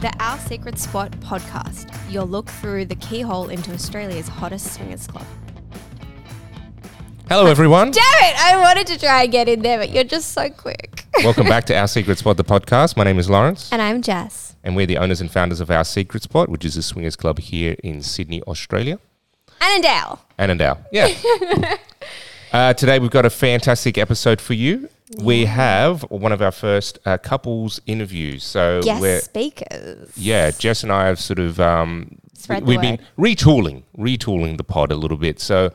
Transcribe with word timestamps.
the 0.00 0.12
Our 0.20 0.38
Secret 0.38 0.78
Spot 0.78 1.10
podcast, 1.20 1.90
your 2.10 2.24
look 2.24 2.48
through 2.48 2.86
the 2.86 2.94
keyhole 2.96 3.48
into 3.50 3.72
Australia's 3.72 4.28
hottest 4.28 4.72
swingers 4.74 5.06
club. 5.06 5.26
Hello, 7.28 7.46
everyone. 7.46 7.90
Damn 7.92 8.02
it! 8.02 8.36
I 8.44 8.58
wanted 8.60 8.86
to 8.88 8.98
try 8.98 9.24
and 9.24 9.32
get 9.32 9.48
in 9.48 9.60
there, 9.62 9.78
but 9.78 9.90
you're 9.90 10.04
just 10.04 10.32
so 10.32 10.48
quick. 10.50 11.04
Welcome 11.24 11.46
back 11.46 11.64
to 11.66 11.76
Our 11.76 11.86
Secret 11.86 12.18
Spot, 12.18 12.36
the 12.36 12.44
podcast. 12.44 12.96
My 12.96 13.04
name 13.04 13.18
is 13.18 13.28
Lawrence, 13.28 13.70
And 13.72 13.82
I'm 13.82 14.00
Jess. 14.00 14.56
and 14.64 14.74
we're 14.74 14.86
the 14.86 14.96
owners 14.98 15.20
and 15.20 15.30
founders 15.30 15.60
of 15.60 15.70
Our 15.70 15.84
Secret 15.84 16.22
Spot, 16.22 16.48
which 16.48 16.64
is 16.64 16.76
a 16.76 16.82
swingers 16.82 17.16
club 17.16 17.38
here 17.38 17.76
in 17.84 18.02
Sydney, 18.02 18.42
Australia. 18.44 18.98
Annandale. 19.60 20.18
Annandale. 20.38 20.78
Yeah. 20.90 21.14
uh, 22.52 22.72
today, 22.72 22.98
we've 22.98 23.10
got 23.10 23.26
a 23.26 23.30
fantastic 23.30 23.98
episode 23.98 24.40
for 24.40 24.54
you. 24.54 24.88
We 25.18 25.44
have 25.46 26.02
one 26.02 26.32
of 26.32 26.40
our 26.40 26.52
first 26.52 26.98
uh, 27.04 27.18
couples 27.18 27.80
interviews. 27.86 28.44
So, 28.44 28.80
Guest 28.82 29.00
we're, 29.00 29.20
speakers. 29.20 30.12
yeah, 30.16 30.50
Jess 30.52 30.82
and 30.82 30.92
I 30.92 31.06
have 31.06 31.18
sort 31.18 31.40
of 31.40 31.58
um, 31.58 32.18
Spread 32.40 32.64
we've 32.64 32.80
been 32.80 32.98
retooling, 33.18 33.82
retooling 33.98 34.56
the 34.56 34.64
pod 34.64 34.92
a 34.92 34.96
little 34.96 35.18
bit. 35.18 35.40
So 35.40 35.72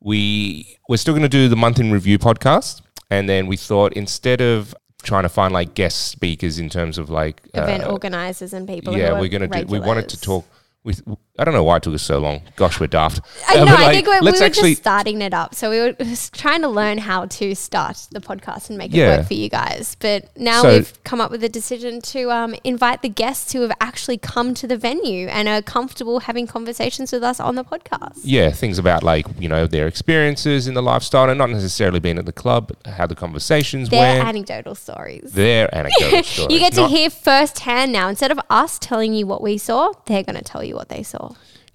we 0.00 0.78
we're 0.88 0.96
still 0.96 1.12
going 1.12 1.22
to 1.22 1.28
do 1.28 1.48
the 1.48 1.56
month 1.56 1.78
in 1.78 1.92
review 1.92 2.18
podcast, 2.18 2.80
and 3.10 3.28
then 3.28 3.46
we 3.46 3.56
thought 3.56 3.92
instead 3.92 4.40
of 4.40 4.74
trying 5.02 5.24
to 5.24 5.28
find 5.28 5.52
like 5.52 5.74
guest 5.74 6.08
speakers 6.08 6.58
in 6.58 6.70
terms 6.70 6.96
of 6.96 7.10
like 7.10 7.42
Event 7.54 7.84
uh, 7.84 7.90
organizers 7.90 8.52
and 8.52 8.66
people. 8.66 8.96
yeah, 8.96 9.18
we're 9.18 9.28
gonna 9.28 9.48
do. 9.48 9.66
We 9.66 9.80
wanted 9.80 10.08
to 10.10 10.20
talk. 10.20 10.46
with. 10.84 11.02
I 11.38 11.44
don't 11.44 11.54
know 11.54 11.64
why 11.64 11.76
it 11.76 11.82
took 11.82 11.94
us 11.94 12.02
so 12.02 12.18
long. 12.18 12.40
Gosh, 12.56 12.80
we're 12.80 12.86
daft. 12.86 13.20
I 13.48 13.56
Uh, 13.56 13.64
know. 13.64 13.76
but, 13.76 13.80
I 13.80 13.92
think 13.92 14.06
we're, 14.06 14.20
we 14.20 14.30
were 14.32 14.42
actually 14.42 14.70
just 14.70 14.82
starting 14.82 15.20
it 15.20 15.34
up, 15.34 15.54
so 15.54 15.70
we 15.70 15.80
were 15.80 15.92
just 16.00 16.32
trying 16.34 16.62
to 16.62 16.68
learn 16.68 16.98
how 16.98 17.26
to 17.26 17.54
start 17.54 18.06
the 18.10 18.20
podcast 18.20 18.68
and 18.70 18.78
make 18.78 18.92
it 18.92 18.96
Yeah. 18.98 19.18
work 19.18 19.26
for 19.26 19.34
you 19.34 19.48
guys. 19.48 19.96
But 20.00 20.28
now 20.36 20.62
So- 20.62 20.72
we've 20.74 21.04
come 21.04 21.20
up 21.20 21.30
with 21.30 21.44
a 21.44 21.48
decision 21.48 22.00
to 22.02 22.30
um, 22.30 22.54
invite 22.64 23.02
the 23.02 23.08
guests 23.08 23.52
who 23.52 23.60
have 23.62 23.72
actually 23.80 24.16
come 24.18 24.54
to 24.54 24.66
the 24.66 24.76
venue 24.76 25.28
and 25.28 25.46
are 25.48 25.60
comfortable 25.62 26.20
having 26.20 26.46
conversations 26.46 27.12
with 27.12 27.22
us 27.22 27.38
on 27.40 27.54
the 27.54 27.64
podcast. 27.64 28.20
yeah, 28.24 28.50
things 28.50 28.78
about 28.78 29.02
like 29.02 29.26
you 29.38 29.48
know 29.48 29.66
their 29.66 29.86
experiences 29.86 30.66
in 30.66 30.74
the 30.74 30.82
lifestyle, 30.82 31.28
and 31.28 31.38
not 31.38 31.50
necessarily 31.50 32.00
being 32.00 32.18
at 32.18 32.26
the 32.26 32.32
club, 32.32 32.68
but 32.68 32.92
how 32.92 33.06
the 33.06 33.14
conversations 33.14 33.88
Their 33.90 34.14
went, 34.16 34.28
anecdotal 34.28 34.74
stories. 34.74 35.32
their 35.32 35.72
anecdotal 35.74 36.22
stories. 36.22 36.50
you 36.52 36.58
get 36.58 36.72
to 36.74 36.86
hear 36.88 37.10
firsthand 37.10 37.92
now. 37.92 38.08
Instead 38.08 38.30
of 38.30 38.40
us 38.48 38.78
telling 38.78 39.12
you 39.12 39.26
what 39.26 39.42
we 39.42 39.58
saw, 39.58 39.92
they're 40.06 40.22
going 40.22 40.36
to 40.36 40.42
tell 40.44 40.64
you 40.64 40.74
what 40.74 40.88
they 40.88 41.02
saw. 41.02 41.25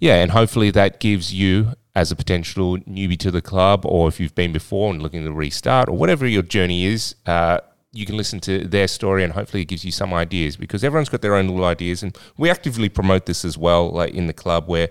Yeah, 0.02 0.16
and 0.16 0.32
hopefully 0.32 0.72
that 0.72 1.00
gives 1.00 1.32
you, 1.32 1.74
as 1.96 2.12
a 2.12 2.16
potential 2.16 2.78
newbie 2.80 3.20
to 3.20 3.30
the 3.30 3.42
club, 3.42 3.86
or 3.86 4.08
if 4.08 4.20
you've 4.20 4.34
been 4.34 4.52
before 4.52 4.92
and 4.92 5.00
looking 5.00 5.24
to 5.24 5.32
restart, 5.32 5.90
or 5.90 5.96
whatever 5.96 6.26
your 6.26 6.42
journey 6.42 6.86
is, 6.86 7.14
uh, 7.28 7.60
you 7.94 8.08
can 8.08 8.18
listen 8.18 8.40
to 8.40 8.68
their 8.68 8.88
story, 8.88 9.24
and 9.24 9.34
hopefully 9.34 9.62
it 9.62 9.68
gives 9.68 9.86
you 9.86 9.92
some 9.92 10.12
ideas 10.12 10.58
because 10.58 10.84
everyone's 10.84 11.08
got 11.08 11.22
their 11.22 11.36
own 11.36 11.48
little 11.48 11.66
ideas, 11.66 12.02
and 12.02 12.18
we 12.36 12.50
actively 12.50 12.90
promote 12.90 13.28
this 13.28 13.46
as 13.46 13.60
well, 13.60 13.92
like 13.92 14.12
in 14.16 14.26
the 14.26 14.34
club, 14.34 14.68
where 14.68 14.90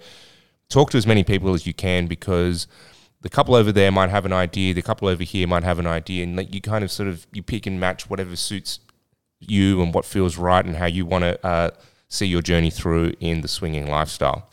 talk 0.69 0.91
to 0.91 0.97
as 0.97 1.08
many 1.08 1.25
people 1.25 1.55
as 1.55 1.66
you 1.66 1.75
can 1.75 2.06
because 2.06 2.69
the 3.22 3.28
couple 3.28 3.56
over 3.56 3.72
there 3.72 3.91
might 3.91 4.11
have 4.11 4.25
an 4.25 4.33
idea, 4.33 4.75
the 4.75 4.81
couple 4.81 5.08
over 5.08 5.25
here 5.25 5.48
might 5.48 5.64
have 5.64 5.81
an 5.81 5.88
idea, 5.88 6.22
and 6.22 6.36
like 6.36 6.55
you 6.55 6.61
kind 6.61 6.84
of 6.84 6.92
sort 6.92 7.08
of 7.08 7.27
you 7.33 7.42
pick 7.42 7.66
and 7.66 7.81
match 7.81 8.08
whatever 8.08 8.36
suits 8.36 8.78
you 9.41 9.83
and 9.83 9.92
what 9.92 10.05
feels 10.05 10.36
right 10.36 10.64
and 10.64 10.77
how 10.77 10.86
you 10.86 11.05
want 11.05 11.25
to 11.25 11.44
uh, 11.44 11.70
see 12.06 12.27
your 12.27 12.42
journey 12.42 12.70
through 12.70 13.12
in 13.19 13.41
the 13.41 13.48
swinging 13.48 13.88
lifestyle. 13.88 14.47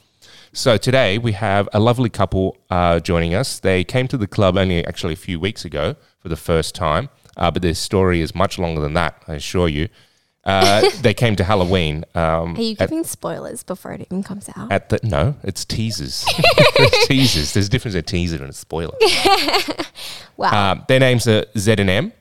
So 0.57 0.75
today 0.75 1.19
we 1.19 1.33
have 1.33 1.69
a 1.71 1.79
lovely 1.79 2.09
couple 2.09 2.57
uh, 2.71 2.99
joining 2.99 3.35
us. 3.35 3.59
They 3.59 3.83
came 3.83 4.07
to 4.07 4.17
the 4.17 4.25
club 4.25 4.57
only 4.57 4.83
actually 4.87 5.13
a 5.13 5.17
few 5.17 5.39
weeks 5.39 5.63
ago 5.63 5.95
for 6.17 6.29
the 6.29 6.35
first 6.35 6.73
time, 6.73 7.09
uh, 7.37 7.51
but 7.51 7.61
their 7.61 7.75
story 7.75 8.21
is 8.21 8.33
much 8.33 8.57
longer 8.57 8.81
than 8.81 8.95
that, 8.95 9.21
I 9.27 9.35
assure 9.35 9.67
you. 9.67 9.87
Uh, 10.43 10.89
they 11.01 11.13
came 11.13 11.35
to 11.35 11.43
Halloween. 11.43 12.05
Um, 12.15 12.55
Are 12.55 12.61
you 12.61 12.71
at, 12.79 12.89
giving 12.89 13.03
spoilers 13.03 13.61
before 13.61 13.91
it 13.91 14.01
even 14.01 14.23
comes 14.23 14.49
out? 14.55 14.71
at 14.71 14.89
the 14.89 14.99
no, 15.03 15.35
it's 15.43 15.63
teasers. 15.63 16.25
It's 16.79 17.07
teasers. 17.07 17.53
There's 17.53 17.67
a 17.67 17.69
difference 17.69 17.93
in 17.93 17.99
a 17.99 18.01
teaser 18.01 18.37
and 18.37 18.49
a 18.49 18.53
spoiler. 18.53 18.97
Wow. 20.37 20.71
Um, 20.71 20.85
their 20.87 20.99
names 20.99 21.27
are 21.27 21.45
Z 21.57 21.75
and 21.77 21.89
M, 21.89 22.13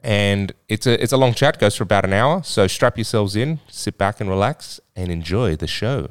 and 0.00 0.52
it's 0.68 0.86
a 0.88 1.00
it's 1.00 1.12
a 1.12 1.16
long 1.16 1.34
chat. 1.34 1.58
Goes 1.58 1.76
for 1.76 1.84
about 1.84 2.04
an 2.04 2.12
hour. 2.12 2.42
So 2.42 2.66
strap 2.66 2.98
yourselves 2.98 3.36
in, 3.36 3.60
sit 3.68 3.96
back 3.96 4.20
and 4.20 4.28
relax, 4.28 4.80
and 4.96 5.10
enjoy 5.10 5.54
the 5.54 5.68
show. 5.68 6.08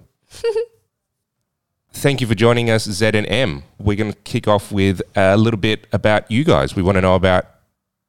Thank 2.01 2.19
you 2.19 2.25
for 2.25 2.33
joining 2.33 2.71
us, 2.71 2.89
Z 2.89 3.11
and 3.13 3.27
M. 3.27 3.61
We're 3.77 3.95
going 3.95 4.11
to 4.11 4.17
kick 4.21 4.47
off 4.47 4.71
with 4.71 5.03
a 5.15 5.37
little 5.37 5.59
bit 5.59 5.85
about 5.93 6.31
you 6.31 6.43
guys. 6.43 6.75
We 6.75 6.81
want 6.81 6.95
to 6.95 7.01
know 7.01 7.13
about 7.13 7.45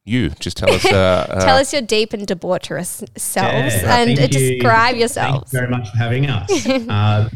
you. 0.06 0.30
Just 0.40 0.56
tell 0.56 0.72
us. 0.72 0.82
Uh, 0.92 1.26
uh, 1.28 1.44
Tell 1.44 1.58
us 1.58 1.74
your 1.74 1.82
deep 1.82 2.14
and 2.14 2.26
debaucherous 2.26 3.06
selves 3.18 3.74
Yeah, 3.82 3.98
and 3.98 4.16
thank 4.16 4.32
you. 4.32 4.56
describe 4.56 4.96
yourselves. 4.96 5.50
Thank 5.50 5.52
you 5.52 5.58
very 5.58 5.70
much 5.70 5.90
for 5.90 5.96
having 5.98 6.26
us. 6.26 6.66
uh, 6.88 7.28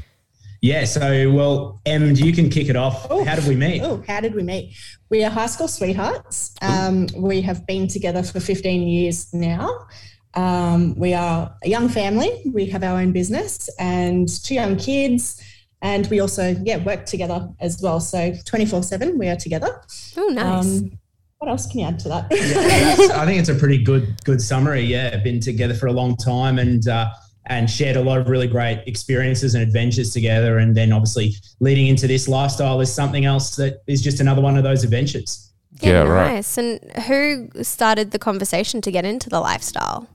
yeah, 0.62 0.86
so, 0.86 1.30
well, 1.30 1.82
Em, 1.84 2.14
you 2.14 2.32
can 2.32 2.48
kick 2.48 2.70
it 2.70 2.76
off. 2.76 3.06
How 3.26 3.34
did 3.34 3.46
we 3.46 3.54
meet? 3.54 3.82
Oh, 3.82 4.02
how 4.08 4.20
did 4.20 4.34
we 4.34 4.42
meet? 4.42 4.74
We 5.10 5.24
are 5.24 5.30
high 5.30 5.48
school 5.48 5.68
sweethearts. 5.68 6.54
Um, 6.62 7.06
we 7.16 7.42
have 7.42 7.66
been 7.66 7.86
together 7.86 8.22
for 8.22 8.40
15 8.40 8.88
years 8.88 9.30
now. 9.34 9.86
Um, 10.32 10.94
we 10.94 11.12
are 11.12 11.54
a 11.62 11.68
young 11.68 11.90
family. 11.90 12.30
We 12.50 12.64
have 12.70 12.82
our 12.82 12.98
own 12.98 13.12
business 13.12 13.68
and 13.78 14.26
two 14.42 14.54
young 14.54 14.76
kids. 14.78 15.42
And 15.86 16.04
we 16.08 16.18
also, 16.18 16.56
yeah, 16.64 16.78
work 16.78 17.06
together 17.06 17.48
as 17.60 17.80
well. 17.80 18.00
So 18.00 18.34
24 18.44 18.82
7, 18.82 19.16
we 19.16 19.28
are 19.28 19.36
together. 19.36 19.80
Oh, 20.16 20.26
nice. 20.26 20.80
Um, 20.80 20.98
what 21.38 21.48
else 21.48 21.70
can 21.70 21.78
you 21.78 21.86
add 21.86 22.00
to 22.00 22.08
that? 22.08 22.28
That's- 22.30 23.10
I 23.10 23.24
think 23.24 23.38
it's 23.38 23.48
a 23.48 23.54
pretty 23.54 23.84
good 23.84 24.16
good 24.24 24.42
summary. 24.42 24.80
Yeah, 24.80 25.16
been 25.18 25.38
together 25.38 25.74
for 25.74 25.86
a 25.86 25.92
long 25.92 26.16
time 26.16 26.58
and 26.58 26.88
uh, 26.88 27.10
and 27.46 27.70
shared 27.70 27.94
a 27.94 28.00
lot 28.00 28.18
of 28.18 28.28
really 28.28 28.48
great 28.48 28.82
experiences 28.86 29.54
and 29.54 29.62
adventures 29.62 30.12
together. 30.12 30.58
And 30.58 30.76
then 30.76 30.90
obviously 30.90 31.36
leading 31.60 31.86
into 31.86 32.08
this 32.08 32.26
lifestyle 32.26 32.80
is 32.80 32.92
something 32.92 33.24
else 33.24 33.54
that 33.54 33.82
is 33.86 34.02
just 34.02 34.18
another 34.18 34.42
one 34.42 34.56
of 34.56 34.64
those 34.64 34.82
adventures. 34.82 35.52
Yeah, 35.80 36.02
right. 36.02 36.34
nice. 36.34 36.58
And 36.58 36.80
who 37.06 37.48
started 37.62 38.10
the 38.10 38.18
conversation 38.18 38.80
to 38.80 38.90
get 38.90 39.04
into 39.04 39.28
the 39.28 39.38
lifestyle? 39.38 40.08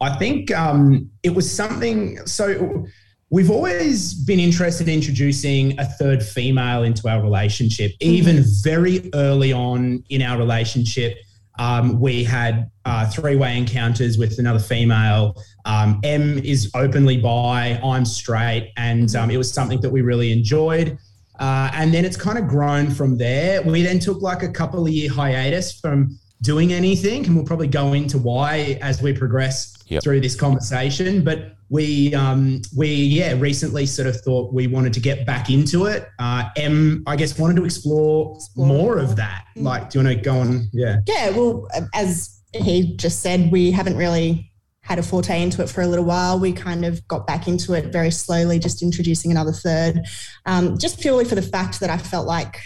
I 0.00 0.16
think 0.18 0.52
um, 0.52 1.10
it 1.24 1.34
was 1.34 1.50
something. 1.50 2.24
So 2.26 2.86
we've 3.32 3.50
always 3.50 4.12
been 4.12 4.38
interested 4.38 4.86
in 4.88 4.94
introducing 4.94 5.76
a 5.80 5.86
third 5.86 6.22
female 6.22 6.82
into 6.82 7.08
our 7.08 7.22
relationship. 7.22 7.92
Even 8.00 8.44
very 8.62 9.10
early 9.14 9.54
on 9.54 10.04
in 10.10 10.20
our 10.20 10.36
relationship, 10.36 11.16
um, 11.58 11.98
we 11.98 12.22
had 12.22 12.70
uh, 12.84 13.08
three-way 13.08 13.56
encounters 13.56 14.18
with 14.18 14.38
another 14.38 14.58
female. 14.58 15.34
Um, 15.64 15.98
M 16.04 16.38
is 16.40 16.70
openly 16.74 17.16
bi, 17.16 17.80
I'm 17.82 18.04
straight, 18.04 18.70
and 18.76 19.14
um, 19.16 19.30
it 19.30 19.38
was 19.38 19.50
something 19.50 19.80
that 19.80 19.90
we 19.90 20.02
really 20.02 20.30
enjoyed. 20.30 20.98
Uh, 21.40 21.70
and 21.72 21.92
then 21.92 22.04
it's 22.04 22.18
kind 22.18 22.36
of 22.36 22.46
grown 22.46 22.90
from 22.90 23.16
there. 23.16 23.62
We 23.62 23.82
then 23.82 23.98
took 23.98 24.20
like 24.20 24.42
a 24.42 24.48
couple 24.48 24.86
of 24.86 24.92
year 24.92 25.10
hiatus 25.10 25.80
from 25.80 26.18
doing 26.42 26.74
anything, 26.74 27.24
and 27.24 27.34
we'll 27.34 27.46
probably 27.46 27.68
go 27.68 27.94
into 27.94 28.18
why 28.18 28.78
as 28.82 29.00
we 29.00 29.14
progress 29.14 29.81
Yep. 29.92 30.02
through 30.02 30.20
this 30.20 30.34
conversation. 30.34 31.22
But 31.22 31.54
we, 31.68 32.14
um, 32.14 32.62
we, 32.76 32.92
yeah, 32.92 33.32
recently 33.38 33.86
sort 33.86 34.08
of 34.08 34.20
thought 34.20 34.52
we 34.52 34.66
wanted 34.66 34.92
to 34.94 35.00
get 35.00 35.24
back 35.26 35.50
into 35.50 35.86
it. 35.86 36.08
Uh, 36.18 36.48
M, 36.56 37.02
I 37.06 37.16
guess, 37.16 37.38
wanted 37.38 37.56
to 37.56 37.64
explore, 37.64 38.34
Explore 38.36 38.66
more 38.66 38.76
more. 38.94 38.98
of 38.98 39.16
that. 39.16 39.44
Like, 39.56 39.90
do 39.90 39.98
you 39.98 40.04
want 40.04 40.16
to 40.18 40.22
go 40.22 40.38
on? 40.38 40.68
Yeah. 40.72 40.96
Yeah, 41.06 41.30
well, 41.30 41.68
as 41.94 42.40
he 42.54 42.96
just 42.96 43.20
said, 43.20 43.50
we 43.50 43.70
haven't 43.70 43.96
really 43.96 44.50
had 44.80 44.98
a 44.98 45.02
forte 45.02 45.40
into 45.40 45.62
it 45.62 45.68
for 45.70 45.80
a 45.80 45.86
little 45.86 46.04
while. 46.04 46.38
We 46.38 46.52
kind 46.52 46.84
of 46.84 47.06
got 47.06 47.26
back 47.26 47.46
into 47.48 47.72
it 47.74 47.92
very 47.92 48.10
slowly, 48.10 48.58
just 48.58 48.82
introducing 48.82 49.30
another 49.30 49.52
third, 49.52 50.00
um, 50.44 50.76
just 50.76 51.00
purely 51.00 51.24
for 51.24 51.36
the 51.36 51.42
fact 51.42 51.80
that 51.80 51.88
I 51.88 51.96
felt 51.98 52.26
like 52.26 52.56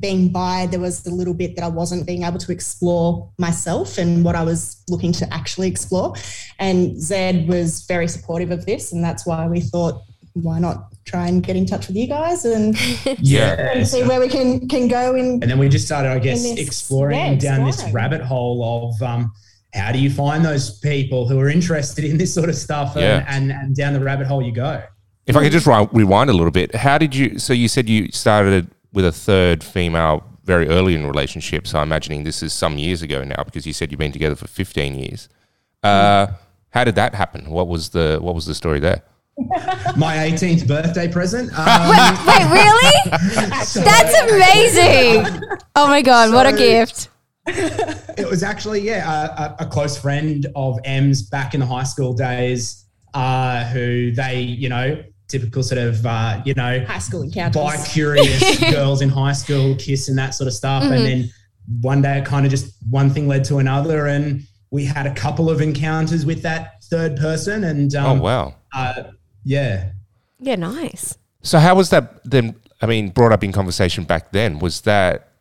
being 0.00 0.28
bi, 0.30 0.66
there 0.66 0.80
was 0.80 1.06
a 1.06 1.10
little 1.10 1.32
bit 1.34 1.56
that 1.56 1.64
I 1.64 1.68
wasn't 1.68 2.06
being 2.06 2.22
able 2.24 2.38
to 2.38 2.52
explore 2.52 3.30
myself 3.38 3.96
and 3.96 4.22
what 4.24 4.34
I 4.34 4.42
was 4.42 4.82
looking 4.88 5.12
to 5.12 5.32
actually 5.32 5.68
explore. 5.68 6.14
And 6.58 7.00
Zed 7.00 7.48
was 7.48 7.82
very 7.86 8.06
supportive 8.06 8.50
of 8.50 8.66
this, 8.66 8.92
and 8.92 9.02
that's 9.02 9.24
why 9.26 9.46
we 9.46 9.60
thought, 9.60 10.02
why 10.34 10.58
not 10.58 10.92
try 11.06 11.26
and 11.26 11.42
get 11.42 11.56
in 11.56 11.64
touch 11.64 11.88
with 11.88 11.96
you 11.96 12.06
guys 12.06 12.44
and, 12.44 12.76
Yeah. 13.18 13.72
and 13.72 13.88
see 13.88 14.02
where 14.04 14.20
we 14.20 14.28
can 14.28 14.68
can 14.68 14.86
go 14.88 15.14
in 15.14 15.26
And 15.42 15.42
then 15.50 15.58
we 15.58 15.68
just 15.70 15.86
started, 15.86 16.10
I 16.10 16.18
guess, 16.18 16.42
this- 16.42 16.58
exploring 16.58 17.16
yeah, 17.16 17.34
down 17.36 17.64
this 17.64 17.82
rabbit 17.90 18.20
hole 18.20 18.92
of 18.94 19.02
um, 19.02 19.32
how 19.74 19.90
do 19.90 19.98
you 19.98 20.10
find 20.10 20.44
those 20.44 20.78
people 20.80 21.26
who 21.26 21.40
are 21.40 21.48
interested 21.48 22.04
in 22.04 22.18
this 22.18 22.32
sort 22.34 22.50
of 22.50 22.56
stuff, 22.56 22.94
and, 22.94 23.02
Yeah. 23.04 23.24
and, 23.26 23.50
and 23.50 23.74
down 23.74 23.94
the 23.94 24.00
rabbit 24.00 24.26
hole 24.26 24.42
you 24.42 24.52
go. 24.52 24.82
If 25.26 25.34
I 25.36 25.42
could 25.42 25.52
just 25.52 25.66
rewind 25.66 26.30
a 26.30 26.32
little 26.34 26.50
bit, 26.50 26.74
how 26.74 26.98
did 26.98 27.14
you? 27.14 27.38
So 27.38 27.52
you 27.52 27.68
said 27.68 27.88
you 27.88 28.10
started 28.12 28.70
with 28.92 29.04
a 29.04 29.12
third 29.12 29.62
female 29.62 30.24
very 30.44 30.68
early 30.68 30.94
in 30.94 31.02
the 31.02 31.08
relationship. 31.08 31.66
So 31.66 31.78
I'm 31.78 31.88
imagining 31.88 32.24
this 32.24 32.42
is 32.42 32.52
some 32.52 32.78
years 32.78 33.02
ago 33.02 33.22
now 33.24 33.42
because 33.44 33.66
you 33.66 33.72
said 33.72 33.90
you've 33.92 33.98
been 33.98 34.12
together 34.12 34.34
for 34.34 34.46
15 34.48 34.94
years. 34.98 35.28
Uh, 35.82 36.28
how 36.70 36.84
did 36.84 36.94
that 36.96 37.14
happen? 37.14 37.50
What 37.50 37.68
was 37.68 37.90
the 37.90 38.18
What 38.20 38.34
was 38.34 38.46
the 38.46 38.54
story 38.54 38.80
there? 38.80 39.02
My 39.96 40.16
18th 40.16 40.66
birthday 40.66 41.06
present. 41.08 41.50
Um, 41.56 41.90
Wait, 42.26 42.50
really? 42.50 43.10
That's 43.84 44.14
amazing. 44.30 45.40
Oh 45.76 45.86
my 45.86 46.02
God, 46.02 46.32
what 46.34 46.46
a 46.46 46.52
gift. 46.52 47.08
it 47.46 48.28
was 48.28 48.42
actually 48.42 48.80
yeah 48.80 49.06
a, 49.06 49.42
a- 49.42 49.56
a 49.60 49.66
close 49.66 49.96
friend 49.96 50.46
of 50.56 50.78
M's 50.84 51.22
back 51.22 51.54
in 51.54 51.60
the 51.60 51.66
high 51.66 51.84
school 51.84 52.12
days. 52.12 52.84
uh, 53.14 53.64
who 53.66 54.12
they, 54.12 54.40
you 54.40 54.68
know, 54.68 55.02
typical 55.28 55.62
sort 55.62 55.78
of, 55.78 56.04
uh, 56.06 56.40
you 56.44 56.54
know, 56.54 56.84
High 56.86 56.98
school 56.98 57.22
encounters. 57.22 57.62
bi 57.62 57.76
curious 57.86 58.58
girls 58.72 59.02
in 59.02 59.08
high 59.08 59.32
school 59.32 59.76
kiss 59.76 60.08
and 60.08 60.18
that 60.18 60.34
sort 60.34 60.48
of 60.48 60.54
stuff. 60.54 60.82
And 60.84 61.04
then 61.04 61.30
one 61.80 62.02
day 62.02 62.18
it 62.18 62.24
kind 62.24 62.44
of 62.46 62.50
just 62.50 62.74
one 62.90 63.10
thing 63.10 63.28
led 63.28 63.44
to 63.44 63.58
another. 63.58 64.06
And 64.06 64.42
we 64.70 64.84
had 64.84 65.06
a 65.06 65.14
couple 65.14 65.50
of 65.50 65.60
encounters 65.60 66.24
with 66.26 66.42
that 66.42 66.82
third 66.84 67.16
person. 67.16 67.64
And 67.64 67.94
Oh 67.94 68.06
um, 68.06 68.18
wow. 68.20 68.54
uh, 68.74 69.04
yeah. 69.44 69.90
Yeah, 70.40 70.56
nice. 70.56 71.16
So 71.42 71.58
how 71.58 71.74
was 71.74 71.90
that 71.90 72.22
then? 72.24 72.56
I 72.80 72.86
mean, 72.86 73.10
brought 73.10 73.32
up 73.32 73.42
in 73.42 73.50
conversation 73.52 74.04
back 74.04 74.30
then 74.32 74.58
was 74.60 74.82
that 74.82 75.32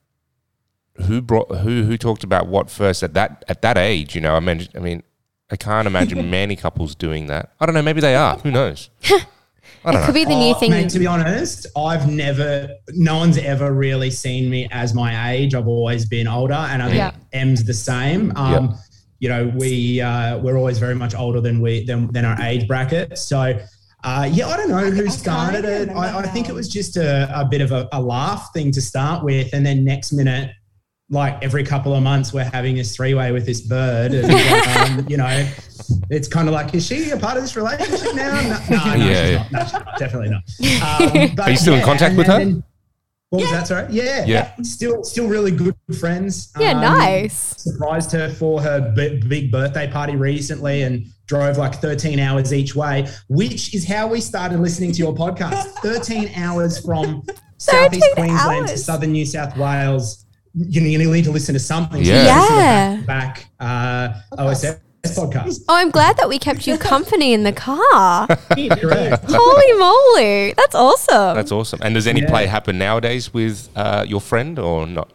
who 1.06 1.22
brought 1.22 1.56
who 1.57 1.83
who 1.83 1.98
talked 1.98 2.24
about 2.24 2.48
what 2.48 2.69
first 2.69 3.04
at 3.04 3.13
that 3.13 3.45
at 3.48 3.62
that 3.62 3.78
age? 3.78 4.16
You 4.16 4.22
know, 4.22 4.36
I 4.36 4.40
mean, 4.40 4.68
I 4.75 4.80
mean, 4.80 5.04
I 5.51 5.56
can't 5.56 5.88
imagine 5.88 6.30
many 6.31 6.56
couples 6.56 6.95
doing 6.95 7.28
that. 7.28 7.54
I 7.60 7.66
don't 7.66 7.75
know. 7.75 7.81
Maybe 7.83 8.01
they 8.01 8.16
are. 8.16 8.38
Who 8.40 8.51
knows? 8.51 8.90
I 9.86 9.92
don't 9.92 10.02
It 10.02 10.06
could 10.06 10.16
know. 10.16 10.22
be 10.22 10.25
the 10.25 10.36
new 10.36 10.52
Oh, 10.52 10.54
thing. 10.56 10.72
mate, 10.72 10.90
to 10.90 11.00
be 11.00 11.08
honest, 11.08 11.68
I've 11.78 12.10
never, 12.10 12.69
no 12.90 13.18
one's 13.18 13.38
ever 13.38 13.72
really 13.72 14.12
seen 14.12 14.50
me 14.50 14.68
as 14.72 14.94
my 14.94 15.31
age. 15.31 15.56
I've 15.56 15.68
always 15.68 16.06
been 16.06 16.28
older, 16.28 16.54
and 16.56 16.81
I 16.81 16.86
think 16.88 16.98
Yeah. 16.98 17.12
M's 17.34 17.64
the 17.64 17.74
same. 17.74 18.34
Um, 18.36 18.78
You 19.19 19.30
know, 19.30 19.52
we 19.56 20.00
uh, 20.00 20.38
we're 20.38 20.58
always 20.58 20.78
very 20.78 20.94
much 20.94 21.16
older 21.16 21.42
than 21.42 21.60
we 21.60 21.84
than, 21.86 22.12
than 22.14 22.24
our 22.24 22.40
age 22.42 22.68
bracket. 22.68 23.18
So, 23.18 23.58
uh, 24.04 24.30
yeah, 24.31 24.48
I 24.48 24.58
don't 24.58 24.69
know 24.69 24.92
who 24.92 25.10
started 25.10 25.64
can't 25.66 25.90
it. 25.90 25.96
I, 25.96 26.19
I 26.19 26.28
think 26.28 26.50
it 26.50 26.54
was 26.54 26.69
just 26.69 26.98
a, 26.98 27.28
a 27.34 27.44
bit 27.44 27.62
of 27.62 27.72
a, 27.72 27.90
a 27.94 28.00
laugh 28.00 28.54
thing 28.54 28.72
to 28.74 28.81
start 28.81 29.24
with, 29.24 29.52
and 29.54 29.66
then 29.66 29.84
next 29.84 30.14
minute. 30.14 30.52
Like 31.09 31.42
every 31.42 31.63
couple 31.63 31.94
of 31.95 32.04
months, 32.04 32.33
we're 32.33 32.44
having 32.51 32.75
this 32.75 32.94
three-way 32.95 33.31
with 33.31 33.45
this 33.45 33.62
bird, 33.62 34.13
and 34.13 35.00
um, 35.00 35.06
you 35.09 35.15
know, 35.15 35.50
it's 36.09 36.27
kind 36.27 36.50
of 36.50 36.54
like, 36.54 36.74
is 36.75 36.86
she 36.86 37.09
a 37.12 37.18
part 37.18 37.38
of 37.38 37.44
this 37.44 37.56
relationship 37.56 38.13
now? 38.13 38.33
No, 38.42 38.42
no, 38.42 38.86
no, 38.86 38.94
Yeah, 38.95 38.98
she's 38.98 39.09
yeah. 39.09 39.38
not. 39.38 39.51
No, 39.51 39.63
she's 39.63 39.74
not. 39.74 40.00
Definitely 40.00 40.30
not. 40.30 40.44
Um, 41.30 41.36
but 41.36 41.48
Are 41.48 41.51
you 41.51 41.57
still 41.57 41.75
in 41.75 41.81
contact 41.83 42.09
and 42.09 42.18
with 42.18 42.27
then- 42.27 42.39
her? 42.39 42.45
then- 42.54 42.63
what 43.30 43.42
was 43.42 43.51
that? 43.51 43.68
Sorry. 43.68 43.88
Yeah. 43.92 44.24
Yeah. 44.25 44.54
Still, 44.62 45.04
still 45.04 45.27
really 45.27 45.51
good 45.51 45.75
friends. 46.00 46.50
yeah, 46.57 46.71
Um, 46.71 46.80
nice. 46.81 47.56
Surprised 47.57 48.09
her 48.13 48.30
for 48.30 48.62
her 48.62 48.94
b- 48.95 49.21
big 49.27 49.51
birthday 49.51 49.86
party 49.92 50.15
recently 50.15 50.83
and 50.83 51.06
drove 51.25 51.57
like 51.57 51.75
13 51.75 52.19
hours 52.21 52.54
each 52.54 52.74
way, 52.74 53.06
which 53.27 53.75
is 53.75 53.86
how 53.86 54.07
we 54.07 54.21
started 54.21 54.62
listening 54.62 54.94
to 54.94 55.00
your 55.00 55.13
podcast. 55.13 55.63
13 55.83 56.31
hours 56.38 56.80
from 56.86 57.21
Southeast 57.57 58.06
13 58.15 58.25
Queensland 58.30 58.68
to. 58.69 58.77
Southern 58.77 59.12
New 59.12 59.25
South 59.25 59.57
Wales. 59.57 60.25
You, 60.57 60.81
you 60.81 60.98
need 61.12 61.25
to 61.25 61.31
listen 61.31 61.54
to 61.54 61.59
something. 61.59 62.04
So 62.04 62.12
Yeah. 62.12 62.98
to 63.00 63.06
Back, 63.06 63.48
back 63.59 64.19
uh, 64.38 64.42
OSS 64.44 64.80
podcast. 65.06 65.59
Oh, 65.69 65.75
I'm 65.75 65.92
glad 65.92 66.18
that 66.18 66.27
we 66.27 66.39
kept 66.39 66.65
you 66.68 66.77
company 66.77 67.33
in 67.33 67.44
the 67.44 67.51
car. 67.51 68.27
Holy 68.51 69.74
moly. 69.80 70.54
That's 70.54 70.75
awesome. 70.75 71.36
That's 71.36 71.51
awesome. 71.51 71.80
And 71.83 71.94
does 71.95 72.07
any 72.07 72.21
Yeah. 72.21 72.30
play 72.30 72.45
happen 72.48 72.77
nowadays 72.77 73.33
with 73.33 73.69
uh, 73.75 74.04
your 74.07 74.19
friend 74.21 74.57
or 74.59 74.88
not? 74.88 75.12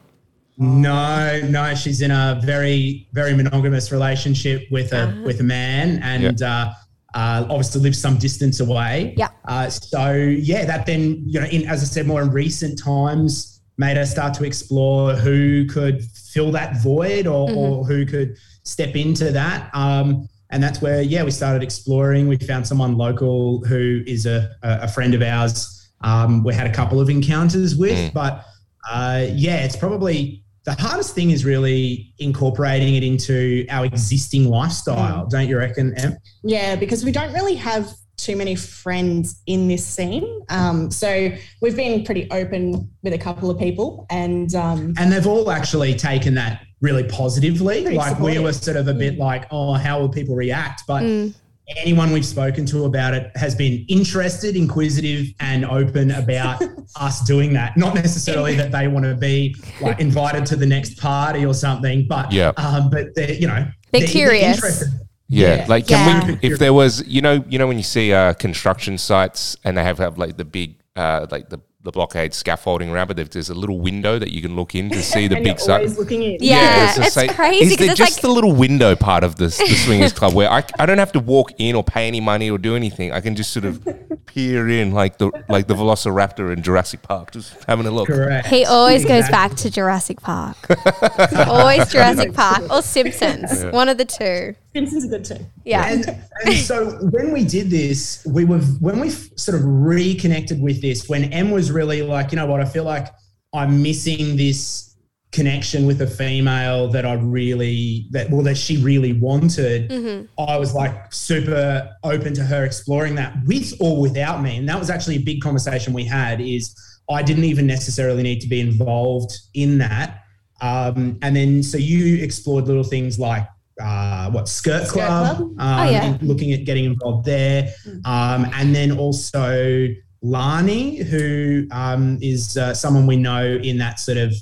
No, 0.58 1.40
no, 1.48 1.74
she's 1.74 2.02
in 2.02 2.10
a 2.10 2.40
very, 2.44 3.08
very 3.12 3.34
monogamous 3.34 3.90
relationship 3.90 4.62
with 4.70 4.92
a 4.92 5.20
with 5.24 5.40
a 5.40 5.42
man, 5.42 5.98
and 6.02 6.40
uh, 6.42 6.72
uh, 7.14 7.46
obviously 7.48 7.80
lives 7.80 7.98
some 7.98 8.16
distance 8.18 8.60
away. 8.60 9.14
Yeah. 9.16 9.28
Uh, 9.46 9.68
so 9.70 10.12
yeah, 10.14 10.64
that 10.66 10.86
then 10.86 11.24
you 11.26 11.40
know, 11.40 11.46
in 11.46 11.66
as 11.66 11.82
I 11.82 11.86
said, 11.86 12.06
more 12.06 12.20
in 12.22 12.30
recent 12.30 12.78
times, 12.78 13.51
made 13.78 13.96
us 13.96 14.10
start 14.10 14.34
to 14.34 14.44
explore 14.44 15.14
who 15.14 15.66
could 15.66 16.02
fill 16.04 16.52
that 16.52 16.76
void 16.82 17.26
or, 17.26 17.50
or 17.50 17.84
who 17.84 18.06
could 18.06 18.36
step 18.64 18.94
into 18.96 19.30
that. 19.32 19.70
Um, 19.74 20.28
and 20.50 20.62
that's 20.62 20.82
where 20.82 21.00
yeah, 21.00 21.22
we 21.24 21.30
started 21.30 21.62
exploring. 21.62 22.28
We 22.28 22.36
found 22.36 22.66
someone 22.66 22.96
local 22.96 23.64
who 23.64 24.02
is 24.06 24.26
a 24.26 24.54
a 24.62 24.86
friend 24.86 25.14
of 25.14 25.22
ours. 25.22 25.90
Um, 26.02 26.44
we 26.44 26.54
had 26.54 26.66
a 26.66 26.72
couple 26.72 27.00
of 27.00 27.08
encounters 27.08 27.74
with, 27.76 28.12
but 28.12 28.44
uh, 28.90 29.26
yeah, 29.32 29.64
it's 29.64 29.76
probably 29.76 30.42
the 30.64 30.72
hardest 30.72 31.14
thing 31.14 31.30
is 31.30 31.44
really 31.44 32.12
incorporating 32.18 32.94
it 32.94 33.02
into 33.02 33.66
our 33.68 33.84
existing 33.84 34.48
lifestyle, 34.48 35.26
don't 35.26 35.48
you 35.48 35.58
reckon, 35.58 35.92
Em? 35.98 36.16
Yeah, 36.44 36.76
because 36.76 37.04
we 37.04 37.10
don't 37.10 37.32
really 37.32 37.56
have 37.56 37.92
too 38.17 38.37
many 38.37 38.55
friends 38.55 39.43
in 39.47 39.69
this 39.69 39.85
scene. 39.87 40.43
Um, 40.49 40.91
so 40.91 41.31
we've 41.61 41.76
been 41.76 42.05
pretty 42.05 42.31
open 42.31 42.91
with 43.03 43.12
a 43.14 43.19
couple 43.19 43.50
of 43.50 43.59
people, 43.59 44.06
and 44.11 44.55
um, 44.55 44.94
And 44.99 45.11
they've 45.12 45.26
all 45.26 45.50
actually 45.50 45.94
taken 45.94 46.35
that 46.35 46.62
really 46.81 47.05
positively. 47.05 47.82
Pretty 47.82 47.97
like 47.97 48.19
we 48.20 48.38
were 48.38 48.53
sort 48.53 48.76
of 48.76 48.88
a 48.88 48.94
bit 48.94 49.14
Mm. 49.14 49.19
like, 49.19 49.47
oh, 49.50 49.75
how 49.75 50.00
will 50.00 50.09
people 50.09 50.35
react? 50.37 50.82
But 50.87 51.03
Mm. 51.03 51.35
anyone 51.79 52.12
we've 52.12 52.26
spoken 52.26 52.67
to 52.67 52.85
about 52.85 53.14
it 53.14 53.31
has 53.37 53.55
been 53.55 53.85
interested, 53.88 54.56
inquisitive, 54.56 55.29
and 55.41 55.64
open 55.64 56.11
about 56.11 56.62
us 56.97 57.20
doing 57.25 57.53
that. 57.55 57.76
Not 57.76 57.94
necessarily 57.94 58.55
that 58.56 58.73
they 58.73 58.88
want 58.88 59.05
to 59.06 59.14
be 59.14 59.55
like 59.81 60.00
invited 60.00 60.44
to 60.47 60.56
the 60.56 60.67
next 60.67 60.99
party 60.99 61.47
or 61.47 61.55
something, 61.55 62.06
but 62.09 62.31
Yeah. 62.32 62.53
um, 62.56 62.91
but 62.91 63.14
they're 63.14 63.32
you 63.32 63.47
know 63.47 63.67
They're 63.93 64.06
curious. 64.06 64.56
interested. 64.56 64.88
Yeah, 65.32 65.55
Yeah. 65.56 65.67
like 65.69 65.87
can 65.87 66.29
Yeah. 66.29 66.37
we? 66.43 66.49
If 66.50 66.58
there 66.58 66.73
was, 66.75 67.02
you 67.06 67.23
know, 67.23 67.43
you 67.49 67.58
know, 67.58 67.67
when 67.67 67.79
you 67.79 67.82
see 67.84 68.12
uh, 68.12 68.34
construction 68.34 68.99
sites 68.99 69.56
and 69.64 69.76
they 69.76 69.82
have 69.84 69.99
have 69.99 70.19
like 70.19 70.37
the 70.37 70.44
big, 70.44 70.76
uh, 70.96 71.26
like 71.31 71.49
the 71.49 71.61
the 71.84 71.90
blockade 71.90 72.32
scaffolding 72.32 72.90
around, 72.90 73.08
but 73.08 73.17
there's 73.17 73.50
a 73.50 73.55
little 73.55 73.81
window 73.81 74.17
that 74.17 74.31
you 74.31 74.40
can 74.40 74.55
look 74.55 74.73
in 74.76 74.88
to 74.88 75.02
see 75.12 75.26
the 75.26 75.34
and 75.34 75.43
big 75.44 75.55
you're 75.58 75.58
site. 75.58 75.88
looking 75.99 76.23
in. 76.23 76.37
Yeah. 76.40 76.94
just 76.94 77.17
it's 77.17 77.34
crazy 77.34 77.64
Is 77.64 77.70
'cause 77.70 77.79
there 77.79 77.90
it's 77.90 77.99
just 77.99 78.17
like- 78.19 78.23
the 78.23 78.29
little 78.29 78.52
window 78.52 78.94
part 78.94 79.25
of 79.25 79.34
this 79.34 79.58
the 79.58 79.67
swingers 79.75 80.12
club 80.12 80.32
where 80.32 80.49
I, 80.49 80.62
I 80.79 80.87
don't 80.87 80.99
have 80.99 81.11
to 81.12 81.19
walk 81.19 81.50
in 81.58 81.75
or 81.75 81.82
pay 81.82 82.06
any 82.06 82.20
money 82.20 82.49
or 82.52 82.56
do 82.58 82.76
anything. 82.76 83.11
I 83.11 83.20
can 83.20 83.35
just 83.35 83.50
sort 83.52 83.64
of 83.64 83.85
peer 84.26 84.69
in 84.69 84.93
like 84.93 85.19
the 85.19 85.32
like 85.49 85.67
the 85.67 85.75
Velociraptor 85.75 86.52
in 86.52 86.62
Jurassic 86.62 87.02
Park, 87.02 87.32
just 87.32 87.52
having 87.67 87.87
a 87.87 87.90
look. 87.90 88.06
Correct. 88.06 88.46
He 88.46 88.64
always 88.64 89.05
goes 89.05 89.28
back 89.28 89.56
to 89.56 89.69
Jurassic 89.69 90.20
Park. 90.20 90.56
always 91.49 91.90
Jurassic 91.90 92.32
Park 92.32 92.62
or 92.70 92.82
Simpsons. 92.82 93.64
One 93.73 93.88
of 93.88 93.99
the 93.99 94.05
two. 94.05 94.55
Simpsons 94.74 95.04
are 95.04 95.08
good 95.08 95.24
too. 95.24 95.46
Yeah. 95.64 95.86
And, 95.86 96.19
and 96.46 96.54
so 96.54 96.92
when 97.10 97.32
we 97.32 97.44
did 97.44 97.69
this, 97.69 98.26
we 98.26 98.44
were 98.44 98.60
when 98.80 99.00
we 99.00 99.10
sort 99.10 99.58
of 99.58 99.64
reconnected 99.64 100.62
with 100.62 100.80
this. 100.80 101.08
When 101.08 101.24
M 101.32 101.50
was 101.50 101.70
really 101.70 102.02
like, 102.02 102.32
you 102.32 102.36
know 102.36 102.46
what, 102.46 102.60
I 102.60 102.64
feel 102.64 102.84
like 102.84 103.08
I'm 103.52 103.82
missing 103.82 104.36
this 104.36 104.96
connection 105.32 105.86
with 105.86 106.02
a 106.02 106.06
female 106.06 106.88
that 106.88 107.06
I 107.06 107.14
really 107.14 108.06
that 108.10 108.30
well 108.30 108.42
that 108.42 108.56
she 108.56 108.76
really 108.82 109.14
wanted. 109.14 109.90
I 110.38 110.56
was 110.56 110.75
like 110.75 111.12
super 111.12 111.90
open 112.02 112.35
to 112.35 112.44
her 112.44 112.64
exploring 112.64 113.14
that 113.16 113.35
with 113.47 113.75
or 113.80 114.00
without 114.00 114.42
me, 114.42 114.56
and 114.56 114.68
that 114.68 114.78
was 114.78 114.90
actually 114.90 115.16
a 115.16 115.23
big 115.23 115.42
conversation 115.42 115.92
we 115.92 116.04
had. 116.04 116.40
Is 116.40 116.75
I 117.11 117.23
didn't 117.23 117.44
even 117.44 117.66
necessarily 117.66 118.23
need 118.23 118.40
to 118.40 118.49
be 118.49 118.61
involved 118.61 119.32
in 119.54 119.78
that. 119.78 120.20
Um, 120.61 121.18
and 121.23 121.35
then 121.35 121.62
so 121.62 121.76
you 121.76 122.23
explored 122.23 122.66
little 122.66 122.85
things 122.85 123.18
like 123.18 123.47
uh, 123.81 124.31
what 124.31 124.49
skirt, 124.49 124.87
Skirt 124.87 124.93
club, 124.93 125.37
Club? 125.37 125.49
Um, 125.59 125.59
Oh, 125.59 125.91
yeah. 125.91 126.19
looking 126.23 126.52
at 126.52 126.64
getting 126.64 126.85
involved 126.85 127.25
there, 127.26 127.73
um, 128.05 128.47
and 128.55 128.75
then 128.75 128.93
also 128.99 129.87
Lani, 130.23 130.97
who 130.99 131.67
um, 131.73 132.19
is 132.23 132.57
uh, 132.57 132.75
someone 132.75 133.07
we 133.07 133.17
know 133.17 133.45
in 133.62 133.79
that 133.79 133.99
sort 133.99 134.19
of 134.19 134.35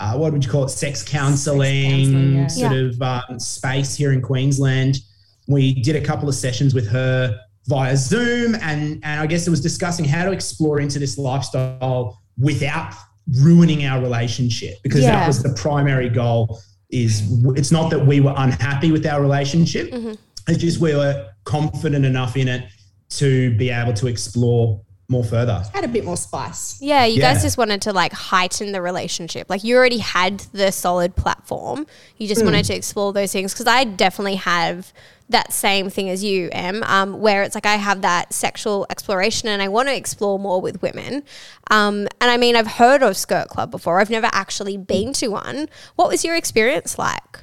uh, 0.00 0.14
what 0.16 0.32
would 0.32 0.44
you 0.44 0.50
call 0.50 0.64
it, 0.64 0.70
sex 0.70 1.02
counselling 1.02 2.34
yeah. 2.34 2.46
sort 2.48 2.72
of 2.72 3.00
um, 3.02 3.38
space 3.38 3.94
here 3.94 4.12
in 4.12 4.20
Queensland. 4.20 4.98
We 5.46 5.74
did 5.82 5.94
a 5.96 6.00
couple 6.00 6.28
of 6.28 6.34
sessions 6.34 6.74
with 6.74 6.88
her 6.88 7.38
via 7.66 7.96
Zoom, 7.96 8.54
and 8.56 9.00
and 9.04 9.20
I 9.20 9.26
guess 9.26 9.46
it 9.46 9.50
was 9.50 9.60
discussing 9.60 10.04
how 10.04 10.24
to 10.24 10.32
explore 10.32 10.80
into 10.80 10.98
this 10.98 11.16
lifestyle 11.18 12.20
without 12.38 12.92
ruining 13.40 13.86
our 13.86 14.00
relationship 14.02 14.74
because 14.82 15.00
Yeah. 15.02 15.12
that 15.20 15.26
was 15.28 15.42
the 15.42 15.54
primary 15.54 16.08
goal. 16.08 16.60
Is 16.90 17.22
it's 17.56 17.72
not 17.72 17.90
that 17.90 18.06
we 18.06 18.20
were 18.20 18.34
unhappy 18.36 18.92
with 18.92 19.06
our 19.06 19.20
relationship; 19.20 19.90
mm-hmm. 19.90 20.12
it's 20.48 20.58
just 20.58 20.80
we 20.80 20.94
were 20.94 21.28
confident 21.44 22.04
enough 22.04 22.36
in 22.36 22.48
it 22.48 22.70
to 23.10 23.56
be 23.56 23.70
able 23.70 23.92
to 23.94 24.06
explore 24.06 24.80
more 25.08 25.24
further. 25.24 25.62
Add 25.74 25.84
a 25.84 25.88
bit 25.88 26.04
more 26.04 26.16
spice. 26.16 26.78
Yeah, 26.80 27.04
you 27.04 27.20
Yeah. 27.20 27.34
guys 27.34 27.42
just 27.42 27.58
wanted 27.58 27.82
to 27.82 27.92
like 27.92 28.12
heighten 28.12 28.72
the 28.72 28.80
relationship. 28.80 29.50
Like 29.50 29.62
you 29.62 29.76
already 29.76 29.98
had 29.98 30.40
the 30.52 30.72
solid 30.72 31.14
platform. 31.14 31.86
You 32.16 32.26
just 32.26 32.40
mm. 32.40 32.46
wanted 32.46 32.64
to 32.66 32.74
explore 32.74 33.12
those 33.12 33.32
things 33.32 33.52
because 33.52 33.66
I 33.66 33.84
definitely 33.84 34.36
have 34.36 34.92
that 35.28 35.52
same 35.52 35.90
thing 35.90 36.10
as 36.10 36.22
you, 36.22 36.48
Em, 36.52 36.82
um, 36.82 37.18
where 37.20 37.42
it's 37.42 37.54
like 37.54 37.66
I 37.66 37.76
have 37.76 38.02
that 38.02 38.32
sexual 38.32 38.86
exploration 38.90 39.48
and 39.48 39.62
I 39.62 39.68
want 39.68 39.88
to 39.88 39.96
explore 39.96 40.38
more 40.38 40.60
with 40.60 40.82
women. 40.82 41.22
Um, 41.70 42.08
and 42.20 42.30
I 42.30 42.36
mean, 42.36 42.56
I've 42.56 42.66
heard 42.66 43.02
of 43.02 43.16
Skirt 43.16 43.48
Club 43.48 43.70
before. 43.70 44.00
I've 44.00 44.10
never 44.10 44.28
actually 44.32 44.76
been 44.76 45.12
to 45.14 45.28
one. 45.28 45.68
What 45.96 46.08
was 46.08 46.24
your 46.24 46.36
experience 46.36 46.98
like? 46.98 47.40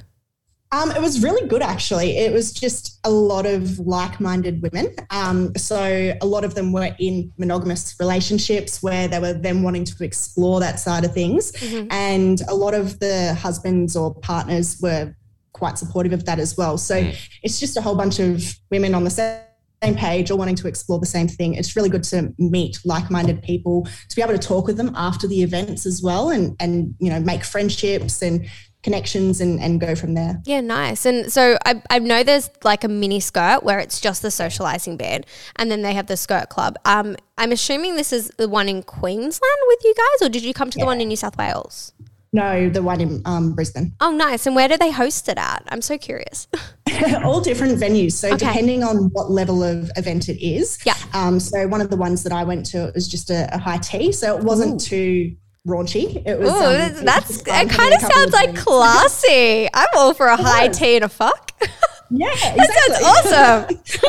Um, 0.72 0.90
it 0.90 1.02
was 1.02 1.22
really 1.22 1.46
good, 1.48 1.60
actually. 1.60 2.16
It 2.16 2.32
was 2.32 2.50
just 2.50 2.98
a 3.04 3.10
lot 3.10 3.44
of 3.44 3.78
like 3.80 4.20
minded 4.20 4.62
women. 4.62 4.94
Um, 5.10 5.54
so, 5.54 6.14
a 6.18 6.24
lot 6.24 6.44
of 6.44 6.54
them 6.54 6.72
were 6.72 6.96
in 6.98 7.30
monogamous 7.36 7.94
relationships 8.00 8.82
where 8.82 9.06
they 9.06 9.18
were 9.18 9.34
then 9.34 9.62
wanting 9.62 9.84
to 9.84 10.02
explore 10.02 10.60
that 10.60 10.80
side 10.80 11.04
of 11.04 11.12
things. 11.12 11.52
And 11.90 12.40
a 12.48 12.54
lot 12.54 12.72
of 12.72 12.98
the 13.00 13.34
husbands 13.34 13.96
or 13.96 14.14
partners 14.14 14.78
were 14.80 15.14
quite 15.62 15.78
supportive 15.78 16.12
of 16.12 16.22
that 16.28 16.38
as 16.38 16.56
well. 16.58 16.76
So, 16.76 16.96
it's 17.44 17.58
just 17.60 17.76
a 17.76 17.82
whole 17.86 17.98
bunch 18.02 18.18
of 18.18 18.32
women 18.70 18.92
on 18.98 19.04
the 19.04 19.10
same 19.10 19.96
page 19.96 20.30
or 20.30 20.36
wanting 20.36 20.56
to 20.62 20.68
explore 20.68 20.98
the 20.98 21.06
same 21.16 21.28
thing. 21.28 21.54
It's 21.54 21.76
really 21.76 21.88
good 21.88 22.04
to 22.04 22.32
meet 22.38 22.78
like-minded 22.84 23.42
people, 23.42 23.86
to 24.08 24.16
be 24.16 24.22
able 24.22 24.32
to 24.32 24.38
talk 24.38 24.66
with 24.66 24.76
them 24.76 24.92
after 24.94 25.26
the 25.26 25.42
events 25.42 25.86
as 25.86 26.02
well, 26.02 26.30
and 26.30 26.56
and 26.60 26.94
you 26.98 27.10
know 27.10 27.20
make 27.20 27.44
friendships 27.44 28.22
and 28.22 28.46
connections 28.82 29.40
and, 29.40 29.60
and 29.60 29.80
go 29.80 29.94
from 29.94 30.14
there. 30.14 30.40
Yeah, 30.44 30.60
nice. 30.60 31.06
And 31.06 31.32
so 31.32 31.56
I, 31.64 31.80
I 31.88 32.00
know 32.00 32.24
there's 32.24 32.50
like 32.64 32.82
a 32.82 32.88
mini 32.88 33.20
skirt 33.20 33.62
where 33.62 33.78
it's 33.78 34.00
just 34.00 34.22
the 34.22 34.30
socializing 34.30 34.96
bit, 34.96 35.26
and 35.56 35.70
then 35.70 35.82
they 35.82 35.94
have 35.94 36.06
the 36.06 36.16
skirt 36.16 36.48
club. 36.48 36.76
Um, 36.84 37.16
I'm 37.38 37.52
assuming 37.52 37.96
this 37.96 38.12
is 38.12 38.30
the 38.38 38.48
one 38.48 38.68
in 38.68 38.82
Queensland 38.82 39.60
with 39.68 39.80
you 39.84 39.94
guys, 39.94 40.26
or 40.26 40.28
did 40.28 40.42
you 40.42 40.54
come 40.54 40.70
to 40.70 40.78
the 40.78 40.86
one 40.86 41.00
in 41.00 41.08
New 41.08 41.16
South 41.16 41.36
Wales? 41.36 41.92
No, 42.34 42.70
the 42.70 42.82
one 42.82 43.00
in 43.00 43.20
um, 43.26 43.52
Brisbane. 43.54 43.92
Oh, 44.00 44.10
nice. 44.10 44.46
And 44.46 44.56
where 44.56 44.66
do 44.66 44.76
they 44.78 44.90
host 44.90 45.28
it 45.28 45.36
at? 45.36 45.62
I'm 45.68 45.82
so 45.82 45.98
curious. 45.98 46.48
All 47.24 47.40
different 47.42 47.78
venues. 47.78 48.12
So 48.12 48.28
Okay. 48.28 48.38
depending 48.46 48.82
on 48.82 49.10
what 49.12 49.30
level 49.30 49.62
of 49.62 49.90
event 49.96 50.28
it 50.30 50.42
is. 50.42 50.78
Yeah. 50.86 50.94
Um, 51.12 51.38
so 51.38 51.68
one 51.68 51.82
of 51.82 51.90
the 51.90 51.96
ones 51.96 52.22
that 52.22 52.32
I 52.32 52.44
went 52.44 52.64
to, 52.66 52.88
it 52.88 52.94
was 52.94 53.06
just 53.06 53.28
a, 53.30 53.54
a 53.54 53.58
high 53.58 53.78
tea. 53.78 54.12
So 54.12 54.36
it 54.38 54.44
wasn't 54.44 54.80
too 54.80 55.36
raunchy. 55.66 56.26
It 56.26 56.38
was. 56.38 56.48
Oh, 56.50 56.70
um, 56.98 57.04
that's, 57.04 57.40
it 57.42 57.48
it. 57.48 57.70
Kind 57.70 57.94
of 57.94 58.00
sounds 58.00 58.32
like 58.32 58.56
classy. 58.56 59.68
I'm 59.74 59.88
all 59.94 60.14
for 60.14 60.26
a 60.26 60.36
high 60.36 60.68
tea 60.68 60.96
and 60.96 61.04
a 61.04 61.08
fuck. 61.10 61.52
Yeah, 62.14 62.28
That 62.34 63.66
exactly. 63.66 63.74
sounds 63.74 64.02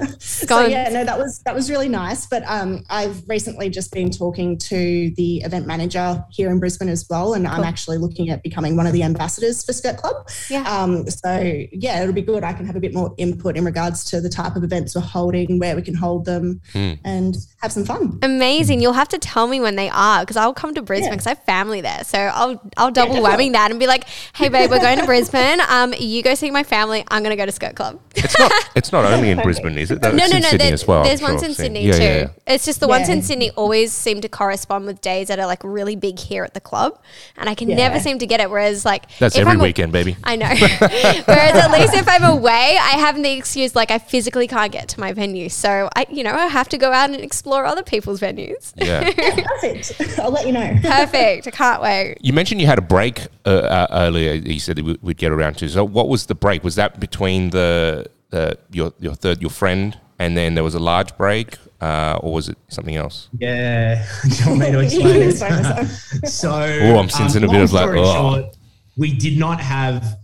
awesome. 0.00 0.16
So 0.20 0.66
yeah, 0.66 0.88
no, 0.88 1.04
that 1.04 1.18
was 1.18 1.40
that 1.44 1.54
was 1.54 1.70
really 1.70 1.88
nice. 1.88 2.26
But 2.26 2.42
um, 2.46 2.82
I've 2.90 3.22
recently 3.28 3.68
just 3.70 3.92
been 3.92 4.10
talking 4.10 4.58
to 4.58 5.12
the 5.16 5.38
event 5.42 5.66
manager 5.66 6.24
here 6.30 6.50
in 6.50 6.58
Brisbane 6.58 6.88
as 6.88 7.06
well, 7.08 7.34
and 7.34 7.46
I'm 7.46 7.62
actually 7.62 7.98
looking 7.98 8.30
at 8.30 8.42
becoming 8.42 8.76
one 8.76 8.86
of 8.86 8.92
the 8.92 9.02
ambassadors 9.02 9.64
for 9.64 9.72
Skirt 9.72 9.96
Club. 9.98 10.28
Yeah. 10.48 10.62
Um, 10.62 11.08
so 11.08 11.40
yeah, 11.72 12.02
it'll 12.02 12.14
be 12.14 12.22
good. 12.22 12.42
I 12.42 12.52
can 12.52 12.66
have 12.66 12.74
a 12.76 12.80
bit 12.80 12.94
more 12.94 13.14
input 13.16 13.56
in 13.56 13.64
regards 13.64 14.04
to 14.10 14.20
the 14.20 14.28
type 14.28 14.56
of 14.56 14.64
events 14.64 14.94
we're 14.94 15.02
holding, 15.02 15.58
where 15.58 15.76
we 15.76 15.82
can 15.82 15.94
hold 15.94 16.24
them, 16.24 16.60
Hmm. 16.72 16.92
and 17.04 17.36
have 17.62 17.72
some 17.72 17.84
fun. 17.84 18.18
Amazing. 18.22 18.80
You'll 18.80 18.94
have 18.94 19.08
to 19.08 19.18
tell 19.18 19.46
me 19.46 19.60
when 19.60 19.76
they 19.76 19.88
are 19.90 20.20
because 20.20 20.36
I'll 20.36 20.54
come 20.54 20.74
to 20.74 20.82
Brisbane 20.82 21.08
Yeah. 21.08 21.10
because 21.12 21.26
I 21.26 21.30
have 21.30 21.44
family 21.44 21.80
there. 21.82 22.04
So 22.04 22.18
I'll 22.18 22.60
I'll 22.76 22.90
double 22.90 23.14
definitely. 23.16 23.48
whammy 23.50 23.52
that 23.52 23.70
and 23.70 23.78
be 23.78 23.86
like, 23.86 24.04
hey 24.34 24.48
babe, 24.48 24.70
we're 24.70 24.80
going 24.80 24.98
to 24.98 25.06
Brisbane. 25.06 25.60
Um, 25.70 25.94
you 25.98 26.22
go 26.22 26.34
see 26.34 26.50
my 26.50 26.64
family. 26.64 27.04
I'm 27.08 27.22
gonna 27.22 27.36
go 27.36 27.46
to 27.46 27.52
Skirt 27.52 27.76
Club. 27.76 28.00
It's 28.16 28.36
not. 28.38 28.52
It's 28.74 28.92
not 28.92 29.04
only 29.04 29.30
in 29.30 29.38
Brisbane, 29.42 29.78
is 29.78 29.90
it? 29.90 30.00
No, 30.02 30.08
It's 30.08 30.32
no, 30.32 30.38
no. 30.38 30.48
Sydney 30.48 30.58
there- 30.58 30.72
as 30.74 30.86
well. 30.86 31.00
I'm 31.00 31.04
there's 31.06 31.22
ones 31.22 31.40
sure 31.40 31.48
in 31.50 31.54
Sydney 31.54 31.86
Yeah, 31.86 31.92
too. 31.92 32.02
yeah, 32.02 32.16
yeah. 32.18 32.28
It's 32.54 32.64
just 32.64 32.80
the 32.80 32.88
ones 32.88 33.08
in 33.08 33.22
Sydney 33.22 33.50
always 33.52 33.92
seem 33.92 34.20
to 34.22 34.28
correspond 34.28 34.86
with 34.86 35.00
days 35.00 35.28
that 35.28 35.38
are 35.38 35.46
like 35.46 35.62
really 35.62 35.96
big 35.96 36.18
here 36.18 36.42
at 36.44 36.54
the 36.54 36.60
club, 36.60 36.98
and 37.36 37.48
I 37.48 37.54
can 37.54 37.68
Yeah. 37.68 37.76
never 37.76 38.00
seem 38.00 38.18
to 38.18 38.26
get 38.26 38.40
it. 38.40 38.50
Whereas 38.50 38.84
like 38.84 39.04
That's 39.18 39.36
every 39.36 39.52
I'm 39.52 39.60
a- 39.60 39.62
weekend, 39.64 39.92
baby. 39.92 40.16
I 40.24 40.36
know. 40.36 40.46
Whereas 40.50 41.54
at 41.56 41.70
least 41.70 41.94
if 41.94 42.08
I'm 42.08 42.24
away, 42.24 42.76
I 42.80 42.96
have 42.98 43.16
the 43.22 43.30
excuse 43.32 43.76
like 43.76 43.90
I 43.90 43.98
physically 43.98 44.48
can't 44.48 44.72
get 44.72 44.88
to 44.88 45.00
my 45.00 45.12
venue, 45.12 45.48
so 45.50 45.88
I 45.94 46.06
you 46.10 46.24
know 46.24 46.32
I 46.32 46.46
have 46.46 46.68
to 46.70 46.78
go 46.78 46.90
out 46.92 47.10
and 47.10 47.20
explore 47.20 47.49
other 47.56 47.82
people's 47.82 48.20
venues. 48.20 48.72
Yeah. 48.76 49.10
Perfect. 49.60 50.18
I'll 50.18 50.30
let 50.30 50.46
you 50.46 50.52
know. 50.52 50.78
Perfect. 50.82 51.46
I 51.46 51.50
can't 51.50 51.82
wait. 51.82 52.16
You 52.20 52.32
mentioned 52.32 52.60
you 52.60 52.66
had 52.66 52.78
a 52.78 52.82
break 52.82 53.26
uh, 53.44 53.50
uh, 53.50 53.86
earlier. 53.90 54.32
You 54.34 54.58
said 54.60 54.76
that 54.76 54.84
we- 54.84 54.98
we'd 55.02 55.16
get 55.18 55.32
around 55.32 55.54
to. 55.58 55.68
So, 55.68 55.84
what 55.84 56.08
was 56.08 56.26
the 56.26 56.34
break? 56.34 56.62
Was 56.64 56.74
that 56.76 57.00
between 57.00 57.50
the 57.50 58.06
uh, 58.32 58.54
your 58.70 58.92
your 59.00 59.14
third 59.14 59.40
your 59.42 59.50
friend, 59.50 59.98
and 60.18 60.36
then 60.36 60.54
there 60.54 60.64
was 60.64 60.74
a 60.74 60.78
large 60.78 61.16
break, 61.16 61.56
uh, 61.80 62.18
or 62.22 62.32
was 62.34 62.48
it 62.48 62.56
something 62.68 62.96
else? 62.96 63.28
Yeah. 63.38 64.06
Do 64.22 64.28
you 64.28 64.46
want 64.48 64.60
me 64.60 64.70
to 64.72 64.80
explain 64.84 65.22
it? 65.22 66.28
So, 66.28 66.50
Oh, 66.52 66.98
I'm 66.98 67.08
sensing 67.10 67.42
a 67.44 67.48
bit 67.48 67.60
of 67.62 67.72
like, 67.72 67.82
story 67.84 68.00
oh. 68.00 68.12
short, 68.14 68.56
we 68.96 69.12
did 69.16 69.38
not 69.38 69.60
have 69.60 70.16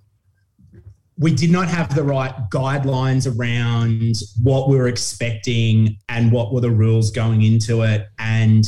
we 1.19 1.33
did 1.35 1.51
not 1.51 1.69
have 1.69 1.95
the 1.95 2.03
right 2.03 2.35
guidelines 2.51 3.27
around 3.27 4.17
what 4.43 4.69
we 4.69 4.77
were 4.77 4.89
expecting 4.89 5.97
and 6.09 6.31
what 6.31 6.53
were 6.53 6.61
the 6.61 6.71
rules 6.71 7.11
going 7.11 7.43
into 7.43 7.83
it. 7.83 8.07
And 8.19 8.65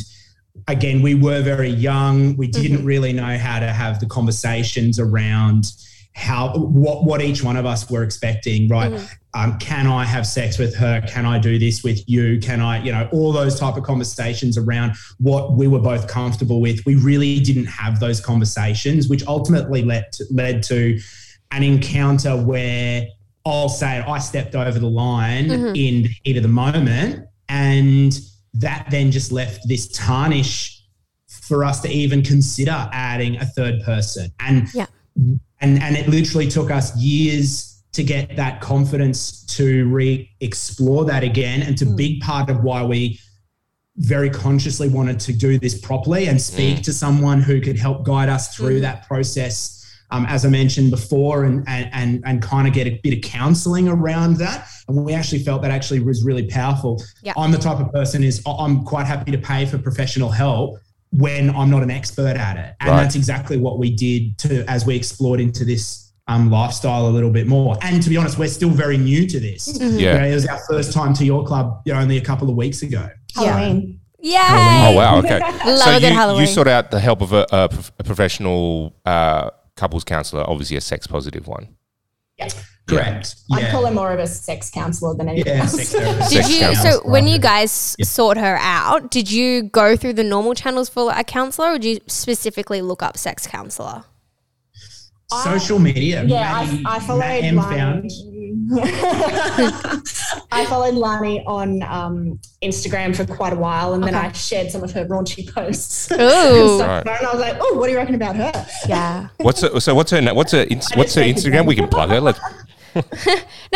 again, 0.66 1.02
we 1.02 1.14
were 1.14 1.42
very 1.42 1.68
young. 1.68 2.36
We 2.36 2.48
didn't 2.48 2.84
really 2.84 3.12
know 3.12 3.36
how 3.36 3.60
to 3.60 3.70
have 3.72 4.00
the 4.00 4.06
conversations 4.06 4.98
around 4.98 5.72
how 6.14 6.52
what 6.58 7.04
what 7.04 7.22
each 7.22 7.44
one 7.44 7.56
of 7.56 7.64
us 7.64 7.88
were 7.88 8.02
expecting. 8.02 8.66
Right? 8.66 8.92
Um, 9.34 9.58
can 9.58 9.86
I 9.86 10.04
have 10.04 10.26
sex 10.26 10.58
with 10.58 10.74
her? 10.76 11.02
Can 11.06 11.26
I 11.26 11.38
do 11.38 11.58
this 11.58 11.84
with 11.84 12.02
you? 12.08 12.40
Can 12.40 12.60
I, 12.60 12.82
you 12.82 12.90
know, 12.90 13.08
all 13.12 13.30
those 13.30 13.60
type 13.60 13.76
of 13.76 13.84
conversations 13.84 14.56
around 14.56 14.94
what 15.18 15.52
we 15.52 15.68
were 15.68 15.78
both 15.78 16.08
comfortable 16.08 16.60
with. 16.60 16.84
We 16.86 16.96
really 16.96 17.38
didn't 17.40 17.66
have 17.66 18.00
those 18.00 18.20
conversations, 18.20 19.08
which 19.08 19.24
ultimately 19.26 19.84
led 19.84 20.10
to, 20.12 20.24
led 20.30 20.62
to 20.64 20.98
an 21.50 21.62
encounter 21.62 22.36
where 22.36 23.06
I'll 23.44 23.68
say 23.68 24.00
I 24.00 24.18
stepped 24.18 24.54
over 24.54 24.78
the 24.78 24.88
line 24.88 25.46
mm-hmm. 25.46 25.74
in 25.74 26.02
the 26.02 26.10
heat 26.22 26.36
of 26.36 26.42
the 26.42 26.48
moment, 26.48 27.26
and 27.48 28.18
that 28.54 28.88
then 28.90 29.10
just 29.10 29.32
left 29.32 29.66
this 29.68 29.88
tarnish 29.88 30.84
for 31.28 31.64
us 31.64 31.80
to 31.80 31.88
even 31.88 32.22
consider 32.22 32.88
adding 32.92 33.36
a 33.36 33.46
third 33.46 33.80
person. 33.82 34.30
And 34.40 34.68
Yeah. 34.74 34.86
and 35.60 35.82
and 35.82 35.96
it 35.96 36.08
literally 36.08 36.48
took 36.48 36.70
us 36.70 36.94
years 36.96 37.82
to 37.92 38.04
get 38.04 38.36
that 38.36 38.60
confidence 38.60 39.44
to 39.46 39.88
re-explore 39.88 41.04
that 41.06 41.24
again 41.24 41.62
and 41.62 41.76
to 41.78 41.86
mm. 41.86 41.96
big 41.96 42.20
part 42.20 42.50
of 42.50 42.62
why 42.62 42.84
we 42.84 43.18
very 43.96 44.30
consciously 44.30 44.88
wanted 44.88 45.18
to 45.18 45.32
do 45.32 45.58
this 45.58 45.80
properly 45.80 46.28
and 46.28 46.40
speak 46.40 46.78
mm. 46.78 46.82
to 46.82 46.92
someone 46.92 47.40
who 47.40 47.60
could 47.60 47.78
help 47.78 48.04
guide 48.04 48.28
us 48.28 48.54
through 48.54 48.74
mm-hmm. 48.74 48.82
that 48.82 49.08
process 49.08 49.77
um, 50.10 50.24
as 50.26 50.44
I 50.44 50.48
mentioned 50.48 50.90
before, 50.90 51.44
and 51.44 51.64
and 51.68 51.88
and, 51.92 52.22
and 52.26 52.42
kind 52.42 52.66
of 52.68 52.74
get 52.74 52.86
a 52.86 52.98
bit 53.02 53.14
of 53.14 53.20
counselling 53.22 53.88
around 53.88 54.36
that. 54.38 54.68
And 54.88 55.04
we 55.04 55.12
actually 55.14 55.40
felt 55.40 55.62
that 55.62 55.70
actually 55.70 56.00
was 56.00 56.24
really 56.24 56.46
powerful. 56.46 57.02
Yeah. 57.22 57.34
I'm 57.36 57.50
the 57.52 57.58
type 57.58 57.78
of 57.78 57.92
person 57.92 58.22
is 58.24 58.42
I- 58.46 58.52
I'm 58.58 58.84
quite 58.84 59.06
happy 59.06 59.30
to 59.32 59.38
pay 59.38 59.66
for 59.66 59.76
professional 59.78 60.30
help 60.30 60.78
when 61.10 61.50
I'm 61.54 61.70
not 61.70 61.82
an 61.82 61.90
expert 61.90 62.36
at 62.36 62.56
it, 62.56 62.74
and 62.80 62.90
Right. 62.90 63.02
that's 63.02 63.14
exactly 63.16 63.56
what 63.58 63.78
we 63.78 63.90
did 63.94 64.36
to 64.38 64.64
as 64.70 64.84
we 64.86 64.94
explored 64.96 65.40
into 65.40 65.64
this 65.64 66.12
um, 66.26 66.50
lifestyle 66.50 67.06
a 67.06 67.08
little 67.08 67.30
bit 67.30 67.46
more. 67.46 67.78
And 67.80 68.02
to 68.02 68.10
be 68.10 68.18
honest, 68.18 68.36
we're 68.38 68.48
still 68.48 68.68
very 68.68 68.98
new 68.98 69.26
to 69.26 69.40
this. 69.40 69.78
Yeah. 69.80 69.86
You 70.14 70.18
know, 70.18 70.24
it 70.26 70.34
was 70.34 70.46
our 70.46 70.60
first 70.68 70.92
time 70.92 71.14
to 71.14 71.24
your 71.24 71.42
club 71.46 71.80
you 71.86 71.94
know, 71.94 72.00
only 72.00 72.18
a 72.18 72.20
couple 72.20 72.50
of 72.50 72.56
weeks 72.56 72.82
ago. 72.82 73.08
Halloween. 73.34 74.00
Yay! 74.20 74.36
Oh 74.36 74.92
wow! 74.96 75.18
Okay. 75.20 75.38
Love 75.38 75.78
so 75.78 75.90
a 75.96 76.00
good 76.00 76.08
you, 76.08 76.14
Halloween. 76.14 76.40
you 76.42 76.46
sought 76.48 76.66
out 76.66 76.90
the 76.90 76.98
help 77.00 77.20
of 77.22 77.32
a, 77.32 77.46
a, 77.52 77.70
a 78.00 78.04
professional 78.04 78.92
uh, 79.06 79.48
couples 79.78 80.04
counselor, 80.04 80.44
obviously 80.48 80.76
a 80.76 80.80
sex 80.80 81.06
positive 81.06 81.46
one. 81.46 81.68
Yes. 82.38 82.64
Correct. 82.88 83.34
I'd 83.52 83.70
call 83.70 83.84
her 83.84 83.92
more 83.92 84.12
of 84.12 84.18
a 84.20 84.26
sex 84.26 84.70
counselor 84.70 85.14
than 85.14 85.28
anything 85.28 85.54
yeah, 85.54 85.62
else. 85.62 85.72
sex. 85.72 85.92
Did 85.92 86.44
Sex 86.44 86.50
you? 86.54 86.60
counselor. 86.60 86.92
So 86.92 87.08
when 87.08 87.26
you 87.26 87.38
guys 87.38 87.96
sought 88.02 88.36
her 88.36 88.56
out, 88.60 89.10
did 89.10 89.30
you 89.30 89.64
go 89.64 89.96
through 89.96 90.14
the 90.14 90.24
normal 90.24 90.54
channels 90.54 90.88
for 90.88 91.12
a 91.14 91.24
counselor, 91.24 91.72
or 91.74 91.78
did 91.78 91.84
you 91.84 92.00
specifically 92.06 92.80
look 92.80 93.02
up 93.02 93.16
sex 93.18 93.46
counselor? 93.46 94.04
Social 95.44 95.78
media. 95.78 96.24
Yeah, 96.24 96.64
Maddie- 96.64 96.84
I, 96.86 96.96
I 96.96 97.00
followed 97.00 97.18
Matt 97.20 97.44
M 97.44 97.56
found. 97.60 98.10
Lani. 98.68 98.92
I 100.52 100.66
followed 100.66 100.94
Lani 100.94 101.44
on 101.46 101.82
um, 101.84 102.38
Instagram 102.62 103.14
for 103.16 103.24
quite 103.24 103.52
a 103.52 103.56
while, 103.56 103.94
and 103.94 104.02
then 104.02 104.14
Okay. 104.14 104.26
I 104.26 104.32
shared 104.32 104.70
some 104.70 104.82
of 104.84 104.92
her 104.92 105.04
raunchy 105.06 105.52
posts. 105.52 106.10
Ooh. 106.12 106.16
So- 106.78 106.86
Right. 106.86 107.06
And 107.06 107.26
I 107.26 107.30
was 107.32 107.40
like, 107.40 107.56
"Oh, 107.60 107.74
what 107.78 107.86
do 107.86 107.92
you 107.92 107.98
reckon 107.98 108.14
about 108.14 108.36
her?" 108.36 108.52
Yeah. 108.88 109.28
What's 109.38 109.60
her, 109.62 109.78
so? 109.80 109.94
What's 109.94 110.10
her? 110.10 110.20
na- 110.20 110.34
What's 110.34 110.52
her? 110.52 110.62
ins- 110.70 110.90
What's 110.94 111.14
her 111.14 111.22
Instagram? 111.22 111.66
We 111.66 111.74
can 111.74 111.88
plug 111.88 112.10
her. 112.10 112.20
Let's, 112.20 112.40
No, 112.94 113.02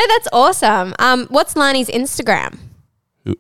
that's 0.09 0.29
awesome. 0.33 0.95
Um, 0.99 1.27
what's 1.29 1.55
Lani's 1.57 1.89
Instagram? 1.89 2.59
Who- 3.25 3.37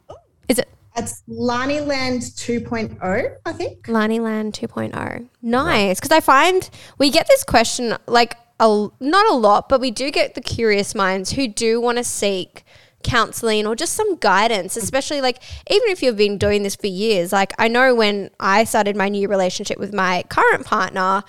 Is 0.49 0.59
it 0.59 0.69
It's 0.97 1.23
Lani 1.27 1.81
Land 1.81 2.23
2.0, 2.23 3.35
I 3.47 3.53
think. 3.53 3.89
Lani 3.89 4.21
Land 4.21 4.53
2.0? 4.53 5.29
Nice, 5.41 5.99
because 5.99 6.13
I 6.13 6.21
find 6.21 6.69
we 6.99 7.11
get 7.11 7.27
this 7.29 7.43
question 7.45 7.97
like 8.07 8.37
a, 8.63 8.89
not 9.01 9.31
a 9.31 9.35
lot, 9.35 9.69
but 9.69 9.81
we 9.81 9.91
do 9.91 10.11
get 10.11 10.35
the 10.35 10.41
curious 10.41 10.95
minds 10.95 11.33
who 11.33 11.49
do 11.49 11.81
want 11.81 11.99
to 11.99 12.05
seek 12.05 12.65
counseling 13.03 13.67
or 13.67 13.75
just 13.75 13.95
some 13.95 14.17
guidance, 14.17 14.77
especially 14.77 15.21
like 15.21 15.43
even 15.69 15.89
if 15.89 16.03
you've 16.03 16.17
been 16.17 16.39
doing 16.39 16.63
this 16.63 16.77
for 16.77 16.87
years. 16.87 17.33
Like 17.33 17.53
I 17.59 17.69
know 17.69 17.95
when 17.95 18.31
I 18.39 18.65
started 18.65 18.97
my 18.97 19.09
new 19.09 19.29
relationship 19.29 19.79
with 19.79 19.93
my 19.93 20.25
current 20.29 20.65
partner. 20.65 21.25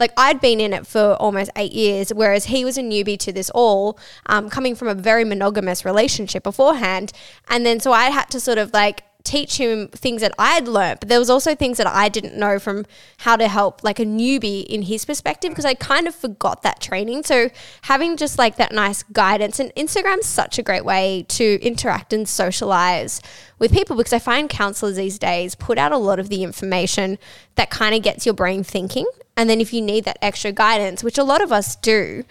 Like 0.00 0.12
I'd 0.16 0.40
been 0.40 0.60
in 0.60 0.72
it 0.72 0.86
for 0.86 1.14
almost 1.14 1.50
eight 1.56 1.72
years, 1.72 2.14
whereas 2.14 2.46
he 2.46 2.64
was 2.64 2.78
a 2.78 2.82
newbie 2.82 3.18
to 3.18 3.32
this 3.32 3.50
all, 3.50 3.98
um, 4.26 4.48
coming 4.48 4.76
from 4.76 4.86
a 4.86 4.94
very 4.94 5.24
monogamous 5.24 5.84
relationship 5.84 6.44
beforehand, 6.44 7.12
and 7.48 7.66
then 7.66 7.80
so 7.80 7.90
I 7.90 8.10
had 8.10 8.30
to 8.30 8.38
sort 8.38 8.58
of 8.58 8.72
like 8.72 9.02
teach 9.28 9.58
him 9.58 9.88
things 9.88 10.22
that 10.22 10.32
I'd 10.38 10.66
learned, 10.66 11.00
but 11.00 11.10
there 11.10 11.18
was 11.18 11.28
also 11.28 11.54
things 11.54 11.76
that 11.76 11.86
I 11.86 12.08
didn't 12.08 12.34
know 12.34 12.58
from 12.58 12.86
how 13.18 13.36
to 13.36 13.46
help 13.46 13.84
like 13.84 13.98
a 13.98 14.04
newbie 14.04 14.64
in 14.64 14.82
his 14.82 15.04
perspective 15.04 15.50
because 15.50 15.66
I 15.66 15.74
kind 15.74 16.08
of 16.08 16.14
forgot 16.14 16.62
that 16.62 16.80
training. 16.80 17.24
So 17.24 17.50
having 17.82 18.16
just 18.16 18.38
like 18.38 18.56
that 18.56 18.72
nice 18.72 19.02
guidance 19.02 19.60
and 19.60 19.70
Instagram's 19.74 20.24
such 20.24 20.58
a 20.58 20.62
great 20.62 20.82
way 20.84 21.26
to 21.28 21.60
interact 21.60 22.14
and 22.14 22.26
socialize 22.26 23.20
with 23.58 23.70
people 23.70 23.96
because 23.96 24.14
I 24.14 24.18
find 24.18 24.48
counselors 24.48 24.96
these 24.96 25.18
days 25.18 25.54
put 25.54 25.76
out 25.76 25.92
a 25.92 25.98
lot 25.98 26.18
of 26.18 26.30
the 26.30 26.42
information 26.42 27.18
that 27.56 27.68
kind 27.68 27.94
of 27.94 28.02
gets 28.02 28.24
your 28.24 28.34
brain 28.34 28.64
thinking. 28.64 29.06
And 29.36 29.50
then 29.50 29.60
if 29.60 29.74
you 29.74 29.82
need 29.82 30.04
that 30.06 30.18
extra 30.22 30.52
guidance, 30.52 31.04
which 31.04 31.18
a 31.18 31.22
lot 31.22 31.42
of 31.42 31.52
us 31.52 31.76
do, 31.76 32.24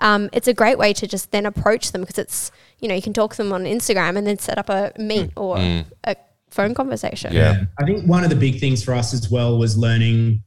um, 0.00 0.28
it's 0.34 0.48
a 0.48 0.54
great 0.54 0.76
way 0.76 0.92
to 0.92 1.06
just 1.06 1.30
then 1.30 1.46
approach 1.46 1.92
them 1.92 2.02
because 2.02 2.18
it's 2.18 2.50
you 2.80 2.88
know 2.88 2.94
you 2.94 3.02
can 3.02 3.12
talk 3.12 3.30
to 3.32 3.42
them 3.42 3.52
on 3.52 3.64
Instagram 3.64 4.18
and 4.18 4.26
then 4.26 4.38
set 4.38 4.58
up 4.58 4.68
a 4.68 4.92
meet 4.98 5.30
or 5.36 5.56
a 6.04 6.16
phone 6.52 6.74
conversation. 6.74 7.32
Yeah. 7.32 7.64
I 7.78 7.84
think 7.84 8.06
one 8.06 8.24
of 8.24 8.30
the 8.30 8.36
big 8.36 8.60
things 8.60 8.82
for 8.84 8.94
us 8.94 9.12
as 9.14 9.30
well 9.30 9.58
was 9.58 9.76
learning 9.76 10.42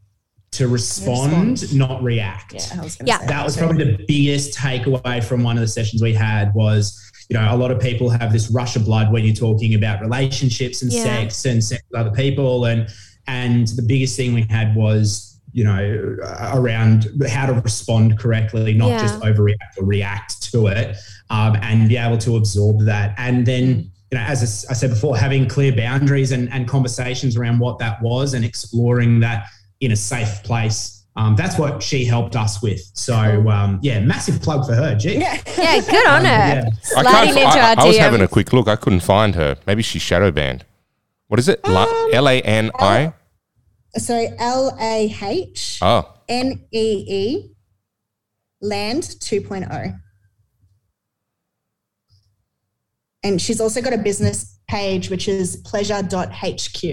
to 0.51 0.67
respond, 0.67 1.59
Respond. 1.61 1.77
not 1.77 2.01
react. 2.03 2.53
Yeah, 2.53 2.79
I 2.79 2.83
was 2.83 2.97
Yeah. 3.05 3.19
say 3.19 3.25
that 3.27 3.43
was 3.43 3.55
too. 3.55 3.61
probably 3.65 3.83
the 3.97 4.05
biggest 4.07 4.57
takeaway 4.57 5.21
from 5.23 5.43
one 5.43 5.57
of 5.57 5.61
the 5.61 5.67
sessions 5.67 6.01
we 6.01 6.13
had 6.13 6.53
was 6.53 6.97
you 7.29 7.35
know 7.35 7.53
a 7.53 7.57
lot 7.57 7.71
of 7.71 7.79
people 7.79 8.09
have 8.09 8.31
this 8.31 8.49
rush 8.51 8.75
of 8.75 8.85
blood 8.85 9.11
when 9.11 9.25
you're 9.25 9.33
talking 9.35 9.73
about 9.73 9.99
relationships 9.99 10.81
and 10.83 10.93
Yeah. 10.93 11.03
sex 11.03 11.43
and 11.45 11.61
sex 11.63 11.81
with 11.91 11.99
other 11.99 12.11
people 12.11 12.65
and 12.65 12.87
and 13.27 13.67
the 13.69 13.81
biggest 13.81 14.15
thing 14.15 14.33
we 14.33 14.45
had 14.49 14.75
was 14.75 15.41
you 15.51 15.63
know 15.63 16.15
around 16.53 17.07
how 17.27 17.47
to 17.47 17.53
respond 17.53 18.17
correctly 18.19 18.73
not 18.75 18.89
Yeah. 18.89 19.01
just 19.01 19.19
overreact 19.21 19.77
or 19.79 19.85
react 19.85 20.41
to 20.51 20.67
it 20.67 20.95
um, 21.31 21.57
and 21.63 21.89
be 21.89 21.97
able 21.97 22.19
to 22.19 22.35
absorb 22.37 22.81
that 22.85 23.15
and 23.17 23.45
then 23.45 23.91
you 24.15 24.21
know 24.21 24.27
as 24.27 24.65
I 24.69 24.73
said 24.73 24.89
before 24.91 25.17
having 25.17 25.47
clear 25.47 25.75
boundaries 25.75 26.31
and, 26.31 26.51
and 26.51 26.67
conversations 26.67 27.35
around 27.35 27.59
what 27.59 27.79
that 27.79 28.01
was 28.01 28.33
and 28.33 28.45
exploring 28.45 29.19
that 29.19 29.47
in 29.81 29.91
a 29.91 29.95
safe 29.95 30.41
place 30.43 30.95
um, 31.17 31.35
that's 31.35 31.57
what 31.57 31.81
she 31.81 32.03
helped 32.03 32.35
us 32.35 32.61
with. 32.61 32.81
So 32.93 33.47
um, 33.47 33.79
yeah, 33.81 34.01
massive 34.01 34.41
plug 34.41 34.65
for 34.65 34.75
her. 34.75 34.95
Gee. 34.95 35.17
Yeah. 35.17 35.41
Yeah, 35.57 35.79
good 35.79 36.07
on 36.07 36.25
her. 36.25 36.27
Yeah. 36.27 36.69
I, 36.97 37.01
Sliding 37.03 37.33
can't, 37.35 37.37
into 37.37 37.59
I, 37.59 37.69
our 37.69 37.79
I 37.79 37.87
was 37.87 37.97
having 37.97 38.19
a 38.21 38.27
quick 38.27 38.51
look. 38.51 38.67
I 38.67 38.75
couldn't 38.75 38.99
find 38.99 39.33
her. 39.35 39.55
Maybe 39.65 39.81
she's 39.81 40.01
shadow 40.01 40.29
banned. 40.29 40.65
What 41.27 41.39
is 41.39 41.47
it? 41.47 41.61
L 41.63 42.27
A 42.27 42.41
N 42.41 42.69
I? 42.77 43.13
Sorry, 43.95 44.27
L 44.37 44.77
A 44.77 45.15
H 45.21 45.79
Oh, 45.81 46.13
N 46.27 46.65
E 46.71 47.05
E 47.07 47.55
Land 48.61 49.03
2.0. 49.03 49.99
And 53.25 53.41
she's 53.41 53.59
also 53.59 53.81
got 53.81 53.91
a 53.91 53.97
business 53.97 54.59
page, 54.67 55.09
which 55.09 55.27
is 55.27 55.57
pleasure.hq. 55.57 56.83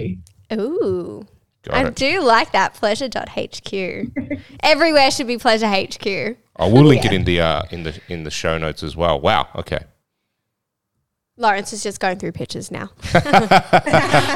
Ooh. 0.51 1.27
got 1.61 1.75
I 1.75 1.87
it. 1.87 1.95
do 1.95 2.21
like 2.23 2.51
that 2.53 2.73
pleasure.hq. 2.73 3.73
Everywhere 4.63 5.11
should 5.11 5.27
be 5.27 5.37
pleasure 5.37 5.67
HQ. 5.67 6.07
I 6.55 6.67
will 6.67 6.85
link 6.85 7.05
it 7.05 7.13
in 7.13 7.23
the 7.23 7.39
uh, 7.39 7.63
in 7.69 7.83
the 7.83 7.99
in 8.07 8.23
the 8.23 8.31
show 8.31 8.57
notes 8.57 8.81
as 8.81 8.95
well. 8.95 9.19
Wow. 9.21 9.47
Okay. 9.55 9.83
Lawrence 11.35 11.73
is 11.73 11.81
just 11.81 11.99
going 11.99 12.19
through 12.19 12.31
pictures 12.31 12.69
now. 12.69 12.91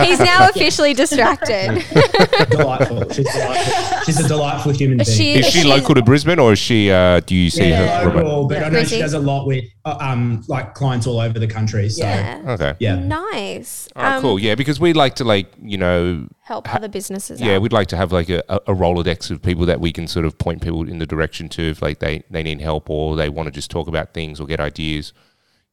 He's 0.03 0.19
now 0.19 0.49
officially 0.49 0.95
distracted. 0.95 1.85
delightful. 2.49 3.07
She's 3.11 3.31
delightful. 3.31 4.01
She's 4.03 4.19
a 4.19 4.27
delightful 4.27 4.71
human 4.71 4.97
being. 4.97 5.05
She- 5.07 5.35
Is 5.35 5.45
she 5.45 5.51
she's- 5.59 5.65
local 5.65 5.93
to 5.93 6.01
Brisbane, 6.01 6.39
or 6.39 6.53
is 6.53 6.59
she? 6.59 6.89
Uh, 6.89 7.19
do 7.19 7.35
you 7.35 7.51
see 7.51 7.69
yeah, 7.69 7.99
her? 8.01 8.07
remote? 8.09 8.19
overall, 8.21 8.47
but 8.47 8.63
I 8.63 8.69
know 8.69 8.83
she 8.83 8.97
does 8.97 9.13
a 9.13 9.19
lot 9.19 9.45
with 9.45 9.65
uh, 9.85 9.95
um 10.01 10.43
like 10.47 10.73
clients 10.73 11.05
all 11.05 11.19
over 11.19 11.37
the 11.37 11.45
country. 11.47 11.87
So 11.89 12.03
yeah, 12.03 12.73
yeah. 12.79 12.95
Nice. 12.95 13.87
All 13.95 14.01
right, 14.03 14.15
Um, 14.15 14.21
cool. 14.23 14.39
Yeah, 14.39 14.55
because 14.55 14.79
we 14.79 14.93
like 14.93 15.13
to 15.17 15.23
like 15.23 15.51
you 15.61 15.77
know 15.77 16.27
Help 16.41 16.73
other 16.73 16.87
businesses 16.87 17.39
yeah 17.41 17.55
out. 17.57 17.61
we'd 17.61 17.73
like 17.73 17.89
to 17.89 17.97
have 17.97 18.11
like 18.11 18.29
a, 18.29 18.41
a 18.49 18.55
a 18.67 18.73
rolodex 18.73 19.29
of 19.29 19.41
people 19.43 19.65
that 19.67 19.79
we 19.79 19.91
can 19.91 20.07
sort 20.07 20.25
of 20.25 20.37
point 20.39 20.63
people 20.63 20.87
in 20.89 20.97
the 20.97 21.05
direction 21.05 21.47
to 21.49 21.61
if 21.61 21.81
like 21.81 21.99
they 21.99 22.23
they 22.31 22.41
need 22.41 22.59
help 22.61 22.89
or 22.89 23.15
they 23.15 23.29
want 23.29 23.45
to 23.47 23.51
just 23.51 23.69
talk 23.69 23.87
about 23.87 24.13
things 24.15 24.39
or 24.39 24.47
get 24.47 24.59
ideas 24.59 25.13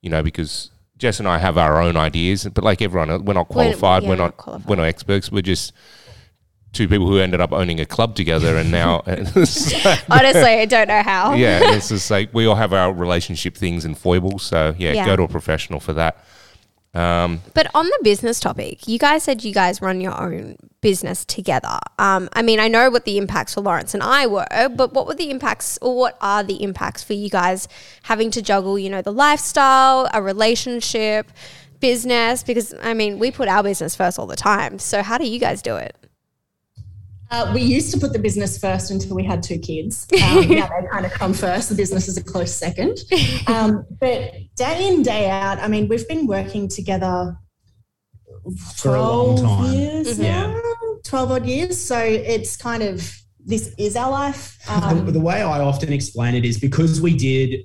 you 0.02 0.10
know 0.10 0.22
because 0.22 0.70
jess 1.04 1.18
and 1.20 1.28
i 1.28 1.38
have 1.38 1.56
our 1.58 1.80
own 1.82 1.96
ideas 1.98 2.48
but 2.54 2.64
like 2.64 2.80
everyone 2.80 3.08
we're 3.26 3.34
not 3.34 3.48
We're- 3.50 3.74
qualified 3.74 4.02
yeah, 4.02 4.08
we're 4.08 4.16
not 4.16 4.24
not 4.24 4.36
qualified. 4.38 4.68
we're 4.68 4.76
not 4.76 4.84
experts 4.94 5.30
we're 5.30 5.42
just 5.54 5.72
two 6.72 6.88
people 6.88 7.06
who 7.06 7.18
ended 7.18 7.40
up 7.40 7.52
owning 7.52 7.78
a 7.78 7.84
club 7.86 8.16
together 8.16 8.56
and 8.56 8.70
now 8.72 8.92
Honestly, 9.06 10.54
I 10.64 10.66
don't 10.66 10.88
know 10.88 11.02
how. 11.02 11.34
yeah 11.34 11.74
it's 11.76 11.88
just 11.90 12.10
like 12.10 12.32
we 12.32 12.46
all 12.46 12.54
have 12.56 12.72
our 12.72 12.90
relationship 12.92 13.54
things 13.56 13.84
and 13.84 13.96
foibles 13.96 14.42
so 14.42 14.74
yeah, 14.78 14.92
Yeah. 14.92 15.06
go 15.06 15.14
to 15.16 15.22
a 15.24 15.28
professional 15.28 15.78
for 15.78 15.92
that 15.92 16.24
um, 16.94 17.40
But 17.54 17.66
on 17.74 17.86
the 17.86 17.98
business 18.02 18.40
topic, 18.40 18.86
you 18.86 18.98
guys 18.98 19.24
said 19.24 19.44
you 19.44 19.52
guys 19.52 19.82
run 19.82 20.00
your 20.00 20.18
own 20.20 20.56
business 20.80 21.24
together. 21.24 21.78
Um, 21.98 22.28
I 22.34 22.42
mean, 22.42 22.60
I 22.60 22.68
know 22.68 22.90
what 22.90 23.04
the 23.04 23.18
impacts 23.18 23.54
for 23.54 23.62
Lawrence 23.62 23.94
and 23.94 24.02
I 24.02 24.26
were, 24.26 24.46
but 24.74 24.92
what 24.92 25.06
were 25.06 25.14
the 25.14 25.30
impacts, 25.30 25.78
or 25.82 25.96
what 25.96 26.16
are 26.20 26.42
the 26.42 26.62
impacts 26.62 27.02
for 27.02 27.14
you 27.14 27.30
guys 27.30 27.68
having 28.02 28.30
to 28.32 28.42
juggle, 28.42 28.78
you 28.78 28.90
know, 28.90 29.02
the 29.02 29.12
lifestyle, 29.12 30.08
a 30.12 30.22
relationship, 30.22 31.30
business? 31.80 32.42
Because 32.42 32.74
I 32.82 32.94
mean, 32.94 33.18
we 33.18 33.30
put 33.30 33.48
our 33.48 33.62
business 33.62 33.96
first 33.96 34.18
all 34.18 34.26
the 34.26 34.36
time. 34.36 34.78
So 34.78 35.02
how 35.02 35.18
do 35.18 35.26
you 35.26 35.40
guys 35.40 35.62
do 35.62 35.76
it? 35.76 35.96
Uh, 37.30 37.50
we 37.54 37.62
used 37.62 37.92
to 37.92 37.98
put 37.98 38.12
the 38.12 38.18
business 38.18 38.58
first 38.58 38.90
until 38.90 39.14
we 39.16 39.24
had 39.24 39.42
two 39.42 39.58
kids. 39.58 40.06
Um, 40.22 40.48
now 40.48 40.68
they 40.68 40.86
kind 40.90 41.06
of 41.06 41.12
come 41.12 41.32
first. 41.34 41.68
The 41.68 41.74
business 41.74 42.08
is 42.08 42.16
a 42.16 42.22
close 42.24 42.54
second. 42.54 42.98
Um, 43.46 43.84
but 44.00 44.32
day 44.56 44.88
in, 44.88 45.02
day 45.02 45.28
out, 45.30 45.58
I 45.58 45.68
mean, 45.68 45.88
we've 45.88 46.06
been 46.08 46.26
working 46.26 46.68
together 46.68 47.36
For 48.76 48.94
a 48.96 49.02
long 49.02 49.38
12 49.38 49.40
time. 49.40 49.72
years 49.74 50.18
Yeah. 50.18 50.46
now, 50.48 50.60
12 51.04 51.30
odd 51.32 51.46
years. 51.46 51.80
So 51.80 51.98
it's 51.98 52.56
kind 52.56 52.82
of, 52.82 52.96
this 53.44 53.74
is 53.78 53.96
our 53.96 54.10
life. 54.10 54.58
the, 54.66 54.72
Um, 54.72 55.06
the 55.12 55.20
way 55.20 55.42
I 55.42 55.60
often 55.60 55.92
explain 55.92 56.34
it 56.34 56.44
is 56.44 56.58
because 56.58 57.00
we 57.00 57.16
did 57.16 57.60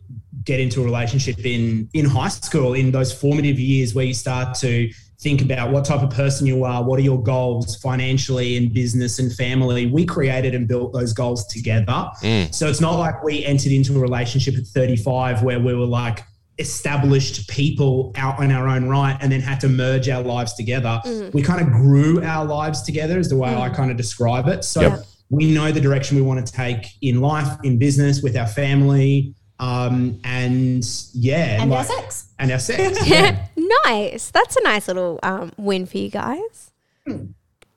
get 0.45 0.59
into 0.59 0.81
a 0.81 0.85
relationship 0.85 1.45
in 1.45 1.89
in 1.93 2.05
high 2.05 2.29
school 2.29 2.73
in 2.73 2.91
those 2.91 3.11
formative 3.13 3.59
years 3.59 3.93
where 3.93 4.05
you 4.05 4.13
start 4.13 4.55
to 4.57 4.89
think 5.21 5.41
about 5.41 5.71
what 5.71 5.83
type 5.83 6.01
of 6.01 6.09
person 6.11 6.47
you 6.47 6.63
are, 6.63 6.81
what 6.83 6.97
are 6.97 7.03
your 7.03 7.21
goals 7.21 7.75
financially 7.77 8.55
in 8.55 8.71
business 8.71 9.19
and 9.19 9.33
family. 9.33 9.85
We 9.85 10.05
created 10.05 10.55
and 10.55 10.67
built 10.67 10.93
those 10.93 11.11
goals 11.11 11.45
together. 11.47 12.09
Mm. 12.21 12.53
So 12.53 12.67
it's 12.67 12.79
not 12.79 12.97
like 12.97 13.21
we 13.21 13.43
entered 13.43 13.73
into 13.73 13.97
a 13.97 13.99
relationship 13.99 14.55
at 14.55 14.65
35 14.65 15.43
where 15.43 15.59
we 15.59 15.75
were 15.75 15.85
like 15.85 16.23
established 16.57 17.49
people 17.49 18.13
out 18.15 18.39
on 18.39 18.51
our 18.51 18.67
own 18.67 18.87
right 18.87 19.17
and 19.21 19.31
then 19.31 19.41
had 19.41 19.59
to 19.61 19.69
merge 19.69 20.07
our 20.07 20.23
lives 20.23 20.53
together. 20.53 21.01
Mm. 21.05 21.33
We 21.33 21.41
kind 21.41 21.61
of 21.61 21.71
grew 21.71 22.23
our 22.23 22.45
lives 22.45 22.81
together 22.81 23.19
is 23.19 23.29
the 23.29 23.37
way 23.37 23.53
I 23.53 23.69
mm. 23.69 23.75
kind 23.75 23.91
of 23.91 23.97
describe 23.97 24.47
it. 24.47 24.63
So 24.63 24.81
Yep. 24.81 25.05
we 25.29 25.51
know 25.51 25.71
the 25.71 25.81
direction 25.81 26.15
we 26.15 26.23
want 26.23 26.45
to 26.45 26.51
take 26.51 26.85
in 27.01 27.19
life, 27.19 27.57
in 27.63 27.77
business, 27.77 28.21
with 28.21 28.37
our 28.37 28.47
family, 28.47 29.35
um, 29.59 30.19
and 30.23 30.83
yeah, 31.13 31.61
and 31.61 31.71
our 31.73 31.79
like- 31.79 31.87
sex. 31.87 32.27
and 32.39 32.51
our 32.51 32.59
sex. 32.59 32.99
Yeah. 33.07 33.47
nice. 33.85 34.31
That's 34.31 34.55
a 34.57 34.63
nice 34.63 34.87
little 34.87 35.19
um, 35.23 35.51
win 35.57 35.85
for 35.85 35.97
you 35.97 36.09
guys. 36.09 36.71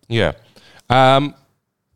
Yeah. 0.09 0.33
Um, 0.90 1.35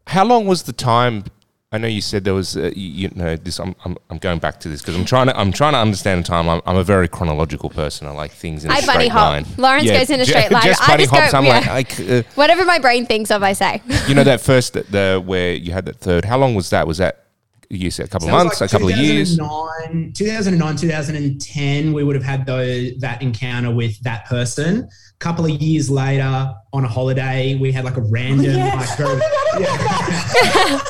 how 0.07 0.25
long 0.25 0.46
was 0.46 0.62
the 0.64 0.72
time? 0.72 1.25
I 1.72 1.79
know 1.79 1.88
you 1.88 2.01
said 2.01 2.25
there 2.25 2.33
was, 2.33 2.57
uh, 2.57 2.70
you, 2.77 3.09
you 3.09 3.11
know, 3.14 3.37
this. 3.37 3.59
I'm, 3.59 3.75
I'm, 3.85 3.96
I'm 4.09 4.18
going 4.18 4.38
back 4.38 4.61
to 4.61 4.68
this 4.68 4.81
because 4.81 4.96
I'm 4.96 5.05
trying 5.05 5.27
to, 5.27 5.38
I'm 5.38 5.53
trying 5.53 5.72
to 5.72 5.79
understand 5.81 6.25
the 6.25 6.29
time. 6.29 6.49
I'm, 6.49 6.62
I'm 6.64 6.77
a 6.77 6.85
very 6.85 7.09
chronological 7.09 7.68
person. 7.70 8.07
I 8.07 8.12
like 8.12 8.31
things 8.31 8.64
in 8.64 8.70
a 8.70 8.75
I 8.75 8.81
straight 8.81 8.94
bunny 8.94 9.09
hop. 9.09 9.33
line. 9.33 9.46
Lawrence 9.59 9.90
goes 9.90 10.09
in 10.09 10.20
a 10.20 10.25
Je- 10.25 10.31
straight 10.31 10.51
line. 10.53 10.62
Jess 10.62 10.81
I 10.81 10.87
bunny 10.87 11.07
just 11.07 11.33
go- 11.33 11.38
I'm 11.38 11.44
yeah. 11.51 11.59
like, 11.75 11.99
like 11.99 12.11
uh, 12.11 12.22
Whatever 12.37 12.64
my 12.64 12.79
brain 12.79 13.05
thinks 13.05 13.31
of, 13.33 13.42
I 13.42 13.53
say. 13.53 13.83
you 14.09 14.14
know, 14.14 14.25
that 14.25 14.40
first, 14.40 14.72
the, 14.75 14.83
the 14.85 15.22
where 15.25 15.53
you 15.55 15.72
had 15.72 15.85
that 15.87 15.96
third. 15.96 16.25
How 16.25 16.38
long 16.38 16.55
was 16.55 16.70
that? 16.70 16.87
Was 16.87 16.99
that 16.99 17.26
you 17.70 17.90
said 17.90 18.07
a 18.07 18.09
couple 18.09 18.29
of 18.29 18.33
months, 18.35 18.61
like 18.61 18.70
a 18.70 18.72
couple 18.72 18.88
of 18.88 18.96
years? 18.96 19.37
2009, 19.37 20.12
2009, 20.12 20.76
2010, 20.76 21.92
we 21.92 22.05
would 22.05 22.14
have 22.14 22.24
had 22.24 22.46
those, 22.46 22.96
that 22.98 23.22
encounter 23.22 23.70
with 23.74 23.98
that 24.02 24.26
person. 24.26 24.81
A 24.85 25.18
couple 25.18 25.44
of 25.46 25.50
years 25.50 25.90
later, 25.90 26.52
on 26.72 26.85
a 26.85 26.88
holiday, 26.88 27.55
we 27.57 27.72
had 27.72 27.85
like 27.85 27.96
a 27.96 28.02
random, 28.02 28.44
Yeah. 28.57 28.74
like, 28.74 28.96
very- 28.96 29.20
yeah. 29.59 30.81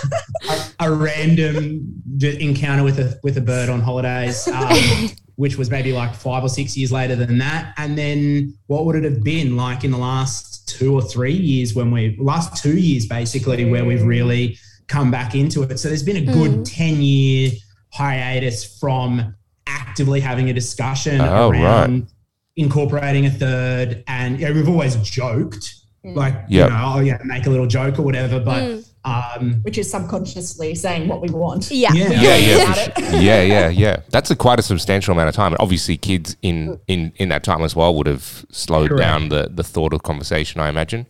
a, 0.81 0.87
a 0.89 0.93
random 0.93 2.03
encounter 2.23 2.83
with 2.83 2.99
a 2.99 3.19
with 3.23 3.37
a 3.39 3.41
bird 3.41 3.69
on 3.69 3.81
holidays, 3.81 4.49
um, 4.49 5.09
which 5.37 5.57
was 5.57 5.71
maybe 5.71 5.93
like 5.93 6.15
five 6.15 6.43
or 6.43 6.49
six 6.49 6.77
years 6.77 6.91
later 6.93 7.15
than 7.17 7.39
that. 7.39 7.73
And 7.79 7.97
then 7.97 8.55
what 8.67 8.85
would 8.87 8.97
it 8.97 9.05
have 9.05 9.23
been 9.23 9.57
like 9.57 9.85
in 9.85 9.91
the 9.91 9.99
last 9.99 10.69
two 10.69 10.95
or 10.95 11.03
three 11.03 11.33
years 11.33 11.75
when 11.75 11.91
we 11.91 12.17
last 12.19 12.61
two 12.63 12.77
years 12.79 13.07
basically 13.07 13.65
where 13.65 13.85
we've 13.85 14.03
really 14.05 14.59
come 14.89 15.11
back 15.11 15.35
into 15.35 15.63
it. 15.63 15.79
So 15.79 15.89
there's 15.89 16.03
been 16.03 16.29
a 16.29 16.33
good 16.33 16.51
mm. 16.51 16.65
ten 16.65 17.03
year 17.03 17.53
hiatus 17.93 18.79
from 18.79 19.35
actively 19.67 20.21
having 20.21 20.51
a 20.51 20.53
discussion 20.53 21.21
Oh, 21.21 21.51
around 21.51 22.09
incorporating 22.57 23.27
a 23.27 23.31
third. 23.31 24.05
And 24.07 24.39
you 24.41 24.47
know, 24.47 24.55
we've 24.55 24.69
always 24.69 24.97
joked. 24.97 25.75
Mm. 26.05 26.15
Like, 26.15 26.35
Yep. 26.49 26.71
you 26.71 26.77
know, 26.77 26.93
oh 26.95 27.01
yeah, 27.01 27.19
make 27.25 27.47
a 27.47 27.51
little 27.51 27.67
joke 27.67 27.99
or 27.99 28.03
whatever. 28.03 28.39
But 28.39 28.63
mm. 28.63 28.85
um, 29.05 29.55
Which 29.63 29.79
is 29.79 29.91
subconsciously 29.91 30.75
saying 30.75 31.09
what 31.09 31.21
we 31.21 31.29
want. 31.31 31.71
yeah. 31.71 31.93
Yeah. 31.93 32.11
Yeah, 32.11 32.37
yeah, 32.37 32.73
sure. 32.73 33.21
yeah, 33.21 33.43
yeah, 33.43 33.69
yeah. 33.69 33.97
That's 34.11 34.31
a 34.31 34.37
quite 34.37 34.59
a 34.59 34.63
substantial 34.63 35.13
amount 35.13 35.29
of 35.29 35.35
time. 35.35 35.53
And 35.53 35.61
obviously, 35.61 35.97
kids 35.97 36.37
in 36.43 36.79
in 36.87 37.13
in 37.17 37.29
that 37.31 37.43
time 37.43 37.63
as 37.63 37.75
well 37.75 37.95
would 37.97 38.07
have 38.07 38.47
slowed 38.51 38.91
Correct. 38.91 39.01
down 39.03 39.29
the 39.31 39.51
the 39.53 39.65
thought 39.65 39.93
of 39.93 40.03
conversation. 40.03 40.61
I 40.61 40.69
imagine. 40.69 41.07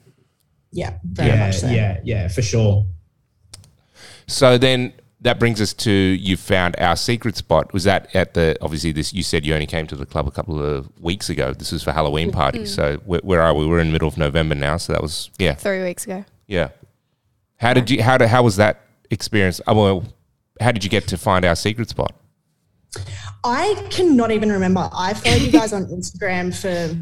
Yeah, 0.73 0.99
very 1.05 1.31
yeah, 1.31 1.47
much 1.47 1.59
so. 1.59 1.69
yeah, 1.69 2.01
yeah, 2.05 2.29
for 2.29 2.43
sure. 2.43 2.87
So 4.27 4.59
then 4.59 4.93
that 5.21 5.39
brings 5.39 5.61
us 5.61 5.73
to 5.75 5.91
you 5.91 6.37
found 6.37 6.77
our 6.79 6.97
secret 6.97 7.37
spot. 7.37 7.73
Was 7.73 7.85
that 7.85 8.15
at 8.15 8.35
the 8.35 8.57
obviously 8.61 8.93
this? 8.93 9.13
You 9.15 9.23
said 9.23 9.45
you 9.47 9.55
only 9.55 9.67
came 9.67 9.87
to 9.89 9.97
the 9.97 10.07
club 10.07 10.27
a 10.27 10.31
couple 10.31 10.63
of 10.63 10.89
weeks 11.01 11.29
ago. 11.31 11.53
This 11.53 11.73
was 11.73 11.83
for 11.83 11.93
Halloween 11.93 12.31
party. 12.33 12.67
So 12.67 12.97
where, 13.07 13.21
where 13.23 13.43
are 13.43 13.55
we? 13.55 13.67
We're 13.67 13.81
in 13.81 13.89
the 13.89 13.93
middle 13.93 14.09
of 14.09 14.19
November 14.19 14.55
now. 14.55 14.77
So 14.77 14.93
that 14.93 15.03
was 15.03 15.31
yeah, 15.39 15.55
Three 15.55 15.83
weeks 15.83 16.05
ago. 16.05 16.25
yeah. 16.47 16.69
How 17.59 17.73
did 17.73 17.91
you? 17.91 18.03
How 18.03 18.19
did? 18.19 18.29
How 18.29 18.43
was 18.43 18.57
that 18.57 18.83
experience? 19.11 19.61
Oh, 19.67 19.75
well, 19.75 20.05
how 20.61 20.73
did 20.73 20.85
you 20.85 20.91
get 20.91 21.09
to 21.09 21.17
find 21.17 21.45
our 21.45 21.57
secret 21.57 21.89
spot? 21.89 22.15
I 23.45 23.87
cannot 23.91 24.31
even 24.31 24.51
remember. 24.53 24.89
I 24.93 25.15
followed 25.15 25.41
you 25.43 25.51
guys 25.53 25.73
on 25.73 25.87
Instagram 25.99 26.55
for 26.55 26.97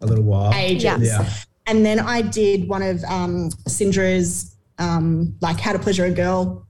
A 0.00 0.06
little 0.06 0.24
while. 0.24 0.52
ages. 0.54 0.82
Yeah. 0.82 0.98
Yeah. 1.22 1.32
And 1.66 1.84
then 1.86 1.98
I 2.00 2.22
did 2.22 2.68
one 2.68 2.82
of 2.82 3.02
um, 3.04 3.50
Cindra's, 3.68 4.53
um, 4.78 5.34
like 5.40 5.60
How 5.60 5.72
to 5.72 5.78
Pleasure 5.78 6.04
a 6.04 6.10
Girl. 6.10 6.66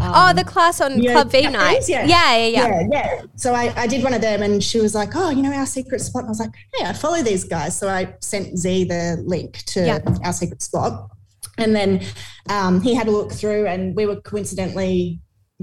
oh, 0.00 0.32
the 0.34 0.44
class 0.44 0.80
on 0.80 1.02
yeah, 1.02 1.12
Club 1.12 1.30
V 1.30 1.42
that 1.42 1.52
night. 1.52 1.88
yeah. 1.88 2.04
yeah, 2.04 2.36
yeah, 2.36 2.46
yeah. 2.46 2.68
yeah, 2.68 2.86
yeah. 2.90 3.22
So 3.36 3.54
I, 3.54 3.72
I 3.76 3.86
did 3.86 4.04
one 4.04 4.14
of 4.14 4.20
them 4.20 4.42
and 4.42 4.62
she 4.62 4.80
was 4.80 4.94
like, 4.94 5.10
oh, 5.14 5.30
you 5.30 5.42
know, 5.42 5.52
our 5.52 5.66
secret 5.66 6.00
spot. 6.00 6.20
And 6.22 6.28
I 6.28 6.30
was 6.30 6.40
like, 6.40 6.52
hey, 6.74 6.84
I 6.86 6.92
follow 6.92 7.22
these 7.22 7.44
guys. 7.44 7.76
So 7.76 7.88
I 7.88 8.14
sent 8.20 8.58
Z 8.58 8.84
the 8.84 9.22
link 9.26 9.58
to 9.66 9.86
Yeah. 9.86 9.98
our 10.24 10.32
secret 10.32 10.62
spot. 10.62 11.08
And 11.56 11.74
then 11.74 12.02
um, 12.48 12.80
he 12.82 12.94
had 12.94 13.08
a 13.08 13.10
look 13.10 13.32
through 13.32 13.66
and 13.66 13.96
we 13.96 14.06
were 14.06 14.20
coincidentally 14.20 15.20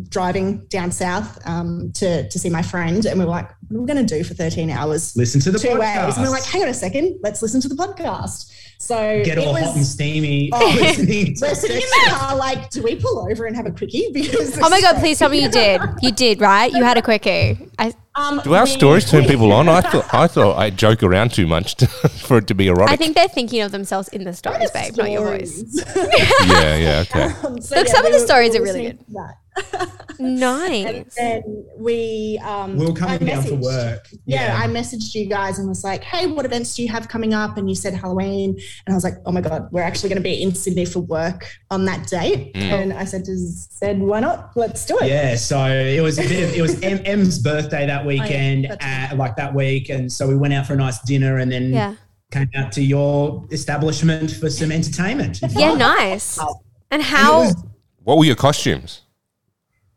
driving 0.09 0.65
down 0.67 0.91
south 0.91 1.39
um, 1.47 1.91
to, 1.93 2.27
to 2.27 2.37
see 2.39 2.49
my 2.49 2.61
friend. 2.61 3.05
And 3.05 3.17
we 3.17 3.23
were 3.25 3.31
like, 3.31 3.49
what 3.69 3.77
are 3.77 3.81
we 3.81 3.87
going 3.87 4.05
to 4.05 4.15
do 4.17 4.23
for 4.25 4.33
13 4.33 4.69
hours? 4.69 5.15
Listen 5.15 5.39
to 5.41 5.51
the 5.51 5.59
Two 5.59 5.69
podcast. 5.69 6.05
ways. 6.07 6.15
And 6.17 6.23
we 6.25 6.29
we're 6.29 6.35
like, 6.35 6.43
hang 6.43 6.63
on 6.63 6.67
a 6.67 6.73
second, 6.73 7.17
let's 7.23 7.41
listen 7.41 7.61
to 7.61 7.69
the 7.69 7.75
podcast. 7.75 8.51
So 8.77 9.23
Get 9.23 9.37
it 9.37 9.45
all 9.47 9.53
was, 9.53 9.63
hot 9.63 9.75
and 9.77 9.85
steamy. 9.85 10.49
Oh. 10.53 10.77
listening 10.79 11.35
we're 11.41 11.55
sitting 11.55 11.77
in 11.77 11.81
the 11.81 12.09
car, 12.11 12.35
like, 12.35 12.69
do 12.69 12.83
we 12.83 12.95
pull 12.95 13.19
over 13.29 13.45
and 13.45 13.55
have 13.55 13.65
a 13.65 13.71
quickie? 13.71 14.09
Because 14.13 14.57
Oh 14.61 14.69
my 14.69 14.79
god, 14.81 14.97
please 14.97 15.17
tell 15.19 15.29
me 15.29 15.41
you 15.41 15.49
did. 15.49 15.81
You 16.01 16.11
did, 16.11 16.39
right? 16.41 16.71
You 16.71 16.83
had 16.83 16.97
a 16.97 17.01
quickie. 17.01 17.57
I, 17.79 17.93
Um, 18.15 18.39
Do 18.43 18.53
our 18.53 18.63
we- 18.65 18.69
stories 18.69 19.09
turn 19.09 19.25
people 19.25 19.51
on? 19.51 19.67
I 19.67 19.81
thought 19.91 20.13
I 20.13 20.27
thought 20.27 20.57
I 20.57 20.69
joke 20.69 21.03
around 21.03 21.33
too 21.33 21.47
much 21.47 21.75
to, 21.75 21.87
for 21.87 22.37
it 22.37 22.47
to 22.47 22.53
be 22.55 22.67
erotic. 22.67 22.93
I 22.93 22.95
think 22.95 23.15
they're 23.15 23.27
thinking 23.27 23.61
of 23.61 23.71
themselves 23.71 24.07
in 24.09 24.23
the 24.23 24.33
stories, 24.33 24.69
babe, 24.71 24.95
not 24.97 25.09
your 25.11 25.25
voice. 25.25 25.63
yeah, 25.95 26.75
yeah, 26.75 27.03
okay. 27.05 27.23
Um, 27.43 27.59
so 27.61 27.75
Look, 27.75 27.87
yeah, 27.87 27.93
some 27.93 28.05
of 28.05 28.11
the 28.13 28.19
stories 28.19 28.55
are 28.55 28.61
really 28.61 28.83
good. 28.83 28.99
to 29.13 29.29
that. 29.55 29.91
And 30.17 30.39
Nice. 30.39 31.15
then 31.15 31.65
we 31.77 32.39
um 32.43 32.77
We 32.77 32.85
were 32.85 32.91
I 32.93 32.95
coming 32.95 33.25
down 33.25 33.43
for 33.43 33.55
work. 33.55 34.07
Yeah, 34.25 34.57
I 34.61 34.67
messaged 34.67 35.13
you 35.13 35.25
guys 35.25 35.59
and 35.59 35.67
was 35.67 35.83
like, 35.83 36.03
"Hey, 36.03 36.25
what 36.27 36.45
events 36.45 36.73
do 36.75 36.83
you 36.83 36.89
have 36.89 37.09
coming 37.09 37.33
up?" 37.33 37.57
And 37.57 37.67
you 37.69 37.75
said 37.75 37.93
Halloween, 37.93 38.51
and 38.85 38.93
I 38.93 38.95
was 38.95 39.03
like, 39.03 39.15
"Oh 39.25 39.31
my 39.33 39.41
god, 39.41 39.67
we're 39.71 39.81
actually 39.81 40.09
going 40.09 40.21
to 40.21 40.23
be 40.23 40.41
in 40.41 40.55
Sydney 40.55 40.85
for 40.85 40.99
work 41.01 41.45
on 41.69 41.83
that 41.85 42.07
date." 42.07 42.51
And 42.55 42.93
I 42.93 43.03
said 43.03 43.25
to 43.25 43.37
said, 43.37 43.99
"Why 43.99 44.21
not? 44.21 44.51
Let's 44.55 44.85
do 44.85 44.97
it." 44.99 45.07
Yeah, 45.07 45.35
so 45.35 45.65
it 45.67 46.01
was 46.01 46.17
a 46.17 46.21
bit 46.23 46.43
of, 46.49 46.55
it 46.55 46.61
was 46.61 46.81
M- 46.81 47.01
M's 47.05 47.39
birthday 47.39 47.85
that 47.85 48.05
weekend, 48.11 48.67
that's 48.69 49.13
uh, 49.13 49.15
like 49.17 49.35
that 49.35 49.53
week, 49.53 49.89
and 49.89 50.09
so 50.11 50.27
we 50.27 50.35
went 50.37 50.53
out 50.53 50.65
for 50.65 50.73
a 50.73 50.77
nice 50.77 50.99
dinner, 51.01 51.39
and 51.39 51.51
then 51.51 51.73
Yeah. 51.73 51.95
came 52.31 52.49
out 52.55 52.71
to 52.73 52.81
your 52.81 53.45
establishment 53.51 54.31
for 54.31 54.49
some 54.49 54.71
entertainment. 54.71 55.41
Yeah, 55.49 55.73
nice. 55.73 56.39
And 56.91 57.01
And 57.01 57.03
how 57.03 57.39
was 57.41 57.55
What 58.03 58.17
were 58.19 58.25
your 58.25 58.35
costumes? 58.35 59.01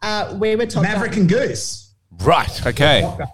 Uh, 0.02 0.37
we 0.38 0.56
were 0.56 0.66
talking. 0.66 0.82
Maverick 0.90 1.16
and 1.16 1.28
Goose. 1.28 1.92
Right, 2.20 2.66
okay. 2.66 3.02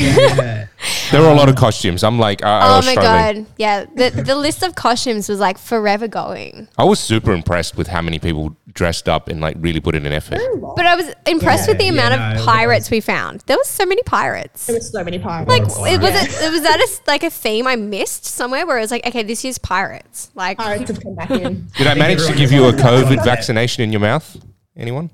Yeah. 0.00 0.66
There 1.10 1.22
were 1.22 1.28
a 1.30 1.34
lot 1.34 1.48
of 1.48 1.56
costumes. 1.56 2.04
I'm 2.04 2.18
like, 2.18 2.42
I, 2.44 2.58
I 2.60 2.72
Oh 2.72 2.76
was 2.76 2.86
my 2.86 2.92
struggling. 2.92 3.44
god. 3.44 3.52
Yeah. 3.56 3.84
The 3.94 4.22
the 4.22 4.34
list 4.36 4.62
of 4.62 4.74
costumes 4.74 5.28
was 5.28 5.40
like 5.40 5.58
forever 5.58 6.06
going. 6.08 6.68
I 6.76 6.84
was 6.84 7.00
super 7.00 7.32
impressed 7.32 7.76
with 7.76 7.86
how 7.88 8.02
many 8.02 8.18
people 8.18 8.54
dressed 8.74 9.08
up 9.08 9.28
and 9.28 9.40
like 9.40 9.56
really 9.58 9.80
put 9.80 9.94
in 9.94 10.06
an 10.06 10.12
effort. 10.12 10.38
But 10.76 10.86
I 10.86 10.94
was 10.96 11.12
impressed 11.26 11.68
with 11.68 11.78
the 11.78 11.84
Yeah, 11.84 11.92
amount 11.92 12.14
yeah, 12.14 12.30
of 12.32 12.36
no, 12.38 12.44
pirates 12.44 12.90
we 12.90 13.00
found. 13.00 13.40
There 13.46 13.56
was 13.56 13.68
so 13.68 13.84
many 13.86 14.02
pirates. 14.02 14.66
There 14.66 14.76
were 14.76 14.80
so 14.80 15.02
many 15.02 15.18
pirates. 15.18 15.48
Like, 15.48 15.62
it 15.94 16.00
was 16.00 16.12
yeah. 16.12 16.46
it 16.48 16.52
was 16.52 16.62
that 16.62 16.78
a, 16.80 16.82
s- 16.82 17.00
like 17.06 17.22
a 17.22 17.30
theme 17.30 17.66
I 17.66 17.76
missed 17.76 18.24
somewhere 18.26 18.66
where 18.66 18.78
it 18.78 18.82
was 18.82 18.90
like, 18.90 19.06
okay, 19.06 19.22
this 19.22 19.42
year's 19.44 19.58
pirates. 19.58 20.30
Like, 20.34 20.58
pirates 20.58 20.88
have 20.90 21.02
come 21.02 21.14
back 21.14 21.30
in. 21.30 21.68
Did 21.76 21.86
I 21.86 21.94
manage 21.94 22.18
to 22.18 22.24
everyone 22.32 22.38
give 22.38 22.52
you 22.52 22.62
a 22.64 22.72
was 22.72 22.80
COVID 22.82 23.18
"Oh, 23.20 23.24
vaccination 23.24 23.82
in 23.82 23.92
your 23.92 24.00
mouth? 24.00 24.36
Anyone? 24.76 25.10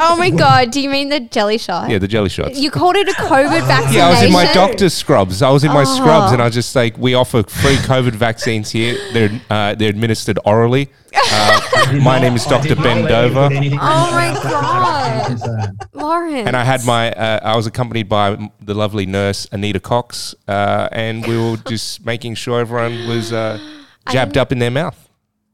Oh 0.00 0.16
my 0.16 0.30
god, 0.30 0.70
do 0.70 0.80
you 0.80 0.88
mean 0.90 1.08
the 1.08 1.20
jelly 1.20 1.58
shot? 1.58 1.90
Yeah, 1.90 1.98
the 1.98 2.06
jelly 2.08 2.28
shots. 2.28 2.58
You 2.58 2.70
called 2.70 2.96
it 2.96 3.08
a 3.08 3.12
COVID 3.12 3.66
vaccination. 3.66 3.94
Yeah, 3.98 4.06
I 4.06 4.10
was 4.10 4.22
in 4.22 4.32
my 4.32 4.52
doctor's 4.52 4.94
scrubs. 4.94 5.42
I 5.42 5.50
was 5.50 5.64
in 5.64 5.72
my 5.72 5.84
scrubs, 5.84 6.30
Oh. 6.30 6.32
and 6.34 6.42
I 6.42 6.44
was 6.44 6.54
just 6.54 6.74
like, 6.76 6.96
we 6.98 7.14
offer 7.14 7.42
free 7.42 7.76
COVID 7.76 8.12
vaccines 8.12 8.70
here. 8.70 8.96
They're 9.12 9.40
uh, 9.50 9.74
they're 9.74 9.88
administered 9.90 10.38
orally. 10.44 10.90
Uh, 11.32 11.98
my 12.02 12.20
name 12.20 12.36
is 12.36 12.44
Dr. 12.46 12.68
did 12.68 12.78
not 12.78 12.84
Ben 12.84 13.04
Dover, 13.04 13.48
put 13.48 13.56
anything 13.56 13.72
in 13.72 13.78
Oh 13.82 14.10
my 14.12 14.32
mouth. 14.32 14.42
God. 15.42 15.76
Lawrence. 15.92 16.46
and 16.46 16.56
I 16.56 16.62
had 16.64 16.84
my. 16.84 17.10
Uh, 17.12 17.40
I 17.42 17.56
was 17.56 17.66
accompanied 17.66 18.08
by 18.08 18.32
m- 18.32 18.50
the 18.60 18.74
lovely 18.74 19.06
nurse 19.06 19.46
Anita 19.50 19.80
Cox, 19.80 20.34
uh, 20.46 20.88
and 20.92 21.26
we 21.26 21.36
were 21.36 21.56
just 21.68 22.06
making 22.06 22.36
sure 22.36 22.60
everyone 22.60 23.08
was 23.08 23.32
uh, 23.32 23.58
jabbed 24.10 24.36
up 24.38 24.52
in 24.52 24.60
their 24.60 24.70
mouth. 24.70 25.08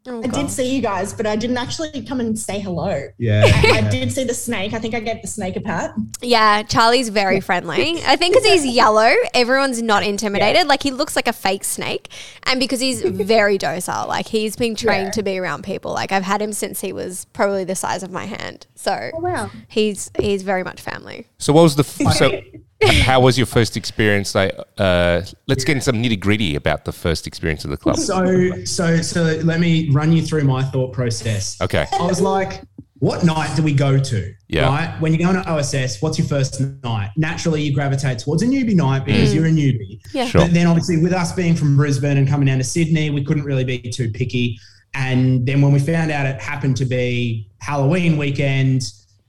Oh, 0.08 0.22
I 0.22 0.26
did 0.28 0.50
see 0.50 0.74
you 0.74 0.80
guys, 0.82 1.12
but 1.12 1.26
I 1.26 1.36
didn't 1.36 1.56
actually 1.58 2.02
come 2.04 2.20
and 2.20 2.38
say 2.38 2.60
hello. 2.60 3.08
Yeah. 3.18 3.42
I 3.46 3.88
did 3.90 4.12
see 4.12 4.24
the 4.24 4.34
snake. 4.34 4.72
I 4.72 4.78
think 4.78 4.94
I 4.94 5.00
gave 5.00 5.20
the 5.22 5.28
snake 5.28 5.56
a 5.56 5.60
pat. 5.60 5.94
Yeah, 6.20 6.62
Charlie's 6.62 7.08
very 7.08 7.40
friendly. 7.40 8.00
I 8.04 8.16
think 8.16 8.34
because 8.34 8.46
he's 8.46 8.66
yellow, 8.74 9.12
everyone's 9.34 9.82
not 9.82 10.02
intimidated. 10.04 10.66
Like 10.68 10.82
he 10.82 10.90
looks 10.90 11.16
like 11.16 11.26
a 11.28 11.32
fake 11.32 11.64
snake, 11.64 12.08
and 12.44 12.60
because 12.60 12.80
he's 12.80 13.02
very 13.02 13.58
docile, 13.58 14.06
like 14.08 14.26
he's 14.28 14.56
been 14.56 14.76
trained 14.76 15.06
Yeah. 15.06 15.10
to 15.12 15.22
be 15.22 15.38
around 15.38 15.64
people. 15.64 15.92
Like 15.92 16.12
I've 16.12 16.22
had 16.24 16.40
him 16.42 16.52
since 16.52 16.80
he 16.80 16.92
was 16.92 17.24
probably 17.32 17.64
the 17.64 17.74
size 17.76 18.02
of 18.02 18.10
my 18.10 18.26
hand. 18.26 18.66
So 18.74 19.10
Oh, 19.14 19.20
wow. 19.20 19.50
he's 19.68 20.10
he's 20.20 20.42
very 20.42 20.62
much 20.64 20.80
family. 20.80 21.26
So 21.38 21.52
what 21.52 21.62
was 21.62 21.76
the 21.76 21.82
f- 22.06 22.14
so? 22.14 22.40
How 22.82 23.20
was 23.20 23.38
your 23.38 23.46
first 23.46 23.76
experience? 23.76 24.34
Like, 24.34 24.54
uh, 24.78 25.22
let's 25.46 25.64
get 25.64 25.72
into 25.72 25.84
some 25.84 26.02
nitty 26.02 26.20
gritty 26.20 26.56
about 26.56 26.84
the 26.84 26.92
first 26.92 27.26
experience 27.26 27.64
of 27.64 27.70
the 27.70 27.76
club. 27.76 27.96
So, 27.96 28.64
so, 28.64 29.00
so 29.00 29.22
let 29.44 29.60
me 29.60 29.90
run 29.90 30.12
you 30.12 30.22
through 30.22 30.44
my 30.44 30.62
thought 30.62 30.92
process. 30.92 31.60
Okay. 31.60 31.86
I 31.98 32.02
was 32.02 32.20
like, 32.20 32.62
what 32.98 33.24
night 33.24 33.54
do 33.56 33.62
we 33.62 33.72
go 33.72 33.98
to? 33.98 34.34
Yeah. 34.48 34.66
Right? 34.66 35.00
When 35.00 35.12
you're 35.12 35.30
going 35.30 35.42
to 35.42 35.50
OSS, 35.50 36.00
what's 36.02 36.18
your 36.18 36.26
first 36.26 36.60
night? 36.82 37.10
Naturally, 37.16 37.62
you 37.62 37.74
gravitate 37.74 38.18
towards 38.18 38.42
a 38.42 38.46
newbie 38.46 38.74
night 38.74 39.04
because 39.04 39.34
you're 39.34 39.46
a 39.46 39.50
newbie. 39.50 40.00
Yeah. 40.12 40.26
Sure. 40.26 40.42
But 40.42 40.52
then, 40.52 40.66
obviously, 40.66 41.02
with 41.02 41.12
us 41.12 41.32
being 41.32 41.54
from 41.54 41.76
Brisbane 41.76 42.16
and 42.16 42.28
coming 42.28 42.46
down 42.46 42.58
to 42.58 42.64
Sydney, 42.64 43.10
we 43.10 43.24
couldn't 43.24 43.44
really 43.44 43.64
be 43.64 43.78
too 43.78 44.10
picky. 44.10 44.58
And 44.94 45.46
then 45.46 45.60
when 45.60 45.72
we 45.72 45.78
found 45.78 46.10
out 46.10 46.26
it 46.26 46.40
happened 46.40 46.76
to 46.78 46.86
be 46.86 47.50
Halloween 47.60 48.16
weekend, 48.16 48.82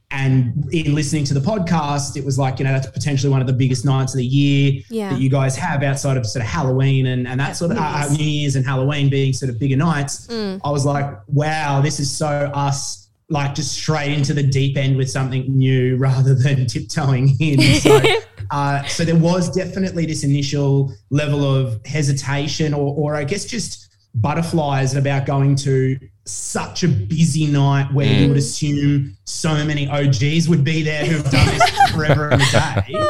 and 0.10 0.68
in 0.74 0.96
listening 0.96 1.26
to 1.26 1.34
the 1.34 1.40
podcast, 1.42 2.16
it 2.16 2.24
was 2.24 2.40
like, 2.40 2.60
you 2.60 2.66
know, 2.66 2.72
that's 2.72 2.88
potentially 2.88 3.30
one 3.30 3.42
of 3.42 3.48
the 3.48 3.54
biggest 3.54 3.84
nights 3.84 4.14
of 4.14 4.20
the 4.20 4.26
year 4.26 4.82
Yeah. 4.90 5.10
that 5.10 5.20
you 5.20 5.30
guys 5.30 5.56
have 5.58 5.84
outside 5.84 6.16
of 6.16 6.26
sort 6.26 6.44
of 6.46 6.50
Halloween 6.50 7.08
and, 7.08 7.28
and 7.28 7.38
that 7.40 7.58
sort 7.58 7.72
of 7.72 7.78
uh, 7.78 8.08
New 8.14 8.24
Year's 8.24 8.56
and 8.56 8.66
Halloween 8.66 9.10
being 9.10 9.34
sort 9.34 9.50
of 9.50 9.60
bigger 9.60 9.76
nights. 9.76 10.30
I 10.32 10.70
was 10.72 10.86
like, 10.86 11.06
wow, 11.28 11.82
this 11.82 12.00
is 12.00 12.10
so 12.10 12.28
us, 12.28 13.10
like 13.30 13.54
just 13.54 13.74
straight 13.74 14.14
into 14.14 14.34
the 14.34 14.44
deep 14.44 14.78
end 14.78 14.96
with 14.96 15.10
something 15.12 15.44
new 15.54 15.98
rather 16.08 16.34
than 16.34 16.66
tiptoeing 16.68 17.36
in. 17.42 17.60
So, 17.82 18.02
uh, 18.50 18.84
so 18.86 19.04
there 19.04 19.18
was 19.18 19.50
definitely 19.50 20.06
this 20.06 20.24
initial 20.24 20.94
level 21.10 21.44
of 21.44 21.86
hesitation 21.86 22.74
or, 22.74 22.96
or 22.96 23.16
I 23.18 23.26
guess 23.26 23.44
just 23.44 23.90
butterflies 24.22 24.96
about 24.96 25.26
going 25.26 25.56
to 25.56 25.98
such 26.26 26.84
a 26.84 26.88
busy 26.88 27.48
night 27.48 27.92
where 27.94 28.06
you 28.06 28.28
would 28.28 28.38
assume 28.38 29.16
so 29.24 29.64
many 29.66 29.88
OGs 29.88 30.50
would 30.50 30.64
be 30.64 30.84
there 30.84 31.06
who've 31.06 31.24
done 31.32 31.48
this 31.48 31.92
forever 31.92 32.30
and 32.30 32.42
a 32.42 32.52
day. 32.52 32.96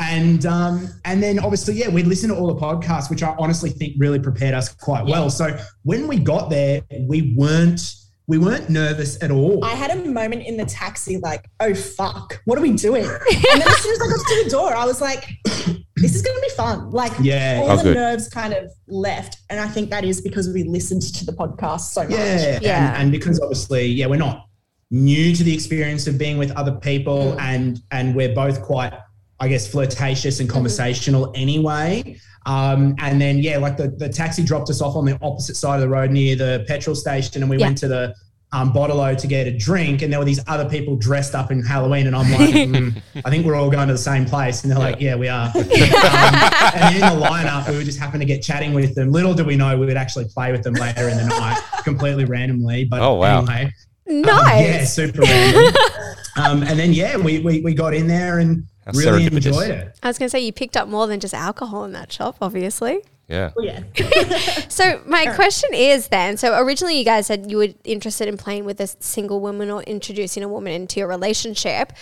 And 0.00 0.46
um, 0.46 0.88
and 1.04 1.20
then 1.20 1.40
obviously, 1.40 1.74
yeah, 1.74 1.88
we'd 1.88 2.06
listen 2.06 2.28
to 2.28 2.36
all 2.36 2.46
the 2.46 2.60
podcasts, 2.60 3.10
which 3.10 3.24
I 3.24 3.34
honestly 3.36 3.70
think 3.70 3.94
really 3.98 4.20
prepared 4.20 4.54
us 4.54 4.72
quite 4.72 5.04
well. 5.04 5.28
So 5.28 5.58
when 5.82 6.06
we 6.06 6.20
got 6.20 6.50
there, 6.50 6.82
we 7.08 7.34
weren't 7.36 7.80
we 8.28 8.36
weren't 8.36 8.68
nervous 8.68 9.20
at 9.22 9.30
all. 9.30 9.64
I 9.64 9.74
had 9.74 9.90
a 9.90 9.96
moment 10.04 10.46
in 10.46 10.58
the 10.58 10.66
taxi, 10.66 11.16
like, 11.16 11.46
oh 11.60 11.74
fuck, 11.74 12.40
what 12.44 12.58
are 12.58 12.60
we 12.60 12.74
doing? 12.74 13.04
And 13.50 13.62
then 13.62 13.68
as 13.68 13.78
soon 13.78 13.92
as 13.92 14.02
I 14.02 14.06
got 14.06 14.26
to 14.26 14.44
the 14.44 14.50
door, 14.50 14.76
I 14.76 14.84
was 14.84 15.00
like, 15.00 15.24
this 16.00 16.14
is 16.14 16.22
going 16.22 16.36
to 16.36 16.40
be 16.42 16.50
fun. 16.54 16.90
Like, 16.90 17.12
Yeah. 17.20 17.60
all 17.62 17.70
Oh, 17.72 17.76
the 17.76 17.82
good. 17.84 17.94
nerves 17.94 18.28
kind 18.28 18.52
of 18.54 18.70
left. 18.86 19.38
And 19.50 19.60
I 19.60 19.66
think 19.68 19.90
that 19.90 20.04
is 20.04 20.20
because 20.20 20.48
we 20.48 20.64
listened 20.64 21.02
to 21.14 21.24
the 21.26 21.32
podcast 21.32 21.92
so 21.92 22.02
much. 22.02 22.10
Yeah, 22.12 22.58
Yeah. 22.62 22.92
And, 22.94 23.02
and 23.04 23.12
because 23.12 23.40
obviously, 23.40 23.86
yeah, 23.86 24.06
we're 24.06 24.16
not 24.16 24.46
new 24.90 25.34
to 25.36 25.42
the 25.44 25.52
experience 25.52 26.06
of 26.06 26.16
being 26.18 26.38
with 26.38 26.50
other 26.52 26.72
people, 26.72 27.38
and 27.40 27.80
and 27.90 28.14
we're 28.14 28.34
both 28.34 28.62
quite, 28.62 28.94
I 29.40 29.48
guess, 29.48 29.66
flirtatious 29.68 30.40
and 30.40 30.48
conversational 30.48 31.30
anyway. 31.34 32.18
Um, 32.46 32.94
and 32.98 33.20
then 33.20 33.38
yeah, 33.38 33.58
like 33.58 33.76
the 33.76 33.88
the 33.88 34.08
taxi 34.08 34.42
dropped 34.42 34.70
us 34.70 34.80
off 34.80 34.96
on 34.96 35.04
the 35.04 35.18
opposite 35.20 35.56
side 35.56 35.74
of 35.76 35.80
the 35.82 35.88
road 35.88 36.10
near 36.10 36.36
the 36.36 36.64
petrol 36.66 36.96
station, 36.96 37.42
and 37.42 37.50
we 37.50 37.58
Yeah. 37.58 37.66
went 37.66 37.78
to 37.78 37.88
the 37.88 38.14
um, 38.52 38.72
Bottle 38.72 39.14
to 39.14 39.26
get 39.26 39.46
a 39.46 39.56
drink, 39.56 40.00
and 40.02 40.10
there 40.12 40.18
were 40.18 40.24
these 40.24 40.40
other 40.46 40.68
people 40.68 40.96
dressed 40.96 41.34
up 41.34 41.50
in 41.50 41.62
Halloween, 41.62 42.06
and 42.06 42.16
I'm 42.16 42.30
like, 42.32 42.40
"Mm, 42.54 43.02
I 43.24 43.30
think 43.30 43.44
we're 43.44 43.54
all 43.54 43.70
going 43.70 43.88
to 43.88 43.92
the 43.94 43.98
same 43.98 44.24
place, 44.24 44.62
and 44.62 44.72
they're 44.72 44.78
like, 44.78 45.00
yeah, 45.00 45.14
we 45.16 45.28
are. 45.28 45.46
um, 45.54 45.62
and 45.62 46.94
in 46.94 47.00
the 47.02 47.26
lineup, 47.26 47.68
we 47.68 47.76
would 47.76 47.84
just 47.86 47.98
happen 47.98 48.20
to 48.20 48.26
get 48.26 48.42
chatting 48.42 48.72
with 48.72 48.94
them. 48.94 49.12
Little 49.12 49.34
do 49.34 49.44
we 49.44 49.56
know 49.56 49.76
we 49.78 49.84
would 49.86 49.96
actually 49.98 50.26
play 50.26 50.50
with 50.52 50.62
them 50.62 50.74
later 50.74 51.08
in 51.08 51.16
the 51.18 51.24
night, 51.26 51.60
completely 51.84 52.24
randomly. 52.24 52.84
But 52.84 53.00
Oh, 53.02 53.14
wow. 53.14 53.40
anyway, 53.40 53.70
Nice. 54.06 54.64
yeah, 54.66 54.84
super 54.84 55.20
random. 55.22 55.74
um, 56.36 56.62
and 56.62 56.78
then 56.78 56.92
yeah, 56.94 57.16
we, 57.18 57.40
we 57.40 57.60
we 57.60 57.74
got 57.74 57.92
in 57.92 58.06
there 58.08 58.38
and 58.38 58.66
How 58.86 58.92
really 58.92 59.26
serendipitous. 59.26 59.46
enjoyed 59.46 59.70
it. 59.70 59.98
I 60.02 60.08
was 60.08 60.18
gonna 60.18 60.30
say 60.30 60.40
you 60.40 60.52
picked 60.54 60.76
up 60.76 60.88
more 60.88 61.06
than 61.06 61.20
just 61.20 61.34
alcohol 61.34 61.84
in 61.84 61.92
that 61.92 62.10
shop, 62.10 62.36
obviously. 62.40 63.00
Yeah. 63.28 63.50
Well, 63.54 63.66
yeah. 63.66 63.82
So 64.68 65.00
my 65.06 65.26
question 65.34 65.70
is 65.74 66.08
then, 66.08 66.36
so 66.36 66.58
originally 66.62 66.98
you 66.98 67.04
guys 67.04 67.26
said 67.26 67.50
you 67.50 67.58
were 67.58 67.68
interested 67.84 68.26
in 68.28 68.36
playing 68.36 68.64
with 68.64 68.80
a 68.80 68.86
single 68.86 69.40
woman 69.40 69.70
or 69.70 69.82
introducing 69.82 70.42
a 70.42 70.48
woman 70.48 70.72
into 70.72 71.00
your 71.00 71.08
relationship. 71.08 71.92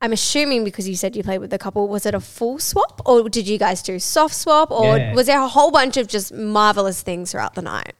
I'm 0.00 0.12
assuming 0.12 0.62
because 0.64 0.88
you 0.88 0.94
said 0.96 1.16
you 1.16 1.22
played 1.22 1.38
with 1.40 1.52
a 1.52 1.58
couple, 1.58 1.88
was 1.88 2.06
it 2.06 2.14
a 2.14 2.20
full 2.20 2.58
swap 2.58 3.00
or 3.06 3.28
did 3.28 3.48
you 3.48 3.58
guys 3.58 3.82
do 3.82 3.98
soft 3.98 4.34
swap 4.34 4.70
or 4.70 4.96
Yeah. 4.98 5.14
was 5.14 5.26
there 5.26 5.40
a 5.40 5.48
whole 5.48 5.70
bunch 5.70 5.96
of 5.96 6.06
just 6.06 6.32
marvelous 6.32 7.02
things 7.02 7.32
throughout 7.32 7.54
the 7.54 7.62
night? 7.62 7.94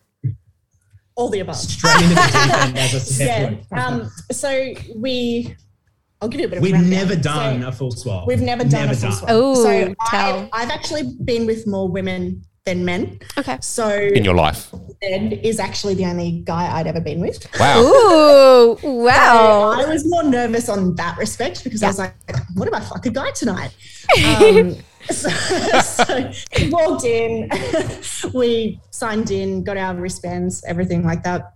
All 1.15 1.31
the 1.31 1.41
above. 1.41 1.57
Straight 1.57 1.95
into 2.03 2.15
the 2.15 2.21
deep 2.45 2.63
end, 2.65 2.79
as 2.79 2.95
I 2.95 2.99
said. 2.99 3.67
Yeah. 3.73 3.87
Um, 3.87 4.11
so 4.31 4.75
we, 4.95 5.57
I'll 6.21 6.29
give 6.29 6.41
you 6.41 6.47
a 6.47 6.49
bit 6.51 6.59
of. 6.59 6.63
a 6.63 6.65
We've 6.65 6.73
rundown. 6.73 6.91
never 6.91 7.17
done 7.17 7.63
So 7.63 7.69
a 7.69 7.73
full 7.73 7.91
swap. 7.91 8.27
we've 8.27 8.41
never 8.41 8.65
done 8.65 8.89
a 8.89 8.95
full 8.95 9.11
done. 9.11 9.19
swap. 9.19 9.31
Ooh, 9.31 9.55
so 9.57 9.95
tell. 10.11 10.49
I, 10.53 10.63
I've 10.63 10.71
actually 10.71 11.15
been 11.25 11.47
with 11.47 11.67
more 11.67 11.89
women 11.89 12.43
than 12.65 12.85
men. 12.85 13.21
Okay. 13.39 13.59
So 13.61 13.89
In 13.91 14.25
your 14.25 14.35
life. 14.35 14.73
Ed 15.03 15.35
is 15.45 15.61
actually 15.61 15.95
the 15.95 16.05
only 16.07 16.41
guy 16.45 16.77
I'd 16.77 16.87
ever 16.89 17.01
been 17.01 17.21
with. 17.21 17.47
Wow. 17.61 17.81
Ooh, 17.81 18.77
So 18.81 18.91
wow. 18.91 19.71
I 19.79 19.85
was 19.87 20.05
more 20.09 20.25
nervous 20.25 20.69
on 20.69 20.95
that 20.97 21.17
respect 21.19 21.63
because 21.63 21.83
I 21.83 21.87
was 21.89 21.99
like, 21.99 22.15
what 22.55 22.67
if 22.67 22.75
I 22.75 22.81
fuck 22.81 23.07
a 23.07 23.11
guy 23.11 23.31
tonight? 23.33 23.71
Um, 24.27 24.77
so, 25.15 25.29
so 25.81 26.31
we 26.59 26.69
walked 26.71 27.05
in, 27.05 27.49
we 28.35 28.81
signed 28.91 29.31
in, 29.31 29.63
got 29.63 29.77
our 29.77 29.95
wristbands, 29.95 30.65
everything 30.67 31.05
like 31.05 31.23
that. 31.23 31.53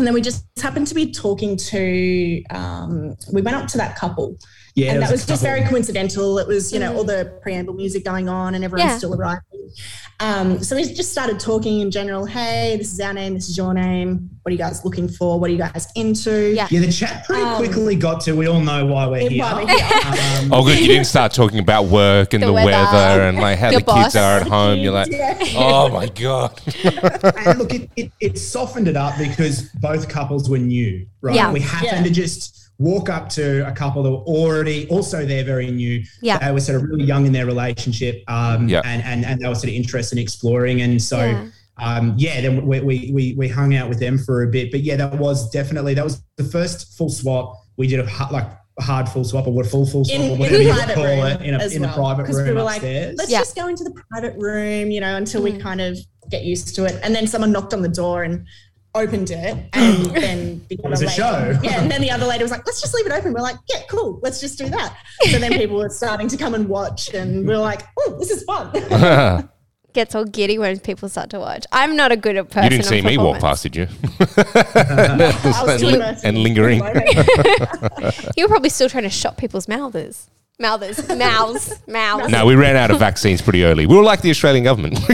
And 0.00 0.06
then 0.06 0.14
we 0.14 0.22
just 0.22 0.46
happened 0.62 0.86
to 0.86 0.94
be 0.94 1.12
talking 1.12 1.58
to, 1.58 2.42
um, 2.48 3.16
we 3.34 3.42
went 3.42 3.54
up 3.54 3.66
to 3.68 3.76
that 3.76 3.96
couple. 3.96 4.38
Yeah, 4.86 4.92
and 4.94 5.02
that 5.02 5.10
was 5.10 5.24
a 5.24 5.26
just 5.26 5.42
very 5.42 5.62
coincidental. 5.62 6.38
It 6.38 6.46
was, 6.46 6.72
you 6.72 6.78
know, 6.78 6.96
all 6.96 7.04
the 7.04 7.32
preamble 7.42 7.74
music 7.74 8.04
going 8.04 8.28
on 8.28 8.54
and 8.54 8.64
everyone's 8.64 8.90
Yeah. 8.92 8.98
still 8.98 9.14
arriving. 9.14 9.42
Um, 10.18 10.62
so 10.62 10.76
we 10.76 10.84
just 10.84 11.12
started 11.12 11.38
talking 11.40 11.80
in 11.80 11.90
general. 11.90 12.26
Hey, 12.26 12.76
this 12.76 12.92
is 12.92 13.00
our 13.00 13.12
name. 13.14 13.34
This 13.34 13.48
is 13.48 13.56
your 13.56 13.72
name. 13.72 14.28
What 14.42 14.50
are 14.50 14.52
you 14.52 14.58
guys 14.58 14.84
looking 14.84 15.08
for? 15.08 15.38
What 15.40 15.48
are 15.48 15.52
you 15.52 15.58
guys 15.58 15.86
into? 15.94 16.52
Yeah. 16.54 16.66
Yeah, 16.70 16.80
the 16.80 16.92
chat 16.92 17.24
pretty 17.24 17.42
Um, 17.42 17.56
quickly 17.56 17.94
got 17.96 18.20
to. 18.22 18.32
We 18.34 18.46
all 18.46 18.60
know 18.60 18.84
why 18.86 19.06
we're 19.06 19.28
here. 19.28 19.42
Why 19.42 19.54
we're 19.64 19.68
here. 19.68 20.40
Um, 20.42 20.52
Oh, 20.52 20.64
good. 20.64 20.78
You 20.80 20.88
didn't 20.88 21.06
start 21.06 21.32
talking 21.32 21.58
about 21.58 21.86
work 21.86 22.34
and 22.34 22.42
The 22.42 22.48
the, 22.48 22.52
weather. 22.52 22.66
weather. 22.70 23.22
and 23.22 23.38
like 23.38 23.58
how 23.58 23.70
Your 23.70 23.80
the 23.80 23.92
kids 23.92 24.16
are 24.16 24.40
at 24.40 24.48
home. 24.48 24.78
You're 24.80 24.92
like, 25.00 25.10
Yeah. 25.10 25.38
oh 25.56 25.88
my 25.88 26.06
God. 26.08 26.60
and 26.84 27.58
look, 27.58 27.72
it, 27.74 27.90
it, 27.96 28.12
it 28.20 28.38
softened 28.38 28.88
it 28.88 28.96
up 28.96 29.16
because 29.18 29.62
both 29.80 30.08
couples 30.08 30.50
were 30.50 30.58
new, 30.58 31.06
right? 31.22 31.34
Yeah. 31.36 31.52
We 31.52 31.60
happened 31.60 31.92
Yeah. 31.92 32.02
to 32.02 32.10
just 32.10 32.59
walk 32.80 33.10
up 33.10 33.28
to 33.28 33.66
a 33.68 33.72
couple 33.72 34.02
that 34.02 34.10
were 34.10 34.16
already 34.24 34.88
also 34.88 35.26
they're 35.26 35.44
very 35.44 35.70
new. 35.70 36.02
Yeah. 36.22 36.38
They 36.38 36.50
were 36.50 36.60
sort 36.60 36.76
of 36.76 36.88
really 36.88 37.04
young 37.04 37.26
in 37.26 37.32
their 37.32 37.44
relationship. 37.44 38.24
Um, 38.26 38.68
Yeah. 38.68 38.80
and, 38.86 39.02
and, 39.02 39.24
and 39.24 39.38
they 39.40 39.46
were 39.46 39.54
sort 39.54 39.68
of 39.68 39.74
interested 39.74 40.16
in 40.18 40.22
exploring. 40.22 40.80
And 40.80 41.00
so, 41.00 41.18
Yeah. 41.26 41.46
um, 41.78 42.14
yeah, 42.16 42.40
then 42.40 42.66
we, 42.66 42.80
we, 42.80 43.10
we, 43.12 43.34
we 43.36 43.48
hung 43.48 43.74
out 43.74 43.90
with 43.90 44.00
them 44.00 44.16
for 44.16 44.42
a 44.44 44.48
bit. 44.48 44.70
But 44.70 44.80
yeah, 44.80 44.96
that 44.96 45.18
was 45.18 45.50
definitely, 45.50 45.92
that 45.94 46.04
was 46.04 46.22
the 46.38 46.44
first 46.44 46.96
full 46.96 47.10
swap. 47.10 47.54
We 47.76 47.86
did 47.86 48.00
a 48.00 48.06
hu- 48.06 48.32
like 48.32 48.46
a 48.78 48.82
hard 48.82 49.10
full 49.10 49.24
swap 49.24 49.46
or 49.46 49.52
what 49.52 49.66
full 49.66 49.84
full 49.84 50.06
swap 50.06 50.18
in, 50.18 50.30
or 50.30 50.36
whatever 50.38 50.56
the 50.56 50.64
you 50.64 50.94
call 50.94 51.04
room 51.04 51.26
it 51.26 51.42
in 51.42 51.54
a, 51.54 51.58
as 51.58 51.74
in 51.76 51.82
well. 51.82 51.90
a 51.90 51.94
private 51.94 52.24
'Cause 52.26 52.36
room 52.38 52.48
we 52.48 52.54
were 52.54 52.62
like, 52.62 52.80
let's 52.82 53.30
Yeah. 53.30 53.40
just 53.40 53.54
go 53.56 53.68
into 53.68 53.84
the 53.84 53.92
private 54.10 54.34
room, 54.38 54.90
you 54.90 55.00
know, 55.02 55.16
until 55.16 55.42
Mm. 55.42 55.44
we 55.44 55.58
kind 55.58 55.82
of 55.82 55.98
get 56.30 56.44
used 56.44 56.74
to 56.76 56.86
it. 56.86 56.98
And 57.02 57.14
then 57.14 57.26
someone 57.26 57.52
knocked 57.52 57.74
on 57.74 57.82
the 57.82 57.88
door 57.90 58.22
and 58.22 58.46
opened 58.94 59.30
it, 59.30 59.68
and 59.72 60.06
then 60.06 60.66
the 60.68 60.78
other 60.80 60.90
was 60.90 61.02
a 61.02 61.06
lady, 61.06 61.16
show. 61.16 61.58
Yeah, 61.62 61.80
and 61.80 61.90
then 61.90 62.00
the 62.00 62.10
other 62.10 62.26
lady 62.26 62.42
was 62.42 62.50
like, 62.50 62.66
let's 62.66 62.80
just 62.80 62.94
leave 62.94 63.06
it 63.06 63.12
open. 63.12 63.32
We're 63.32 63.40
like, 63.40 63.56
yeah, 63.68 63.82
cool, 63.88 64.20
let's 64.22 64.40
just 64.40 64.58
do 64.58 64.68
that. 64.68 64.96
So 65.30 65.38
then 65.38 65.52
people 65.58 65.76
were 65.76 65.88
starting 65.88 66.28
to 66.28 66.36
come 66.36 66.54
and 66.54 66.68
watch, 66.68 67.14
and 67.14 67.46
we 67.46 67.54
are 67.54 67.58
like, 67.58 67.82
oh, 67.98 68.16
this 68.18 68.30
is 68.30 68.42
fun. 68.44 69.48
Gets 69.92 70.14
all 70.14 70.24
giddy 70.24 70.56
when 70.58 70.78
people 70.78 71.08
start 71.08 71.30
to 71.30 71.40
watch. 71.40 71.66
I'm 71.72 71.96
not 71.96 72.12
a 72.12 72.16
good 72.16 72.36
person. 72.48 72.64
you 72.64 72.70
didn't 72.70 72.84
see 72.84 73.02
me 73.02 73.18
walk 73.18 73.40
past, 73.40 73.64
did 73.64 73.74
you? 73.74 73.88
I 74.20 75.62
was 75.66 75.80
too 75.80 75.88
and, 75.88 75.96
immersed 75.96 76.24
and 76.24 76.38
lingering. 76.38 76.80
You 78.36 78.44
were 78.44 78.48
probably 78.48 78.70
still 78.70 78.88
trying 78.88 79.02
to 79.04 79.10
shut 79.10 79.36
people's 79.36 79.66
mouths. 79.66 80.28
Mouths. 80.60 81.08
Mouths. 81.08 81.82
Mouths. 81.88 82.28
No, 82.30 82.46
we 82.46 82.54
ran 82.54 82.76
out 82.76 82.90
of 82.90 82.98
vaccines 82.98 83.42
pretty 83.42 83.64
early. 83.64 83.86
We 83.86 83.96
were 83.96 84.02
like 84.04 84.20
the 84.20 84.30
Australian 84.30 84.62
government. 84.64 84.94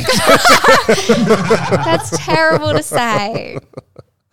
That's 0.86 2.16
terrible 2.24 2.72
to 2.72 2.82
say. 2.82 3.58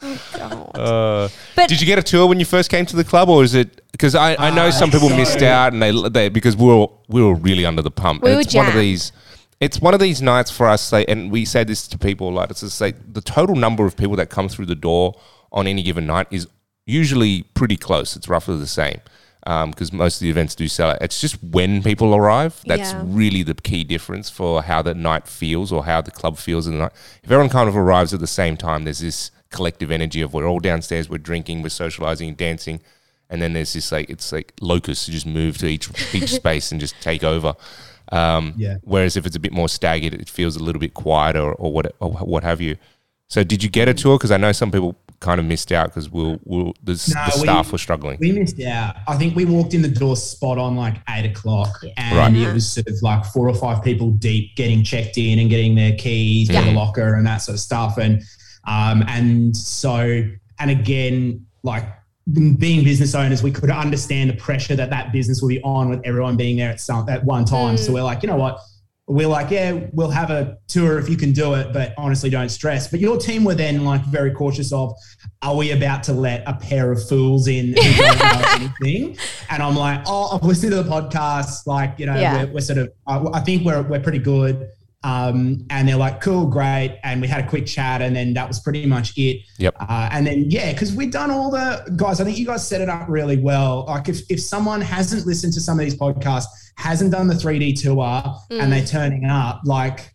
Oh, 0.01 0.19
God. 0.35 0.77
Uh, 0.77 1.29
But- 1.55 1.69
did 1.69 1.79
you 1.79 1.87
get 1.87 1.99
a 1.99 2.03
tour 2.03 2.27
when 2.27 2.39
you 2.39 2.45
first 2.45 2.69
came 2.69 2.85
to 2.87 2.95
the 2.95 3.03
club, 3.03 3.29
or 3.29 3.43
is 3.43 3.53
it 3.53 3.81
because 3.91 4.15
I, 4.15 4.35
I 4.35 4.49
know 4.49 4.67
Uh, 4.67 4.71
some 4.71 4.91
people 4.91 5.09
so- 5.09 5.15
missed 5.15 5.41
out 5.41 5.71
and 5.73 5.81
they, 5.81 5.91
they 6.09 6.29
because 6.29 6.57
we 6.57 6.65
were 6.65 6.87
we 7.07 7.21
were 7.23 7.35
really 7.35 7.65
under 7.65 7.81
the 7.81 7.91
pump. 7.91 8.23
We 8.23 8.29
And 8.29 8.37
were 8.37 8.41
it's 8.41 8.53
one 8.53 8.67
of 8.67 8.73
these. 8.73 9.11
It's 9.63 9.79
one 9.79 9.93
of 9.93 9.99
these 10.01 10.21
nights 10.21 10.51
for 10.51 10.67
us, 10.67 10.91
like, 10.91 11.09
and 11.09 11.31
we 11.31 11.45
say 11.45 11.63
this 11.63 11.87
to 11.87 11.97
people 11.97 12.33
like 12.33 12.49
it's 12.51 12.59
just 12.61 12.81
like 12.81 12.95
the 13.13 13.21
total 13.21 13.55
number 13.55 13.85
of 13.85 13.95
people 13.95 14.15
that 14.17 14.29
come 14.29 14.49
through 14.49 14.65
the 14.65 14.75
door 14.89 15.15
on 15.51 15.67
any 15.67 15.83
given 15.83 16.05
night 16.05 16.27
is 16.31 16.47
usually 16.85 17.43
pretty 17.53 17.77
close. 17.77 18.15
It's 18.17 18.27
roughly 18.27 18.57
the 18.57 18.67
same 18.67 18.99
um, 19.47 19.71
because 19.71 19.93
most 19.93 20.15
of 20.17 20.21
the 20.21 20.29
events 20.29 20.53
do 20.55 20.67
sell 20.67 20.89
out. 20.91 21.01
It's 21.01 21.21
just 21.21 21.41
when 21.41 21.81
people 21.81 22.13
arrive 22.13 22.61
that's 22.65 22.91
Yeah. 22.91 23.03
really 23.05 23.43
the 23.43 23.53
key 23.53 23.83
difference 23.85 24.29
for 24.29 24.63
how 24.63 24.81
the 24.81 24.93
night 24.93 25.27
feels 25.27 25.71
or 25.71 25.85
how 25.85 26.01
the 26.01 26.11
club 26.11 26.37
feels 26.37 26.67
in 26.67 26.73
the 26.73 26.79
night. 26.79 26.93
If 27.23 27.31
everyone 27.31 27.49
kind 27.49 27.69
of 27.69 27.77
arrives 27.77 28.13
at 28.13 28.19
the 28.19 28.27
same 28.27 28.57
time, 28.57 28.83
there's 28.83 28.99
this 28.99 29.31
collective 29.49 29.91
energy 29.91 30.21
of 30.21 30.33
we're 30.33 30.47
all 30.47 30.59
downstairs, 30.59 31.09
we're 31.09 31.19
drinking, 31.19 31.61
we're 31.61 31.69
socializing, 31.69 32.33
dancing, 32.35 32.81
and 33.29 33.41
then 33.41 33.53
there's 33.53 33.73
this 33.73 33.91
like 33.93 34.09
it's 34.09 34.31
like 34.33 34.53
locusts 34.59 35.05
who 35.05 35.13
just 35.13 35.25
move 35.25 35.57
to 35.59 35.67
each 35.67 35.87
each 36.13 36.31
space 36.41 36.71
and 36.71 36.81
just 36.81 36.95
take 37.01 37.23
over. 37.23 37.53
Um, 38.13 38.53
Yeah. 38.57 38.77
Whereas 38.83 39.17
if 39.17 39.25
it's 39.25 39.35
a 39.35 39.39
bit 39.39 39.53
more 39.53 39.67
staggered, 39.69 40.13
it 40.13 40.29
feels 40.29 40.55
a 40.55 40.63
little 40.63 40.79
bit 40.79 40.93
quieter 40.93 41.41
or, 41.41 41.53
or 41.55 41.71
what 41.73 41.95
or 41.99 42.11
what 42.11 42.43
have 42.43 42.61
you. 42.61 42.77
So 43.29 43.43
did 43.43 43.63
you 43.63 43.69
get 43.69 43.87
a 43.87 43.93
tour? 43.93 44.17
Because 44.17 44.31
I 44.31 44.37
know 44.37 44.51
some 44.51 44.71
people 44.71 44.95
kind 45.19 45.39
of 45.39 45.45
missed 45.45 45.71
out 45.71 45.87
because 45.87 46.09
we'll, 46.11 46.37
we'll, 46.43 46.73
the, 46.83 46.91
No, 47.15 47.25
the 47.25 47.31
we- 47.35 47.39
staff 47.47 47.71
were 47.71 47.77
struggling. 47.77 48.17
We 48.19 48.31
missed 48.33 48.61
out. 48.61 48.97
I 49.07 49.15
think 49.17 49.35
we 49.35 49.45
walked 49.45 49.73
in 49.73 49.81
the 49.81 49.87
door 49.87 50.15
spot 50.17 50.57
on 50.57 50.75
like 50.75 50.97
eight 51.09 51.25
o'clock, 51.25 51.81
and 51.97 52.17
Right. 52.17 52.35
it 52.49 52.53
was 52.53 52.69
sort 52.69 52.87
of 52.87 52.95
like 53.01 53.25
four 53.25 53.47
or 53.49 53.55
five 53.55 53.83
people 53.83 54.11
deep 54.11 54.55
getting 54.55 54.83
checked 54.83 55.17
in 55.17 55.39
and 55.39 55.49
getting 55.49 55.73
their 55.75 55.93
keys 55.95 56.47
to 56.49 56.53
Yeah. 56.53 56.65
the 56.65 56.73
locker 56.73 57.15
and 57.15 57.25
that 57.25 57.37
sort 57.37 57.55
of 57.55 57.61
stuff. 57.61 57.97
And 57.97 58.21
um, 58.67 59.03
and 59.07 59.55
so 59.57 60.23
and 60.59 60.69
again, 60.69 61.45
like 61.63 61.85
being 62.31 62.83
business 62.83 63.15
owners, 63.15 63.43
we 63.43 63.51
could 63.51 63.69
understand 63.69 64.29
the 64.29 64.35
pressure 64.35 64.75
that 64.75 64.89
that 64.89 65.11
business 65.11 65.41
will 65.41 65.49
be 65.49 65.61
on 65.63 65.89
with 65.89 66.01
everyone 66.05 66.37
being 66.37 66.57
there 66.57 66.69
at 66.71 66.79
some 66.79 67.07
at 67.09 67.23
one 67.23 67.43
time. 67.45 67.75
So 67.77 67.91
we're 67.93 68.03
like, 68.03 68.23
you 68.23 68.27
know 68.29 68.37
what? 68.37 68.59
We're 69.05 69.27
like, 69.27 69.51
yeah, 69.51 69.87
we'll 69.91 70.09
have 70.11 70.31
a 70.31 70.57
tour 70.69 70.97
if 70.97 71.09
you 71.09 71.17
can 71.17 71.33
do 71.33 71.55
it, 71.55 71.73
but 71.73 71.93
honestly, 71.97 72.29
don't 72.29 72.47
stress. 72.47 72.87
But 72.87 73.01
your 73.01 73.17
team 73.17 73.43
were 73.43 73.53
then 73.53 73.83
like 73.83 74.01
very 74.05 74.31
cautious 74.31 74.71
of, 74.71 74.93
are 75.41 75.57
we 75.57 75.71
about 75.71 76.03
to 76.03 76.13
let 76.13 76.41
a 76.47 76.53
pair 76.53 76.89
of 76.89 77.05
fools 77.09 77.49
in 77.49 77.67
who 77.67 77.73
don't 77.73 78.19
know 78.19 78.43
anything? 78.81 79.17
And 79.49 79.61
I'm 79.61 79.75
like, 79.75 80.03
oh, 80.07 80.33
I've 80.37 80.43
listened 80.43 80.71
to 80.71 80.81
the 80.81 80.89
podcast. 80.89 81.67
Like, 81.67 81.99
you 81.99 82.05
know, 82.05 82.15
Yeah. 82.15 82.45
we're, 82.45 82.53
we're 82.53 82.61
sort 82.61 82.79
of, 82.79 82.93
uh, 83.05 83.29
I 83.33 83.41
think 83.41 83.65
we're 83.65 83.81
we're 83.81 83.99
pretty 83.99 84.19
good. 84.19 84.69
Um, 85.03 85.65
and 85.69 85.87
they're 85.87 85.97
like, 85.97 86.21
cool, 86.21 86.45
great. 86.45 86.99
And 87.03 87.21
we 87.21 87.27
had 87.27 87.43
a 87.43 87.47
quick 87.47 87.65
chat, 87.65 88.01
and 88.01 88.15
then 88.15 88.33
that 88.33 88.47
was 88.47 88.59
pretty 88.59 88.85
much 88.85 89.17
it. 89.17 89.41
Yep. 89.59 89.75
Uh, 89.79 90.09
and 90.11 90.25
then 90.25 90.49
yeah, 90.49 90.71
because 90.71 90.93
we've 90.93 91.11
done 91.11 91.29
all 91.31 91.51
the 91.51 91.93
guys. 91.95 92.21
I 92.21 92.23
think 92.23 92.37
you 92.37 92.45
guys 92.45 92.67
set 92.67 92.81
it 92.81 92.89
up 92.89 93.07
really 93.09 93.37
well. 93.37 93.85
Like 93.87 94.09
if 94.09 94.21
if 94.29 94.41
someone 94.41 94.81
hasn't 94.81 95.25
listened 95.25 95.53
to 95.53 95.61
some 95.61 95.79
of 95.79 95.83
these 95.83 95.95
podcasts, 95.95 96.45
hasn't 96.77 97.11
done 97.11 97.27
the 97.27 97.33
3D 97.33 97.81
tour, 97.81 98.23
and 98.49 98.71
they're 98.71 98.85
turning 98.85 99.25
up, 99.25 99.61
like 99.65 100.13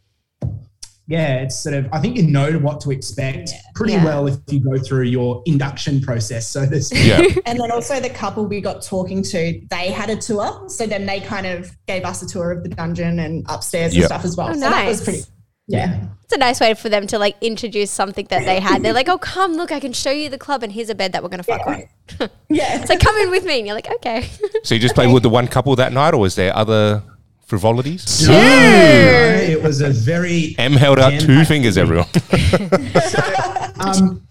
yeah, 1.08 1.36
it's 1.38 1.56
sort 1.58 1.74
of. 1.74 1.88
I 1.90 2.00
think 2.00 2.16
you 2.16 2.22
know 2.24 2.52
what 2.58 2.80
to 2.82 2.90
expect 2.90 3.50
pretty 3.74 3.94
Yeah. 3.94 4.04
well 4.04 4.26
if 4.28 4.36
you 4.48 4.60
go 4.60 4.76
through 4.78 5.04
your 5.04 5.42
induction 5.46 6.00
process. 6.02 6.46
So 6.46 6.66
this. 6.66 6.92
Yeah. 6.94 7.22
And 7.46 7.58
then 7.58 7.70
also 7.72 7.98
the 7.98 8.10
couple 8.10 8.44
we 8.46 8.60
got 8.60 8.82
talking 8.82 9.22
to, 9.22 9.60
they 9.70 9.90
had 9.90 10.10
a 10.10 10.16
tour. 10.16 10.68
So 10.68 10.86
then 10.86 11.06
they 11.06 11.20
kind 11.20 11.46
of 11.46 11.74
gave 11.86 12.04
us 12.04 12.22
a 12.22 12.26
tour 12.26 12.52
of 12.52 12.62
the 12.62 12.68
dungeon 12.68 13.20
and 13.20 13.44
upstairs 13.48 13.94
Yep. 13.96 14.02
and 14.02 14.06
stuff 14.06 14.24
as 14.26 14.36
well. 14.36 14.50
Oh, 14.50 14.52
so 14.52 14.60
that 14.60 14.86
was 14.86 14.98
nice. 14.98 15.04
pretty, 15.04 15.22
yeah. 15.66 16.04
It's 16.24 16.34
a 16.34 16.38
nice 16.38 16.60
way 16.60 16.74
for 16.74 16.90
them 16.90 17.06
to 17.06 17.18
like 17.18 17.36
introduce 17.40 17.90
something 17.90 18.26
that 18.28 18.44
they 18.44 18.60
had. 18.60 18.82
They're 18.82 18.92
like, 18.92 19.08
oh, 19.08 19.16
come, 19.16 19.54
look, 19.54 19.72
I 19.72 19.80
can 19.80 19.94
show 19.94 20.10
you 20.10 20.28
the 20.28 20.36
club, 20.36 20.62
and 20.62 20.70
here's 20.70 20.90
a 20.90 20.94
bed 20.94 21.12
that 21.12 21.22
we're 21.22 21.30
going 21.30 21.42
to 21.42 21.44
fuck 21.44 21.66
on. 21.66 21.84
Yeah. 22.50 22.80
It's 22.80 22.90
like, 22.90 23.00
come 23.00 23.16
in 23.16 23.30
with 23.30 23.44
me. 23.46 23.58
And 23.58 23.66
you're 23.66 23.74
like, 23.76 23.90
okay. 23.90 24.28
So 24.64 24.74
you 24.74 24.80
just 24.80 24.94
played 24.94 25.10
with 25.10 25.22
the 25.22 25.30
one 25.30 25.48
couple 25.48 25.74
that 25.76 25.92
night, 25.94 26.12
or 26.12 26.18
was 26.20 26.34
there 26.34 26.54
other 26.54 27.02
frivolities? 27.48 28.28
No, 28.28 28.34
it 28.34 29.60
was 29.62 29.80
a 29.80 29.90
very 29.90 30.54
M 30.58 30.74
held 30.74 30.98
out 30.98 31.18
two 31.18 31.44
fingers, 31.44 31.78
everyone. 31.78 32.06
um, 33.80 34.28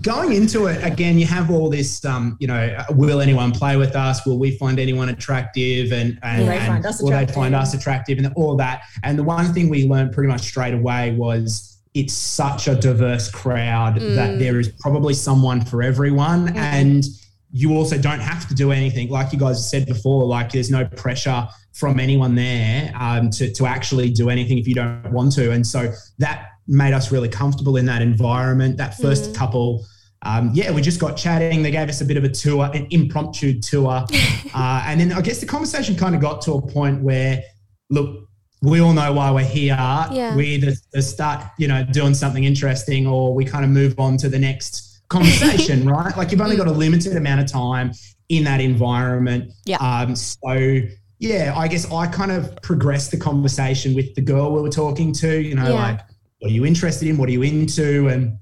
going 0.00 0.32
into 0.32 0.66
it 0.66 0.82
again, 0.84 1.18
you 1.18 1.26
have 1.26 1.50
all 1.50 1.68
this. 1.68 2.04
Um, 2.04 2.36
you 2.40 2.46
know, 2.46 2.84
will 2.90 3.20
anyone 3.20 3.50
play 3.50 3.76
with 3.76 3.96
us? 3.96 4.24
Will 4.24 4.38
we 4.38 4.56
find 4.56 4.78
anyone 4.78 5.08
attractive? 5.08 5.92
And 5.92 6.18
and, 6.22 6.42
Will 6.42 6.46
they 6.46 6.58
and 6.58 6.66
find 6.66 6.86
us 6.86 7.02
will 7.02 7.10
they 7.10 7.26
find 7.26 7.54
us 7.54 7.74
attractive? 7.74 8.18
And 8.18 8.32
all 8.36 8.56
that. 8.56 8.82
And 9.02 9.18
the 9.18 9.24
one 9.24 9.52
thing 9.52 9.68
we 9.68 9.86
learned 9.86 10.12
pretty 10.12 10.28
much 10.28 10.42
straight 10.42 10.74
away 10.74 11.12
was 11.12 11.78
it's 11.94 12.14
such 12.14 12.68
a 12.68 12.74
diverse 12.74 13.30
crowd 13.30 14.00
that 14.00 14.38
there 14.38 14.58
is 14.58 14.68
probably 14.80 15.12
someone 15.12 15.62
for 15.62 15.82
everyone. 15.82 16.56
And 16.56 17.04
you 17.52 17.76
also 17.76 17.98
don't 17.98 18.20
have 18.20 18.48
to 18.48 18.54
do 18.54 18.72
anything. 18.72 19.10
Like 19.10 19.32
you 19.32 19.38
guys 19.38 19.68
said 19.68 19.86
before, 19.86 20.24
like 20.24 20.50
there's 20.52 20.70
no 20.70 20.86
pressure 20.86 21.46
from 21.72 21.98
anyone 21.98 22.34
there 22.34 22.92
um, 22.98 23.30
to, 23.30 23.52
to 23.52 23.66
actually 23.66 24.10
do 24.10 24.30
anything 24.30 24.58
if 24.58 24.68
you 24.68 24.74
don't 24.74 25.10
want 25.10 25.32
to. 25.32 25.52
And 25.52 25.66
so 25.66 25.92
that 26.18 26.48
made 26.68 26.92
us 26.92 27.10
really 27.10 27.28
comfortable 27.28 27.76
in 27.76 27.86
that 27.86 28.02
environment. 28.02 28.76
That 28.76 28.94
1st 28.94 29.30
Mm. 29.30 29.34
couple, 29.34 29.86
um, 30.22 30.50
yeah, 30.54 30.70
we 30.70 30.82
just 30.82 31.00
got 31.00 31.16
chatting. 31.16 31.62
They 31.62 31.70
gave 31.70 31.88
us 31.88 32.00
a 32.00 32.04
bit 32.04 32.16
of 32.16 32.24
a 32.24 32.28
tour, 32.28 32.70
an 32.72 32.86
impromptu 32.90 33.60
tour. 33.60 34.04
uh, 34.54 34.84
and 34.86 35.00
then 35.00 35.12
I 35.12 35.20
guess 35.20 35.40
the 35.40 35.46
conversation 35.46 35.96
kind 35.96 36.14
of 36.14 36.20
got 36.20 36.42
to 36.42 36.52
a 36.52 36.62
point 36.62 37.02
where, 37.02 37.42
look, 37.90 38.28
we 38.60 38.80
all 38.80 38.92
know 38.92 39.12
why 39.12 39.30
we're 39.32 39.44
here. 39.44 39.74
Yeah. 39.74 40.36
We 40.36 40.46
either 40.46 40.72
start, 41.00 41.44
you 41.58 41.66
know, 41.66 41.84
doing 41.84 42.14
something 42.14 42.44
interesting 42.44 43.06
or 43.06 43.34
we 43.34 43.44
kind 43.44 43.64
of 43.64 43.70
move 43.70 43.98
on 43.98 44.16
to 44.18 44.28
the 44.28 44.38
next 44.38 45.02
conversation, 45.08 45.88
right? 45.88 46.16
Like 46.16 46.30
you've 46.30 46.40
only 46.40 46.56
got 46.56 46.68
a 46.68 46.72
limited 46.72 47.16
amount 47.16 47.40
of 47.40 47.50
time 47.50 47.90
in 48.28 48.44
that 48.44 48.60
environment. 48.60 49.52
Yeah. 49.66 49.78
Um, 49.78 50.14
so 50.14 50.80
yeah, 51.22 51.54
I 51.56 51.68
guess 51.68 51.90
I 51.92 52.08
kind 52.08 52.32
of 52.32 52.60
progressed 52.62 53.12
the 53.12 53.16
conversation 53.16 53.94
with 53.94 54.12
the 54.16 54.20
girl 54.20 54.52
we 54.52 54.60
were 54.60 54.68
talking 54.68 55.12
to, 55.14 55.40
you 55.40 55.54
know, 55.54 55.68
Yeah. 55.68 55.74
like 55.74 56.00
what 56.40 56.50
are 56.50 56.54
you 56.54 56.66
interested 56.66 57.06
in? 57.06 57.16
What 57.16 57.28
are 57.28 57.32
you 57.32 57.42
into? 57.42 58.08
And 58.08 58.36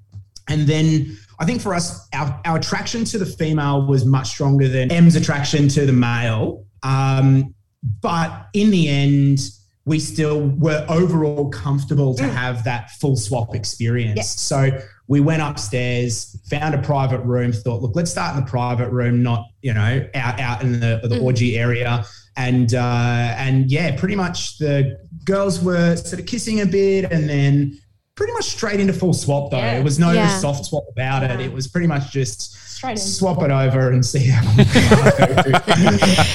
and 0.49 0.67
then 0.67 1.19
I 1.39 1.45
think 1.45 1.61
for 1.61 1.75
us, 1.75 2.09
our, 2.15 2.41
our 2.47 2.57
attraction 2.57 3.05
to 3.05 3.19
the 3.19 3.27
female 3.27 3.87
was 3.87 4.07
much 4.07 4.29
stronger 4.29 4.67
than 4.67 4.91
M's 4.91 5.15
attraction 5.15 5.69
to 5.69 5.85
the 5.85 5.93
male. 5.93 6.65
Um, 6.83 7.55
but 8.01 8.47
in 8.55 8.71
the 8.71 8.89
end, 8.89 9.41
we 9.85 9.99
still 9.99 10.49
were 10.49 10.85
overall 10.89 11.51
comfortable 11.51 12.15
to 12.15 12.25
have 12.25 12.65
that 12.65 12.91
full 12.93 13.17
swap 13.17 13.55
experience. 13.55 14.27
So 14.41 14.71
we 15.07 15.21
went 15.21 15.43
upstairs, 15.43 16.41
found 16.49 16.75
a 16.75 16.83
private 16.83 17.21
room, 17.21 17.53
thought, 17.53 17.83
look, 17.83 17.95
let's 17.95 18.11
start 18.11 18.37
in 18.37 18.45
the 18.45 18.51
private 18.51 18.91
room, 18.91 19.23
not, 19.23 19.47
you 19.61 19.75
know, 19.75 20.09
out, 20.15 20.41
out 20.41 20.63
in 20.63 20.81
the, 20.81 21.01
the 21.05 21.21
orgy 21.21 21.59
area. 21.59 22.05
And, 22.37 22.75
uh, 22.75 23.35
and 23.37 23.71
yeah, 23.71 23.97
pretty 23.99 24.17
much 24.17 24.59
the 24.59 24.99
girls 25.25 25.61
were 25.63 25.97
sort 25.97 26.21
of 26.21 26.27
kissing 26.27 26.61
a 26.61 26.67
bit 26.67 27.11
and 27.13 27.29
then 27.29 27.79
pretty 28.15 28.33
much 28.33 28.45
straight 28.45 28.81
into 28.81 28.93
full 28.93 29.13
swap 29.13 29.51
though. 29.51 29.57
Yeah. 29.59 29.79
It 29.79 29.85
was 29.85 29.99
no 29.99 30.13
Yeah. 30.13 30.29
soft 30.39 30.67
swap 30.67 30.85
about 30.91 31.23
it. 31.23 31.41
Yeah. 31.41 31.47
It 31.47 31.53
was 31.53 31.67
pretty 31.69 31.87
much 31.87 32.13
just 32.13 32.53
Straight 32.77 32.93
in. 32.93 32.97
swap 32.99 33.43
it 33.43 33.51
over 33.51 33.91
and 33.91 34.05
see 34.05 34.27
how 34.29 34.41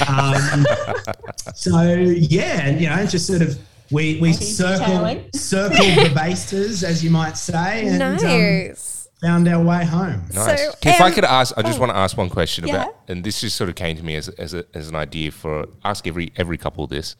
um, 0.08 0.64
so 1.54 1.82
yeah 1.92 2.66
and, 2.66 2.80
you 2.80 2.88
know 2.88 3.04
just 3.06 3.26
sort 3.26 3.42
of 3.42 3.58
we 3.90 4.20
we 4.20 4.30
Happy 4.32 4.44
circled 4.44 4.80
detailing. 4.88 5.30
circled 5.34 5.78
the 6.06 6.12
bases 6.14 6.84
as 6.84 7.02
you 7.04 7.10
might 7.10 7.36
say 7.36 7.86
and 7.88 8.02
um, 8.02 8.16
nice. 8.16 8.95
Found 9.20 9.48
our 9.48 9.62
way 9.62 9.84
home 9.84 10.22
Nice. 10.34 10.60
So, 10.62 10.72
if 10.82 11.00
I 11.00 11.06
um, 11.06 11.12
could 11.12 11.24
ask, 11.24 11.56
I 11.56 11.62
just 11.62 11.78
want 11.78 11.90
to 11.90 11.96
ask 11.96 12.16
one 12.16 12.28
question 12.28 12.66
Yeah. 12.66 12.74
about, 12.84 12.96
and 13.08 13.24
this 13.24 13.40
just 13.40 13.56
sort 13.56 13.70
of 13.70 13.76
came 13.76 13.96
to 13.96 14.02
me 14.04 14.16
as, 14.16 14.28
as, 14.28 14.54
a, 14.54 14.64
as 14.74 14.88
an 14.88 14.94
idea 14.94 15.30
for 15.30 15.66
ask 15.84 16.06
every 16.06 16.32
every 16.36 16.58
couple 16.58 16.86
this. 16.86 17.16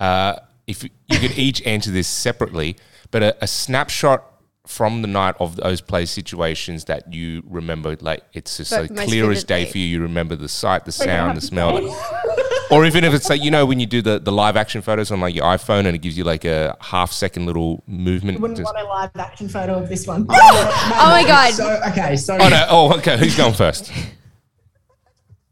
Uh, 0.00 0.36
if 0.66 0.82
you 0.82 0.90
you 1.06 1.18
could 1.18 1.38
each 1.38 1.64
answer 1.66 1.90
this 1.90 2.08
separately, 2.08 2.76
but 3.10 3.22
a, 3.22 3.44
a 3.44 3.46
snapshot 3.46 4.24
from 4.66 5.00
the 5.00 5.08
night 5.08 5.34
of 5.40 5.56
those 5.56 5.80
play 5.80 6.04
situations 6.04 6.84
that 6.84 7.12
you 7.12 7.42
remember, 7.46 7.96
like 8.00 8.22
it's 8.34 8.58
just 8.58 8.70
so 8.70 8.82
But 8.82 8.96
most 8.96 9.08
clear 9.08 9.30
as 9.30 9.42
day 9.42 9.64
for 9.64 9.78
you. 9.78 9.86
You 9.86 10.02
remember 10.02 10.36
the 10.36 10.48
sight, 10.48 10.84
the 10.84 10.92
sound, 10.92 11.36
the 11.36 11.40
smell, 11.40 11.78
say. 11.78 12.42
or 12.70 12.84
even 12.86 13.04
if 13.04 13.14
it's 13.14 13.28
like 13.28 13.42
you 13.42 13.50
know 13.50 13.64
when 13.66 13.80
you 13.80 13.86
do 13.86 14.02
the, 14.02 14.18
the 14.18 14.32
live 14.32 14.56
action 14.56 14.82
photos 14.82 15.10
on 15.10 15.20
like 15.20 15.34
your 15.34 15.44
iPhone 15.44 15.80
and 15.86 15.88
it 15.94 15.98
gives 15.98 16.16
you 16.18 16.24
like 16.24 16.44
a 16.44 16.76
half 16.80 17.12
second 17.12 17.46
little 17.46 17.82
movement. 17.86 18.40
Wouldn't 18.40 18.58
just- 18.58 18.72
want 18.72 18.84
a 18.86 18.88
live 18.88 19.10
action 19.16 19.48
photo 19.48 19.78
of 19.82 19.88
this 19.88 20.06
one. 20.06 20.26
Oh 20.30 21.10
my 21.10 21.24
god. 21.26 21.52
so 21.52 21.80
okay 21.88 22.16
so 22.16 22.36
oh 22.40 22.48
no! 22.48 22.66
Oh, 22.68 22.96
okay. 22.98 23.16
Who's 23.18 23.36
going 23.36 23.54
first? 23.54 23.92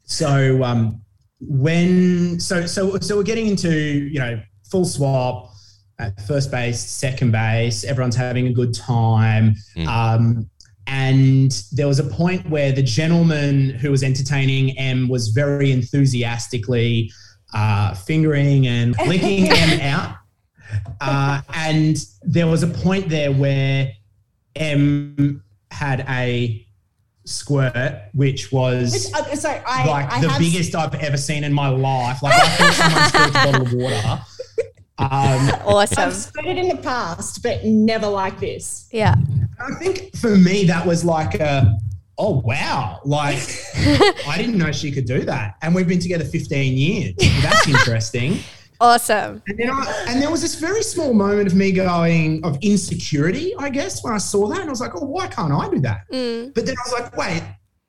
so 0.05 0.63
um 0.63 1.01
when 1.41 2.39
so 2.41 2.65
so 2.67 2.99
so 3.01 3.17
we're 3.17 3.23
getting 3.23 3.47
into 3.49 3.71
you 3.71 4.19
know 4.19 4.41
full 4.71 4.85
swap 4.85 5.51
at 5.99 6.19
first 6.27 6.51
base 6.51 6.81
second 6.81 7.31
base 7.33 7.85
everyone's 7.85 8.17
having 8.17 8.47
a 8.47 8.53
good 8.53 8.73
time 8.75 9.55
Mm. 9.77 9.87
um 9.87 10.51
and 10.87 11.65
there 11.73 11.89
was 11.89 11.99
a 11.99 12.05
point 12.05 12.49
where 12.49 12.73
the 12.73 12.83
gentleman 12.83 13.71
who 13.71 13.91
was 13.91 14.03
entertaining 14.03 14.77
M 14.79 15.09
was 15.09 15.29
very 15.29 15.73
enthusiastically 15.73 17.11
uh, 17.55 17.95
fingering 17.95 18.67
and 18.67 18.95
licking 19.07 19.49
M 19.51 19.81
out. 19.81 20.17
Uh, 21.01 21.41
and 21.55 21.97
there 22.23 22.47
was 22.47 22.63
a 22.63 22.69
point 22.69 23.09
there 23.09 23.33
where 23.33 23.93
M 24.55 25.43
had 25.71 26.05
a 26.09 26.67
squirt, 27.25 28.03
which 28.15 28.53
was 28.53 28.93
Which, 28.93 29.15
uh, 29.15 29.35
sorry, 29.35 29.61
I, 29.67 29.87
like 29.87 30.13
I 30.13 30.21
the 30.21 30.29
have, 30.29 30.41
biggest 30.41 30.75
I've 30.75 30.95
ever 30.95 31.17
seen 31.17 31.45
in 31.45 31.53
my 31.53 31.69
life. 31.69 32.23
Like 32.23 32.35
I 32.35 32.49
thought 32.49 32.75
someone 32.75 33.09
spilled 33.09 33.29
a 33.29 33.33
bottle 33.33 33.67
of 33.67 33.73
water. 33.73 34.23
Um, 34.99 35.51
Awesome. 35.67 36.05
I've 36.05 36.15
spotted 36.15 36.57
in 36.57 36.69
the 36.69 36.77
past, 36.79 37.43
but 37.43 37.63
never 37.67 38.07
like 38.07 38.41
this. 38.41 38.89
Yeah. 38.91 39.17
I 39.61 39.75
think 39.75 40.15
for 40.17 40.37
me 40.37 40.65
that 40.67 40.87
was 40.87 41.05
like 41.05 41.35
a 41.37 41.77
oh 42.19 42.41
wow, 42.45 43.01
like 43.05 43.39
I 44.27 44.35
didn't 44.37 44.59
know 44.59 44.73
she 44.73 44.91
could 44.93 45.07
do 45.07 45.21
that, 45.25 45.55
and 45.63 45.75
we've 45.75 45.89
been 45.89 46.01
together 46.01 46.25
15 46.25 46.77
years. 46.77 47.15
That's 47.43 47.69
interesting. 47.75 48.39
Awesome. 48.79 49.43
And 49.49 49.59
then 49.59 49.71
I, 49.71 50.05
and 50.09 50.21
there 50.21 50.31
was 50.31 50.43
this 50.43 50.57
very 50.57 50.83
small 50.83 51.15
moment 51.15 51.47
of 51.49 51.55
me 51.55 51.73
going 51.73 52.45
of 52.45 52.59
insecurity, 52.61 53.55
I 53.59 53.71
guess, 53.71 54.05
when 54.05 54.13
I 54.13 54.19
saw 54.19 54.49
that, 54.49 54.61
and 54.61 54.69
I 54.69 54.71
was 54.71 54.81
like, 54.83 54.95
oh, 54.95 55.05
why 55.07 55.29
can't 55.29 55.53
I 55.53 55.71
do 55.71 55.79
that? 55.81 56.01
Mm. 56.13 56.53
But 56.55 56.67
then 56.67 56.75
I 56.79 56.83
was 56.91 57.01
like, 57.01 57.17
wait, 57.17 57.43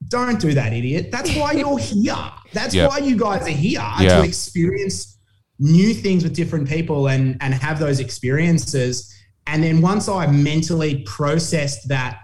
don't 0.07 0.39
do 0.39 0.53
that, 0.53 0.71
idiot. 0.71 1.11
That's 1.11 1.35
why 1.35 1.51
you're 1.59 1.77
here. 1.77 2.15
That's 2.53 2.73
Yeah. 2.73 2.87
why 2.87 2.99
you 2.99 3.17
guys 3.17 3.45
are 3.45 3.49
here 3.49 3.81
Yeah. 3.99 4.19
to 4.19 4.23
experience 4.23 5.17
new 5.59 5.93
things 5.93 6.23
with 6.23 6.33
different 6.33 6.69
people 6.69 7.07
and 7.09 7.35
and 7.41 7.53
have 7.53 7.79
those 7.79 7.99
experiences. 7.99 9.13
And 9.47 9.63
then 9.63 9.81
once 9.81 10.07
I 10.09 10.27
mentally 10.27 11.03
processed 11.05 11.87
that, 11.89 12.19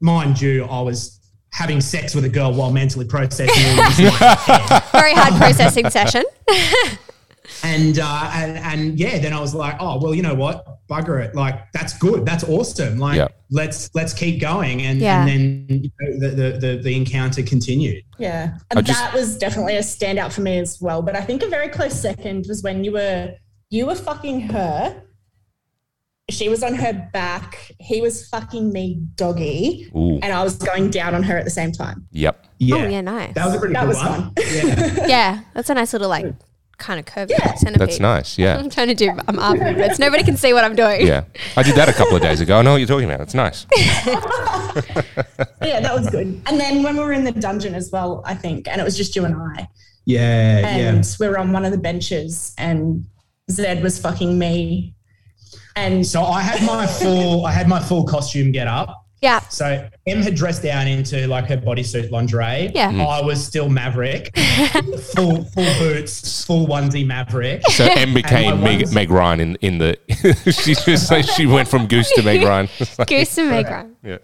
mind 0.00 0.40
you, 0.40 0.64
I 0.64 0.80
was 0.80 1.18
having 1.52 1.80
sex 1.80 2.14
with 2.14 2.24
a 2.24 2.28
girl 2.28 2.52
while 2.52 2.70
mentally 2.70 3.06
processing 3.06 3.48
all 3.78 3.88
this. 3.88 3.98
in 3.98 4.04
my 4.06 4.10
head. 4.10 4.82
Very 4.92 5.12
hard 5.14 5.34
processing 5.34 5.90
session. 5.90 6.24
and 7.62 7.98
uh, 7.98 8.30
and 8.34 8.58
and 8.58 8.98
yeah, 8.98 9.18
then 9.18 9.32
I 9.32 9.40
was 9.40 9.54
like, 9.54 9.76
oh 9.80 9.98
well, 10.00 10.14
you 10.14 10.22
know 10.22 10.34
what, 10.34 10.64
bugger 10.88 11.24
it, 11.24 11.34
like 11.34 11.60
that's 11.72 11.96
good, 11.98 12.24
that's 12.26 12.44
awesome, 12.44 12.98
like 12.98 13.16
Yeah. 13.16 13.28
let's 13.50 13.90
let's 13.94 14.12
keep 14.12 14.40
going, 14.40 14.82
and 14.82 15.00
Yeah. 15.00 15.26
and 15.26 15.28
then 15.28 15.66
you 15.82 15.90
know, 16.00 16.28
the, 16.28 16.34
the 16.34 16.58
the 16.58 16.82
the 16.82 16.96
encounter 16.96 17.42
continued. 17.42 18.04
Yeah. 18.18 18.58
And 18.70 18.86
just- 18.86 19.00
that 19.00 19.14
was 19.14 19.38
definitely 19.38 19.76
a 19.76 19.80
standout 19.80 20.32
for 20.32 20.42
me 20.42 20.58
as 20.58 20.78
well. 20.80 21.02
But 21.02 21.16
I 21.16 21.22
think 21.22 21.42
a 21.42 21.48
very 21.48 21.68
close 21.68 21.98
second 21.98 22.46
was 22.48 22.62
when 22.62 22.84
you 22.84 22.92
were 22.92 23.34
you 23.70 23.86
were 23.86 23.94
fucking 23.96 24.40
her. 24.50 25.02
She 26.30 26.48
was 26.50 26.62
on 26.62 26.74
her 26.74 27.08
back. 27.12 27.72
He 27.80 28.00
was 28.02 28.28
fucking 28.28 28.70
me 28.72 29.00
doggy. 29.14 29.90
Ooh. 29.96 30.18
And 30.22 30.26
I 30.32 30.42
was 30.44 30.56
going 30.56 30.90
down 30.90 31.14
on 31.14 31.22
her 31.22 31.38
at 31.38 31.44
the 31.44 31.50
same 31.50 31.72
time. 31.72 32.06
Yep. 32.12 32.44
Yeah, 32.58 32.76
Oh 32.76 32.86
yeah, 32.88 33.00
nice. 33.00 33.34
that 33.34 33.46
was 33.46 33.54
a 33.54 33.58
pretty 33.58 33.72
That 33.74 33.80
good 33.82 33.88
was 33.88 33.96
one. 33.98 34.06
fun. 34.06 34.32
Yeah, 34.36 35.06
yeah, 35.06 35.40
that's 35.54 35.70
a 35.70 35.74
nice 35.74 35.92
little 35.94 36.08
like 36.08 36.26
kind 36.76 37.00
of 37.00 37.06
curvy 37.06 37.30
Yeah. 37.30 37.54
centipede. 37.54 37.88
That's 37.88 37.98
nice. 38.00 38.36
Yeah. 38.38 38.58
I'm 38.58 38.68
trying 38.68 38.88
to 38.88 38.94
do 38.94 39.10
I'm 39.26 39.38
up, 39.38 39.56
movements. 39.58 39.98
Nobody 39.98 40.22
can 40.22 40.36
see 40.36 40.52
what 40.52 40.64
I'm 40.64 40.76
doing. 40.76 41.06
Yeah. 41.06 41.24
I 41.56 41.62
did 41.62 41.74
that 41.76 41.88
a 41.88 41.92
couple 41.94 42.14
of 42.16 42.22
days 42.22 42.40
ago. 42.40 42.58
I 42.58 42.62
know 42.62 42.72
what 42.72 42.76
you're 42.78 42.86
talking 42.86 43.08
about. 43.10 43.20
It's 43.22 43.34
nice. 43.34 43.66
yeah, 45.62 45.80
that 45.80 45.92
was 45.94 46.08
good. 46.10 46.40
And 46.46 46.60
then 46.60 46.82
when 46.82 46.96
we 46.96 47.02
were 47.02 47.12
in 47.12 47.24
the 47.24 47.32
dungeon 47.32 47.74
as 47.74 47.90
well, 47.90 48.22
I 48.26 48.34
think, 48.34 48.68
and 48.68 48.80
it 48.80 48.84
was 48.84 48.96
just 48.96 49.16
you 49.16 49.24
and 49.24 49.34
I. 49.34 49.68
yeah, 50.04 50.66
and 50.68 51.04
yeah. 51.04 51.10
we 51.20 51.28
were 51.28 51.38
on 51.38 51.52
one 51.52 51.64
of 51.64 51.72
the 51.72 51.78
benches 51.78 52.54
and 52.58 53.06
Zed 53.50 53.82
was 53.82 53.98
fucking 53.98 54.38
me. 54.38 54.94
And 55.78 56.06
So 56.06 56.22
I 56.22 56.40
had 56.40 56.64
my 56.66 56.86
full, 56.86 57.46
I 57.46 57.52
had 57.52 57.68
my 57.68 57.80
full 57.80 58.04
costume 58.04 58.52
get 58.52 58.66
up. 58.66 59.04
Yeah. 59.20 59.40
So 59.48 59.88
Em 60.06 60.22
had 60.22 60.36
dressed 60.36 60.62
down 60.62 60.86
into 60.86 61.26
like 61.26 61.46
her 61.46 61.56
bodysuit 61.56 62.10
lingerie. 62.10 62.70
Yeah. 62.74 62.92
Mm. 62.92 63.04
I 63.04 63.20
was 63.20 63.44
still 63.44 63.68
Maverick, 63.68 64.36
full 65.14 65.44
full 65.44 65.78
boots, 65.78 66.44
full 66.44 66.66
onesie 66.68 67.04
Maverick. 67.04 67.62
So 67.66 67.84
M 67.84 68.14
became 68.14 68.60
Meg, 68.60 68.92
Meg 68.92 69.10
Ryan 69.10 69.40
in, 69.40 69.54
in 69.56 69.78
the. 69.78 69.98
she 70.52 70.74
just 70.74 71.10
like 71.10 71.24
she 71.24 71.46
went 71.46 71.68
from 71.68 71.88
Goose 71.88 72.12
to 72.12 72.22
Meg 72.22 72.42
Ryan. 72.44 72.68
Goose 73.08 73.34
to 73.34 73.44
Meg 73.44 73.66
Ryan. 73.66 73.96
yeah. 74.04 74.18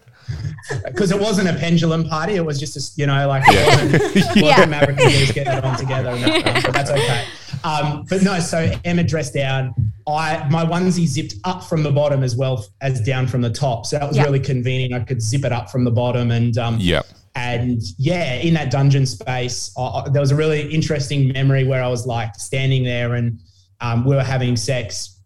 Because 0.85 1.11
it 1.11 1.19
wasn't 1.19 1.47
a 1.47 1.53
pendulum 1.53 2.07
party. 2.07 2.35
It 2.35 2.45
was 2.45 2.59
just 2.59 2.75
a, 2.77 2.99
you 2.99 3.07
know, 3.07 3.27
like 3.27 3.43
it 3.47 3.67
wasn't, 3.93 4.15
wasn't 4.15 4.35
Yeah. 4.37 4.65
Maverick 4.65 4.99
and 4.99 5.11
Goose 5.11 5.31
getting 5.31 5.53
it 5.53 5.63
on 5.63 5.77
together. 5.77 6.09
And 6.09 6.23
that, 6.23 6.55
um, 6.55 6.61
but 6.63 6.73
that's 6.73 6.91
okay. 6.91 7.25
Um, 7.63 8.05
but 8.09 8.21
no, 8.21 8.39
so 8.39 8.71
Emma 8.83 9.03
dressed 9.03 9.33
down. 9.33 9.73
I 10.07 10.47
my 10.49 10.65
onesie 10.65 11.07
zipped 11.07 11.35
up 11.45 11.63
from 11.63 11.83
the 11.83 11.91
bottom 11.91 12.21
as 12.23 12.35
well 12.35 12.65
as 12.81 13.01
down 13.01 13.27
from 13.27 13.41
the 13.41 13.49
top. 13.51 13.85
So 13.85 13.97
that 13.97 14.07
was 14.07 14.17
Yeah. 14.17 14.23
really 14.23 14.39
convenient. 14.39 14.93
I 14.93 14.99
could 15.05 15.21
zip 15.21 15.45
it 15.45 15.51
up 15.51 15.69
from 15.69 15.83
the 15.83 15.91
bottom 15.91 16.31
and 16.31 16.57
um, 16.57 16.77
Yeah. 16.79 17.01
and 17.35 17.81
yeah, 17.97 18.35
in 18.35 18.53
that 18.55 18.69
dungeon 18.71 19.05
space, 19.05 19.71
I, 19.77 19.81
I- 19.81 20.09
there 20.09 20.21
was 20.21 20.31
a 20.31 20.35
really 20.35 20.71
interesting 20.73 21.31
memory 21.33 21.63
where 21.63 21.83
I 21.83 21.87
was 21.87 22.05
like 22.05 22.35
standing 22.35 22.83
there 22.83 23.15
and 23.15 23.39
um, 23.81 24.05
we 24.05 24.15
were 24.15 24.23
having 24.23 24.55
sex, 24.55 25.19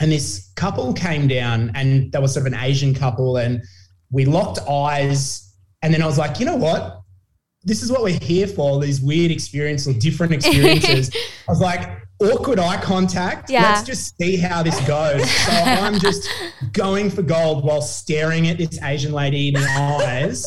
and 0.00 0.10
this 0.10 0.50
couple 0.56 0.92
came 0.92 1.28
down, 1.28 1.70
and 1.76 2.10
they 2.10 2.18
were 2.18 2.26
sort 2.26 2.46
of 2.48 2.52
an 2.52 2.58
Asian 2.58 2.92
couple, 2.94 3.36
and 3.36 3.62
we 4.12 4.24
locked 4.26 4.60
eyes, 4.68 5.54
and 5.82 5.92
then 5.92 6.02
I 6.02 6.06
was 6.06 6.18
like, 6.18 6.38
you 6.38 6.46
know 6.46 6.56
what? 6.56 7.00
This 7.64 7.82
is 7.82 7.90
what 7.90 8.02
we're 8.02 8.18
here 8.20 8.46
for. 8.46 8.80
These 8.80 9.00
weird 9.00 9.30
experiences 9.30 9.88
or 9.96 9.98
different 9.98 10.32
experiences. 10.34 11.10
I 11.48 11.52
was 11.52 11.60
like, 11.60 11.88
awkward 12.20 12.58
eye 12.58 12.80
contact. 12.80 13.50
Yeah. 13.50 13.62
Let's 13.62 13.84
just 13.84 14.16
see 14.18 14.36
how 14.36 14.62
this 14.62 14.78
goes. 14.86 15.28
So 15.30 15.52
I'm 15.52 15.98
just 15.98 16.28
going 16.72 17.08
for 17.10 17.22
gold 17.22 17.64
while 17.64 17.80
staring 17.82 18.48
at 18.48 18.58
this 18.58 18.80
Asian 18.82 19.12
lady 19.12 19.48
in 19.48 19.54
the 19.54 19.60
eyes, 19.78 20.44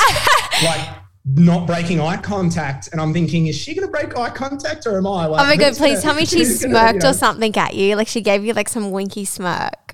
like 0.63 0.87
not 1.25 1.65
breaking 1.65 2.01
eye 2.01 2.17
contact. 2.17 2.89
And 2.91 2.99
I'm 3.01 3.13
thinking, 3.13 3.47
is 3.47 3.55
she 3.57 3.73
going 3.73 3.87
to 3.87 3.91
break 3.91 4.17
eye 4.17 4.29
contact 4.29 4.85
or 4.85 4.97
am 4.97 5.07
I? 5.07 5.25
Like, 5.25 5.41
Oh 5.41 5.45
my 5.45 5.55
god, 5.55 5.75
please 5.75 5.79
gonna- 5.93 6.01
tell 6.01 6.15
me 6.15 6.25
she 6.25 6.39
who's 6.39 6.61
gonna, 6.61 6.73
you 6.73 6.79
smirked 6.79 7.03
know- 7.03 7.09
or 7.09 7.13
something 7.13 7.55
at 7.57 7.73
you. 7.75 7.95
Like 7.95 8.07
she 8.09 8.21
gave 8.21 8.43
you 8.43 8.53
like 8.53 8.69
some 8.69 8.91
winky 8.91 9.23
smirk. 9.25 9.93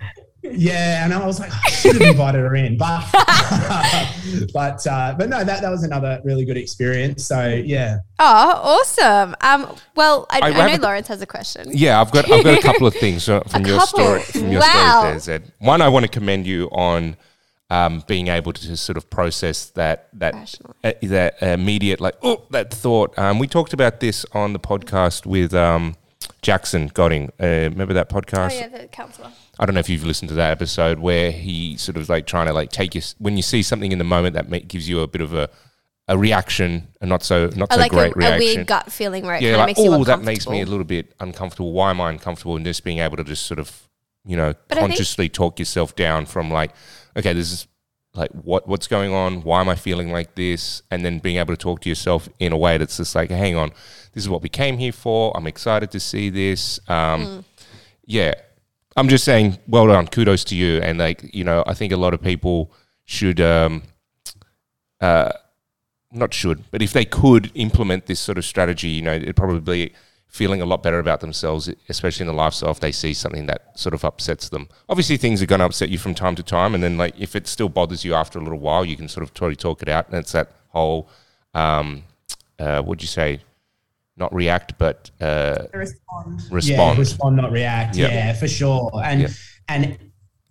Yeah, 0.54 1.04
and 1.06 1.14
I 1.14 1.26
was 1.26 1.40
like, 1.40 1.52
I 1.54 1.70
should 1.70 1.94
have 2.02 2.12
invited 2.12 2.40
her 2.42 2.56
in, 2.56 2.78
but 2.78 3.04
but 4.54 4.86
uh, 4.88 5.16
but 5.18 5.30
no, 5.30 5.44
that 5.44 5.62
that 5.62 5.70
was 5.70 5.84
another 5.84 6.20
really 6.24 6.46
good 6.46 6.58
experience. 6.58 7.26
So 7.26 7.48
yeah, 7.48 8.00
Oh, 8.20 8.80
awesome. 8.82 9.36
Um, 9.42 9.76
well, 9.96 10.28
I, 10.30 10.40
I 10.40 10.48
I, 10.52 10.68
know 10.68 10.76
a- 10.76 10.86
Lawrence 10.86 11.08
has 11.08 11.22
a 11.22 11.26
question. 11.26 11.68
Yeah, 11.72 12.00
I've 12.02 12.12
got 12.12 12.30
I've 12.32 12.44
got 12.44 12.58
a 12.58 12.62
couple 12.62 12.88
of 12.88 12.94
things 12.96 13.28
uh, 13.30 13.42
from 13.42 13.66
A 13.66 13.68
your 13.70 13.80
couple? 13.80 14.00
story 14.00 14.22
from 14.22 14.52
your 14.52 14.62
Wow. 14.62 14.98
story 15.00 15.12
there, 15.12 15.20
Zed. 15.20 15.52
One, 15.60 15.82
I 15.82 15.90
want 15.90 16.04
to 16.04 16.10
commend 16.10 16.46
you 16.48 16.70
on 16.72 17.18
um, 17.70 18.04
being 18.08 18.28
able 18.28 18.52
to 18.54 18.78
sort 18.78 18.98
of 18.98 19.10
process 19.10 19.66
that 19.72 20.10
that 20.14 20.34
Rational. 20.34 20.76
uh, 20.84 20.92
that 21.04 21.42
immediate 21.42 22.02
like 22.02 22.16
oh 22.22 22.44
that 22.52 22.74
thought. 22.74 23.18
Um, 23.18 23.40
we 23.40 23.48
talked 23.48 23.74
about 23.74 24.00
this 24.00 24.26
on 24.34 24.54
the 24.54 24.60
podcast 24.60 25.26
with 25.26 25.54
um, 25.54 25.96
Jackson 26.42 26.88
Godding. 26.88 27.32
Uh, 27.40 27.70
remember 27.70 27.94
that 27.94 28.10
podcast? 28.10 28.52
Oh 28.52 28.56
yeah, 28.56 28.68
the 28.68 28.88
counselor. 28.88 29.32
I 29.60 29.66
don't 29.66 29.76
know 29.76 29.80
if 29.80 29.90
you've 29.90 30.06
listened 30.06 30.30
to 30.30 30.36
that 30.36 30.52
episode 30.52 31.00
where 31.00 31.32
he 31.32 31.78
sort 31.78 31.98
of 31.98 32.10
like 32.10 32.26
trying 32.26 32.48
to 32.48 32.54
like 32.54 32.72
take 32.72 32.96
you 32.96 33.02
when 33.20 33.38
you 33.38 33.44
see 33.44 33.62
something 33.62 33.92
in 33.92 33.98
the 33.98 34.04
moment 34.04 34.34
that 34.36 34.68
gives 34.68 34.90
you 34.90 35.02
a 35.02 35.08
bit 35.08 35.22
of 35.22 35.34
a 35.34 35.50
a 36.08 36.18
reaction, 36.18 36.88
a 37.00 37.06
not 37.06 37.24
so 37.24 37.50
not 37.56 37.72
so 37.72 37.80
like 37.80 37.92
a, 37.92 37.96
great 37.96 38.12
a 38.16 38.16
reaction 38.16 38.56
weird 38.56 38.68
gut 38.68 38.92
feeling 38.92 39.24
it 39.26 39.42
yeah, 39.42 39.56
like 39.56 39.76
oh, 39.78 40.04
that 40.04 40.22
makes 40.22 40.48
me 40.48 40.62
a 40.62 40.66
little 40.66 40.84
bit 40.84 41.14
uncomfortable. 41.20 41.72
Why 41.72 41.92
am 41.92 42.02
I 42.02 42.10
uncomfortable? 42.10 42.56
And 42.56 42.66
just 42.66 42.84
being 42.84 43.00
able 43.00 43.18
to 43.18 43.24
just 43.24 43.46
sort 43.46 43.60
of, 43.60 43.88
you 44.26 44.36
know, 44.36 44.54
But 44.68 44.80
consciously 44.80 45.30
talk 45.30 45.58
yourself 45.60 45.96
down 45.96 46.26
from 46.26 46.52
like, 46.52 46.72
okay, 47.16 47.34
this 47.34 47.52
is 47.52 47.68
like 48.14 48.32
what 48.32 48.68
what's 48.68 48.88
going 48.88 49.14
on? 49.14 49.42
Why 49.44 49.62
am 49.62 49.70
I 49.70 49.76
feeling 49.76 50.12
like 50.12 50.36
this? 50.36 50.82
And 50.92 51.06
then 51.06 51.20
being 51.20 51.38
able 51.38 51.54
to 51.54 51.58
talk 51.58 51.82
to 51.82 51.90
yourself 51.90 52.28
in 52.40 52.52
a 52.52 52.58
way 52.58 52.78
that's 52.78 52.98
just 52.98 53.16
like, 53.16 53.30
hang 53.30 53.56
on, 53.56 53.70
this 54.14 54.24
is 54.24 54.30
what 54.30 54.42
we 54.42 54.50
came 54.50 54.78
here 54.78 54.92
for. 54.92 55.32
I'm 55.36 55.48
excited 55.48 55.92
to 55.92 56.00
see 56.00 56.30
this. 56.30 56.80
Um, 56.88 57.22
Mm. 57.22 57.44
Yeah, 58.06 58.34
I'm 58.98 59.08
just 59.08 59.24
saying, 59.24 59.60
well 59.68 59.88
done, 59.88 60.08
kudos 60.08 60.44
to 60.46 60.56
you. 60.56 60.80
And 60.82 61.00
like, 61.00 61.34
you 61.34 61.46
know, 61.46 61.64
I 61.66 61.74
think 61.74 61.94
a 61.94 61.98
lot 61.98 62.14
of 62.14 62.22
people 62.22 62.74
should. 63.06 63.40
Um, 63.40 63.84
uh, 65.00 65.32
not 66.12 66.34
should, 66.34 66.70
but 66.72 66.82
if 66.82 66.92
they 66.92 67.06
could 67.06 67.52
implement 67.56 68.06
this 68.06 68.20
sort 68.20 68.38
of 68.38 68.44
strategy, 68.44 68.90
you 68.90 69.02
know, 69.02 69.14
it'd 69.14 69.36
probably 69.36 69.62
be 69.62 69.94
feeling 70.32 70.62
a 70.62 70.66
lot 70.66 70.82
better 70.82 70.98
about 70.98 71.20
themselves, 71.20 71.70
especially 71.90 72.24
in 72.24 72.28
the 72.28 72.34
lifestyle 72.34 72.72
if 72.72 72.80
they 72.80 72.92
see 72.92 73.14
something 73.14 73.46
that 73.48 73.78
sort 73.78 73.94
of 73.94 74.04
upsets 74.06 74.48
them. 74.50 74.68
Obviously, 74.90 75.18
things 75.18 75.42
are 75.44 75.46
going 75.46 75.60
to 75.60 75.66
upset 75.66 75.90
you 75.90 75.98
from 75.98 76.16
time 76.16 76.36
to 76.36 76.42
time, 76.44 76.74
and 76.74 76.82
then 76.82 76.98
like 76.98 77.14
if 77.20 77.36
it 77.36 77.48
still 77.48 77.68
bothers 77.70 78.04
you 78.06 78.14
after 78.16 78.40
a 78.40 78.42
little 78.42 78.58
while, 78.60 78.84
you 78.86 78.96
can 78.96 79.08
sort 79.10 79.24
of 79.24 79.34
totally 79.34 79.58
talk 79.58 79.82
it 79.82 79.90
out, 79.90 80.08
and 80.08 80.16
it's 80.18 80.32
that 80.32 80.50
whole, 80.70 81.10
um, 81.54 82.04
uh, 82.60 82.82
what'd 82.82 83.02
you 83.02 83.08
say? 83.10 83.42
Not 84.18 84.34
react, 84.34 84.78
but 84.78 85.12
uh, 85.20 85.66
Respond. 85.74 86.42
yeah, 86.42 86.48
respond. 86.52 87.00
respond, 87.00 87.36
not 87.38 87.52
react. 87.52 87.98
Yep. 87.98 88.12
Yeah, 88.12 88.34
for 88.34 88.48
sure. 88.48 88.90
And 89.04 89.22
Yep. 89.22 89.32
and 89.68 89.98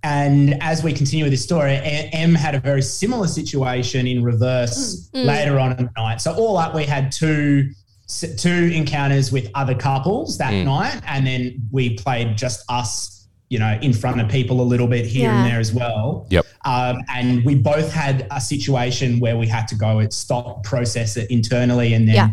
and 0.02 0.62
as 0.62 0.82
we 0.82 0.92
continue 0.94 1.24
with 1.26 1.32
this 1.32 1.44
story, 1.44 1.72
M 1.74 2.34
had 2.34 2.54
a 2.54 2.60
very 2.60 2.80
similar 2.82 3.26
situation 3.28 4.06
in 4.06 4.22
reverse 4.24 5.10
Mm. 5.14 5.24
later 5.26 5.58
on 5.58 5.72
in 5.72 5.84
the 5.84 5.90
night. 5.96 6.20
So 6.22 6.32
all 6.34 6.56
up, 6.56 6.74
we 6.74 6.84
had 6.84 7.12
two 7.12 7.66
s- 7.70 7.79
two 8.36 8.70
encounters 8.74 9.30
with 9.32 9.48
other 9.54 9.74
couples 9.74 10.38
that 10.38 10.52
Mm. 10.52 10.64
night, 10.64 11.00
and 11.06 11.26
then 11.26 11.62
we 11.70 11.94
played 11.94 12.36
just 12.36 12.64
us, 12.68 13.26
you 13.48 13.58
know, 13.58 13.78
in 13.82 13.92
front 13.92 14.20
of 14.20 14.28
people 14.28 14.60
a 14.60 14.68
little 14.72 14.86
bit 14.86 15.06
here 15.06 15.30
Yeah. 15.30 15.36
and 15.42 15.50
there 15.50 15.60
as 15.60 15.72
well. 15.72 16.26
Yep. 16.30 16.46
Um, 16.64 17.02
and 17.08 17.44
we 17.44 17.54
both 17.54 17.92
had 17.92 18.26
a 18.30 18.40
situation 18.40 19.20
where 19.20 19.36
we 19.36 19.46
had 19.46 19.66
to 19.68 19.74
go 19.74 19.98
and 20.00 20.12
stop, 20.12 20.64
process 20.64 21.16
it 21.16 21.30
internally, 21.30 21.94
and 21.94 22.06
then 22.08 22.14
Yeah. 22.16 22.28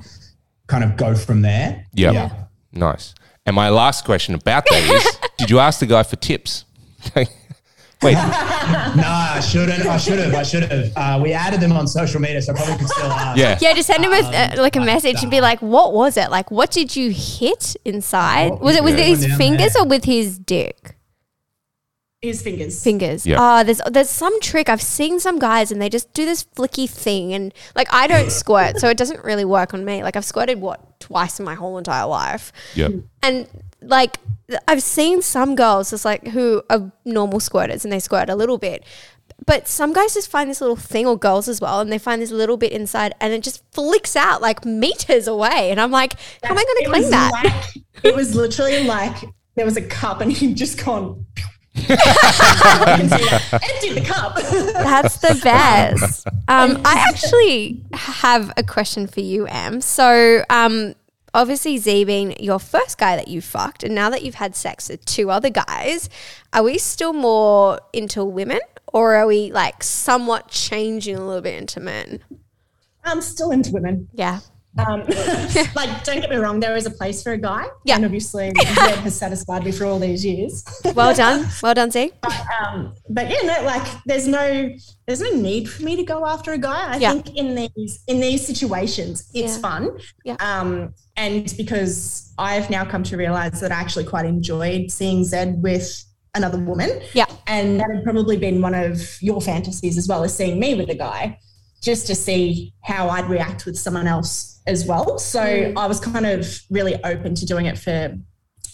kind 0.67 0.83
of 0.83 0.97
go 0.97 1.15
from 1.15 1.41
there. 1.41 1.85
Yep. 1.93 2.13
Yeah. 2.13 2.29
Nice. 2.73 3.13
And 3.45 3.55
my 3.55 3.69
last 3.69 4.03
question 4.03 4.35
about 4.35 4.65
that 4.69 4.83
is, 4.83 5.17
did 5.37 5.49
you 5.49 5.59
ask 5.59 5.79
the 5.79 5.85
guy 5.85 6.03
for 6.03 6.15
tips? 6.17 6.65
Wait, 8.03 8.13
No, 8.95 9.03
I 9.05 9.39
shouldn't. 9.39 9.85
I 9.87 9.97
should 9.97 10.19
have. 10.19 10.33
I 10.35 10.43
should 10.43 10.63
have. 10.63 10.91
Uh, 10.95 11.19
we 11.23 11.33
added 11.33 11.59
them 11.59 11.71
on 11.71 11.87
social 11.87 12.21
media, 12.21 12.41
so 12.41 12.53
I 12.53 12.55
probably 12.55 12.77
could 12.77 12.89
still 12.89 13.05
ask. 13.11 13.37
yeah. 13.39 13.57
Yeah, 13.59 13.73
just 13.73 13.87
send 13.87 14.05
him 14.05 14.13
a, 14.13 14.17
uh, 14.19 14.61
like 14.61 14.75
a 14.75 14.81
message 14.81 15.21
and 15.23 15.31
be 15.31 15.41
like, 15.41 15.61
"What 15.61 15.93
was 15.93 16.15
it? 16.17 16.29
Like, 16.29 16.51
what 16.51 16.69
did 16.69 16.95
you 16.95 17.09
hit 17.11 17.75
inside? 17.85 18.51
What 18.51 18.61
Was 18.61 18.75
it 18.75 18.83
with 18.83 18.97
going 18.97 19.09
his 19.15 19.25
fingers 19.35 19.73
there? 19.73 19.83
or 19.83 19.87
with 19.87 20.03
his 20.05 20.37
dick? 20.37 20.95
His 22.21 22.41
fingers. 22.41 22.83
Fingers. 22.83 23.25
Yeah. 23.27 23.37
Oh, 23.39 23.63
there's 23.63 23.79
there's 23.89 24.09
some 24.09 24.39
trick. 24.41 24.69
I've 24.69 24.81
seen 24.81 25.19
some 25.19 25.37
guys 25.39 25.71
and 25.71 25.79
they 25.81 25.87
just 25.89 26.11
do 26.13 26.25
this 26.25 26.43
flicky 26.55 26.89
thing, 26.89 27.33
and 27.33 27.53
like 27.75 27.87
I 27.93 28.05
don't 28.07 28.31
squirt, 28.43 28.79
so 28.79 28.89
it 28.89 28.97
doesn't 28.97 29.23
really 29.23 29.45
work 29.45 29.73
on 29.73 29.85
me. 29.85 30.03
Like 30.03 30.15
I've 30.15 30.25
squirted 30.25 30.59
what 30.61 30.99
twice 30.99 31.39
in 31.39 31.45
my 31.45 31.55
whole 31.55 31.77
entire 31.77 32.05
life, 32.07 32.51
Yep. 32.75 32.91
and 33.23 33.47
like 33.81 34.17
I've 34.67 34.83
seen 34.83 35.21
some 35.21 35.55
girls 35.55 35.89
just 35.91 36.05
like 36.05 36.27
who 36.29 36.63
are 36.69 36.91
normal 37.05 37.39
squirters 37.39 37.83
and 37.83 37.91
they 37.91 37.99
squirt 37.99 38.29
a 38.29 38.35
little 38.35 38.57
bit. 38.57 38.83
But 39.45 39.67
some 39.67 39.93
guys 39.93 40.13
just 40.15 40.29
find 40.29 40.49
this 40.49 40.61
little 40.61 40.75
thing, 40.75 41.05
or 41.05 41.17
girls 41.17 41.47
as 41.47 41.61
well, 41.61 41.79
and 41.79 41.91
they 41.91 41.99
find 41.99 42.21
this 42.21 42.31
little 42.31 42.57
bit 42.57 42.71
inside, 42.71 43.13
and 43.21 43.33
it 43.33 43.43
just 43.43 43.63
flicks 43.71 44.15
out 44.15 44.41
like 44.41 44.65
meters 44.65 45.27
away. 45.27 45.69
And 45.69 45.79
I'm 45.79 45.91
like, 45.91 46.13
how 46.43 46.51
am 46.51 46.57
I 46.57 46.63
going 46.63 46.85
to 46.85 46.89
clean 46.89 47.09
that? 47.11 47.31
Like, 47.43 47.83
it 48.03 48.15
was 48.15 48.35
literally 48.35 48.83
like 48.85 49.15
there 49.55 49.65
was 49.65 49.77
a 49.77 49.81
cup 49.81 50.21
and 50.21 50.31
he'd 50.31 50.55
just 50.55 50.83
gone. 50.83 51.25
You 51.77 51.85
can 51.85 53.09
see 53.09 53.29
that. 53.29 53.79
The 53.81 54.03
cup. 54.05 54.35
That's 54.35 55.17
the 55.17 55.39
best. 55.43 56.27
Um, 56.47 56.81
I 56.83 57.05
actually 57.07 57.83
have 57.93 58.51
a 58.57 58.63
question 58.63 59.05
for 59.05 59.19
you, 59.19 59.45
Em. 59.45 59.81
So, 59.81 60.43
um, 60.49 60.95
obviously, 61.37 61.77
Z 61.77 62.03
being 62.05 62.35
your 62.43 62.59
first 62.59 62.97
guy 62.97 63.15
that 63.15 63.27
you 63.27 63.41
fucked, 63.41 63.83
and 63.83 63.93
now 63.93 64.09
that 64.09 64.23
you've 64.23 64.35
had 64.35 64.55
sex 64.55 64.89
with 64.89 65.05
two 65.05 65.29
other 65.29 65.51
guys, 65.51 66.09
are 66.51 66.63
we 66.63 66.77
still 66.79 67.13
more 67.13 67.79
into 67.93 68.25
women, 68.25 68.59
or 68.91 69.15
are 69.15 69.27
we 69.27 69.51
like 69.51 69.83
somewhat 69.83 70.49
changing 70.49 71.15
a 71.15 71.25
little 71.25 71.41
bit 71.41 71.55
into 71.55 71.79
men? 71.79 72.23
I'm 73.03 73.21
still 73.21 73.51
into 73.51 73.71
women. 73.71 74.09
Yeah. 74.11 74.39
Um, 74.77 75.01
like, 75.75 76.03
don't 76.03 76.21
get 76.21 76.29
me 76.29 76.35
wrong, 76.37 76.59
there 76.59 76.75
is 76.75 76.85
a 76.85 76.91
place 76.91 77.23
for 77.23 77.33
a 77.33 77.37
guy. 77.37 77.65
Yeah. 77.85 77.95
And 77.95 78.05
obviously, 78.05 78.51
Zed 78.75 78.99
has 78.99 79.15
satisfied 79.17 79.63
me 79.65 79.71
for 79.71 79.85
all 79.85 79.99
these 79.99 80.23
years. 80.25 80.63
Well 80.95 81.13
done. 81.23 81.47
Well 81.63 81.73
done, 81.73 81.91
Z. 81.91 82.11
um, 82.61 82.93
but 83.09 83.29
yeah, 83.29 83.41
no, 83.57 83.63
like 83.65 83.87
there's 84.05 84.27
no 84.27 84.71
there's 85.07 85.21
no 85.21 85.29
need 85.31 85.69
for 85.69 85.83
me 85.83 85.95
to 85.95 86.03
go 86.03 86.25
after 86.25 86.51
a 86.53 86.57
guy. 86.57 86.93
I 86.93 86.97
Yeah. 86.97 87.13
think 87.13 87.35
in 87.35 87.55
these 87.55 88.03
in 88.07 88.19
these 88.19 88.45
situations, 88.45 89.29
it's 89.33 89.55
Yeah. 89.55 89.61
fun. 89.61 89.89
Yeah. 90.25 90.35
Um, 90.39 90.93
and 91.15 91.53
because 91.57 92.33
I've 92.37 92.69
now 92.69 92.85
come 92.85 93.03
to 93.03 93.17
realize 93.17 93.59
that 93.61 93.71
I 93.71 93.75
actually 93.75 94.03
quite 94.05 94.25
enjoyed 94.25 94.91
seeing 94.91 95.23
Zed 95.23 95.61
with 95.63 96.03
another 96.35 96.59
woman. 96.59 97.01
Yeah. 97.13 97.25
And 97.47 97.79
that 97.79 97.89
had 97.91 98.03
probably 98.03 98.37
been 98.37 98.61
one 98.61 98.75
of 98.75 99.01
your 99.21 99.41
fantasies 99.41 99.97
as 99.97 100.07
well 100.07 100.23
as 100.23 100.35
seeing 100.35 100.59
me 100.59 100.75
with 100.75 100.89
a 100.89 100.95
guy, 100.95 101.39
just 101.81 102.07
to 102.07 102.15
see 102.15 102.73
how 102.83 103.09
I'd 103.09 103.29
react 103.29 103.65
with 103.65 103.77
someone 103.77 104.07
else 104.07 104.59
as 104.67 104.85
well. 104.85 105.17
So 105.19 105.39
Mm. 105.41 105.77
I 105.77 105.85
was 105.87 105.99
kind 105.99 106.25
of 106.25 106.47
really 106.69 106.95
open 107.03 107.35
to 107.35 107.45
doing 107.45 107.65
it 107.67 107.77
for 107.77 108.17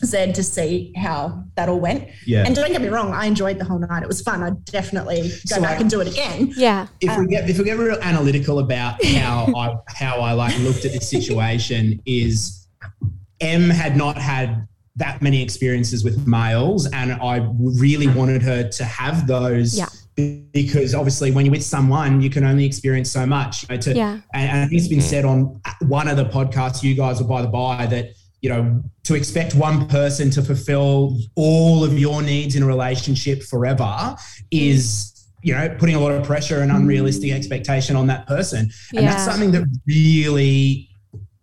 Zed 0.03 0.35
to 0.35 0.43
see 0.43 0.91
how 0.97 1.43
that 1.55 1.69
all 1.69 1.79
went. 1.79 2.07
Yeah. 2.25 2.43
And 2.45 2.55
don't 2.55 2.71
get 2.71 2.81
me 2.81 2.87
wrong, 2.89 3.13
I 3.13 3.25
enjoyed 3.25 3.57
the 3.59 3.63
whole 3.65 3.79
night. 3.79 4.03
It 4.03 4.07
was 4.07 4.21
fun. 4.21 4.41
I'd 4.43 4.65
definitely 4.65 5.21
go 5.21 5.55
So, 5.55 5.61
back 5.61 5.71
like- 5.71 5.81
and 5.81 5.89
do 5.89 6.01
it 6.01 6.07
again. 6.07 6.51
Yeah. 6.57 6.87
if 6.99 7.17
we 7.17 7.27
get 7.27 7.49
if 7.49 7.57
we 7.57 7.63
get 7.65 7.77
real 7.77 7.97
analytical 8.01 8.59
about 8.59 9.03
how 9.17 9.53
I 9.55 9.75
how 9.87 10.19
I 10.19 10.33
like 10.33 10.57
looked 10.59 10.83
at 10.85 10.93
the 10.93 10.99
situation 11.01 12.01
is 12.05 12.67
M 13.39 13.69
had 13.69 13.95
not 13.95 14.17
had 14.17 14.67
that 14.95 15.21
many 15.21 15.41
experiences 15.41 16.03
with 16.03 16.27
males 16.27 16.85
and 16.91 17.13
I 17.13 17.47
really 17.59 18.07
wanted 18.07 18.41
her 18.43 18.67
to 18.69 18.83
have 18.83 19.25
those 19.27 19.77
Yeah. 19.77 19.87
Because 20.15 20.93
obviously 20.93 21.31
when 21.31 21.45
you're 21.45 21.51
with 21.51 21.63
someone 21.63 22.21
you 22.21 22.29
can 22.29 22.43
only 22.43 22.65
experience 22.65 23.11
so 23.11 23.25
much 23.25 23.63
you 23.63 23.69
know, 23.69 23.81
to, 23.81 23.95
Yeah. 23.95 24.19
and, 24.33 24.49
and 24.51 24.73
it's 24.73 24.87
been 24.87 24.99
mm. 24.99 25.03
said 25.03 25.25
on 25.25 25.59
one 25.81 26.07
of 26.07 26.17
the 26.17 26.25
podcasts 26.25 26.83
you 26.83 26.93
guys 26.95 27.21
were 27.21 27.27
by 27.27 27.41
the 27.41 27.47
by 27.47 27.87
that 27.87 28.09
you 28.41 28.49
know 28.49 28.83
to 29.03 29.15
expect 29.15 29.55
one 29.55 29.87
person 29.87 30.29
to 30.31 30.41
fulfill 30.41 31.17
all 31.35 31.83
of 31.83 31.97
your 31.97 32.21
needs 32.21 32.55
in 32.55 32.63
a 32.63 32.65
relationship 32.65 33.41
forever 33.41 33.83
mm. 33.83 34.17
is 34.51 35.13
you 35.41 35.53
know 35.53 35.75
putting 35.77 35.95
a 35.95 35.99
lot 35.99 36.11
of 36.11 36.23
pressure 36.23 36.61
and 36.61 36.71
unrealistic 36.71 37.29
mm. 37.31 37.35
expectation 37.35 37.95
on 37.95 38.07
that 38.07 38.27
person. 38.27 38.69
And 38.95 39.05
that's 39.07 39.25
something 39.25 39.51
that 39.51 39.63
really 39.87 40.89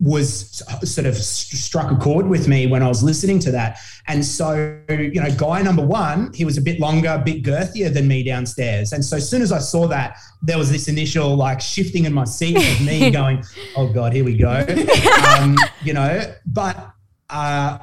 was 0.01 0.63
sort 0.83 1.07
of 1.07 1.15
struck 1.15 1.93
a 1.93 1.97
chord 1.97 2.27
with 2.27 2.49
me 2.49 2.67
when 2.67 2.83
I 2.83 2.89
was 2.89 3.03
listening 3.03 3.39
to 3.41 3.51
that. 3.51 3.79
And 4.07 4.25
so, 4.25 4.81
you 4.89 5.21
know, 5.21 5.31
guy 5.37 5.61
number 5.61 5.85
one, 5.85 6.33
he 6.33 6.47
was 6.47 6.57
a 6.57 6.63
bit 6.63 6.81
longer, 6.81 7.11
a 7.11 7.19
bit 7.19 7.43
girthier 7.43 7.93
than 7.93 8.09
me 8.09 8.23
downstairs. 8.23 8.93
And 8.93 9.05
so, 9.05 9.19
as 9.19 9.29
soon 9.29 9.43
as 9.43 9.53
I 9.53 9.59
saw 9.59 9.87
that, 9.89 10.17
there 10.41 10.57
was 10.57 10.71
this 10.71 10.89
initial 10.89 11.37
like 11.37 11.61
shifting 11.61 12.07
in 12.07 12.15
my 12.15 12.25
seat 12.25 12.57
of 12.57 12.87
me 12.87 13.11
going, 13.13 13.45
"Oh 13.77 13.93
God, 13.93 14.15
here 14.15 14.25
we 14.25 14.37
go," 14.37 14.65
um, 15.39 15.57
you 15.83 15.93
know. 15.93 16.35
But 16.47 16.93
uh, 17.29 17.79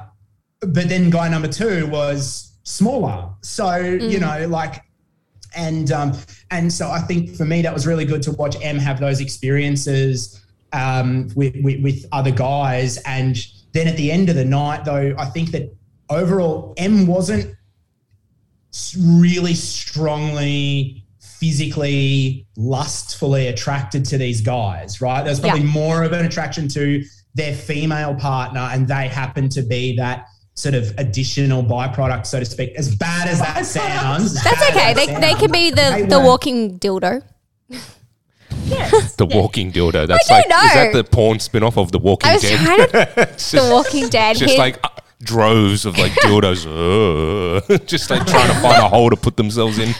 but 0.60 0.88
then 0.88 1.10
guy 1.10 1.28
number 1.28 1.48
two 1.48 1.86
was 1.86 2.52
smaller. 2.64 3.30
So 3.42 3.76
you 3.76 4.18
know, 4.18 4.48
like, 4.48 4.82
and 5.54 5.92
um, 5.92 6.14
and 6.50 6.72
so 6.72 6.90
I 6.90 6.98
think 6.98 7.36
for 7.36 7.44
me 7.44 7.62
that 7.62 7.72
was 7.72 7.86
really 7.86 8.04
good 8.04 8.22
to 8.22 8.32
watch 8.32 8.56
M 8.60 8.76
have 8.78 8.98
those 8.98 9.20
experiences 9.20 10.44
um, 10.72 11.28
with, 11.34 11.54
with 11.62 11.82
with 11.82 12.06
other 12.12 12.30
guys, 12.30 12.98
and 12.98 13.36
then 13.72 13.88
at 13.88 13.96
the 13.96 14.10
end 14.10 14.28
of 14.28 14.34
the 14.34 14.44
night, 14.44 14.84
though, 14.84 15.14
I 15.18 15.26
think 15.26 15.50
that 15.52 15.74
overall 16.10 16.74
M 16.76 17.06
wasn't 17.06 17.54
really 18.98 19.54
strongly 19.54 21.04
physically 21.20 22.46
lustfully 22.56 23.46
attracted 23.46 24.04
to 24.04 24.18
these 24.18 24.40
guys 24.40 25.00
right? 25.00 25.22
There's 25.22 25.40
probably 25.40 25.62
more 25.62 26.02
of 26.02 26.12
an 26.12 26.24
attraction 26.26 26.68
to 26.68 27.02
their 27.34 27.54
female 27.54 28.14
partner 28.14 28.68
and 28.72 28.88
they 28.88 29.08
happen 29.08 29.48
to 29.50 29.62
be 29.62 29.96
that 29.96 30.26
sort 30.54 30.74
of 30.74 30.92
additional 30.98 31.62
byproduct 31.62 32.26
so 32.26 32.40
to 32.40 32.44
speak. 32.44 32.74
As 32.76 32.94
bad 32.94 33.28
as 33.28 33.38
that 33.38 33.64
sounds 33.64 34.42
That's 34.42 34.62
okay. 34.70 34.90
as 34.90 34.96
They, 34.96 35.06
they 35.14 35.34
can 35.34 35.52
be 35.52 35.70
the, 35.70 36.06
the 36.08 36.20
walking 36.20 36.78
dildo. 36.78 37.22
Yes. 38.68 39.14
The 39.16 39.26
Walking 39.26 39.72
Dildo. 39.72 40.06
That's 40.06 40.28
don't 40.28 40.48
like, 40.50 40.64
is 40.64 40.74
that 40.74 40.92
the 40.92 41.04
porn 41.04 41.38
spin 41.40 41.62
off 41.62 41.76
of 41.78 41.90
The 41.92 41.98
Walking 41.98 42.30
I 42.30 42.34
was 42.34 42.42
Dead? 42.42 42.58
trying 42.64 42.88
to 42.90 43.22
It's 43.32 43.50
the 43.50 43.58
just, 43.58 43.72
Walking 43.72 44.08
Dead. 44.08 44.36
just 44.36 44.50
His- 44.52 44.58
like 44.58 44.78
uh, 44.84 44.88
droves 45.22 45.84
of 45.84 45.98
like 45.98 46.12
dildos, 46.12 46.64
uh, 46.66 47.78
just 47.86 48.08
like 48.10 48.24
trying 48.26 48.46
to 48.46 48.54
find 48.60 48.76
a 48.82 48.88
hole 48.88 49.10
to 49.10 49.16
put 49.16 49.36
themselves 49.36 49.78
in. 49.78 49.92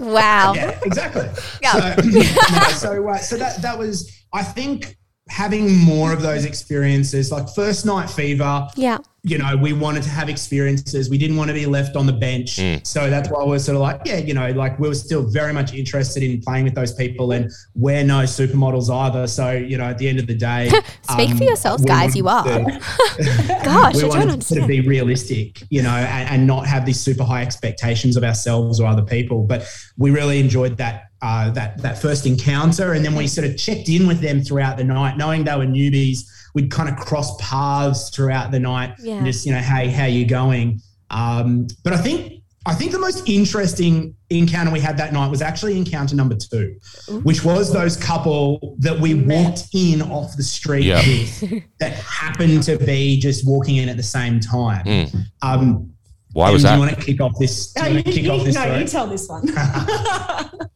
wow. 0.00 0.52
yeah 0.54 0.78
exactly 0.84 1.28
Yeah. 1.62 1.94
so, 1.96 2.02
no, 2.02 2.68
so, 2.70 3.08
uh, 3.08 3.16
so 3.18 3.36
that 3.36 3.62
that 3.62 3.78
was 3.78 4.10
i 4.32 4.42
think 4.42 4.97
having 5.28 5.76
more 5.78 6.12
of 6.12 6.22
those 6.22 6.44
experiences 6.44 7.30
like 7.30 7.48
first 7.54 7.84
night 7.86 8.08
fever 8.10 8.66
Yeah. 8.76 8.98
you 9.22 9.36
know, 9.36 9.56
we 9.56 9.72
wanted 9.74 10.02
to 10.04 10.08
have 10.08 10.28
experiences. 10.30 11.10
We 11.10 11.18
didn't 11.18 11.36
want 11.36 11.48
to 11.48 11.54
be 11.54 11.66
left 11.66 11.96
on 11.96 12.06
the 12.06 12.12
bench. 12.14 12.56
Mm. 12.56 12.86
So 12.86 13.10
that's 13.10 13.28
why 13.28 13.44
we're 13.44 13.58
sort 13.58 13.76
of 13.76 13.82
like, 13.82 14.00
yeah, 14.06 14.18
you 14.18 14.32
know, 14.32 14.50
like 14.52 14.78
we 14.78 14.88
were 14.88 14.94
still 14.94 15.22
very 15.28 15.52
much 15.52 15.74
interested 15.74 16.22
in 16.22 16.40
playing 16.40 16.64
with 16.64 16.74
those 16.74 16.94
people 16.94 17.32
and 17.32 17.50
we're 17.74 18.04
no 18.04 18.20
supermodels 18.22 18.88
either. 18.90 19.26
So, 19.26 19.50
you 19.52 19.76
know, 19.76 19.84
at 19.84 19.98
the 19.98 20.08
end 20.08 20.18
of 20.18 20.26
the 20.26 20.34
day, 20.34 20.70
Speak 21.12 21.36
for 21.36 21.44
yourselves, 21.44 21.84
guys, 21.84 22.16
you 22.16 22.26
are. 22.28 22.44
to- 22.44 22.80
Gosh, 23.64 23.96
we 23.96 24.04
I 24.04 24.24
don't 24.24 24.40
to 24.40 24.46
sort 24.46 24.62
of 24.62 24.68
be 24.68 24.80
realistic, 24.80 25.62
you 25.68 25.82
know, 25.82 25.90
and, 25.90 26.28
and 26.30 26.46
not 26.46 26.66
have 26.66 26.86
these 26.86 26.98
super 27.00 27.24
high 27.24 27.42
expectations 27.42 28.16
of 28.16 28.24
ourselves 28.24 28.80
or 28.80 28.86
other 28.86 29.02
people. 29.02 29.42
But 29.42 29.68
we 29.98 30.10
really 30.10 30.40
enjoyed 30.40 30.78
that 30.78 31.07
uh, 31.22 31.50
that 31.50 31.78
that 31.82 32.00
first 32.00 32.26
encounter, 32.26 32.92
and 32.92 33.04
then 33.04 33.14
we 33.14 33.26
sort 33.26 33.46
of 33.46 33.56
checked 33.56 33.88
in 33.88 34.06
with 34.06 34.20
them 34.20 34.40
throughout 34.42 34.76
the 34.76 34.84
night, 34.84 35.16
knowing 35.16 35.44
they 35.44 35.56
were 35.56 35.66
newbies. 35.66 36.20
We'd 36.54 36.70
kind 36.70 36.88
of 36.88 36.96
cross 36.96 37.36
paths 37.40 38.10
throughout 38.10 38.50
the 38.50 38.60
night, 38.60 38.94
Yeah. 39.00 39.16
and 39.16 39.26
just 39.26 39.44
you 39.46 39.52
know, 39.52 39.58
hey, 39.58 39.88
how 39.88 40.04
you 40.06 40.26
going? 40.26 40.80
Um, 41.10 41.66
but 41.84 41.92
I 41.92 41.96
think 41.98 42.42
I 42.66 42.74
think 42.74 42.92
the 42.92 42.98
most 42.98 43.26
interesting 43.28 44.14
encounter 44.30 44.70
we 44.70 44.80
had 44.80 44.98
that 44.98 45.12
night 45.12 45.30
was 45.30 45.40
actually 45.40 45.78
encounter 45.78 46.14
number 46.14 46.34
two, 46.36 46.76
which 47.22 47.42
was 47.44 47.72
those 47.72 47.96
couple 47.96 48.76
that 48.80 48.98
we 49.00 49.14
walked 49.14 49.64
in 49.72 50.02
off 50.02 50.36
the 50.36 50.42
street 50.42 50.84
Yeah. 50.84 50.98
with 50.98 51.62
that 51.80 51.92
happened 51.94 52.62
to 52.64 52.76
be 52.78 53.18
just 53.18 53.46
walking 53.46 53.76
in 53.76 53.88
at 53.88 53.96
the 53.96 54.02
same 54.02 54.38
time. 54.38 54.84
Mm. 54.84 55.24
Um, 55.42 55.92
Why 56.32 56.48
Em, 56.48 56.52
was 56.54 56.62
do 56.62 56.68
that? 56.68 56.74
you 56.74 56.80
want 56.80 56.90
to 56.98 57.04
kick 57.04 57.20
off 57.20 57.32
this? 57.38 57.72
Do 57.72 57.82
No, 57.82 57.88
you 57.88 57.94
want 57.94 58.06
to 58.06 58.20
you, 58.20 58.30
off 58.32 58.44
this 58.44 58.54
no, 58.54 58.60
story? 58.62 58.78
you 58.80 58.86
tell 58.86 59.06
this 59.06 59.28
one. 59.28 59.48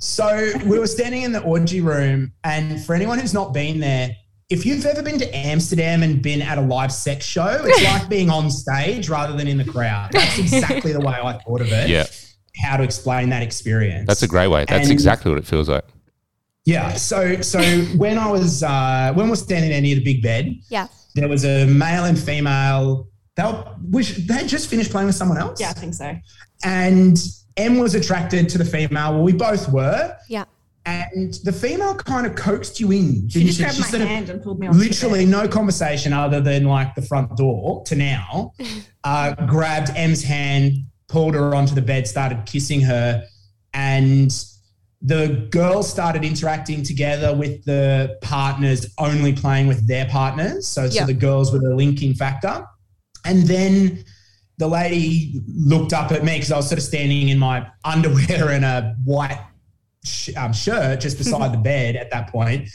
So 0.00 0.50
we 0.66 0.78
were 0.78 0.86
standing 0.86 1.22
in 1.22 1.32
the 1.32 1.40
orgy 1.42 1.80
room, 1.80 2.32
and 2.44 2.84
for 2.84 2.94
anyone 2.94 3.18
who's 3.18 3.32
not 3.34 3.54
been 3.54 3.80
there, 3.80 4.10
if 4.50 4.66
you've 4.66 4.84
ever 4.84 5.02
been 5.02 5.18
to 5.18 5.36
Amsterdam 5.36 6.02
and 6.02 6.20
been 6.22 6.42
at 6.42 6.58
a 6.58 6.60
live 6.60 6.92
sex 6.92 7.24
show, 7.24 7.62
it's 7.64 7.82
like 8.02 8.08
being 8.08 8.28
on 8.30 8.50
stage 8.50 9.08
rather 9.08 9.34
than 9.36 9.48
in 9.48 9.56
the 9.56 9.64
crowd. 9.64 10.10
That's 10.12 10.38
exactly 10.38 10.92
the 10.92 11.00
way 11.00 11.14
I 11.14 11.38
thought 11.38 11.60
of 11.62 11.72
it. 11.72 11.88
Yeah, 11.88 12.04
How 12.62 12.76
to 12.76 12.82
explain 12.82 13.30
that 13.30 13.42
experience? 13.42 14.06
that's 14.06 14.22
a 14.22 14.28
great 14.28 14.48
way. 14.48 14.64
That's 14.68 14.84
And- 14.84 14.92
exactly 14.92 15.30
what 15.30 15.38
it 15.38 15.46
feels 15.46 15.68
like. 15.68 15.84
Yeah. 16.66 16.94
So 16.94 17.40
so 17.42 17.60
when 17.96 18.18
I 18.18 18.30
was 18.30 18.62
uh, 18.62 19.12
when 19.14 19.26
we 19.26 19.30
we're 19.30 19.36
standing 19.36 19.70
there 19.70 19.80
near 19.82 19.96
the 19.96 20.04
big 20.04 20.22
bed, 20.22 20.54
Yeah. 20.70 20.88
there 21.14 21.28
was 21.28 21.44
a 21.44 21.66
male 21.66 22.04
and 22.04 22.18
female. 22.18 23.08
They 23.36 23.42
were, 23.42 23.64
which 23.90 24.16
they 24.26 24.46
just 24.46 24.68
finished 24.70 24.90
playing 24.90 25.06
with 25.06 25.16
someone 25.16 25.38
else. 25.38 25.60
yeah, 25.60 25.70
I 25.70 25.72
think 25.72 25.94
so. 25.94 26.14
And 26.64 27.18
M 27.56 27.78
was 27.78 27.94
attracted 27.94 28.48
to 28.50 28.58
the 28.58 28.64
female. 28.64 29.12
Well, 29.14 29.22
we 29.22 29.32
both 29.32 29.68
were. 29.70 30.16
Yeah. 30.28 30.44
And 30.86 31.32
the 31.44 31.52
female 31.52 31.94
kind 31.94 32.26
of 32.26 32.34
coaxed 32.36 32.78
you 32.78 32.92
in. 32.92 33.28
She 33.28 33.44
just 33.44 33.58
grabbed 33.58 33.80
my 33.80 33.86
sort 33.86 34.02
of- 34.02 34.08
hand 34.08 34.28
and 34.28 34.42
pulled 34.42 34.60
me 34.60 34.66
on. 34.66 34.78
literally 34.78 35.24
no 35.24 35.48
conversation 35.48 36.12
other 36.12 36.40
than 36.40 36.64
like 36.64 36.94
the 36.94 37.02
front 37.02 37.36
door 37.36 37.82
to 37.86 37.96
now. 37.96 38.52
Uh, 39.06 39.34
grabbed 39.46 39.90
M's 39.96 40.22
hand, 40.22 40.72
pulled 41.08 41.34
her 41.34 41.54
onto 41.54 41.74
the 41.74 41.82
bed, 41.82 42.08
started 42.08 42.42
kissing 42.46 42.80
her, 42.80 43.22
and 43.74 44.30
the 45.02 45.46
girls 45.50 45.90
started 45.90 46.24
interacting 46.24 46.82
together 46.82 47.34
with 47.36 47.62
the 47.66 48.16
partners, 48.22 48.86
only 48.96 49.34
playing 49.34 49.66
with 49.66 49.86
their 49.86 50.06
partners. 50.06 50.66
So, 50.66 50.84
Yeah. 50.84 51.02
so 51.02 51.06
the 51.08 51.12
girls 51.12 51.52
were 51.52 51.58
the 51.58 51.74
linking 51.74 52.14
factor. 52.14 52.64
And 53.24 53.42
then 53.44 54.04
the 54.58 54.68
lady 54.68 55.42
looked 55.46 55.92
up 55.92 56.12
at 56.12 56.24
me 56.24 56.34
because 56.34 56.52
I 56.52 56.56
was 56.56 56.68
sort 56.68 56.78
of 56.78 56.84
standing 56.84 57.28
in 57.28 57.38
my 57.38 57.66
underwear 57.84 58.48
and 58.50 58.64
a 58.64 58.94
white 59.04 59.40
sh- 60.04 60.30
um, 60.36 60.52
shirt 60.52 61.00
just 61.00 61.18
beside 61.18 61.52
the 61.52 61.58
bed 61.62 61.96
at 61.96 62.10
that 62.10 62.28
point. 62.30 62.68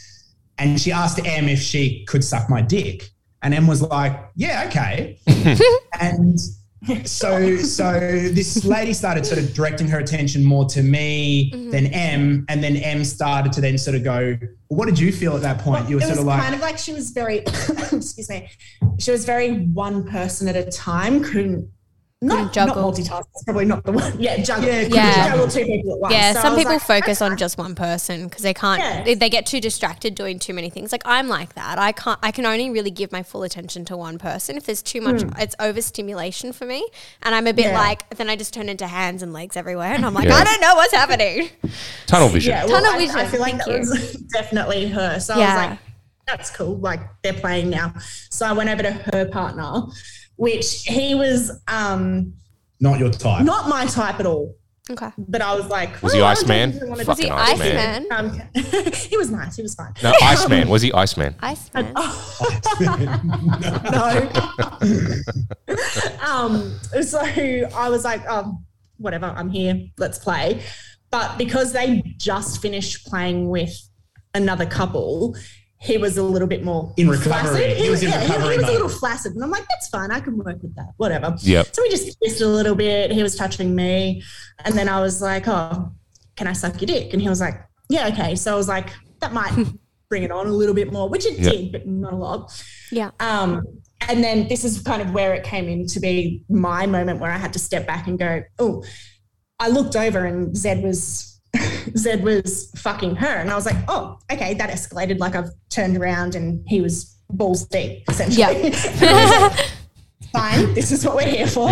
And 0.58 0.80
she 0.80 0.92
asked 0.92 1.26
Em 1.26 1.48
if 1.48 1.62
she 1.62 2.04
could 2.06 2.24
suck 2.24 2.50
my 2.50 2.62
dick. 2.62 3.10
And 3.42 3.54
Em 3.54 3.68
was 3.68 3.82
like, 3.82 4.20
yeah, 4.36 4.66
okay. 4.68 5.18
and 6.02 6.38
so 7.06 7.58
so 7.58 8.00
this 8.00 8.64
lady 8.64 8.94
started 8.94 9.26
sort 9.26 9.40
of 9.40 9.54
directing 9.54 9.88
her 9.88 10.00
attention 10.00 10.44
more 10.44 10.66
to 10.66 10.82
me 10.82 11.52
mm-hmm. 11.52 11.72
than 11.72 11.88
M. 11.88 12.46
And 12.48 12.64
then 12.64 12.78
M 12.78 13.04
started 13.04 13.52
to 13.54 13.62
then 13.62 13.78
sort 13.78 13.96
of 13.96 14.04
go, 14.04 14.38
what 14.68 14.86
did 14.86 14.98
you 14.98 15.12
feel 15.12 15.36
at 15.36 15.42
that 15.42 15.60
point? 15.60 15.82
Well, 15.82 15.90
you 15.90 15.96
were 15.98 16.02
sort 16.02 16.20
of 16.20 16.26
like, 16.26 16.42
kind 16.42 16.56
of 16.56 16.62
like 16.62 16.78
she 16.78 16.94
was 16.94 17.12
very, 17.12 17.38
excuse 17.92 18.30
me, 18.30 18.50
she 18.98 19.12
was 19.12 19.26
very 19.26 19.66
one 19.66 20.08
person 20.08 20.48
at 20.48 20.56
a 20.56 20.66
time. 20.72 21.24
Couldn't 21.24 21.70
not, 22.22 22.52
Couldn't 22.52 22.70
multitask. 22.72 23.08
That's 23.10 23.44
probably 23.46 23.64
not 23.64 23.86
the 23.86 23.94
one. 23.94 24.14
Yeah, 24.20 24.44
juggle. 24.44 24.66
Yeah, 24.68 24.84
couldn't 24.84 24.94
Yeah. 24.96 25.30
juggle 25.30 25.48
two 25.48 25.66
people 25.66 25.94
at 25.94 26.00
once. 26.02 26.14
Yeah, 26.14 26.34
So 26.34 26.42
some 26.42 26.56
people 26.58 26.74
like, 26.74 26.82
focus 26.82 27.22
on 27.22 27.38
just 27.38 27.58
one 27.58 27.76
person 27.76 28.28
because 28.28 28.44
they 28.44 28.54
can't. 28.54 28.82
Yeah. 28.82 29.04
They, 29.04 29.14
they 29.14 29.30
get 29.30 29.46
too 29.46 29.62
distracted 29.62 30.16
doing 30.16 30.38
too 30.38 30.54
many 30.54 30.70
things. 30.70 30.92
Like 30.92 31.04
I'm 31.06 31.30
like 31.30 31.54
that. 31.56 31.80
I 31.80 31.94
can't. 31.94 32.20
I 32.22 32.32
can 32.32 32.46
only 32.46 32.70
really 32.70 32.92
give 32.92 33.14
my 33.14 33.24
full 33.24 33.44
attention 33.44 33.86
to 33.86 33.96
one 33.96 34.18
person. 34.18 34.58
If 34.58 34.66
there's 34.66 34.82
too 34.82 35.00
much, 35.00 35.22
hmm. 35.22 35.30
it's 35.40 35.56
overstimulation 35.62 36.52
for 36.52 36.66
me, 36.66 36.86
and 37.24 37.34
I'm 37.34 37.48
a 37.48 37.54
bit. 37.54 37.68
Yeah. 37.68 37.80
like. 37.80 38.10
Then 38.10 38.30
I 38.30 38.36
just 38.36 38.54
turn 38.54 38.68
into 38.68 38.88
hands 38.88 39.24
and 39.24 39.32
legs 39.32 39.56
everywhere, 39.56 39.94
and 39.94 40.06
I'm 40.06 40.14
like, 40.14 40.28
Yeah. 40.28 40.36
I 40.36 40.44
don't 40.44 40.60
know 40.60 40.76
what's 40.76 40.94
happening. 40.94 41.50
Tunnel 42.06 42.28
vision. 42.28 42.52
Yeah, 42.52 42.66
well, 42.66 42.82
Tunnel 42.82 42.92
I, 42.92 42.96
I 42.96 42.98
vision, 43.00 43.28
feel 43.30 43.40
like 43.40 43.54
thank 43.64 43.66
that 43.66 43.80
was 43.80 44.12
definitely 44.34 44.90
her. 44.90 45.20
So 45.22 45.36
I 45.36 45.38
Yeah. 45.38 45.56
was 45.56 45.70
like, 45.70 45.80
that's 46.28 46.50
cool. 46.52 46.78
Like 46.78 47.00
they're 47.24 47.34
playing 47.34 47.70
now. 47.70 47.94
So 48.30 48.46
I 48.46 48.52
went 48.52 48.70
over 48.70 48.84
to 48.84 48.92
her 48.92 49.26
partner, 49.26 49.84
which 50.40 50.84
he 50.86 51.16
was 51.16 51.52
um, 51.68 52.34
not 52.80 52.98
your 52.98 53.10
type. 53.10 53.44
not 53.44 53.68
my 53.68 53.86
type 53.86 54.22
at 54.22 54.26
all. 54.26 54.56
Okay. 54.90 55.10
But 55.18 55.42
I 55.42 55.54
was 55.54 55.68
like, 55.68 56.02
Was 56.02 56.14
he 56.14 56.22
"Oh, 56.22 56.24
I 56.24 56.32
Iceman? 56.32 56.72
don't 56.72 56.80
really 56.80 56.90
wanna 56.90 57.04
Was 57.04 57.20
he 57.20 57.30
Iceman. 57.30 58.08
Iceman? 58.10 58.12
Um, 58.12 58.42
he 58.94 59.18
was 59.18 59.30
nice. 59.30 59.58
He 59.58 59.62
was 59.62 59.76
fine. 59.76 59.94
No, 60.02 60.14
Iceman. 60.22 60.70
Was 60.70 60.82
he 60.82 60.94
Iceman? 60.94 61.36
Iceman. 61.42 61.94
no. 63.92 64.32
um, 66.26 66.80
so 67.04 67.20
I 67.22 67.90
was 67.90 68.04
like, 68.06 68.28
um, 68.28 68.66
whatever, 68.98 69.28
I'm 69.28 69.50
here, 69.50 69.80
let's 69.98 70.18
play. 70.20 70.64
But 71.12 71.38
because 71.38 71.74
they 71.74 72.02
just 72.18 72.62
finished 72.62 73.06
playing 73.06 73.50
with 73.50 73.74
another 74.34 74.66
couple, 74.66 75.36
he 75.82 75.98
was 75.98 76.18
a 76.18 76.24
little 76.24 76.48
bit 76.48 76.64
more 76.64 76.94
In 76.98 77.08
recovery. 77.10 77.32
flaccid. 77.32 77.78
He 77.78 77.90
was 77.90 78.04
in 78.04 78.10
yeah, 78.10 78.22
recovery 78.24 78.56
He, 78.56 78.60
was 78.60 78.70
a 78.70 78.72
little 78.74 78.90
flaccid, 78.90 79.34
and 79.34 79.44
I'm 79.44 79.50
like, 79.50 79.66
that's 79.70 79.88
fine. 79.90 80.12
I 80.12 80.20
can 80.20 80.38
work 80.38 80.62
with 80.62 80.76
that. 80.76 80.90
Whatever. 80.98 81.36
Yep. 81.40 81.74
So 81.74 81.82
we 81.82 81.90
just 81.90 82.20
kissed 82.20 82.42
a 82.42 82.48
little 82.48 82.76
bit. 82.76 83.12
He 83.12 83.24
was 83.24 83.36
touching 83.36 83.76
me, 83.76 84.22
and 84.66 84.76
then 84.76 84.90
I 84.90 85.00
was 85.02 85.22
like, 85.22 85.48
"Oh, 85.48 85.92
can 86.36 86.48
I 86.48 86.54
suck 86.54 86.82
your 86.82 86.88
dick?" 86.88 87.14
And 87.14 87.22
he 87.22 87.30
was 87.30 87.40
like, 87.40 87.56
"Yeah, 87.90 88.08
okay." 88.10 88.36
So 88.36 88.54
I 88.54 88.56
was 88.58 88.68
like, 88.68 88.90
"That 89.22 89.34
might 89.34 89.54
bring 90.10 90.24
it 90.24 90.32
on 90.32 90.48
a 90.48 90.52
little 90.52 90.76
bit 90.76 90.92
more," 90.92 91.08
which 91.08 91.26
it 91.26 91.40
Yeah. 91.40 91.50
did, 91.52 91.72
but 91.72 91.88
not 91.88 92.12
a 92.14 92.18
lot. 92.18 92.52
Yeah. 92.92 93.12
Um, 93.22 93.64
and 94.10 94.24
then 94.24 94.48
this 94.50 94.64
is 94.66 94.82
kind 94.82 95.02
of 95.02 95.12
where 95.14 95.34
it 95.34 95.44
came 95.44 95.70
in 95.70 95.86
to 95.88 96.00
be 96.00 96.44
my 96.50 96.86
moment 96.88 97.20
where 97.22 97.32
I 97.32 97.38
had 97.38 97.54
to 97.54 97.60
step 97.60 97.88
back 97.88 98.08
and 98.08 98.20
go, 98.20 98.44
"Oh." 98.60 98.84
I 99.62 99.68
looked 99.68 99.98
over 99.98 100.26
and 100.26 100.56
Zed 100.56 100.82
was 100.82 101.29
Zed 101.98 102.24
was 102.24 102.72
fucking 102.78 103.16
her, 103.16 103.28
and 103.28 103.50
I 103.50 103.56
was 103.56 103.66
like, 103.66 103.78
"Oh, 103.88 104.20
okay." 104.32 104.54
That 104.54 104.70
escalated. 104.70 105.20
Like 105.20 105.36
I've 105.36 105.50
turned 105.70 105.98
around 105.98 106.36
and 106.36 106.64
he 106.68 106.82
was 106.82 107.16
balls 107.30 107.66
deep, 107.66 108.04
essentially. 108.10 108.72
Fine, 110.32 110.76
this 110.76 110.92
is 110.92 111.04
what 111.04 111.16
we're 111.16 111.28
here 111.28 111.48
for. 111.48 111.70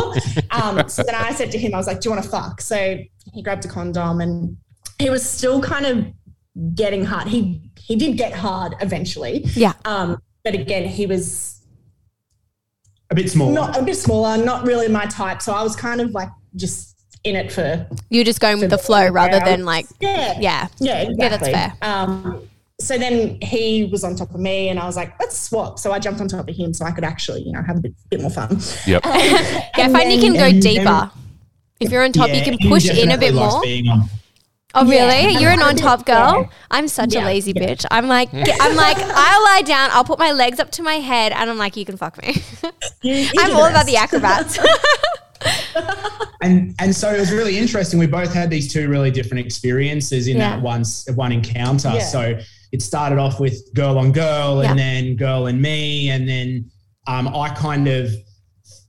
Um, 0.49 0.89
so 0.89 1.03
then 1.03 1.13
I 1.13 1.31
said 1.31 1.51
to 1.51 1.59
him, 1.59 1.75
I 1.75 1.77
was 1.77 1.85
like, 1.85 2.01
"Do 2.01 2.09
you 2.09 2.15
want 2.15 2.23
to 2.23 2.29
fuck?" 2.29 2.61
So 2.61 2.97
he 3.33 3.41
grabbed 3.43 3.65
a 3.65 3.67
condom, 3.67 4.21
and 4.21 4.57
he 4.97 5.09
was 5.09 5.27
still 5.27 5.61
kind 5.61 5.85
of 5.85 6.05
getting 6.75 7.05
hard. 7.05 7.27
He 7.27 7.61
he 7.79 7.95
did 7.95 8.17
get 8.17 8.33
hard 8.33 8.75
eventually. 8.81 9.43
Yeah. 9.53 9.73
Um, 9.85 10.21
but 10.43 10.55
again, 10.55 10.87
he 10.87 11.05
was 11.05 11.61
a 13.09 13.15
bit 13.15 13.29
smaller. 13.29 13.53
not 13.53 13.77
a 13.77 13.83
bit 13.83 13.95
smaller, 13.95 14.43
not 14.43 14.65
really 14.65 14.87
my 14.87 15.05
type. 15.05 15.41
So 15.41 15.53
I 15.53 15.61
was 15.61 15.75
kind 15.75 16.01
of 16.01 16.11
like 16.11 16.29
just 16.55 16.96
in 17.27 17.35
it 17.35 17.51
for 17.51 17.85
You're 18.09 18.23
just 18.23 18.39
going 18.39 18.59
with 18.59 18.69
the 18.71 18.77
flow 18.77 19.07
rather 19.09 19.39
than 19.43 19.65
like, 19.65 19.85
yeah, 19.99 20.37
yeah. 20.39 20.67
yeah, 20.79 21.01
exactly. 21.01 21.15
Yeah, 21.19 21.29
that's 21.29 21.47
fair. 21.49 21.73
Um, 21.81 22.47
so 22.79 22.97
then 22.97 23.39
he 23.41 23.85
was 23.91 24.03
on 24.03 24.15
top 24.15 24.33
of 24.35 24.39
me, 24.39 24.69
and 24.69 24.79
I 24.79 24.85
was 24.85 24.95
like, 24.95 25.19
"Let's 25.19 25.35
swap." 25.37 25.79
So 25.79 25.91
I 25.91 25.97
jumped 25.99 26.21
on 26.21 26.27
top 26.27 26.47
of 26.47 26.55
him, 26.55 26.73
so 26.75 26.85
I 26.85 26.91
could 26.91 27.03
actually, 27.03 27.41
you 27.41 27.51
know, 27.51 27.61
have 27.63 27.77
a 27.77 27.79
bit, 27.79 27.93
bit 28.11 28.21
more 28.21 28.29
fun. 28.29 28.59
Yep. 28.85 29.01
Yeah, 29.05 29.17
if 29.17 29.77
I 29.77 29.81
And 29.81 29.93
find 29.93 30.11
you 30.13 30.19
can 30.19 30.33
go 30.33 30.45
and- 30.45 30.61
deeper. 30.61 31.11
If 31.79 31.91
you're 31.91 32.03
on 32.03 32.11
top, 32.11 32.29
you 32.29 32.41
can 32.41 32.57
push 32.69 32.89
in 32.89 33.11
a 33.11 33.17
bit 33.17 33.33
more. 33.35 33.61
Oh, 34.75 34.83
really? 34.85 34.97
Yeah. 35.33 35.39
You're 35.39 35.51
an 35.51 35.59
a 35.61 35.65
on 35.65 35.75
top 35.75 36.05
girl? 36.05 36.41
yeah. 36.41 36.49
I'm 36.69 36.87
such 36.87 37.13
a 37.15 37.19
Yeah. 37.19 37.25
lazy 37.25 37.53
bitch. 37.53 37.85
I'm 37.89 38.07
like, 38.07 38.29
I'm 38.33 38.75
like, 38.85 38.97
I'll 38.99 39.43
lie 39.43 39.63
down, 39.65 39.89
I'll 39.91 40.03
put 40.03 40.19
my 40.19 40.31
legs 40.31 40.59
up 40.59 40.69
to 40.73 40.83
my 40.83 40.95
head, 40.95 41.31
and 41.31 41.49
I'm 41.49 41.57
like, 41.57 41.75
you 41.77 41.85
can 41.85 41.97
fuck 41.97 42.21
me. 42.21 42.35
You- 43.01 43.13
you 43.13 43.29
I'm 43.39 43.55
all 43.55 43.65
about 43.65 43.85
the 43.87 43.95
acrobats. 43.97 44.59
And 46.41 46.75
and 46.79 46.95
so 46.95 47.11
it 47.13 47.19
was 47.19 47.31
really 47.31 47.57
interesting. 47.57 47.99
We 47.99 48.07
both 48.07 48.33
had 48.33 48.49
these 48.49 48.71
two 48.71 48.89
really 48.89 49.11
different 49.11 49.45
experiences 49.45 50.27
in 50.27 50.37
Yeah. 50.37 50.51
that 50.51 50.61
one 50.61 50.83
one 51.15 51.31
encounter. 51.31 51.91
Yeah. 51.95 52.03
So 52.03 52.39
it 52.71 52.81
started 52.81 53.17
off 53.17 53.39
with 53.39 53.73
girl 53.73 53.97
on 53.97 54.11
girl, 54.11 54.61
Yeah. 54.63 54.71
and 54.71 54.79
then 54.79 55.15
girl 55.15 55.47
and 55.47 55.61
me, 55.61 56.09
and 56.09 56.27
then 56.27 56.69
um, 57.07 57.27
I 57.29 57.49
kind 57.49 57.87
of 57.87 58.13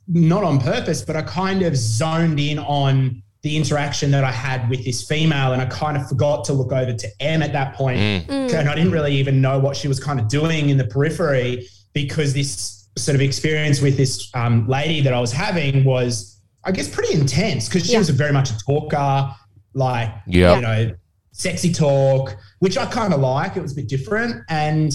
not 0.09 0.43
on 0.43 0.59
purpose, 0.61 1.03
but 1.03 1.17
I 1.17 1.23
kind 1.23 1.63
of 1.63 1.77
zoned 1.77 2.41
in 2.41 2.59
on 2.59 3.23
the 3.43 3.57
interaction 3.57 4.11
that 4.11 4.25
I 4.25 4.33
had 4.33 4.69
with 4.69 4.85
this 4.85 5.05
female, 5.07 5.53
and 5.53 5.63
I 5.63 5.67
kind 5.67 5.97
of 5.97 6.09
forgot 6.09 6.45
to 6.47 6.53
look 6.53 6.73
over 6.73 6.93
to 6.93 7.09
Em 7.21 7.41
at 7.43 7.53
that 7.53 7.75
point, 7.75 7.99
Mm. 8.29 8.53
and 8.53 8.69
I 8.69 8.75
didn't 8.75 8.91
really 8.91 9.15
even 9.17 9.41
know 9.41 9.59
what 9.61 9.77
she 9.77 9.87
was 9.87 10.01
kind 10.01 10.19
of 10.19 10.27
doing 10.29 10.71
in 10.71 10.77
the 10.79 10.85
periphery 10.87 11.67
because 11.93 12.35
this 12.35 12.89
sort 12.97 13.15
of 13.15 13.21
experience 13.21 13.81
with 13.81 13.97
this 13.97 14.29
um, 14.35 14.67
lady 14.67 15.01
that 15.03 15.13
I 15.15 15.21
was 15.21 15.31
having 15.31 15.85
was, 15.85 16.38
I 16.69 16.73
guess, 16.73 16.89
pretty 16.89 17.15
intense 17.15 17.67
because 17.69 17.87
she 17.87 17.93
Yeah. 17.93 17.99
was 18.01 18.11
very 18.11 18.33
much 18.33 18.51
a 18.51 18.59
talker, 18.59 19.35
like 19.75 20.11
Yeah. 20.27 20.55
you 20.57 20.61
know, 20.61 20.93
sexy 21.33 21.73
talk, 21.73 22.37
which 22.59 22.77
I 22.77 22.85
kind 22.87 23.15
of 23.15 23.21
like. 23.21 23.57
It 23.57 23.63
was 23.63 23.73
a 23.73 23.77
bit 23.77 23.89
different, 23.89 24.43
and 24.51 24.93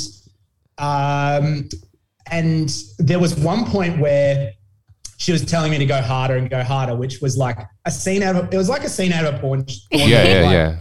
um, 0.77 1.69
and 2.31 2.73
there 2.99 3.19
was 3.19 3.35
one 3.35 3.65
point 3.65 3.99
where 3.99 4.51
she 5.17 5.31
was 5.31 5.43
telling 5.45 5.71
me 5.71 5.77
to 5.77 5.85
go 5.85 6.01
harder 6.01 6.35
and 6.37 6.49
go 6.49 6.63
harder, 6.63 6.95
which 6.95 7.21
was 7.21 7.37
like 7.37 7.57
a 7.85 7.91
scene 7.91 8.23
out 8.23 8.35
of 8.35 8.53
it 8.53 8.57
was 8.57 8.69
like 8.69 8.83
a 8.83 8.89
scene 8.89 9.11
out 9.13 9.25
of 9.25 9.35
a 9.35 9.39
porn. 9.39 9.63
porn 9.63 9.75
Yeah, 9.91 10.23
yeah, 10.23 10.41
like, 10.41 10.51
yeah. 10.51 10.75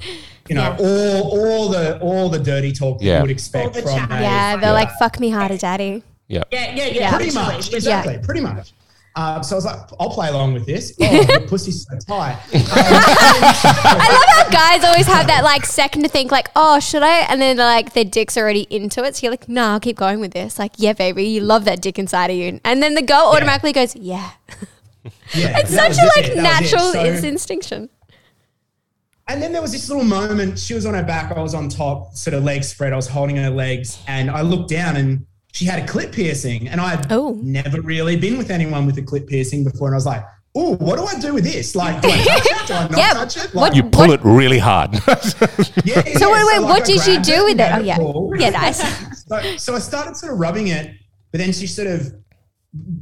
You 0.49 0.57
know, 0.57 0.76
all 0.80 1.38
all 1.40 1.68
the 1.68 1.99
all 2.01 2.28
the 2.28 2.38
dirty 2.38 2.72
talk 2.72 2.99
Yeah. 3.01 3.16
you 3.16 3.22
would 3.22 3.30
expect 3.30 3.74
from 3.76 3.84
chat. 3.84 4.11
yeah, 4.11 4.57
they're 4.57 4.72
like, 4.72 4.90
fuck 4.99 5.20
me 5.20 5.30
harder, 5.30 5.57
daddy. 5.57 6.03
Yeah. 6.28 6.43
Yeah, 6.51 6.74
yeah, 6.74 6.84
yeah. 6.86 6.93
Yeah. 6.93 7.11
pretty 7.11 7.30
literally. 7.30 7.57
much, 7.57 7.66
With- 7.66 7.74
exactly, 7.74 8.18
pretty 8.22 8.40
much. 8.40 8.72
Uh, 9.14 9.42
so 9.42 9.54
I 9.54 9.58
was 9.58 9.64
like, 9.66 9.76
I'll 10.00 10.08
play 10.10 10.28
along 10.28 10.54
with 10.54 10.64
this. 10.66 10.96
Oh, 11.02 11.44
pussy's 11.46 11.84
so 11.86 11.98
tight. 12.08 12.32
Um, 12.54 12.62
I 12.64 14.08
love 14.10 14.46
how 14.46 14.50
guys 14.78 14.84
always 14.84 15.06
have 15.06 15.26
that 15.26 15.42
like 15.44 15.66
second 15.66 16.02
to 16.02 16.08
think, 16.08 16.30
like, 16.32 16.48
oh, 16.56 16.80
should 16.80 17.02
I? 17.02 17.20
And 17.30 17.40
then 17.40 17.58
like 17.58 17.92
their 17.92 18.04
dick's 18.04 18.36
already 18.38 18.66
into 18.70 19.04
it. 19.04 19.16
So 19.16 19.24
you're 19.26 19.32
like, 19.32 19.48
nah, 19.48 19.74
I'll 19.74 19.80
keep 19.80 19.96
going 19.96 20.20
with 20.20 20.32
this. 20.32 20.58
Like, 20.58 20.72
yeah, 20.78 20.94
baby, 20.94 21.24
you 21.24 21.42
love 21.42 21.64
that 21.66 21.82
dick 21.82 21.98
inside 21.98 22.30
of 22.30 22.36
you. 22.36 22.58
And 22.64 22.82
then 22.82 22.94
the 22.94 23.02
girl 23.02 23.30
automatically 23.34 23.72
goes, 23.72 23.94
yeah. 23.94 24.30
yeah, 25.34 25.58
It's 25.58 25.74
such 25.74 25.98
a 25.98 26.06
like 26.16 26.30
it. 26.30 26.36
natural 26.36 26.92
So- 26.92 27.02
instinction. 27.04 27.90
And 29.28 29.40
then 29.40 29.52
there 29.52 29.62
was 29.62 29.72
this 29.72 29.88
little 29.88 30.04
moment. 30.04 30.58
She 30.58 30.74
was 30.74 30.84
on 30.84 30.94
her 30.94 31.02
back. 31.02 31.30
I 31.32 31.40
was 31.40 31.54
on 31.54 31.68
top, 31.68 32.14
sort 32.14 32.34
of 32.34 32.42
legs 32.44 32.68
spread. 32.68 32.92
I 32.92 32.96
was 32.96 33.06
holding 33.08 33.36
her 33.36 33.50
legs, 33.50 34.02
and 34.08 34.28
I 34.30 34.40
looked 34.42 34.68
down, 34.68 34.96
and 34.96 35.26
she 35.53 35.64
had 35.64 35.82
a 35.82 35.86
clit 35.86 36.12
piercing. 36.12 36.68
And 36.68 36.80
I'd 36.80 37.11
Oh. 37.12 37.38
never 37.42 37.80
really 37.80 38.16
been 38.16 38.36
with 38.38 38.50
anyone 38.50 38.86
with 38.86 38.98
a 38.98 39.03
clit 39.03 39.26
piercing 39.26 39.64
before. 39.64 39.88
And 39.88 39.94
I 39.94 39.98
was 39.98 40.07
like, 40.07 40.24
"Oh, 40.55 40.74
what 40.76 40.96
do 40.98 41.05
I 41.05 41.18
do 41.20 41.34
with 41.34 41.44
this? 41.44 41.74
Like, 41.74 42.00
do 42.03 42.09
I 42.09 42.16
touch 42.24 42.46
it? 42.46 42.66
Do 42.66 42.74
I 42.74 42.88
not 42.88 42.98
Yeah. 42.98 43.12
touch 43.12 43.36
it? 43.36 43.55
What- 43.55 43.62
Like, 43.72 43.74
You 43.76 43.84
pull 43.84 44.12
it 44.12 44.20
really 44.24 44.59
hard. 44.59 44.94
yeah, 45.84 46.03
So 46.18 46.32
wait, 46.32 46.44
wait, 46.46 46.59
like, 46.59 46.62
what 46.62 46.82
I 46.82 46.84
did 46.86 47.07
you 47.07 47.14
grabbed 47.14 47.24
do 47.26 47.44
with 47.44 47.61
and 47.61 47.61
it? 47.61 47.72
Oh 47.80 47.84
yeah, 47.84 47.96
pull. 47.96 48.32
yeah, 48.38 48.50
nice. 48.50 48.82
So, 49.28 49.57
so 49.57 49.74
I 49.74 49.78
started 49.78 50.16
sort 50.16 50.32
of 50.32 50.38
rubbing 50.38 50.68
it, 50.68 50.90
but 51.30 51.38
then 51.38 51.53
she 51.53 51.66
sort 51.66 51.88
of 51.88 52.12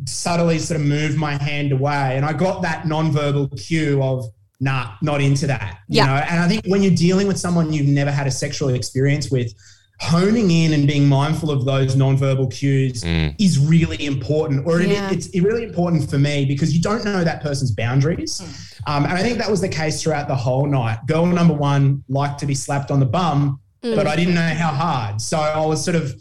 subtly 0.07 0.59
sort 0.59 0.81
of 0.81 0.87
moved 0.87 1.17
my 1.17 1.41
hand 1.43 1.73
away, 1.73 2.17
and 2.17 2.25
I 2.25 2.33
got 2.33 2.63
that 2.63 2.87
non-verbal 2.87 3.49
cue 3.57 4.03
of 4.03 4.27
nah, 4.63 4.93
not 5.01 5.21
into 5.23 5.47
that. 5.47 5.79
You 5.89 5.99
Yeah. 5.99 6.07
know, 6.07 6.13
and 6.17 6.41
I 6.41 6.49
think 6.49 6.67
when 6.67 6.83
you're 6.83 6.95
dealing 6.95 7.27
with 7.27 7.39
someone 7.39 7.73
you've 7.73 7.87
never 7.89 8.11
had 8.11 8.27
a 8.27 8.31
sexual 8.31 8.69
experience 8.71 9.31
with, 9.31 9.53
honing 10.01 10.51
in 10.51 10.73
and 10.73 10.87
being 10.87 11.07
mindful 11.07 11.51
of 11.51 11.65
those 11.65 11.95
non-verbal 11.95 12.47
cues 12.49 13.03
Mm. 13.05 13.35
is 13.39 13.59
really 13.59 14.07
important, 14.07 14.67
or 14.67 14.81
it- 14.81 14.89
it's 15.13 15.29
really 15.39 15.63
important 15.65 16.09
for 16.09 16.19
me 16.19 16.45
because 16.47 16.75
you 16.75 16.81
don't 16.81 17.05
know 17.05 17.23
that 17.23 17.43
person's 17.43 17.71
boundaries. 17.71 18.41
Um, 18.87 19.05
and 19.05 19.13
I 19.13 19.23
think 19.23 19.39
that 19.39 19.51
was 19.51 19.61
the 19.61 19.69
case 19.69 20.03
throughout 20.03 20.27
the 20.27 20.35
whole 20.37 20.67
night. 20.67 20.99
Girl 21.07 21.27
number 21.27 21.55
one 21.55 22.03
liked 22.09 22.41
to 22.41 22.47
be 22.47 22.55
slapped 22.55 22.91
on 22.91 22.99
the 22.99 23.07
bum, 23.07 23.61
Mm. 23.85 23.95
but 23.95 24.07
I 24.07 24.17
didn't 24.17 24.35
know 24.35 24.41
how 24.55 24.73
hard. 24.73 25.21
So 25.21 25.39
I 25.39 25.65
was 25.67 25.85
sort 25.85 25.97
of, 25.97 26.15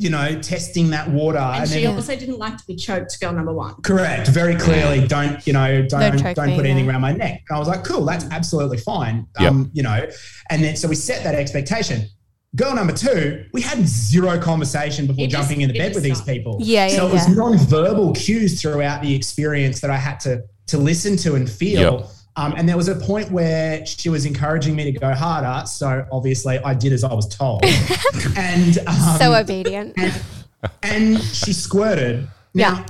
you 0.00 0.08
know, 0.10 0.38
testing 0.40 0.90
that 0.90 1.10
water. 1.10 1.38
And 1.38 1.62
And, 1.62 1.68
she 1.70 1.82
then, 1.82 1.96
also 1.96 2.14
didn't 2.16 2.38
like 2.38 2.56
to 2.56 2.66
be 2.66 2.76
choked, 2.76 3.18
girl 3.20 3.32
number 3.32 3.52
one. 3.52 3.74
correct, 3.82 4.28
very 4.28 4.54
clearly, 4.54 5.06
don't, 5.06 5.44
you 5.46 5.52
know, 5.52 5.82
don't, 5.82 6.00
Don't 6.00 6.22
don't, 6.22 6.34
choke 6.36 6.46
me, 6.46 6.54
put 6.56 6.64
anything 6.64 6.84
yeah. 6.86 6.92
around 6.92 7.00
my 7.02 7.12
neck. 7.12 7.42
And 7.48 7.56
I 7.56 7.58
was 7.58 7.68
like, 7.68 7.84
cool, 7.84 8.04
that's 8.06 8.24
absolutely 8.30 8.78
fine. 8.78 9.26
Yep. 9.40 9.50
Um, 9.50 9.70
you 9.74 9.82
know, 9.82 10.06
and 10.50 10.62
then 10.64 10.76
so 10.76 10.88
we 10.88 10.94
set 10.94 11.24
that 11.24 11.34
expectation. 11.34 12.06
Girl 12.56 12.74
number 12.74 12.92
two, 12.94 13.44
we 13.52 13.60
had 13.60 13.86
zero 13.86 14.38
conversation 14.40 15.06
before 15.06 15.24
It 15.24 15.30
just- 15.30 15.48
jumping 15.48 15.60
into 15.60 15.74
it 15.74 15.78
bed 15.78 15.94
with 15.94 16.02
these 16.02 16.16
started. 16.16 16.32
people. 16.38 16.56
Yeah, 16.60 16.86
yeah, 16.86 16.96
So 16.96 17.06
it 17.08 17.12
was 17.12 17.28
yeah. 17.28 17.34
non-verbal 17.34 18.14
cues 18.14 18.60
throughout 18.60 19.02
the 19.02 19.14
experience 19.14 19.80
that 19.80 19.90
I 19.90 19.96
had 19.96 20.18
to 20.20 20.42
to 20.68 20.78
listen 20.78 21.16
to 21.18 21.34
and 21.34 21.48
feel. 21.48 22.00
Yep. 22.00 22.06
Um, 22.36 22.54
and 22.56 22.68
there 22.68 22.76
was 22.76 22.88
a 22.88 22.94
point 22.94 23.30
where 23.32 23.84
she 23.86 24.08
was 24.10 24.24
encouraging 24.26 24.76
me 24.76 24.84
to 24.84 24.92
go 24.92 25.12
harder. 25.14 25.66
So 25.66 26.06
obviously 26.12 26.58
I 26.58 26.74
did 26.74 26.92
as 26.92 27.04
I 27.04 27.12
was 27.14 27.26
told. 27.26 27.64
and 28.36 28.78
um, 28.86 29.18
so 29.18 29.34
obedient. 29.34 29.94
and, 29.98 30.22
and 30.82 31.18
she 31.22 31.52
squirted. 31.52 32.28
Now, 32.54 32.84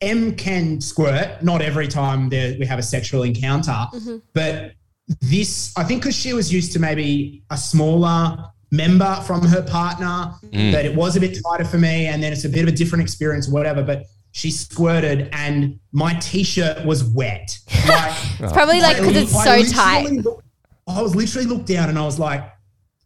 M 0.00 0.34
can 0.34 0.80
squirt, 0.80 1.42
not 1.42 1.60
every 1.62 1.86
time 1.88 2.28
there, 2.28 2.56
we 2.58 2.66
have 2.66 2.78
a 2.78 2.82
sexual 2.82 3.22
encounter, 3.24 3.70
Mm-hmm. 3.72 4.16
but 4.32 4.72
this, 5.20 5.72
I 5.76 5.84
think, 5.84 6.02
because 6.02 6.16
she 6.16 6.32
was 6.32 6.52
used 6.52 6.72
to 6.72 6.78
maybe 6.78 7.42
a 7.50 7.56
smaller 7.56 8.36
member 8.70 9.14
from 9.26 9.42
her 9.46 9.62
partner, 9.62 10.32
that 10.52 10.84
it 10.86 10.94
was 10.94 11.16
a 11.16 11.20
bit 11.20 11.38
tighter 11.44 11.64
for 11.64 11.78
me, 11.78 12.06
and 12.06 12.22
then 12.22 12.32
it's 12.32 12.44
a 12.44 12.48
bit 12.48 12.62
of 12.62 12.68
a 12.68 12.72
different 12.72 13.02
experience, 13.02 13.48
whatever. 13.48 13.82
But 13.82 14.04
she 14.32 14.50
squirted, 14.50 15.28
and 15.32 15.78
my 15.92 16.14
t-shirt 16.14 16.84
was 16.86 17.04
wet. 17.04 17.58
Like, 17.86 18.12
It's 18.40 18.52
probably 18.52 18.80
like 18.80 18.96
because 18.98 19.16
it's 19.16 19.34
I 19.36 19.44
so 19.44 19.50
literally 19.50 19.72
tight. 20.16 20.24
looked- 20.24 20.44
I 20.88 21.00
was 21.00 21.14
literally 21.14 21.46
looked 21.46 21.66
down 21.66 21.88
and 21.90 21.98
I 21.98 22.04
was 22.04 22.18
like, 22.18 22.40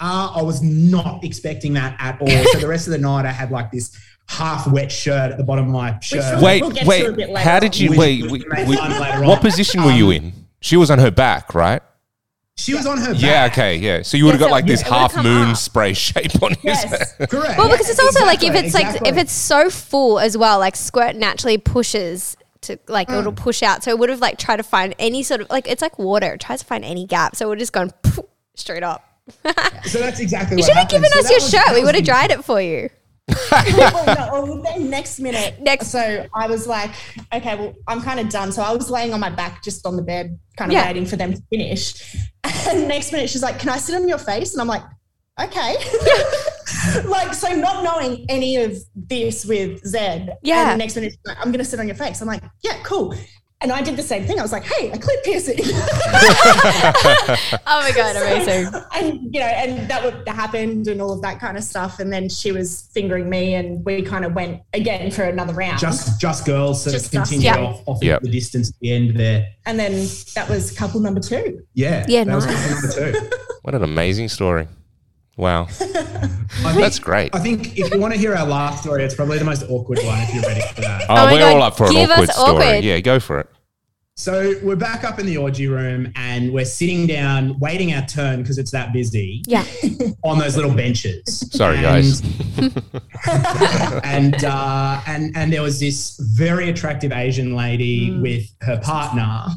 uh, 0.01 0.33
I 0.35 0.43
was 0.43 0.63
not 0.63 1.23
expecting 1.25 1.75
that 1.75 1.97
at 1.99 2.21
all. 2.21 2.29
so 2.53 2.59
the 2.59 2.67
rest 2.69 2.87
of 2.87 2.93
the 2.93 2.99
night, 2.99 3.27
I 3.27 3.33
had 3.33 3.51
like 3.51 3.71
this 3.71 3.95
half 4.29 4.67
wet 4.71 4.91
shirt 4.91 5.33
at 5.33 5.37
the 5.39 5.45
bottom 5.45 5.67
of 5.67 5.71
my 5.73 5.99
shirt. 6.01 6.25
We'll 6.37 6.43
wait, 6.45 6.61
get 6.75 6.85
to 6.87 7.25
a 7.25 7.33
wait. 7.33 7.37
How 7.39 7.61
did 7.61 7.79
you 7.79 7.91
Which 7.91 7.99
wait? 7.99 8.23
was 8.23 8.33
wait, 8.33 8.49
made 8.49 8.69
wait, 8.69 9.27
what 9.27 9.41
position 9.43 9.85
were 9.85 9.93
you 9.93 10.11
in? 10.11 10.33
She 10.61 10.77
was 10.77 10.91
on 10.91 10.99
her 10.99 11.11
back, 11.11 11.55
right? 11.55 11.83
She 12.59 12.75
was 12.75 12.87
on 12.87 12.97
her 12.99 13.13
back. 13.13 13.23
Yeah. 13.23 13.49
Okay. 13.53 13.77
Yeah. 13.77 14.03
So 14.03 14.17
you 14.17 14.25
would 14.25 14.33
have 14.33 14.41
Yeah, 14.41 14.47
got 14.47 14.51
so 14.51 14.55
like 14.55 14.67
this 14.67 14.81
it 14.81 14.87
would've 14.87 14.99
half 15.01 15.13
come 15.13 15.25
moon 15.27 15.49
up. 15.51 15.57
spray 15.57 15.93
shape 16.09 16.43
on 16.43 16.53
his 16.55 16.65
Yes. 16.65 17.13
head. 17.19 17.29
Correct. 17.29 17.59
Well, 17.59 17.69
because 17.71 17.91
it's 17.91 18.01
also 18.01 18.25
like 18.25 18.43
if 18.43 18.55
Exactly, 18.55 18.67
it's 18.67 18.75
like 19.03 19.09
if 19.13 19.17
it's 19.19 19.33
so 19.33 19.69
full 19.69 20.19
as 20.19 20.39
well, 20.39 20.59
like 20.59 20.75
squirt 20.77 21.17
naturally 21.17 21.59
pushes 21.59 22.37
to 22.63 22.79
like 22.89 23.11
it'll 23.11 23.33
Mm. 23.33 23.37
push 23.37 23.63
out. 23.63 23.85
So 23.85 23.91
it 23.91 23.99
would 23.99 24.09
have 24.09 24.21
like 24.21 24.39
tried 24.39 24.57
to 24.57 24.63
find 24.63 24.95
any 24.99 25.23
sort 25.23 25.43
of 25.43 25.51
like 25.51 25.69
it's 25.69 25.83
like 25.83 25.99
water. 25.99 26.33
It 26.33 26.41
tries 26.41 26.61
to 26.61 26.67
find 26.67 26.83
any 26.85 27.07
gap. 27.07 27.37
So 27.37 27.45
it 27.47 27.49
would 27.51 27.59
just 27.59 27.73
gone 27.75 27.91
poof, 28.03 28.25
straight 28.55 28.83
up. 28.83 29.05
So 29.85 29.99
that's 29.99 30.21
exactly 30.21 30.57
You 30.57 30.63
what 30.63 30.67
should 30.67 30.77
have 30.77 30.85
happened. 30.91 30.91
given 30.91 31.11
So 31.11 31.19
us 31.19 31.25
that 31.25 31.31
your 31.33 31.37
was- 31.41 31.51
shirt. 31.51 31.67
that 31.67 31.75
We 31.75 31.81
was 31.81 31.87
would 31.89 31.95
have 31.97 32.05
the- 32.05 32.11
dried 32.11 32.31
it 32.31 32.43
for 32.45 32.61
you. 32.63 32.89
Well, 33.29 34.07
no, 34.07 34.29
well, 34.45 34.63
then 34.63 34.89
next 34.91 35.19
minute, 35.19 35.61
Next- 35.61 35.89
So 35.89 36.27
I 36.35 36.47
was 36.47 36.67
like, 36.67 36.91
okay, 37.35 37.57
well, 37.57 37.75
I'm 37.89 38.01
kind 38.01 38.21
of 38.21 38.29
done. 38.29 38.53
So 38.53 38.63
I 38.63 38.73
was 38.73 38.91
laying 38.91 39.13
on 39.13 39.21
my 39.21 39.31
back, 39.31 39.63
just 39.63 39.85
on 39.87 39.97
the 39.97 40.03
bed, 40.03 40.39
kind 40.57 40.71
of 40.71 40.75
Yeah. 40.75 40.87
waiting 40.87 41.07
for 41.07 41.17
them 41.17 41.33
to 41.35 41.43
finish. 41.51 41.95
And 42.69 42.87
next 42.89 43.13
minute, 43.13 43.29
she's 43.31 43.43
like, 43.43 43.59
"Can 43.59 43.69
I 43.69 43.79
sit 43.79 43.95
on 43.95 44.09
your 44.09 44.19
face?" 44.19 44.53
And 44.53 44.61
I'm 44.61 44.69
like, 44.69 44.83
"Okay." 45.41 45.77
like, 47.07 47.35
so 47.35 47.49
not 47.55 47.83
knowing 47.85 48.25
any 48.29 48.57
of 48.57 48.77
this 48.95 49.45
with 49.45 49.85
Zed. 49.85 50.37
Yeah. 50.43 50.63
And 50.63 50.81
the 50.81 50.85
next 50.85 50.95
minute, 50.97 51.13
she's 51.13 51.21
like, 51.27 51.37
I'm 51.39 51.51
going 51.53 51.59
to 51.59 51.65
sit 51.65 51.81
on 51.81 51.87
your 51.87 51.97
face. 51.97 52.21
I'm 52.21 52.29
like, 52.29 52.43
"Yeah, 52.63 52.79
cool." 52.85 53.15
And 53.63 53.73
I 53.73 53.81
did 53.81 53.97
the 53.97 54.03
same 54.03 54.25
thing. 54.27 54.39
I 54.39 54.43
was 54.43 54.53
like, 54.53 54.65
"Hey, 54.65 54.91
a 54.91 54.97
clit 54.99 55.25
piercing." 55.25 55.57
Oh 57.69 57.81
my 57.83 57.91
god, 57.95 58.17
amazing. 58.17 58.73
and 58.95 59.35
you 59.35 59.41
know, 59.41 59.47
and 59.47 59.89
that 59.91 60.05
would 60.05 60.27
happened 60.29 60.87
and 60.89 61.01
all 61.03 61.13
of 61.13 61.23
that 61.23 61.41
kind 61.41 61.57
of 61.57 61.65
stuff. 61.65 61.99
And 61.99 62.13
then 62.13 62.29
she 62.29 62.53
was 62.53 62.89
fingering 62.93 63.29
me, 63.31 63.55
and 63.55 63.85
we 63.85 64.03
kind 64.03 64.25
of 64.25 64.35
went 64.35 64.61
again 64.73 65.11
for 65.11 65.23
another 65.25 65.53
round. 65.55 65.79
Just, 65.79 66.21
just 66.21 66.45
girls 66.47 66.83
sort 66.85 66.95
Just 66.95 67.15
of 67.15 67.23
us. 67.23 67.31
continued 67.31 67.45
Yeah. 67.57 67.65
off, 67.65 67.83
off 67.87 68.03
Yep. 68.03 68.23
the 68.23 68.31
distance 68.31 68.69
at 68.71 68.75
the 68.81 68.93
end 68.93 69.17
there. 69.17 69.47
and 69.67 69.79
then 69.79 70.07
that 70.35 70.49
was 70.49 70.71
couple 70.71 71.01
number 71.01 71.21
two. 71.21 71.63
Yeah. 71.75 72.05
Yeah, 72.09 72.25
that 72.25 72.35
was 72.35 72.47
couple 72.47 72.71
number 72.71 72.89
two. 73.13 73.31
What 73.63 73.75
an 73.75 73.83
amazing 73.83 74.29
story. 74.29 74.69
Wow. 75.37 75.65
Think- 75.71 76.79
That's 76.79 76.99
great. 76.99 77.35
I 77.35 77.39
think 77.41 77.79
if 77.79 77.93
you 77.93 78.01
want 78.01 78.15
to 78.15 78.19
hear 78.19 78.35
our 78.35 78.47
laugh 78.47 78.81
story, 78.81 79.05
it's 79.05 79.15
probably 79.15 79.39
the 79.39 79.45
most 79.45 79.65
awkward 79.69 79.99
one 80.03 80.19
if 80.23 80.35
you're 80.35 80.43
ready 80.43 80.63
for 80.75 80.81
that. 80.81 81.03
Oh, 81.09 81.15
my 81.15 81.33
we're 81.33 81.39
God, 81.41 81.57
all 81.57 81.63
up 81.63 81.77
for 81.77 81.87
an 81.87 81.93
give 81.93 82.09
us 82.11 82.19
awkward 82.19 82.31
story. 82.31 82.65
awkward. 82.67 82.85
Yeah, 82.85 83.01
go 83.01 83.21
for 83.21 83.41
it. 83.41 83.49
So 84.19 84.55
we're 84.63 84.77
back 84.77 85.05
up 85.05 85.19
in 85.19 85.27
the 85.27 85.37
orgy 85.37 85.67
room 85.69 86.11
and 86.17 86.51
we're 86.51 86.65
sitting 86.65 87.07
down, 87.07 87.59
waiting 87.59 87.93
our 87.93 88.01
turn 88.07 88.41
because 88.41 88.57
it's 88.57 88.71
that 88.71 88.95
busy 88.95 89.43
Yeah. 89.47 89.63
on 90.25 90.39
those 90.39 90.57
little 90.57 90.73
benches. 90.73 91.41
Sorry, 91.53 91.77
And- 91.77 91.85
guys. 91.85 92.23
and 94.05 94.43
uh, 94.45 95.03
and 95.07 95.37
and 95.37 95.53
there 95.53 95.63
was 95.63 95.79
this 95.81 96.17
very 96.35 96.71
attractive 96.71 97.13
Asian 97.13 97.55
lady 97.55 98.19
with 98.19 98.47
her 98.63 98.79
partner, 98.81 99.49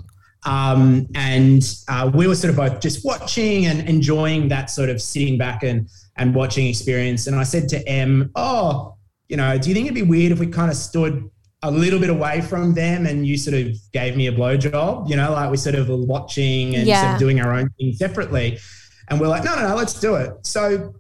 um, 0.46 1.08
and 1.16 1.62
uh, 1.88 2.10
we 2.14 2.28
were 2.28 2.36
sort 2.36 2.52
of 2.52 2.58
both 2.58 2.80
just 2.80 3.04
watching 3.06 3.66
and 3.66 3.88
enjoying 3.90 4.48
that 4.50 4.70
sort 4.70 4.90
of 4.90 5.02
sitting 5.02 5.38
back 5.38 5.64
and 5.64 5.90
and 6.18 6.34
watching 6.34 6.68
experience. 6.68 7.28
And 7.28 7.36
I 7.36 7.44
said 7.44 7.68
to 7.70 7.88
Em, 7.88 8.32
"Oh, 8.36 8.96
you 9.28 9.38
know, 9.38 9.58
do 9.58 9.70
you 9.70 9.76
think 9.76 9.88
it'd 9.88 9.96
be 9.96 10.02
weird 10.02 10.32
if 10.32 10.40
we 10.40 10.48
kind 10.48 10.72
of 10.72 10.78
stood?" 10.78 11.30
A 11.62 11.70
little 11.70 12.00
bit 12.00 12.10
away 12.10 12.40
from 12.40 12.74
them, 12.74 13.06
and 13.06 13.28
you 13.28 13.38
sort 13.38 13.54
of 13.54 13.76
gave 13.92 14.16
me 14.16 14.28
a 14.28 14.32
blowjob. 14.32 15.10
You 15.10 15.18
know, 15.18 15.34
like 15.34 15.52
we 15.52 15.58
sort 15.58 15.76
of 15.76 15.90
were 15.90 15.98
watching 15.98 16.76
and 16.76 16.88
sort 17.02 17.14
of 17.16 17.20
doing 17.20 17.42
our 17.42 17.54
own 17.54 17.70
thing 17.78 17.92
separately. 17.92 18.58
And 19.10 19.20
we're 19.20 19.28
like, 19.28 19.44
no, 19.44 19.56
no, 19.56 19.68
no, 19.68 19.76
let's 19.76 20.00
do 20.00 20.16
it. 20.16 20.32
So, 20.44 20.94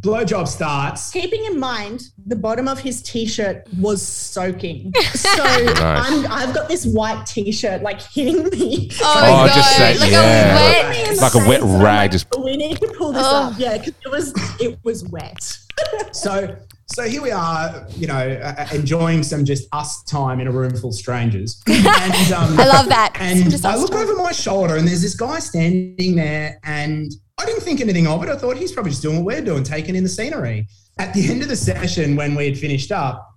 blowjob 0.00 0.48
starts. 0.48 1.10
Keeping 1.10 1.44
in 1.44 1.58
mind, 1.60 2.02
the 2.26 2.36
bottom 2.36 2.66
of 2.68 2.78
his 2.78 3.02
t-shirt 3.02 3.66
was 3.78 4.02
soaking. 4.02 4.92
So 5.16 5.42
I'm, 5.42 6.26
I've 6.30 6.54
got 6.54 6.68
this 6.68 6.86
white 6.86 7.26
t-shirt 7.26 7.82
like 7.82 8.00
hitting 8.00 8.44
me. 8.50 8.90
Oh, 9.00 9.14
Oh, 9.16 9.46
God. 9.46 9.54
just 9.54 9.76
say- 9.76 9.98
like 9.98 10.10
yeah. 10.10 10.52
a 10.52 10.56
wet. 10.56 11.16
the 11.16 11.20
Like 11.20 11.34
a 11.34 11.38
wet 11.38 11.46
face, 11.46 11.62
and 11.62 11.72
I'm 11.76 11.82
rag 11.82 12.00
like, 12.04 12.10
just- 12.12 12.26
we 12.42 12.56
need 12.56 12.78
to 12.78 12.88
pull 12.96 13.12
this 13.12 13.22
Oh. 13.26 13.36
up. 13.50 13.54
Yeah, 13.58 13.78
because 13.78 13.94
it 14.04 14.10
was 14.10 14.32
it 14.60 14.78
was 14.84 15.04
wet. 15.08 15.58
So, 16.12 16.56
so 16.86 17.02
here 17.02 17.20
we 17.20 17.30
are, 17.30 17.86
you 17.96 18.06
know, 18.06 18.14
uh, 18.16 18.66
enjoying 18.72 19.22
some 19.22 19.44
just 19.44 19.68
us 19.72 20.02
time 20.04 20.40
in 20.40 20.46
a 20.46 20.50
room 20.50 20.74
full 20.74 20.88
of 20.88 20.94
strangers. 20.96 21.62
And, 21.68 22.32
um, 22.32 22.58
I 22.58 22.66
love 22.66 22.88
that. 22.88 23.14
And 23.20 23.50
Just 23.50 23.66
I 23.66 23.76
look 23.76 23.90
time. 23.90 24.00
over 24.00 24.14
my 24.16 24.32
shoulder, 24.32 24.76
and 24.76 24.88
there's 24.88 25.02
this 25.02 25.14
guy 25.14 25.38
standing 25.38 26.16
there, 26.16 26.58
and 26.64 27.12
I 27.38 27.44
didn't 27.44 27.62
think 27.62 27.80
anything 27.80 28.06
of 28.06 28.22
it. 28.22 28.28
I 28.30 28.36
thought 28.36 28.56
he's 28.56 28.72
probably 28.72 28.90
just 28.90 29.02
doing 29.02 29.16
what 29.16 29.24
we're 29.26 29.44
doing, 29.44 29.62
taking 29.62 29.94
in 29.94 30.02
the 30.02 30.08
scenery. 30.08 30.66
At 30.98 31.12
the 31.12 31.30
end 31.30 31.42
of 31.42 31.48
the 31.48 31.56
session, 31.56 32.16
when 32.16 32.34
we 32.34 32.46
had 32.46 32.58
finished 32.58 32.90
up, 32.90 33.28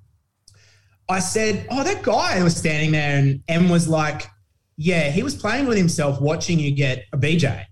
I 1.10 1.20
said, 1.20 1.68
"Oh, 1.70 1.84
that 1.84 2.04
guy 2.04 2.42
was 2.42 2.56
standing 2.56 2.92
there," 2.92 3.18
and 3.18 3.44
M 3.50 3.68
was 3.68 3.88
like, 3.88 4.28
"Yeah, 4.78 5.10
he 5.10 5.24
was 5.24 5.36
playing 5.36 5.68
with 5.68 5.78
himself, 5.78 6.22
watching 6.22 6.60
you 6.60 6.72
get 6.72 7.04
a 7.12 7.18
BJ." 7.18 7.66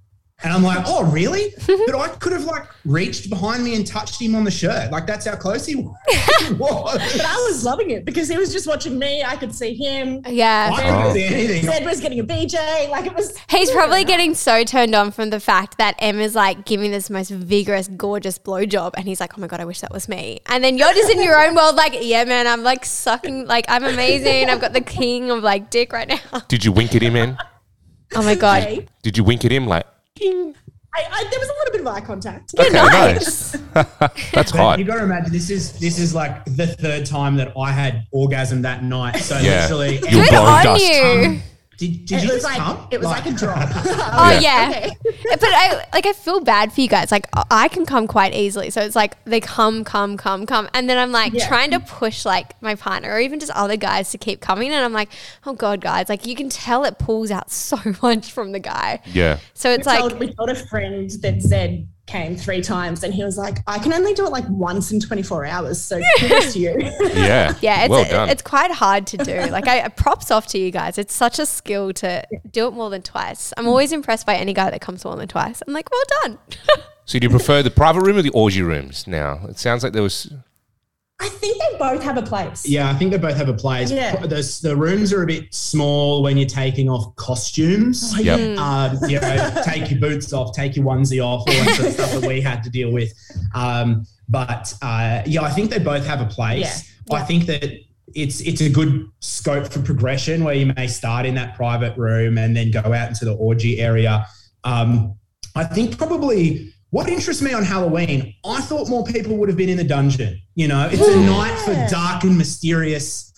And 0.43 0.53
I'm 0.53 0.61
like, 0.61 0.83
"Oh, 0.85 1.03
really?" 1.03 1.51
but 1.67 1.95
I 1.95 2.09
could 2.19 2.31
have 2.31 2.45
like 2.45 2.67
reached 2.85 3.27
behind 3.29 3.63
me 3.63 3.75
and 3.75 3.85
touched 3.85 4.21
him 4.21 4.35
on 4.35 4.43
the 4.43 4.51
shirt. 4.51 4.91
Like 4.91 5.07
that's 5.07 5.25
how 5.25 5.35
close 5.35 5.65
he 5.65 5.75
was. 5.75 5.95
But 6.57 7.25
I 7.25 7.35
was 7.49 7.63
loving 7.65 7.89
it 7.89 8.05
because 8.05 8.29
he 8.29 8.37
was 8.37 8.53
just 8.53 8.67
watching 8.67 8.97
me. 8.99 9.23
I 9.23 9.35
could 9.35 9.53
see 9.53 9.73
him. 9.73 10.21
Yeah. 10.27 10.69
I 10.73 10.81
couldn't 10.81 11.13
see 11.13 11.25
anything. 11.25 11.63
Zed 11.63 11.85
was 11.85 11.99
getting 11.99 12.19
a 12.19 12.23
BJ. 12.23 12.89
Like 12.89 13.05
it 13.07 13.15
was. 13.15 13.35
He's 13.49 13.71
probably 13.71 14.03
getting 14.03 14.35
so 14.35 14.63
turned 14.63 14.93
on 14.93 15.11
from 15.11 15.31
the 15.31 15.39
fact 15.39 15.79
that 15.79 15.95
Emma's 15.99 16.35
like 16.35 16.65
giving 16.65 16.91
this 16.91 17.09
most 17.09 17.31
vigorous, 17.31 17.87
gorgeous 17.87 18.37
blowjob, 18.37 18.93
and 18.95 19.07
he's 19.07 19.19
like, 19.19 19.37
"Oh 19.37 19.41
my 19.41 19.47
god, 19.47 19.59
I 19.59 19.65
wish 19.65 19.81
that 19.81 19.91
was 19.91 20.07
me." 20.07 20.39
And 20.45 20.63
then 20.63 20.77
you're 20.77 20.93
just 20.93 21.11
in 21.11 21.21
your 21.21 21.39
own 21.43 21.55
world, 21.55 21.75
like, 21.75 21.97
"Yeah, 21.99 22.23
man, 22.25 22.45
I'm 22.45 22.63
like 22.63 22.85
sucking, 22.85 23.47
like 23.47 23.65
I'm 23.69 23.83
amazing. 23.83 24.49
I've 24.49 24.61
got 24.61 24.73
the 24.73 24.81
king 24.81 25.31
of 25.31 25.41
like 25.43 25.71
dick 25.71 25.91
right 25.91 26.07
now." 26.07 26.41
Did 26.47 26.63
you 26.63 26.71
wink 26.71 26.95
at 26.95 27.01
him, 27.01 27.13
man? 27.13 27.37
Oh 28.15 28.21
my 28.21 28.35
god, 28.35 28.63
Okay. 28.63 28.87
Did 29.01 29.17
you 29.17 29.23
wink 29.23 29.43
at 29.43 29.51
him 29.51 29.67
like, 29.67 29.85
I, 30.21 31.03
I, 31.11 31.23
there 31.29 31.39
was 31.39 31.49
a 31.49 31.53
little 31.53 31.71
bit 31.73 31.81
of 31.81 31.87
eye 31.87 32.01
contact. 32.01 32.55
okay, 32.57 32.69
nice. 32.71 33.51
That's 33.73 34.31
But 34.33 34.49
hot. 34.51 34.79
you 34.79 34.85
got 34.85 34.95
to 34.97 35.03
imagine 35.03 35.31
this 35.31 35.49
is 35.49 35.77
this 35.79 35.99
is 35.99 36.15
like 36.15 36.43
the 36.45 36.67
third 36.67 37.05
time 37.05 37.35
that 37.37 37.53
I 37.57 37.71
had 37.71 38.05
orgasm 38.11 38.61
that 38.63 38.83
night. 38.83 39.17
So 39.17 39.37
Yeah. 39.37 39.61
literally, 39.63 39.99
You're 39.99 40.23
Good 40.23 40.29
blowing 40.29 40.47
on 40.47 40.63
dust. 40.63 40.85
you. 40.85 41.39
Did, 41.77 42.05
did 42.07 42.17
It 42.17 42.23
you 42.23 42.33
was 42.33 42.41
just 42.41 42.43
like 42.45 42.57
come? 42.57 42.87
it 42.89 42.97
was 42.99 43.05
like, 43.07 43.25
a 43.27 43.31
drop. 43.33 43.69
Oh 43.75 44.39
Yeah. 44.41 44.87
yeah, 44.87 44.89
but 45.29 45.43
I 45.43 45.85
like 45.93 46.07
I 46.07 46.13
feel 46.13 46.39
bad 46.39 46.73
for 46.73 46.81
you 46.81 46.87
guys. 46.87 47.11
Like 47.11 47.27
I 47.51 47.67
can 47.67 47.85
come 47.85 48.07
quite 48.07 48.33
easily, 48.33 48.71
so 48.71 48.81
it's 48.81 48.95
like 48.95 49.23
they 49.25 49.39
come, 49.39 49.83
come, 49.83 50.17
come, 50.17 50.47
come, 50.47 50.67
and 50.73 50.89
then 50.89 50.97
I'm 50.97 51.11
like 51.11 51.33
Yeah. 51.33 51.47
trying 51.47 51.69
to 51.71 51.79
push 51.79 52.25
like 52.25 52.59
my 52.63 52.73
partner 52.73 53.11
or 53.11 53.19
even 53.19 53.39
just 53.39 53.51
other 53.51 53.77
guys 53.77 54.09
to 54.11 54.17
keep 54.17 54.41
coming, 54.41 54.71
and 54.71 54.83
I'm 54.83 54.93
like, 54.93 55.09
oh 55.45 55.53
god, 55.53 55.79
guys, 55.81 56.09
like 56.09 56.25
you 56.25 56.35
can 56.35 56.49
tell 56.49 56.83
it 56.83 56.97
pulls 56.97 57.29
out 57.29 57.51
so 57.67 57.77
much 58.01 58.31
from 58.31 58.53
the 58.53 58.59
guy. 58.59 58.99
Yeah. 59.05 59.37
So 59.53 59.69
we, 59.69 59.75
it's 59.75 59.85
like 59.85 59.99
told, 59.99 60.19
we 60.19 60.33
told 60.33 60.49
a 60.49 60.55
friend 60.55 61.09
that 61.21 61.41
Zed 61.43 61.87
came 62.07 62.35
three 62.35 62.61
times, 62.61 63.03
and 63.03 63.13
he 63.13 63.23
was 63.23 63.37
like, 63.37 63.59
"I 63.67 63.77
can 63.79 63.93
only 63.93 64.13
do 64.13 64.25
it 64.25 64.31
like 64.31 64.45
once 64.49 64.91
in 64.91 64.99
24 64.99 65.45
hours." 65.45 65.79
So 65.79 65.99
kudos 66.19 66.53
to 66.53 66.59
you. 66.59 66.75
Yeah. 67.13 67.53
Yeah, 67.61 67.83
it's 67.83 67.89
well 67.91 68.09
done. 68.09 68.29
it's 68.29 68.41
quite 68.41 68.71
hard 68.71 69.05
to 69.07 69.17
do. 69.17 69.35
Like 69.47 69.67
I 69.67 69.87
props 69.89 70.31
off 70.31 70.47
to 70.47 70.57
you 70.57 70.71
guys. 70.71 70.97
It's 70.97 71.13
such 71.13 71.37
a 71.39 71.45
skill 71.45 71.93
to 71.93 72.25
do 72.49 72.67
it 72.67 72.71
more 72.73 72.89
than 72.89 73.01
twice. 73.01 73.53
I'm 73.57 73.67
always 73.67 73.91
impressed 73.91 74.25
by 74.25 74.35
any 74.35 74.53
guy 74.53 74.69
that 74.69 74.81
comes 74.81 75.03
more 75.05 75.15
than 75.15 75.27
twice. 75.27 75.61
I'm 75.67 75.73
like, 75.73 75.89
well 75.91 76.03
done. 76.23 76.39
so 77.05 77.19
do 77.19 77.25
you 77.25 77.29
prefer 77.29 77.61
the 77.61 77.71
private 77.71 78.01
room 78.01 78.17
or 78.17 78.21
the 78.21 78.29
orgy 78.31 78.61
rooms 78.61 79.05
now? 79.07 79.41
It 79.49 79.59
sounds 79.59 79.83
like 79.83 79.93
there 79.93 80.03
was. 80.03 80.31
I 81.19 81.29
think 81.29 81.57
they 81.59 81.77
both 81.79 82.03
have 82.03 82.17
a 82.17 82.21
place. 82.21 82.67
Yeah, 82.67 82.89
I 82.89 82.93
think 82.93 83.11
they 83.11 83.17
both 83.17 83.37
have 83.37 83.49
a 83.49 83.53
place. 83.53 83.91
Yeah. 83.91 84.15
The, 84.17 84.59
the 84.61 84.75
rooms 84.75 85.11
are 85.11 85.23
a 85.23 85.25
bit 85.25 85.51
small 85.53 86.21
when 86.21 86.37
you're 86.37 86.47
taking 86.47 86.89
off 86.89 87.15
costumes. 87.15 88.13
Yep. 88.19 88.57
Um, 88.59 88.97
you 89.07 89.19
know, 89.19 89.61
take 89.65 89.89
your 89.89 89.99
boots 89.99 90.31
off, 90.31 90.55
take 90.55 90.75
your 90.75 90.85
onesie 90.85 91.23
off, 91.23 91.39
all 91.39 91.45
that 91.45 91.75
sort 91.75 91.87
of 91.87 91.93
stuff 91.95 92.11
that 92.11 92.27
we 92.27 92.39
had 92.39 92.63
to 92.63 92.69
deal 92.69 92.91
with. 92.91 93.11
Um, 93.55 94.05
but 94.29 94.73
uh, 94.83 95.23
yeah, 95.25 95.41
I 95.41 95.49
think 95.49 95.71
they 95.71 95.79
both 95.79 96.05
have 96.05 96.21
a 96.21 96.25
place. 96.25 96.93
Yeah. 97.09 97.17
I 97.17 97.23
think 97.23 97.45
that 97.47 97.63
it's 98.13 98.41
it's 98.41 98.61
a 98.61 98.69
good 98.69 99.09
scope 99.19 99.67
for 99.67 99.81
progression 99.81 100.43
where 100.43 100.53
you 100.53 100.67
may 100.77 100.87
start 100.87 101.25
in 101.25 101.35
that 101.35 101.55
private 101.55 101.97
room 101.97 102.37
and 102.37 102.55
then 102.55 102.71
go 102.71 102.93
out 102.93 103.09
into 103.09 103.25
the 103.25 103.35
orgy 103.35 103.79
area. 103.79 104.25
Um, 104.63 105.15
I 105.55 105.63
think 105.63 105.97
probably 105.97 106.73
what 106.97 107.09
interests 107.09 107.43
me 107.43 107.53
on 107.53 107.63
Halloween, 107.63 108.33
I 108.43 108.59
thought 108.59 108.89
more 108.89 109.03
people 109.03 109.37
would 109.37 109.49
have 109.49 109.57
been 109.57 109.69
in 109.69 109.77
the 109.77 109.83
dungeon. 109.83 110.41
You 110.55 110.67
know, 110.67 110.89
it's 110.91 111.07
a 111.07 111.21
night 111.27 111.55
for 111.59 111.75
dark 111.91 112.23
and 112.23 112.35
mysterious, 112.35 113.31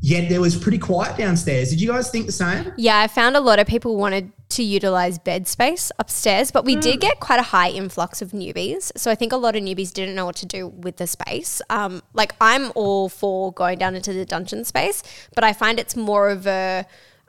yet 0.00 0.28
there 0.28 0.40
was 0.40 0.56
pretty 0.56 0.78
quiet 0.78 1.16
downstairs. 1.16 1.70
Did 1.70 1.80
you 1.80 1.86
guys 1.86 2.10
think 2.10 2.26
the 2.26 2.32
same? 2.32 2.72
Yeah, 2.76 2.98
I 2.98 3.06
found 3.06 3.36
a 3.36 3.40
lot 3.40 3.60
of 3.60 3.68
people 3.68 3.96
wanted 3.96 4.32
to 4.48 4.64
utilize 4.64 5.20
bed 5.20 5.46
space 5.46 5.92
upstairs, 6.00 6.50
but 6.50 6.64
we 6.64 6.74
did 6.74 7.00
get 7.00 7.20
quite 7.20 7.38
a 7.38 7.44
high 7.44 7.70
influx 7.70 8.20
of 8.20 8.32
newbies. 8.32 8.90
So 8.96 9.12
I 9.12 9.14
think 9.14 9.32
a 9.32 9.36
lot 9.36 9.54
of 9.54 9.62
newbies 9.62 9.92
didn't 9.92 10.16
know 10.16 10.26
what 10.26 10.34
to 10.36 10.46
do 10.46 10.66
with 10.66 10.96
the 10.96 11.06
space. 11.06 11.62
Um, 11.70 12.02
like 12.14 12.34
I'm 12.40 12.72
all 12.74 13.08
for 13.08 13.52
going 13.52 13.78
down 13.78 13.94
into 13.94 14.12
the 14.12 14.24
dungeon 14.24 14.64
space, 14.64 15.04
but 15.36 15.44
I 15.44 15.52
find 15.52 15.78
it's 15.78 15.94
more 15.94 16.30
of 16.30 16.48
a 16.48 16.84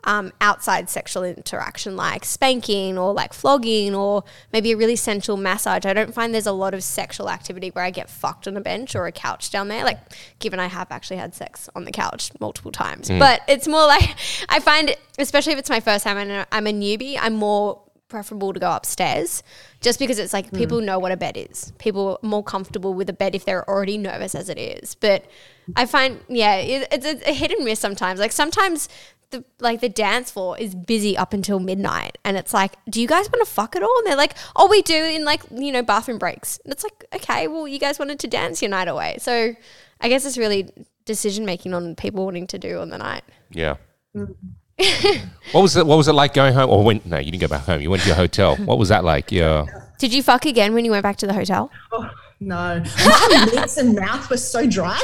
um, 0.06 0.32
outside 0.40 0.90
sexual 0.90 1.24
interaction 1.24 1.96
like 1.96 2.24
spanking 2.24 2.98
or 2.98 3.14
like 3.14 3.34
flogging 3.34 3.96
or 3.96 4.24
maybe 4.54 4.72
a 4.72 4.78
really 4.78 4.96
sensual 4.96 5.38
massage. 5.38 5.86
I 5.86 5.94
don't 5.94 6.14
find 6.14 6.34
there's 6.34 6.46
a 6.46 6.52
lot 6.52 6.74
of 6.74 6.84
sexual 6.84 7.30
activity 7.30 7.70
where 7.70 7.84
I 7.84 7.90
get 7.90 8.10
fucked 8.10 8.48
on 8.48 8.56
a 8.56 8.62
bench 8.62 8.96
or 8.96 9.08
a 9.08 9.12
couch 9.12 9.50
down 9.50 9.68
there. 9.68 9.84
Like, 9.84 10.00
given 10.40 10.60
I 10.60 10.68
have 10.68 10.92
actually 10.92 11.18
had 11.18 11.34
sex 11.34 11.70
on 11.76 11.86
the 11.86 11.92
couch 11.92 12.32
multiple 12.40 12.72
times, 12.72 13.10
but 13.10 13.42
it's 13.48 13.68
more 13.68 13.86
like 13.86 14.16
I 14.50 14.60
find, 14.60 14.96
especially 15.18 15.54
if 15.54 15.60
it's 15.60 15.70
my 15.70 15.80
first 15.80 16.04
time 16.04 16.18
and 16.18 16.46
I'm 16.52 16.68
a 16.68 16.74
newbie, 16.74 17.18
I'm 17.20 17.34
more 17.34 17.82
preferable 18.08 18.54
to 18.54 18.60
go 18.60 18.72
upstairs 18.72 19.42
just 19.82 20.00
because 20.00 20.20
it's 20.20 20.32
like 20.32 20.52
people 20.54 20.80
know 20.80 21.00
what 21.00 21.12
a 21.12 21.18
bed 21.18 21.36
is. 21.36 21.74
People 21.80 22.20
are 22.24 22.28
more 22.28 22.44
comfortable 22.44 22.94
with 22.94 23.10
a 23.10 23.14
bed 23.14 23.36
if 23.36 23.46
they're 23.46 23.68
already 23.70 23.98
nervous 23.98 24.36
as 24.36 24.48
it 24.50 24.58
is. 24.58 24.96
But 24.96 25.26
I 25.76 25.86
find, 25.86 26.20
yeah, 26.28 26.56
it, 26.56 26.88
it's 26.92 27.06
a, 27.06 27.30
a 27.30 27.34
hit 27.34 27.52
and 27.52 27.66
miss 27.66 27.80
sometimes. 27.80 28.20
Like 28.20 28.32
sometimes 28.32 28.90
the 29.32 29.44
like 29.60 29.82
the 29.82 29.90
dance 29.90 30.32
floor 30.32 30.58
is 30.58 30.76
busy 30.76 31.18
up 31.18 31.34
until 31.34 31.60
midnight 31.60 32.18
and 32.24 32.38
it's 32.38 32.54
like 32.54 32.74
do 32.88 33.02
you 33.02 33.08
guys 33.08 33.30
want 33.32 33.46
to 33.46 33.52
fuck 33.52 33.76
at 33.76 33.82
all 33.82 33.98
and 33.98 34.06
they're 34.08 34.16
like 34.16 34.36
oh 34.56 34.68
we 34.68 34.84
do 34.84 34.94
in 34.94 35.26
like 35.26 35.42
you 35.52 35.72
know 35.72 35.82
bathroom 35.82 36.20
breaks 36.20 36.60
and 36.64 36.72
it's 36.72 36.84
like 36.84 37.06
okay 37.14 37.48
well 37.48 37.68
you 37.68 37.80
guys 37.80 37.98
wanted 37.98 38.20
to 38.20 38.28
dance 38.28 38.62
your 38.62 38.70
night 38.70 38.88
away 38.88 39.18
so 39.20 39.56
i 40.00 40.08
guess 40.08 40.26
it's 40.26 40.38
really 40.38 40.70
decision 41.06 41.44
making 41.44 41.74
on 41.74 41.96
people 41.96 42.24
wanting 42.24 42.46
to 42.46 42.60
do 42.60 42.80
on 42.80 42.90
the 42.90 43.00
night 43.00 43.24
Yeah. 43.52 43.78
what 45.52 45.62
was 45.62 45.76
it? 45.78 45.86
What 45.86 45.96
was 45.96 46.08
it 46.08 46.14
like 46.14 46.34
going 46.34 46.54
home? 46.54 46.70
Or 46.70 46.84
went? 46.84 47.06
No, 47.06 47.18
you 47.18 47.32
didn't 47.32 47.42
go 47.42 47.48
back 47.48 47.64
home. 47.64 47.82
You 47.82 47.90
went 47.90 48.04
to 48.04 48.10
your 48.10 48.18
hotel. 48.18 48.58
What 48.58 48.78
was 48.78 48.90
that 48.90 49.04
like? 49.06 49.32
Yeah. 49.32 49.66
did 50.00 50.14
you 50.14 50.22
fuck 50.22 50.46
again 50.46 50.74
when 50.74 50.84
you 50.84 50.92
went 50.92 51.04
back 51.04 51.16
to 51.18 51.28
the 51.28 51.34
hotel 51.34 51.72
oh, 51.94 52.10
No, 52.42 52.84
my 53.06 53.50
lips 53.54 53.78
and 53.78 53.96
mouth 53.96 54.30
were 54.30 54.38
so 54.38 54.68
dry. 54.68 55.00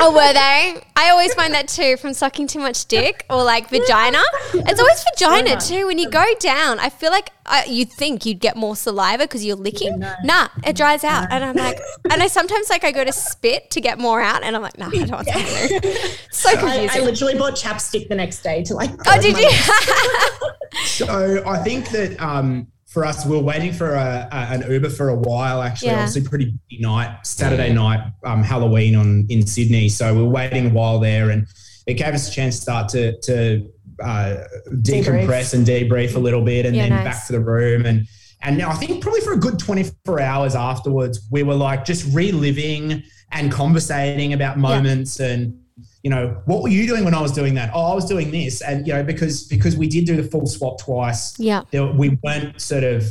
oh 0.00 0.12
were 0.12 0.32
they? 0.32 0.84
I 0.96 1.10
always 1.10 1.32
find 1.34 1.54
that 1.54 1.66
too 1.66 1.96
from 1.96 2.12
sucking 2.12 2.46
too 2.46 2.58
much 2.58 2.86
dick 2.86 3.24
or 3.30 3.42
like 3.42 3.70
vagina. 3.70 4.22
It's 4.52 4.78
always 4.78 5.04
vagina 5.12 5.58
too. 5.58 5.86
When 5.86 5.98
you 5.98 6.10
go 6.10 6.24
down 6.40 6.78
i 6.78 6.88
feel 6.90 7.10
like 7.10 7.30
uh, 7.46 7.62
you 7.66 7.84
think 7.84 8.24
you'd 8.24 8.40
get 8.40 8.56
more 8.56 8.76
saliva 8.76 9.24
because 9.24 9.44
you're 9.44 9.56
licking. 9.56 9.98
Nah 10.24 10.48
it 10.66 10.76
dries 10.76 11.04
out. 11.04 11.28
And 11.30 11.42
i'm 11.44 11.56
like 11.56 11.80
and 12.10 12.22
i 12.22 12.26
sometimes 12.26 12.68
like 12.70 12.84
i 12.84 12.92
go 12.92 13.04
to 13.04 13.12
spit 13.12 13.70
to 13.70 13.80
get 13.80 13.98
more 13.98 14.20
out 14.20 14.42
and 14.42 14.54
i'm 14.54 14.62
like 14.62 14.78
nah 14.78 14.88
i 14.88 14.90
don't 14.90 15.10
want 15.10 15.28
something 15.28 15.80
so 16.30 16.50
I, 16.50 16.56
confusing. 16.56 16.90
I 16.90 17.04
literally 17.04 17.38
bought 17.38 17.54
chapstick 17.54 18.08
the 18.08 18.14
next 18.14 18.42
day 18.42 18.62
to 18.64 18.74
like. 18.74 18.90
oh 19.06 19.20
did 19.20 19.38
you? 19.38 19.50
So 20.84 21.42
I 21.46 21.58
think 21.58 21.90
that 21.90 22.20
um, 22.20 22.66
for 22.94 23.04
us, 23.04 23.26
we 23.26 23.36
were 23.36 23.42
waiting 23.42 23.72
for 23.72 23.94
a, 23.94 24.28
a, 24.30 24.36
an 24.54 24.70
Uber 24.70 24.88
for 24.88 25.08
a 25.08 25.16
while. 25.16 25.60
Actually, 25.62 25.88
Yeah. 25.88 25.94
obviously, 26.04 26.22
pretty 26.22 26.54
busy 26.70 26.80
night, 26.80 27.26
Saturday 27.26 27.72
night, 27.72 28.00
um, 28.24 28.44
Halloween 28.44 28.94
on 28.94 29.26
in 29.28 29.44
Sydney. 29.44 29.88
So 29.88 30.14
we 30.14 30.22
were 30.22 30.28
waiting 30.28 30.66
a 30.66 30.70
while 30.70 31.00
there, 31.00 31.30
and 31.30 31.46
it 31.88 31.94
gave 31.94 32.14
us 32.14 32.28
a 32.28 32.32
chance 32.32 32.54
to 32.56 32.62
start 32.62 32.88
to 32.90 33.20
to 33.22 33.68
uh, 34.02 34.36
decompress 34.70 35.54
and 35.54 35.66
debrief 35.66 36.14
a 36.14 36.18
little 36.20 36.42
bit, 36.42 36.66
and 36.66 36.76
Yeah, 36.76 36.82
then 36.82 36.90
nice. 36.90 37.04
back 37.04 37.26
to 37.26 37.32
the 37.32 37.40
room 37.40 37.84
and. 37.84 38.06
And 38.46 38.60
I 38.60 38.74
think 38.74 39.02
probably 39.02 39.22
for 39.22 39.32
a 39.32 39.38
good 39.38 39.58
24 39.58 40.20
hours 40.20 40.54
afterwards, 40.54 41.26
we 41.30 41.42
were 41.42 41.54
like 41.54 41.86
just 41.86 42.04
reliving 42.14 43.02
and 43.32 43.50
conversating 43.50 44.34
about 44.34 44.58
moments 44.58 45.18
and 45.18 45.58
you 46.04 46.10
know, 46.10 46.36
what 46.44 46.62
were 46.62 46.68
you 46.68 46.86
doing 46.86 47.02
when 47.02 47.14
I 47.14 47.20
was 47.22 47.32
doing 47.32 47.54
that? 47.54 47.70
Oh, 47.74 47.90
I 47.90 47.94
was 47.94 48.04
doing 48.04 48.30
this, 48.30 48.60
and 48.60 48.86
you 48.86 48.92
know, 48.92 49.02
because 49.02 49.44
because 49.44 49.74
we 49.74 49.88
did 49.88 50.04
do 50.04 50.14
the 50.16 50.22
full 50.22 50.46
swap 50.46 50.78
twice, 50.78 51.34
Yeah. 51.40 51.62
there, 51.70 51.86
we 51.86 52.18
weren't 52.22 52.60
sort 52.60 52.84
of 52.84 53.10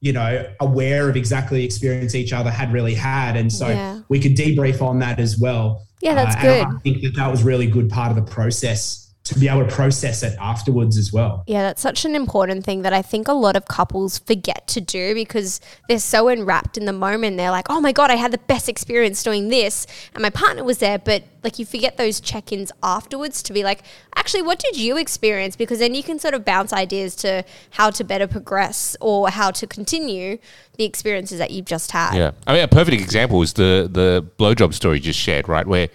you 0.00 0.12
know 0.12 0.46
aware 0.60 1.10
of 1.10 1.16
exactly 1.16 1.58
the 1.58 1.64
experience 1.64 2.14
each 2.14 2.32
other 2.32 2.48
had 2.50 2.72
really 2.72 2.94
had, 2.94 3.36
and 3.36 3.52
so 3.52 3.68
Yeah. 3.68 3.98
we 4.08 4.20
could 4.20 4.36
debrief 4.36 4.80
on 4.80 5.00
that 5.00 5.18
as 5.18 5.36
well. 5.36 5.82
Yeah, 6.00 6.14
that's 6.14 6.36
Uh, 6.36 6.42
good. 6.42 6.66
I 6.66 6.78
think 6.84 7.02
that 7.02 7.16
that 7.16 7.28
was 7.28 7.42
really 7.42 7.66
good 7.66 7.88
part 7.90 8.10
of 8.10 8.16
the 8.16 8.22
process 8.30 9.07
to 9.28 9.38
be 9.38 9.48
able 9.48 9.64
to 9.66 9.74
process 9.74 10.22
it 10.22 10.36
afterwards 10.40 10.96
as 10.96 11.12
well. 11.12 11.44
Yeah, 11.46 11.62
that's 11.62 11.82
such 11.82 12.04
an 12.04 12.14
important 12.14 12.64
thing 12.64 12.82
that 12.82 12.92
I 12.92 13.02
think 13.02 13.28
a 13.28 13.32
lot 13.32 13.56
of 13.56 13.66
couples 13.66 14.18
forget 14.18 14.66
to 14.68 14.80
do 14.80 15.14
because 15.14 15.60
they're 15.88 15.98
so 15.98 16.28
enwrapped 16.28 16.76
in 16.76 16.84
the 16.86 16.92
moment. 16.92 17.36
They're 17.36 17.50
like, 17.50 17.66
oh 17.68 17.80
my 17.80 17.92
God, 17.92 18.10
I 18.10 18.16
had 18.16 18.32
the 18.32 18.38
best 18.38 18.68
experience 18.68 19.22
doing 19.22 19.48
this 19.48 19.86
and 20.14 20.22
my 20.22 20.30
partner 20.30 20.64
was 20.64 20.78
there. 20.78 20.98
But 20.98 21.24
like 21.44 21.58
you 21.58 21.66
forget 21.66 21.96
those 21.96 22.20
check 22.20 22.52
ins 22.52 22.72
afterwards 22.82 23.42
to 23.44 23.52
be 23.52 23.62
like, 23.62 23.82
actually, 24.16 24.42
what 24.42 24.58
did 24.58 24.76
you 24.76 24.96
experience? 24.96 25.56
Because 25.56 25.78
then 25.78 25.94
you 25.94 26.02
can 26.02 26.18
sort 26.18 26.34
of 26.34 26.44
bounce 26.44 26.72
ideas 26.72 27.14
to 27.16 27.44
how 27.70 27.90
to 27.90 28.04
better 28.04 28.26
progress 28.26 28.96
or 29.00 29.30
how 29.30 29.50
to 29.52 29.66
continue 29.66 30.38
the 30.76 30.84
experiences 30.84 31.38
that 31.38 31.50
you've 31.50 31.66
just 31.66 31.90
had. 31.90 32.14
Yeah, 32.14 32.32
I 32.46 32.54
mean, 32.54 32.62
a 32.62 32.68
perfect 32.68 33.00
example 33.00 33.42
is 33.42 33.52
the 33.52 33.88
the 33.90 34.26
blowjob 34.38 34.74
story 34.74 34.96
you 34.96 35.02
just 35.02 35.20
shared, 35.20 35.48
right? 35.48 35.66
Where 35.66 35.88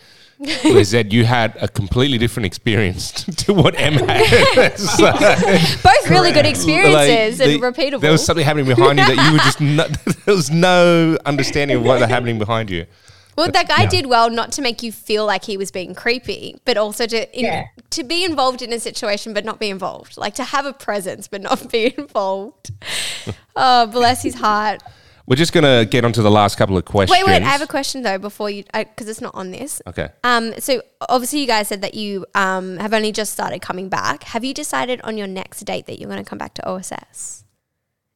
where 0.64 0.84
Zed, 0.84 1.12
you 1.18 1.26
had 1.26 1.56
a 1.62 1.68
completely 1.68 2.18
different 2.18 2.46
experience 2.46 3.12
to 3.46 3.54
what 3.54 3.80
Em 3.80 3.94
had. 3.94 4.78
So, 4.78 5.12
Both 5.12 6.10
really 6.10 6.32
good 6.32 6.46
experiences 6.46 7.40
like, 7.40 7.50
and 7.50 7.62
the- 7.62 7.66
repeatable. 7.68 8.02
There 8.02 8.12
was 8.12 8.26
something 8.26 8.46
happening 8.46 8.66
behind 8.66 9.00
you 9.00 9.06
that 9.06 9.26
you 9.26 9.32
were 9.34 9.38
just 9.40 9.62
no, 9.62 9.88
there 10.26 10.36
was 10.36 10.50
no 10.52 11.18
understanding 11.26 11.78
of 11.78 11.84
what 11.84 12.00
was 12.02 12.10
happening 12.10 12.38
behind 12.40 12.70
you. 12.70 12.86
Well, 13.36 13.50
that 13.52 13.68
guy 13.68 13.84
Yeah. 13.84 13.90
did 13.90 14.06
well 14.06 14.30
not 14.30 14.52
to 14.54 14.62
make 14.62 14.84
you 14.84 14.92
feel 14.92 15.26
like 15.26 15.44
he 15.46 15.58
was 15.58 15.72
being 15.72 15.96
creepy, 15.96 16.56
but 16.66 16.78
also 16.78 17.08
to 17.08 17.38
in, 17.40 17.46
Yeah. 17.46 17.66
to 17.92 18.04
be 18.04 18.24
involved 18.24 18.62
in 18.62 18.72
a 18.72 18.80
situation 18.80 19.34
but 19.34 19.44
not 19.44 19.60
be 19.60 19.70
involved. 19.72 20.18
Like 20.18 20.36
to 20.36 20.44
have 20.44 20.66
a 20.68 20.74
presence 20.74 21.28
but 21.28 21.42
not 21.42 21.72
be 21.72 21.94
involved. 21.98 22.72
oh, 23.56 23.88
bless 23.88 24.22
his 24.24 24.36
heart. 24.36 24.84
We're 25.26 25.38
just 25.38 25.54
gonna 25.54 25.86
get 25.86 26.04
onto 26.04 26.22
the 26.22 26.30
last 26.32 26.58
couple 26.58 26.78
of 26.78 26.84
questions. 26.86 27.18
Wait, 27.18 27.26
wait. 27.26 27.42
I 27.42 27.46
have 27.46 27.62
a 27.62 27.68
question 27.68 28.02
though 28.02 28.18
before 28.18 28.50
you, 28.50 28.64
because 28.74 29.08
it's 29.08 29.22
not 29.22 29.34
on 29.36 29.52
this. 29.52 29.82
Okay. 29.88 30.10
Um, 30.24 30.54
so 30.60 30.82
obviously 31.08 31.40
you 31.40 31.48
guys 31.48 31.70
said 31.70 31.82
that 31.82 31.94
you 31.94 32.26
um 32.36 32.78
have 32.78 32.94
only 32.94 33.12
just 33.14 33.32
started 33.32 33.62
coming 33.62 33.88
back. 33.88 34.24
Have 34.24 34.44
you 34.44 34.54
decided 34.54 35.00
on 35.02 35.18
your 35.18 35.28
next 35.28 35.62
date 35.62 35.86
that 35.86 36.00
you're 36.00 36.10
going 36.10 36.24
to 36.24 36.30
come 36.30 36.38
back 36.38 36.54
to 36.56 36.68
OSS? 36.70 37.46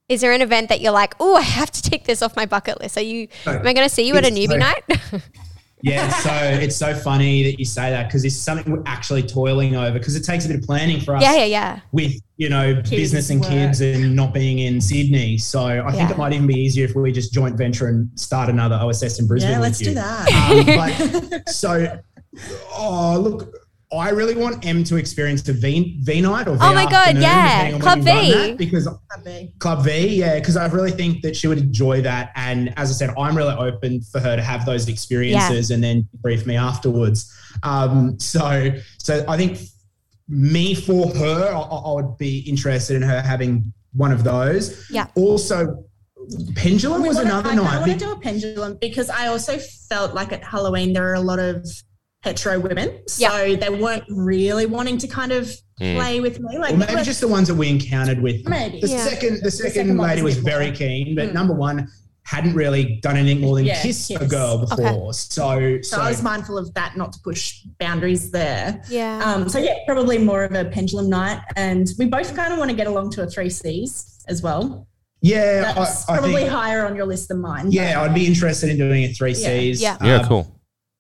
Is 0.10 0.22
there 0.22 0.32
an 0.32 0.42
event 0.42 0.70
that 0.70 0.80
you're 0.82 0.94
like, 0.94 1.16
oh, 1.20 1.36
I 1.36 1.42
have 1.42 1.72
to 1.72 1.82
take 1.82 2.06
this 2.06 2.22
off 2.22 2.36
my 2.36 2.46
bucket 2.46 2.80
list? 2.82 2.98
Are 2.98 3.02
you? 3.02 3.28
Am 3.46 3.66
I 3.66 3.74
going 3.74 3.88
to 3.88 3.94
see 3.94 4.08
you 4.08 4.16
at 4.16 4.26
a 4.26 4.30
newbie 4.30 4.48
so- 4.50 4.58
night? 4.58 4.84
Yeah, 5.82 6.10
so 6.10 6.32
it's 6.34 6.76
so 6.76 6.96
funny 6.96 7.44
that 7.44 7.60
you 7.60 7.66
say 7.66 7.92
that 7.92 8.08
because 8.08 8.26
it's 8.26 8.36
something 8.36 8.72
we're 8.72 8.84
actually 8.88 9.22
toiling 9.22 9.76
over 9.76 10.00
because 10.00 10.16
it 10.16 10.24
takes 10.24 10.46
a 10.46 10.48
bit 10.48 10.58
of 10.58 10.64
planning 10.64 11.00
for 11.00 11.16
us. 11.16 11.22
yeah, 11.22 11.36
yeah, 11.36 11.46
yeah. 11.46 11.80
with 11.92 12.14
you 12.38 12.50
know 12.50 12.82
business 12.90 13.30
and 13.30 13.42
work. 13.42 13.50
kids 13.50 13.82
and 13.82 14.16
not 14.16 14.34
being 14.34 14.60
in 14.60 14.82
Sydney. 14.82 15.38
So 15.38 15.62
I 15.86 15.92
think 15.92 16.10
it 16.10 16.18
might 16.18 16.34
even 16.34 16.48
be 16.48 16.56
easier 16.56 16.86
if 16.86 16.96
we 16.96 17.12
just 17.12 17.32
joint 17.32 17.56
venture 17.56 17.88
and 17.88 18.10
start 18.20 18.50
another 18.50 18.76
OSS 18.76 19.20
in 19.20 19.28
Brisbane. 19.28 19.52
Yeah, 19.52 19.60
let's 19.60 19.80
you. 19.80 19.88
do 19.88 19.94
that. 19.96 20.32
Um, 20.32 21.30
but, 21.30 21.50
so, 21.50 22.00
oh 22.72 23.20
look, 23.20 23.54
I 23.90 24.10
really 24.10 24.36
want 24.36 24.66
M 24.66 24.84
to 24.86 24.98
experience 24.98 25.42
the 25.44 25.54
V, 25.54 26.00
v 26.02 26.20
night 26.20 26.48
or 26.50 26.56
V 26.56 26.60
Oh 26.62 26.74
my 26.74 26.90
God, 26.92 27.18
yeah. 27.18 27.78
Club 27.80 28.00
when 28.04 28.26
you 28.26 28.34
run 28.36 28.50
V. 28.50 28.56
because 28.58 28.88
Club 29.60 29.84
V, 29.86 30.08
yeah, 30.20 30.36
because 30.40 30.58
I 30.58 30.68
really 30.68 30.92
think 30.92 31.22
that 31.22 31.38
she 31.38 31.48
would 31.48 31.58
enjoy 31.58 32.02
that. 32.02 32.32
And 32.36 32.74
as 32.78 32.90
I 32.90 32.94
said, 32.94 33.16
I'm 33.18 33.36
really 33.38 33.54
open 33.56 34.02
for 34.02 34.20
her 34.20 34.36
to 34.36 34.42
have 34.42 34.66
those 34.66 34.90
experiences 34.90 35.72
and 35.72 35.82
then 35.82 36.06
brief 36.22 36.46
me 36.46 36.58
afterwards. 36.58 37.34
Um, 37.64 38.20
so, 38.20 38.72
so 38.98 39.24
I 39.26 39.38
think 39.38 39.58
me 40.28 40.76
for 40.76 41.08
her, 41.16 41.54
I, 41.54 41.58
I 41.60 41.94
would 41.94 42.18
be 42.18 42.40
interested 42.40 42.98
in 42.98 43.04
her 43.04 43.22
having 43.22 43.72
one 43.94 44.12
of 44.12 44.26
those. 44.26 44.86
Yeah. 44.92 45.08
Also, 45.16 45.86
pendulum 46.56 47.04
We 47.04 47.08
was 47.08 47.16
wanna- 47.18 47.30
another 47.30 47.50
I 47.52 47.56
night. 47.56 47.80
want 47.88 47.92
to 47.94 47.98
do 47.98 48.12
a 48.12 48.20
pendulum 48.20 48.78
because 48.82 49.10
I 49.10 49.28
also 49.28 49.58
felt 49.58 50.14
like 50.14 50.34
at 50.34 50.44
Halloween 50.44 50.92
there 50.92 51.10
are 51.10 51.14
a 51.16 51.22
lot 51.22 51.40
of 51.40 51.66
hetero 52.28 52.60
women, 52.60 53.00
so 53.08 53.56
they 53.56 53.70
weren't 53.70 54.04
really 54.10 54.66
wanting 54.66 54.98
to 55.00 55.08
kind 55.08 55.32
of 55.32 55.50
Mm. 55.82 55.96
play 55.96 56.20
with 56.20 56.40
me. 56.40 56.58
Like 56.58 56.74
or 56.74 56.78
maybe 56.78 56.94
let's- 56.96 57.06
just 57.08 57.22
the 57.22 57.28
ones 57.28 57.48
that 57.50 57.56
we 57.56 57.70
encountered 57.70 58.20
with. 58.22 58.48
Maybe. 58.48 58.82
The 58.82 58.88
Yeah. 58.90 59.04
second, 59.08 59.42
the 59.44 59.52
second, 59.52 59.74
second 59.74 59.98
lady 60.00 60.22
was 60.24 60.36
was 60.36 60.44
very 60.44 60.72
keen, 60.72 61.16
but 61.16 61.30
Mm. 61.30 61.34
number 61.34 61.54
one 61.54 61.88
hadn't 62.24 62.56
really 62.56 63.00
done 63.04 63.16
anything 63.16 63.40
more 63.42 63.56
than 63.56 63.66
Yeah, 63.66 63.82
kiss 63.82 64.10
a 64.10 64.18
kiss. 64.20 64.28
girl 64.28 64.66
Okay. 64.72 64.84
before. 64.84 65.14
So, 65.14 65.78
so 65.84 65.98
so, 65.98 66.02
I 66.02 66.10
was 66.10 66.22
mindful 66.24 66.58
of 66.58 66.74
that, 66.74 66.98
not 66.98 67.14
to 67.14 67.20
push 67.24 67.62
boundaries 67.80 68.32
there. 68.32 68.82
Yeah. 68.90 69.22
Um, 69.24 69.48
so 69.48 69.60
yeah, 69.60 69.76
probably 69.86 70.18
more 70.18 70.44
of 70.44 70.52
a 70.54 70.66
pendulum 70.66 71.10
night, 71.10 71.40
and 71.56 71.88
we 72.00 72.06
both 72.06 72.36
kind 72.36 72.52
of 72.52 72.58
want 72.60 72.70
to 72.72 72.76
get 72.76 72.88
along 72.88 73.12
to 73.12 73.22
a 73.22 73.28
three 73.28 73.50
Cs 73.52 74.24
as 74.28 74.42
well. 74.42 74.88
yeah, 75.22 75.74
That's 75.74 76.10
I, 76.10 76.14
I 76.14 76.18
probably 76.18 76.42
think, 76.42 76.50
higher 76.50 76.86
on 76.86 76.96
your 76.96 77.06
list 77.06 77.28
than 77.30 77.40
mine. 77.40 77.72
yeah, 77.72 78.02
I'd 78.02 78.14
be 78.14 78.26
interested 78.26 78.70
in 78.72 78.78
doing 78.78 79.04
a 79.06 79.14
three 79.14 79.34
C's. 79.36 79.80
Yeah. 79.82 79.96
Yeah, 80.04 80.18
Um, 80.22 80.28
cool. 80.28 80.48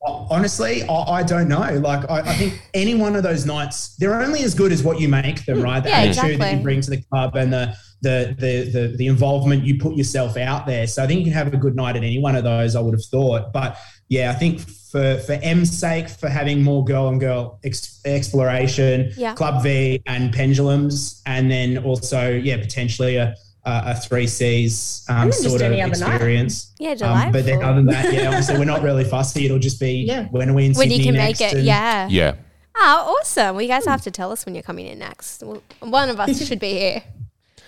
Honestly, 0.05 0.83
I, 0.83 0.93
I 0.93 1.23
don't 1.23 1.47
know. 1.47 1.79
Like, 1.83 2.09
I, 2.09 2.19
I 2.19 2.33
think 2.35 2.61
any 2.73 2.95
one 2.95 3.15
of 3.15 3.23
those 3.23 3.45
nights, 3.45 3.95
they're 3.97 4.21
only 4.21 4.43
as 4.43 4.53
good 4.53 4.71
as 4.71 4.83
what 4.83 4.99
you 4.99 5.09
make 5.09 5.43
them, 5.45 5.61
right? 5.61 5.81
The 5.81 5.89
Yeah, 5.89 5.95
attitude 5.97 6.39
that 6.39 6.57
you 6.57 6.63
bring 6.63 6.81
to 6.81 6.89
the 6.91 7.01
club 7.01 7.35
and 7.35 7.51
the, 7.51 7.75
the 8.01 8.35
the 8.37 8.69
the 8.71 8.95
the 8.97 9.07
involvement 9.07 9.63
you 9.63 9.79
put 9.79 9.95
yourself 9.95 10.37
out 10.37 10.67
there. 10.67 10.85
So 10.85 11.03
I 11.03 11.07
think 11.07 11.19
you 11.19 11.25
can 11.25 11.33
have 11.33 11.51
a 11.51 11.57
good 11.57 11.75
night 11.75 11.95
at 11.95 12.03
any 12.03 12.19
one 12.19 12.35
of 12.35 12.43
those. 12.43 12.75
I 12.75 12.79
would 12.79 12.93
have 12.93 13.03
thought, 13.05 13.51
but 13.51 13.75
yeah, 14.07 14.29
I 14.29 14.33
think 14.35 14.59
for 14.59 15.17
for 15.17 15.33
M's 15.41 15.75
sake, 15.75 16.07
for 16.07 16.29
having 16.29 16.61
more 16.61 16.85
girl 16.85 17.07
and 17.07 17.19
girl 17.19 17.59
ex- 17.63 17.99
exploration, 18.05 19.11
Yeah. 19.17 19.33
Club 19.33 19.63
V 19.63 20.01
and 20.05 20.31
pendulums, 20.31 21.23
and 21.25 21.49
then 21.49 21.79
also 21.79 22.29
yeah, 22.29 22.57
potentially 22.57 23.15
a 23.17 23.33
a, 23.67 23.91
a 23.91 23.95
three 23.95 24.27
C's 24.27 25.05
um, 25.09 25.15
And 25.15 25.23
then 25.23 25.31
just 25.31 25.43
sort 25.49 25.61
of 25.61 25.71
any 25.71 25.81
other 25.81 25.97
night. 25.99 26.13
experience. 26.15 26.73
yeah, 26.79 26.91
Um, 27.01 27.31
but 27.31 27.45
then 27.45 27.61
other 27.63 27.75
than 27.75 27.85
that, 27.87 28.13
yeah, 28.13 28.27
obviously 28.27 28.57
we're 28.57 28.65
not 28.65 28.81
really 28.81 29.03
fussy. 29.15 29.45
It'll 29.45 29.59
just 29.59 29.79
be 29.79 30.03
Yeah. 30.07 30.25
when 30.25 30.49
are 30.49 30.53
we 30.53 30.65
in 30.65 30.73
when 30.73 30.89
Sydney 30.89 30.97
you 30.97 31.03
can 31.03 31.13
next 31.15 31.39
make 31.41 31.51
it, 31.53 31.57
and- 31.57 31.65
yeah. 31.65 32.07
Yeah. 32.09 32.35
Oh, 32.79 33.17
awesome. 33.19 33.55
Well, 33.55 33.61
you 33.63 33.67
guys 33.67 33.85
have 33.85 34.03
to 34.03 34.11
tell 34.11 34.31
us 34.31 34.45
when 34.45 34.53
you're 34.55 34.61
coming 34.63 34.85
in 34.87 34.99
next. 34.99 35.41
Well, 35.43 35.63
one 35.79 36.09
of 36.09 36.19
us 36.19 36.43
should 36.47 36.59
be 36.59 36.73
here. 36.73 37.03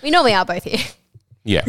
We 0.02 0.10
normally 0.10 0.34
are 0.34 0.44
both 0.44 0.64
here. 0.64 0.78
Yeah. 1.44 1.64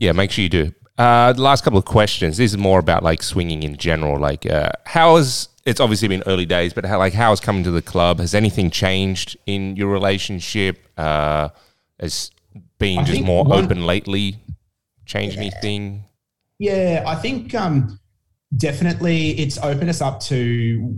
yeah, 0.00 0.12
make 0.12 0.30
sure 0.30 0.42
you 0.42 0.48
do. 0.48 0.72
Uh, 0.98 1.32
the 1.34 1.42
last 1.42 1.64
couple 1.64 1.78
of 1.78 1.84
questions. 1.84 2.38
This 2.38 2.52
is 2.52 2.56
more 2.58 2.78
about 2.78 3.02
like 3.02 3.22
swinging 3.22 3.62
in 3.62 3.76
general. 3.76 4.18
Like, 4.18 4.46
uh, 4.46 4.70
how 4.86 5.16
has 5.16 5.48
it's 5.66 5.80
obviously 5.80 6.08
been 6.08 6.22
early 6.26 6.46
days, 6.46 6.72
but 6.72 6.86
how 6.86 6.98
like 6.98 7.12
how 7.12 7.30
has 7.30 7.40
coming 7.40 7.62
to 7.64 7.70
the 7.70 7.82
club? 7.82 8.20
Has 8.20 8.34
anything 8.34 8.70
changed 8.70 9.36
in 9.44 9.76
your 9.76 9.88
relationship? 9.88 10.78
Uh, 10.96 11.50
has 12.00 12.30
being 12.78 12.98
I 13.00 13.04
just 13.04 13.22
more 13.22 13.44
one- 13.44 13.64
open 13.64 13.86
lately 13.86 14.36
changed 15.04 15.36
anything? 15.38 16.04
Yeah, 16.58 17.04
I 17.06 17.14
think 17.16 17.54
um, 17.54 17.98
definitely 18.56 19.30
it's 19.38 19.58
opened 19.58 19.90
us 19.90 20.00
up 20.00 20.20
to 20.20 20.36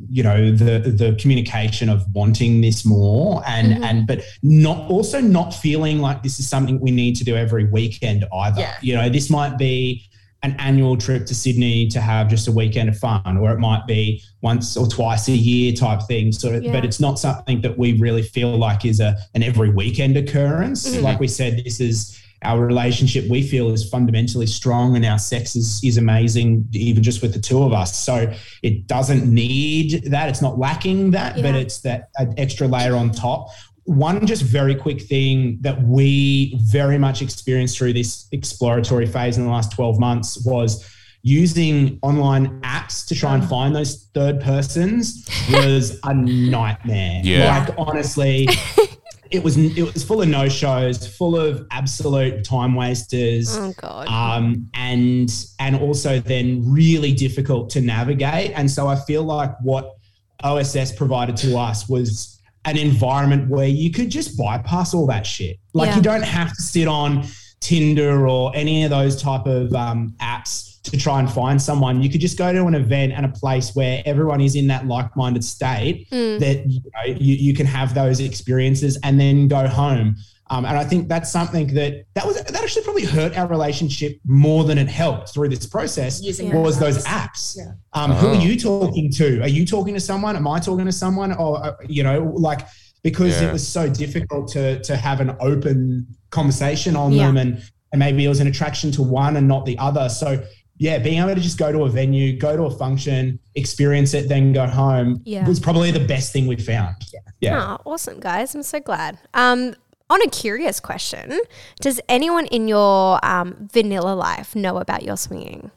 you 0.09 0.23
know 0.23 0.53
the 0.53 0.79
the 0.97 1.17
communication 1.21 1.89
of 1.89 2.05
wanting 2.15 2.61
this 2.61 2.85
more 2.85 3.43
and 3.47 3.73
Mhm. 3.75 3.83
and 3.83 4.07
but 4.07 4.23
not 4.43 4.89
also 4.91 5.21
not 5.21 5.53
feeling 5.55 5.99
like 6.01 6.23
this 6.23 6.39
is 6.39 6.49
something 6.49 6.79
we 6.81 6.91
need 6.91 7.17
to 7.17 7.25
do 7.25 7.37
every 7.37 7.65
weekend 7.65 8.25
either. 8.33 8.61
Yeah. 8.61 8.75
You 8.83 8.95
know, 8.97 9.09
this 9.09 9.31
might 9.31 9.59
be 9.59 10.08
an 10.45 10.55
annual 10.61 10.97
trip 10.97 11.27
to 11.27 11.35
Sydney 11.35 11.89
to 11.89 12.01
have 12.01 12.29
just 12.29 12.47
a 12.47 12.53
weekend 12.53 12.89
of 12.89 12.97
fun, 12.97 13.37
or 13.39 13.51
it 13.51 13.59
might 13.59 13.87
be 13.89 14.23
once 14.41 14.77
or 14.77 14.87
twice 14.87 15.27
a 15.29 15.33
year 15.33 15.73
type 15.73 16.01
thing. 16.07 16.31
Sort 16.33 16.55
of, 16.55 16.63
Yeah. 16.65 16.73
but 16.73 16.85
it's 16.85 17.01
not 17.01 17.19
something 17.19 17.61
that 17.63 17.77
we 17.77 17.95
really 17.99 18.23
feel 18.23 18.57
like 18.57 18.85
is 18.85 19.01
a 19.01 19.17
an 19.35 19.43
every 19.43 19.71
weekend 19.71 20.17
occurrence. 20.17 20.89
Mhm. 20.89 21.03
Like 21.03 21.19
we 21.19 21.27
said, 21.29 21.63
this 21.65 21.81
is 21.81 22.17
our 22.45 22.65
relationship 22.65 23.29
we 23.29 23.43
feel 23.43 23.71
is 23.71 23.89
fundamentally 23.91 24.47
strong 24.47 24.95
and 24.95 25.05
our 25.05 25.19
sex 25.19 25.57
is, 25.57 25.81
is 25.83 25.99
amazing 25.99 26.65
even 26.73 27.03
just 27.03 27.21
with 27.21 27.33
the 27.35 27.41
two 27.41 27.65
of 27.65 27.73
us 27.73 27.99
so 27.99 28.33
it 28.63 28.87
doesn't 28.87 29.27
need 29.27 30.05
that 30.05 30.29
it's 30.29 30.41
not 30.41 30.57
lacking 30.57 31.11
that 31.11 31.35
but 31.43 31.57
it's 31.57 31.81
that 31.81 32.11
extra 32.37 32.69
layer 32.69 32.95
on 32.95 33.11
top 33.11 33.49
one 33.89 34.27
just 34.27 34.43
very 34.43 34.75
quick 34.75 35.01
thing 35.03 35.59
that 35.63 35.83
we 35.83 36.59
very 36.63 36.99
much 36.99 37.23
experienced 37.23 37.79
through 37.79 37.95
this 37.95 38.29
exploratory 38.33 39.07
phase 39.07 39.39
in 39.39 39.45
the 39.45 39.51
last 39.51 39.73
12 39.73 39.99
months 39.99 40.45
was 40.45 40.89
using 41.23 41.99
online 42.03 42.61
apps 42.61 43.07
to 43.07 43.15
try 43.15 43.35
and 43.35 43.49
find 43.49 43.75
those 43.75 44.09
third 44.15 44.41
persons 44.41 45.27
was 45.53 45.99
a 46.05 46.15
nightmare 46.15 47.21
Yeah. 47.25 47.65
like 47.67 47.75
honestly 47.79 48.47
it 49.31 49.43
was 49.43 49.57
it 49.57 49.83
was 49.95 50.05
full 50.05 50.23
of 50.23 50.29
no 50.29 50.49
shows, 50.49 51.07
full 51.17 51.37
of 51.39 51.67
absolute 51.71 52.45
time 52.45 52.75
wasters. 52.75 53.57
Oh 53.59 53.75
god. 53.77 54.07
Um, 54.09 54.71
and 54.75 55.31
and 55.61 55.77
also 55.77 56.19
then 56.19 56.63
really 56.73 57.13
difficult 57.13 57.69
to 57.71 57.81
navigate. 57.83 58.53
And 58.55 58.71
so 58.71 58.87
I 58.87 58.97
feel 58.97 59.23
like 59.25 59.55
what 59.61 59.97
OSS 60.43 60.93
provided 60.93 61.37
to 61.39 61.59
us 61.59 61.89
was 61.91 62.38
an 62.65 62.77
environment 62.77 63.49
where 63.49 63.69
you 63.69 63.91
could 63.91 64.11
just 64.11 64.37
bypass 64.37 64.95
all 64.95 65.07
that 65.07 65.27
shit. 65.27 65.59
Like 65.75 65.89
Yeah. 65.91 65.97
you 65.97 66.03
don't 66.03 66.23
have 66.25 66.55
to 66.55 66.63
sit 66.63 66.89
on 66.89 67.25
Tinder 67.61 68.29
or 68.29 68.53
any 68.55 68.85
of 68.85 68.91
those 68.91 69.21
type 69.21 69.47
of 69.47 69.73
um, 69.75 70.15
apps 70.21 70.81
to 70.83 70.97
try 70.97 71.19
and 71.21 71.31
find 71.31 71.61
someone. 71.61 72.03
You 72.03 72.09
could 72.09 72.21
just 72.21 72.39
go 72.39 72.53
to 72.53 72.65
an 72.67 72.75
event 72.75 73.13
and 73.13 73.27
a 73.27 73.29
place 73.29 73.75
where 73.75 74.03
everyone 74.07 74.41
is 74.41 74.55
in 74.55 74.67
that 74.69 74.87
like-minded 74.87 75.45
state 75.45 76.09
that 76.11 76.65
you, 76.67 76.81
know, 76.81 77.15
you, 77.19 77.35
you 77.35 77.55
can 77.55 77.67
have 77.67 77.95
those 77.95 78.21
experiences 78.21 78.99
and 79.03 79.19
then 79.21 79.49
go 79.49 79.67
home. 79.67 80.17
Um, 80.51 80.65
and 80.65 80.79
I 80.79 80.85
think 80.85 81.09
that's 81.09 81.31
something 81.31 81.67
that 81.75 82.05
that 82.15 82.27
was 82.27 82.37
that 82.43 82.55
actually 82.55 82.83
probably 82.85 83.05
hurt 83.05 83.37
our 83.37 83.47
relationship 83.47 84.19
more 84.27 84.65
than 84.65 84.79
it 84.79 84.89
helped 84.89 85.33
through 85.35 85.51
this 85.51 85.67
process. 85.67 86.23
Using 86.23 86.53
was 86.63 86.79
the 86.79 86.87
those 86.87 87.05
apps. 87.05 87.29
apps. 87.29 87.57
Yeah. 87.59 87.73
Um, 87.93 88.13
Who 88.13 88.29
are 88.29 88.35
Oh. 88.37 88.41
you 88.41 88.59
talking 88.59 89.11
to? 89.13 89.41
Are 89.43 89.49
you 89.49 89.67
talking 89.67 89.95
to 89.95 90.01
someone? 90.01 90.37
Am 90.37 90.49
I 90.49 90.59
talking 90.59 90.87
to 90.87 90.93
someone? 90.93 91.33
Or 91.35 91.65
uh, 91.65 91.73
you 91.87 92.03
know, 92.03 92.33
like 92.37 92.67
because 93.03 93.41
Yeah. 93.41 93.49
it 93.49 93.53
was 93.53 93.67
so 93.67 93.89
difficult 93.89 94.49
to 94.53 94.81
to 94.83 94.97
have 94.97 95.21
an 95.21 95.37
open 95.41 96.07
conversation 96.31 96.97
on 96.97 97.13
Yeah. 97.13 97.27
them, 97.27 97.37
and 97.37 97.63
and 97.93 97.99
maybe 98.01 98.25
it 98.25 98.29
was 98.29 98.41
an 98.41 98.47
attraction 98.47 98.91
to 98.93 99.03
one 99.03 99.37
and 99.37 99.47
not 99.49 99.65
the 99.67 99.77
other. 99.79 100.09
So 100.09 100.43
yeah, 100.81 100.99
being 100.99 101.19
able 101.19 101.35
to 101.35 101.41
just 101.41 101.59
go 101.59 101.73
to 101.73 101.81
a 101.85 101.89
venue, 101.91 102.39
go 102.39 102.57
to 102.57 102.63
a 102.65 102.71
function, 102.71 103.39
experience 103.57 104.15
it, 104.15 104.29
then 104.29 104.53
go 104.53 104.65
home 104.67 105.21
Yeah. 105.25 105.47
was 105.47 105.59
probably 105.59 105.91
the 105.91 106.01
best 106.15 106.33
thing 106.33 106.47
we 106.47 106.55
found. 106.57 106.95
Yeah. 107.13 107.21
Yeah. 107.41 107.77
Oh, 107.85 107.93
awesome, 107.93 108.21
guys. 108.21 108.55
I'm 108.55 108.63
so 108.63 108.79
glad. 108.79 109.19
Um, 109.35 109.75
on 110.11 110.23
a 110.23 110.29
curious 110.29 110.81
question, 110.81 111.41
does 111.81 112.01
anyone 112.09 112.47
in 112.47 112.69
your 112.69 113.25
um, 113.25 113.69
vanilla 113.73 114.15
life 114.15 114.55
know 114.57 114.79
about 114.79 115.03
your 115.03 115.17
swinging? 115.17 115.71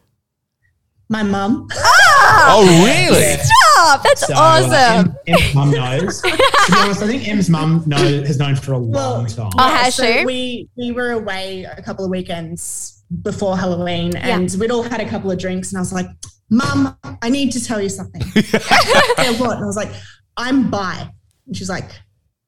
My 1.10 1.24
mum. 1.24 1.68
Oh, 1.74 2.84
really? 2.86 3.36
Stop! 3.38 4.04
That's 4.04 4.26
So, 4.28 4.34
awesome. 4.34 5.14
Em- 5.28 5.38
Em's 5.40 5.54
mum 5.56 5.72
knows. 5.72 6.22
to 6.22 6.32
be 6.32 6.78
honest, 6.78 7.02
I 7.04 7.08
think 7.08 7.28
Em's 7.28 7.50
mum 7.50 7.84
know, 7.86 7.98
has 7.98 8.38
known 8.40 8.56
for 8.56 8.72
a 8.74 8.78
long 8.78 9.26
time. 9.26 9.50
Oh, 9.58 9.76
has 9.76 9.96
so 9.96 10.06
she? 10.06 10.26
We 10.26 10.70
we 10.78 10.92
were 10.94 11.12
away 11.12 11.66
a 11.66 11.82
couple 11.82 12.06
of 12.06 12.12
weekends 12.12 13.04
before 13.24 13.58
Halloween, 13.58 14.16
and 14.16 14.56
we'd 14.58 14.72
all 14.72 14.84
had 14.84 15.02
a 15.02 15.10
couple 15.10 15.30
of 15.30 15.38
drinks, 15.38 15.72
and 15.74 15.78
I 15.80 15.82
was 15.82 15.92
like, 15.92 16.06
"Mum, 16.50 16.98
I 17.22 17.30
need 17.30 17.52
to 17.54 17.62
tell 17.64 17.82
you 17.82 17.90
something." 17.90 18.22
yeah, 18.36 19.32
what? 19.38 19.56
And 19.58 19.64
I 19.64 19.68
was 19.68 19.76
like, 19.76 19.92
"I'm 20.38 20.70
bi," 20.70 21.10
and 21.46 21.58
she's 21.58 21.70
like, 21.70 21.92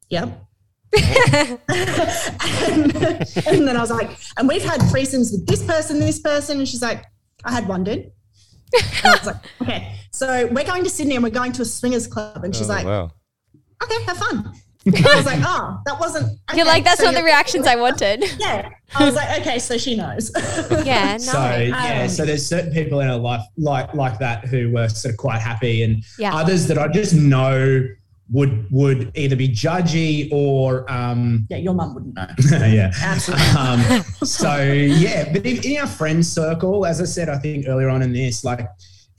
"Yep." 0.09 0.39
And, 0.95 1.65
and 3.47 3.67
then 3.67 3.77
I 3.77 3.81
was 3.81 3.91
like, 3.91 4.09
"And 4.37 4.47
we've 4.47 4.63
had 4.63 4.79
threesomes 4.81 5.31
with 5.31 5.45
this 5.47 5.63
person, 5.63 5.99
this 5.99 6.19
person," 6.19 6.59
and 6.59 6.67
she's 6.67 6.81
like, 6.81 7.03
"I 7.43 7.51
had 7.51 7.67
one, 7.67 7.83
dude." 7.83 8.11
And 8.75 9.05
I 9.05 9.11
was 9.11 9.25
like, 9.25 9.35
"Okay, 9.61 9.95
so 10.11 10.47
we're 10.51 10.63
going 10.65 10.83
to 10.83 10.89
Sydney 10.89 11.15
and 11.15 11.23
we're 11.23 11.29
going 11.29 11.51
to 11.53 11.61
a 11.61 11.65
swingers 11.65 12.07
club," 12.07 12.43
and 12.43 12.55
she's 12.55 12.69
Oh, 12.69 12.73
like, 12.73 12.85
wow. 12.85 13.11
"Okay, 13.83 14.03
have 14.03 14.17
fun." 14.17 14.53
And 14.85 14.97
I 15.07 15.15
was 15.15 15.25
like, 15.25 15.39
"Oh, 15.43 15.79
that 15.85 15.97
wasn't." 15.99 16.37
You're 16.53 16.65
like, 16.65 16.83
that's 16.83 16.99
so 16.99 17.05
not 17.05 17.13
the 17.15 17.23
reactions 17.23 17.65
I 17.67 17.75
wanted. 17.77 18.21
yeah. 18.39 18.67
I 18.95 19.05
was 19.05 19.15
like, 19.15 19.39
okay, 19.39 19.57
so 19.57 19.77
she 19.77 19.95
knows. 19.95 20.29
Yeah, 20.85 21.13
no. 21.13 21.17
So 21.19 21.55
yeah, 21.57 22.01
Um, 22.03 22.09
so 22.09 22.25
there's 22.25 22.45
certain 22.45 22.71
people 22.73 22.99
in 22.99 23.07
our 23.09 23.17
life 23.17 23.41
like 23.57 23.93
like 23.93 24.19
that 24.19 24.45
who 24.45 24.71
were 24.71 24.89
sort 24.89 25.13
of 25.13 25.17
quite 25.17 25.39
happy, 25.41 25.83
and 25.83 26.03
Yeah. 26.19 26.35
others 26.35 26.67
that 26.67 26.77
I 26.77 26.89
just 26.89 27.13
know 27.13 27.87
would 28.29 28.67
would 28.71 29.11
either 29.15 29.35
be 29.35 29.49
judgy 29.49 30.29
or 30.31 30.89
um, 30.91 31.45
yeah, 31.49 31.57
your 31.57 31.73
mum 31.73 31.93
wouldn't 31.93 32.15
know. 32.15 32.27
yeah. 32.67 32.91
Absolutely. 33.01 33.45
Um, 33.47 34.03
so 34.23 34.61
yeah, 34.61 35.31
but 35.31 35.45
in, 35.45 35.63
in 35.63 35.81
our 35.81 35.87
friend 35.87 36.25
circle, 36.25 36.85
as 36.85 37.01
I 37.01 37.05
said, 37.05 37.29
I 37.29 37.37
think 37.37 37.67
earlier 37.67 37.89
on 37.89 38.01
in 38.01 38.13
this, 38.13 38.43
like 38.43 38.67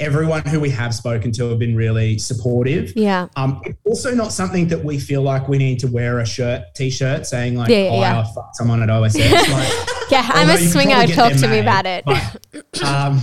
everyone 0.00 0.42
who 0.46 0.58
we 0.58 0.70
have 0.70 0.94
spoken 0.94 1.30
to 1.30 1.48
have 1.50 1.58
been 1.58 1.76
really 1.76 2.18
supportive. 2.18 2.92
yeah. 2.96 3.28
Um, 3.36 3.62
also 3.84 4.12
not 4.14 4.32
something 4.32 4.66
that 4.68 4.84
we 4.84 4.98
feel 4.98 5.22
like 5.22 5.48
we 5.48 5.58
need 5.58 5.78
to 5.80 5.86
wear 5.86 6.18
a 6.18 6.26
shirt, 6.26 6.62
t-shirt 6.74 7.26
saying 7.26 7.54
like, 7.54 7.68
Yeah, 7.68 7.84
yeah, 7.84 7.90
oh, 7.90 8.00
yeah. 8.00 8.20
I 8.20 8.34
fucked 8.34 8.56
someone 8.56 8.82
at 8.82 8.90
OSS. 8.90 9.18
Like, 9.18 9.72
Yeah, 10.10 10.28
I'm 10.32 10.50
a 10.50 10.58
swinger. 10.58 10.96
probably 10.96 11.14
Talk 11.14 11.32
them 11.32 11.40
to 11.42 11.48
me 11.48 11.56
made, 11.56 11.60
about 11.60 11.86
it. 11.86 12.04
But, 12.04 12.82
um, 12.84 13.20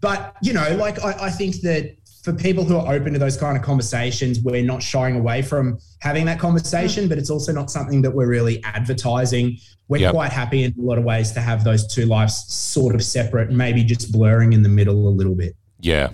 but 0.00 0.36
you 0.42 0.52
know, 0.52 0.76
like 0.76 1.02
I, 1.04 1.26
I 1.26 1.30
think 1.30 1.56
that 1.62 1.96
for 2.22 2.32
people 2.32 2.64
who 2.64 2.76
are 2.76 2.92
open 2.94 3.12
to 3.12 3.18
those 3.18 3.36
kind 3.36 3.56
of 3.56 3.62
conversations, 3.64 4.40
we're 4.40 4.62
not 4.64 4.82
shying 4.82 5.16
away 5.16 5.42
from 5.42 5.78
having 5.98 6.24
that 6.26 6.38
conversation, 6.38 7.08
but 7.08 7.18
it's 7.18 7.30
also 7.30 7.52
not 7.52 7.70
something 7.70 8.00
that 8.02 8.12
we're 8.12 8.28
really 8.28 8.62
advertising. 8.64 9.58
We're 9.88 10.02
Yep. 10.02 10.12
quite 10.12 10.32
happy 10.32 10.62
in 10.62 10.72
a 10.78 10.82
lot 10.82 10.98
of 10.98 11.04
ways 11.04 11.32
to 11.32 11.40
have 11.40 11.64
those 11.64 11.86
two 11.86 12.06
lives 12.06 12.44
sort 12.52 12.94
of 12.94 13.02
separate, 13.02 13.50
maybe 13.50 13.82
just 13.82 14.12
blurring 14.12 14.52
in 14.52 14.62
the 14.62 14.68
middle 14.68 15.08
a 15.08 15.10
little 15.10 15.34
bit. 15.34 15.56
Yeah. 15.80 16.10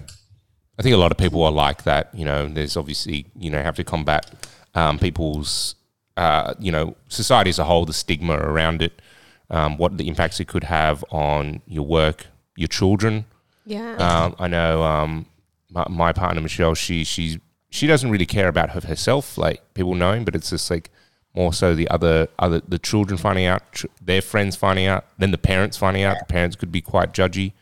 I 0.78 0.82
think 0.82 0.94
a 0.94 0.98
lot 0.98 1.12
of 1.12 1.18
people 1.18 1.42
are 1.44 1.52
like 1.52 1.82
that. 1.84 2.14
You 2.14 2.24
know, 2.24 2.48
there's 2.48 2.76
obviously, 2.76 3.26
you 3.38 3.50
know, 3.50 3.62
have 3.62 3.76
to 3.76 3.84
combat 3.84 4.30
um, 4.74 4.98
people's, 4.98 5.74
uh, 6.16 6.54
you 6.58 6.72
know, 6.72 6.96
society 7.08 7.50
as 7.50 7.58
a 7.58 7.64
whole, 7.64 7.84
the 7.84 7.92
stigma 7.92 8.34
around 8.34 8.80
it, 8.80 9.02
um, 9.50 9.76
what 9.76 9.98
the 9.98 10.08
impacts 10.08 10.40
it 10.40 10.48
could 10.48 10.64
have 10.64 11.04
on 11.10 11.60
your 11.66 11.84
work, 11.84 12.26
your 12.56 12.68
children. 12.68 13.26
Yeah. 13.66 13.96
Um, 13.96 14.36
I 14.38 14.48
know 14.48 14.82
um, 14.82 15.26
my, 15.70 15.84
my 15.88 16.12
partner 16.12 16.40
Michelle. 16.40 16.74
She 16.74 17.04
she's 17.04 17.38
she 17.70 17.86
doesn't 17.86 18.10
really 18.10 18.26
care 18.26 18.48
about 18.48 18.70
her, 18.70 18.80
herself, 18.80 19.36
like 19.38 19.62
people 19.74 19.94
knowing, 19.94 20.24
but 20.24 20.34
it's 20.34 20.50
just 20.50 20.70
like 20.70 20.90
more 21.34 21.52
so 21.52 21.74
the 21.74 21.88
other 21.88 22.28
other 22.38 22.60
the 22.66 22.78
children 22.78 23.18
finding 23.18 23.44
out, 23.46 23.62
tr- 23.72 23.86
their 24.00 24.22
friends 24.22 24.56
finding 24.56 24.86
out, 24.86 25.04
then 25.18 25.30
the 25.30 25.38
parents 25.38 25.76
finding 25.76 26.02
out. 26.02 26.18
The 26.18 26.24
parents 26.26 26.56
could 26.56 26.72
be 26.72 26.80
quite 26.80 27.12
judgy. 27.12 27.52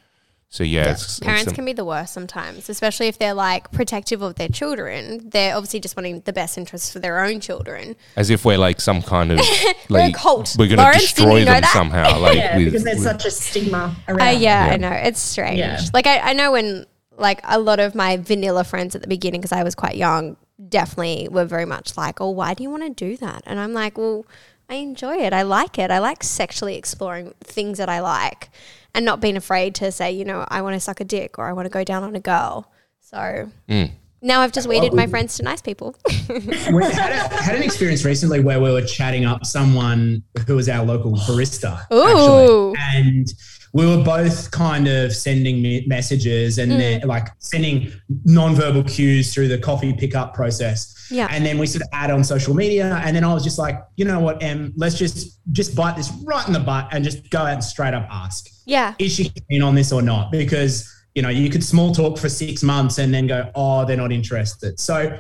So 0.49 0.63
yeah, 0.63 0.93
it's, 0.93 1.19
Parents 1.19 1.49
it's, 1.49 1.53
can 1.53 1.65
be 1.65 1.73
the 1.73 1.85
worst 1.85 2.15
sometimes, 2.15 2.69
especially 2.69 3.09
if 3.09 3.19
they're 3.19 3.35
like 3.35 3.73
protective 3.73 4.23
of 4.23 4.37
their 4.37 4.49
children. 4.49 5.29
They're 5.31 5.55
obviously 5.57 5.81
just 5.81 5.97
wanting 5.97 6.21
the 6.21 6.33
best 6.33 6.57
interests 6.57 6.91
for 6.93 7.01
their 7.01 7.23
own 7.25 7.41
children. 7.41 7.97
as 8.15 8.31
if 8.31 8.45
we're 8.45 8.57
like 8.57 8.81
some 8.81 9.03
kind 9.03 9.33
of 9.33 9.39
We're 9.91 9.99
a 9.99 10.03
like 10.05 10.15
cult. 10.15 10.55
we're 10.57 10.69
going 10.69 10.79
to 10.93 10.99
destroy 10.99 11.45
them 11.45 11.61
that? 11.63 11.73
somehow. 11.73 12.21
Like 12.21 12.37
yeah, 12.39 12.57
with, 12.57 12.67
because 12.67 12.85
there's 12.85 12.99
with- 12.99 13.07
such 13.07 13.27
a 13.27 13.31
stigma 13.33 13.97
Uh, 14.09 14.13
around. 14.15 14.41
yeah, 14.41 14.67
Yeah. 14.69 14.73
I 14.73 14.77
know. 14.77 14.93
It's 14.93 15.21
strange. 15.21 15.59
Yeah. 15.59 15.81
Like, 15.93 16.07
I, 16.07 16.21
I 16.21 16.33
know 16.33 16.53
when, 16.53 16.87
like, 17.17 17.41
a 17.45 17.59
lot 17.59 17.81
of 17.81 17.95
my 17.95 18.17
vanilla 18.17 18.65
friends 18.65 18.95
at 18.95 19.03
the 19.03 19.09
beginning, 19.09 19.41
because 19.41 19.53
I 19.53 19.63
was 19.63 19.75
quite 19.75 19.97
young, 19.97 20.37
definitely 20.69 21.29
were 21.29 21.45
very 21.45 21.67
much 21.67 21.97
like, 21.97 22.21
oh, 22.21 22.31
why 22.31 22.55
do 22.55 22.63
you 22.63 22.71
want 22.71 22.83
to 22.85 22.91
do 22.91 23.17
that? 23.19 23.43
And 23.47 23.59
I'm 23.61 23.73
like, 23.73 23.99
well, 23.99 24.25
I 24.69 24.77
enjoy 24.77 25.17
it. 25.17 25.33
I 25.33 25.43
like 25.43 25.79
it. 25.79 25.91
I 25.91 25.99
like 25.99 26.23
sexually 26.25 26.77
exploring 26.77 27.35
things 27.41 27.79
that 27.79 27.89
I 27.89 28.01
like 28.01 28.49
and 28.95 29.05
not 29.05 29.21
being 29.21 29.37
afraid 29.37 29.75
to 29.77 29.93
say, 29.93 30.11
you 30.11 30.25
know, 30.25 30.45
I 30.49 30.63
want 30.63 30.75
to 30.75 30.81
suck 30.81 31.01
a 31.01 31.05
dick 31.05 31.39
or 31.39 31.47
I 31.47 31.53
want 31.53 31.67
to 31.67 31.71
go 31.71 31.85
down 31.85 32.03
on 32.03 32.17
a 32.17 32.21
girl. 32.21 32.71
So 33.01 33.51
Mm. 33.69 33.93
now 34.23 34.41
I've 34.41 34.51
just 34.51 34.67
weeded 34.69 34.93
my 34.93 35.07
friends 35.07 35.37
to 35.37 35.45
nice 35.45 35.61
people. 35.63 35.95
we 36.29 36.41
had, 36.41 37.13
a, 37.13 37.43
had 37.43 37.55
an 37.55 37.63
experience 37.63 38.05
recently 38.05 38.41
where 38.41 38.61
we 38.61 38.73
were 38.73 38.83
chatting 38.83 39.25
up 39.25 39.47
someone 39.47 40.23
who 40.47 40.57
was 40.57 40.69
our 40.69 40.85
local 40.85 41.13
barista. 41.13 41.81
Ooh. 41.93 42.75
Actually. 42.75 43.07
And 43.13 43.29
we 43.77 43.85
were 43.85 44.03
both 44.03 44.51
kind 44.53 44.89
of 44.89 45.15
sending 45.15 45.61
me 45.61 45.85
messages 45.87 46.57
and 46.57 46.73
Mm. 46.73 46.79
then 46.79 47.01
like 47.03 47.27
sending 47.41 47.93
nonverbal 48.27 48.89
cues 48.89 49.35
through 49.35 49.49
the 49.49 49.59
coffee 49.59 49.93
pickup 49.93 50.33
process. 50.33 50.95
Yeah. 51.11 51.29
And 51.31 51.45
then 51.45 51.59
we 51.59 51.67
sort 51.67 51.83
of 51.83 51.89
add 51.93 52.11
on 52.11 52.25
social 52.25 52.55
media. 52.55 53.01
And 53.05 53.15
then 53.15 53.23
I 53.23 53.35
was 53.35 53.45
just 53.45 53.59
like, 53.59 53.77
you 53.97 54.07
know 54.07 54.19
what, 54.19 54.43
Em, 54.43 54.73
let's 54.77 54.97
just 54.97 55.39
just 55.53 55.77
bite 55.77 55.95
this 55.95 56.11
right 56.25 56.47
in 56.47 56.55
the 56.55 56.61
butt 56.61 56.89
and 56.93 57.05
just 57.05 57.29
go 57.31 57.41
out 57.41 57.49
and 57.53 57.65
straight 57.65 57.93
up 57.95 58.07
ask 58.11 58.49
yeah. 58.65 58.95
is 58.99 59.13
she 59.13 59.31
keen 59.51 59.63
on 59.63 59.75
this 59.75 59.93
or 59.93 60.01
not? 60.03 60.33
Because 60.33 60.91
you 61.15 61.21
know 61.23 61.29
you 61.29 61.51
could 61.51 61.63
small 61.63 61.95
talk 61.95 62.17
for 62.19 62.31
six 62.31 62.63
months 62.63 62.97
and 62.99 63.13
then 63.13 63.27
go, 63.27 63.51
oh, 63.55 63.85
they're 63.85 63.97
not 63.99 64.11
interested. 64.13 64.81
So 64.81 65.19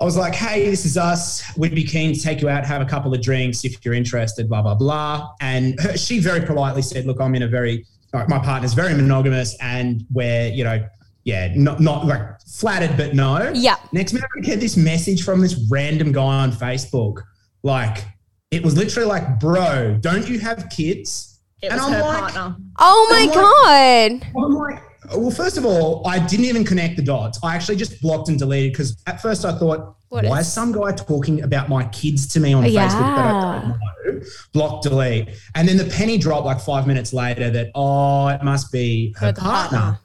I 0.00 0.04
was 0.04 0.16
like, 0.16 0.34
hey, 0.34 0.68
this 0.68 0.84
is 0.84 0.96
us. 0.96 1.42
We'd 1.56 1.74
be 1.74 1.84
keen 1.84 2.14
to 2.14 2.20
take 2.20 2.40
you 2.42 2.48
out, 2.48 2.64
have 2.66 2.82
a 2.82 2.84
couple 2.84 3.14
of 3.14 3.22
drinks 3.22 3.64
if 3.64 3.84
you're 3.84 3.94
interested. 3.94 4.48
Blah 4.48 4.62
blah 4.62 4.74
blah. 4.74 5.30
And 5.40 5.78
her, 5.80 5.96
she 5.96 6.18
very 6.18 6.44
politely 6.44 6.82
said, 6.82 7.06
look, 7.06 7.20
I'm 7.20 7.34
in 7.34 7.42
a 7.42 7.48
very 7.48 7.86
like, 8.12 8.28
my 8.28 8.38
partner's 8.38 8.74
very 8.74 8.94
monogamous, 8.94 9.56
and 9.60 10.04
we're 10.12 10.48
you 10.48 10.64
know. 10.64 10.86
Yeah, 11.26 11.54
not 11.56 11.80
not 11.80 12.04
like 12.04 12.20
flattered, 12.42 12.98
but 12.98 13.14
no. 13.14 13.50
Yeah. 13.54 13.76
Next 13.92 14.12
minute, 14.12 14.28
I 14.36 14.40
get 14.40 14.60
this 14.60 14.76
message 14.76 15.24
from 15.24 15.40
this 15.40 15.58
random 15.70 16.12
guy 16.12 16.20
on 16.20 16.52
Facebook. 16.52 17.22
Like, 17.62 18.04
it 18.50 18.62
was 18.62 18.76
literally 18.76 19.08
like, 19.08 19.40
bro, 19.40 19.96
don't 20.02 20.28
you 20.28 20.38
have 20.40 20.68
kids? 20.68 21.40
It 21.62 21.72
And 21.72 21.80
was 21.80 21.86
I'm 21.88 21.92
her 21.94 22.00
like- 22.02 22.18
partner. 22.34 22.56
Oh 22.78 23.08
my 23.10 23.20
I'm 23.22 24.20
God. 24.20 24.28
I'm 24.36 24.54
like, 24.54 24.82
well, 25.10 25.30
first 25.30 25.58
of 25.58 25.64
all, 25.64 26.06
I 26.06 26.18
didn't 26.18 26.46
even 26.46 26.64
connect 26.64 26.96
the 26.96 27.02
dots. 27.02 27.38
I 27.42 27.54
actually 27.54 27.76
just 27.76 28.00
blocked 28.00 28.28
and 28.28 28.38
deleted 28.38 28.72
because 28.72 28.96
at 29.06 29.20
first 29.20 29.44
I 29.44 29.58
thought, 29.58 29.96
What 30.08 30.24
why 30.24 30.40
is- 30.40 30.46
is 30.46 30.52
some 30.52 30.72
guy 30.72 30.92
talking 30.92 31.42
about 31.42 31.68
my 31.68 31.84
kids 31.88 32.26
to 32.28 32.40
me 32.40 32.52
on 32.52 32.64
Facebook 32.64 33.16
that 33.16 33.34
I 33.34 33.60
don't 33.60 33.68
know? 33.68 34.26
Block, 34.52 34.82
delete. 34.82 35.28
And 35.54 35.68
then 35.68 35.76
the 35.76 35.84
penny 35.86 36.18
dropped 36.18 36.46
like 36.46 36.60
five 36.60 36.86
minutes 36.86 37.12
later 37.12 37.50
that, 37.50 37.70
oh, 37.74 38.28
it 38.28 38.42
must 38.42 38.72
be 38.72 39.14
her, 39.18 39.32
the 39.32 39.40
partner. 39.40 39.78
partner. 39.78 40.00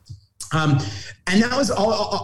Um, 0.51 0.79
and 1.27 1.43
that 1.43 1.55
was, 1.55 1.69
I, 1.69 1.83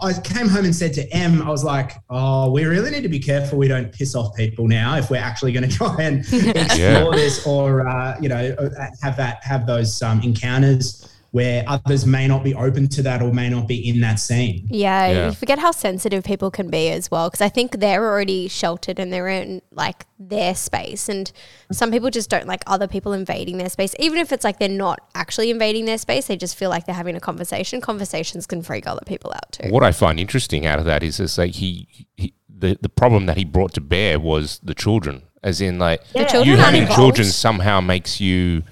I 0.10 0.20
came 0.22 0.48
home 0.48 0.66
and 0.66 0.76
said 0.76 0.94
to 0.94 1.08
Em, 1.10 1.44
I 1.44 1.50
was 1.50 1.64
like, 1.64 1.92
oh, 2.10 2.50
we 2.52 2.66
really 2.66 2.90
need 2.90 3.04
to 3.04 3.10
be 3.10 3.20
careful 3.20 3.60
we 3.60 3.68
don't 3.68 3.92
piss 3.94 4.16
off 4.16 4.36
people 4.36 4.68
now 4.68 4.98
if 4.98 5.12
we're 5.12 5.18
actually 5.22 5.52
going 5.52 5.70
to 5.70 5.76
try 5.76 5.96
and 6.00 6.20
explore 6.34 6.76
yeah. 6.76 7.10
this 7.12 7.46
or, 7.46 7.88
uh, 7.88 8.18
you 8.20 8.28
know, 8.30 8.56
have 9.04 9.16
that, 9.18 9.44
have 9.44 9.68
those 9.68 10.02
um, 10.02 10.22
encounters 10.22 11.15
where 11.36 11.66
others 11.68 12.06
may 12.06 12.30
not 12.30 12.46
be 12.46 12.56
open 12.56 12.88
to 12.88 13.02
that 13.02 13.22
or 13.22 13.34
may 13.34 13.50
not 13.50 13.68
be 13.68 13.90
in 13.90 14.00
that 14.00 14.16
scene. 14.16 14.66
Yeah, 14.70 15.12
yeah. 15.12 15.26
you 15.26 15.32
forget 15.34 15.60
how 15.60 15.72
sensitive 15.72 16.24
people 16.24 16.50
can 16.50 16.70
be 16.70 16.90
as 16.90 17.12
well 17.12 17.28
because 17.28 17.42
I 17.42 17.50
think 17.50 17.82
they're 17.82 18.06
already 18.06 18.48
sheltered 18.48 19.00
in 19.00 19.10
their 19.10 19.28
own 19.28 19.62
like 19.70 20.06
their 20.18 20.56
space 20.56 21.10
and 21.10 21.30
some 21.74 21.92
people 21.92 22.10
just 22.10 22.30
don't 22.30 22.48
like 22.48 22.64
other 22.68 22.88
people 22.88 23.12
invading 23.12 23.58
their 23.58 23.68
space 23.68 23.94
even 24.00 24.18
if 24.18 24.32
it's 24.32 24.46
like 24.46 24.60
they're 24.60 24.70
not 24.70 25.02
actually 25.14 25.50
invading 25.50 25.84
their 25.84 25.98
space 25.98 26.28
they 26.28 26.38
just 26.38 26.56
feel 26.56 26.70
like 26.70 26.86
they're 26.86 26.96
having 26.96 27.18
a 27.18 27.20
conversation 27.20 27.82
conversations 27.82 28.48
can 28.48 28.62
freak 28.62 28.88
other 28.88 29.04
people 29.06 29.34
out 29.34 29.52
too. 29.52 29.70
What 29.72 29.84
I 29.84 29.92
find 29.92 30.22
interesting 30.22 30.66
out 30.66 30.80
of 30.80 30.86
that 30.86 31.04
is 31.04 31.20
is 31.20 31.38
like 31.38 31.56
he, 31.56 32.08
he 32.16 32.34
the 32.48 32.78
the 32.80 32.88
problem 32.88 33.26
that 33.26 33.36
he 33.36 33.44
brought 33.44 33.74
to 33.74 33.82
bear 33.82 34.22
was 34.22 34.62
the 34.64 34.74
children 34.74 35.24
as 35.44 35.60
in 35.60 35.80
like 35.80 36.02
yeah. 36.14 36.44
you 36.44 36.56
having 36.56 36.88
children 36.88 37.28
somehow 37.28 37.82
makes 37.82 38.22
you 38.22 38.64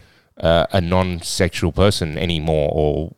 uh, 0.43 0.67
a 0.71 0.81
non-sexual 0.81 1.71
person 1.71 2.17
anymore, 2.17 2.69
or 2.73 3.15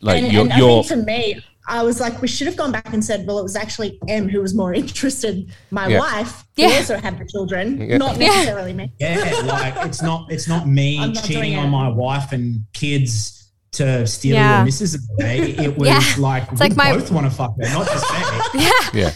like 0.00 0.22
and, 0.22 0.32
you're, 0.32 0.42
and 0.42 0.52
you're 0.58 0.84
for 0.84 0.96
me, 0.96 1.40
I 1.66 1.82
was 1.82 2.00
like, 2.00 2.20
we 2.20 2.28
should 2.28 2.46
have 2.46 2.56
gone 2.56 2.72
back 2.72 2.92
and 2.92 3.04
said, 3.04 3.26
well, 3.26 3.38
it 3.38 3.42
was 3.42 3.56
actually 3.56 3.98
M 4.08 4.28
who 4.28 4.40
was 4.40 4.54
more 4.54 4.74
interested. 4.84 5.52
My 5.70 5.88
yeah. 5.88 5.98
wife, 5.98 6.44
who 6.56 6.62
yeah. 6.62 6.76
also 6.76 6.98
had 6.98 7.18
the 7.18 7.26
children, 7.26 7.80
yeah. 7.80 7.96
not 7.96 8.18
necessarily 8.18 8.74
me. 8.74 8.92
Yeah, 9.00 9.40
like 9.44 9.74
it's 9.86 10.02
not 10.02 10.30
it's 10.30 10.46
not 10.46 10.68
me 10.68 10.98
not 10.98 11.24
cheating 11.24 11.56
on 11.56 11.70
my 11.70 11.88
wife 11.88 12.32
and 12.32 12.60
kids 12.74 13.52
to 13.72 14.06
steal 14.06 14.34
yeah. 14.34 14.56
your 14.58 14.64
missus 14.66 14.98
away. 15.14 15.38
It 15.38 15.78
was 15.78 15.88
yeah. 15.88 16.14
like 16.18 16.42
it's 16.52 16.60
we 16.60 16.68
like 16.68 16.76
my, 16.76 16.92
both 16.92 17.10
want 17.10 17.26
to 17.26 17.34
fuck 17.34 17.54
her, 17.56 17.68
not 17.72 17.86
just 17.86 18.54
me. 18.54 18.60
Yeah. 18.62 18.70
Yeah. 18.92 19.12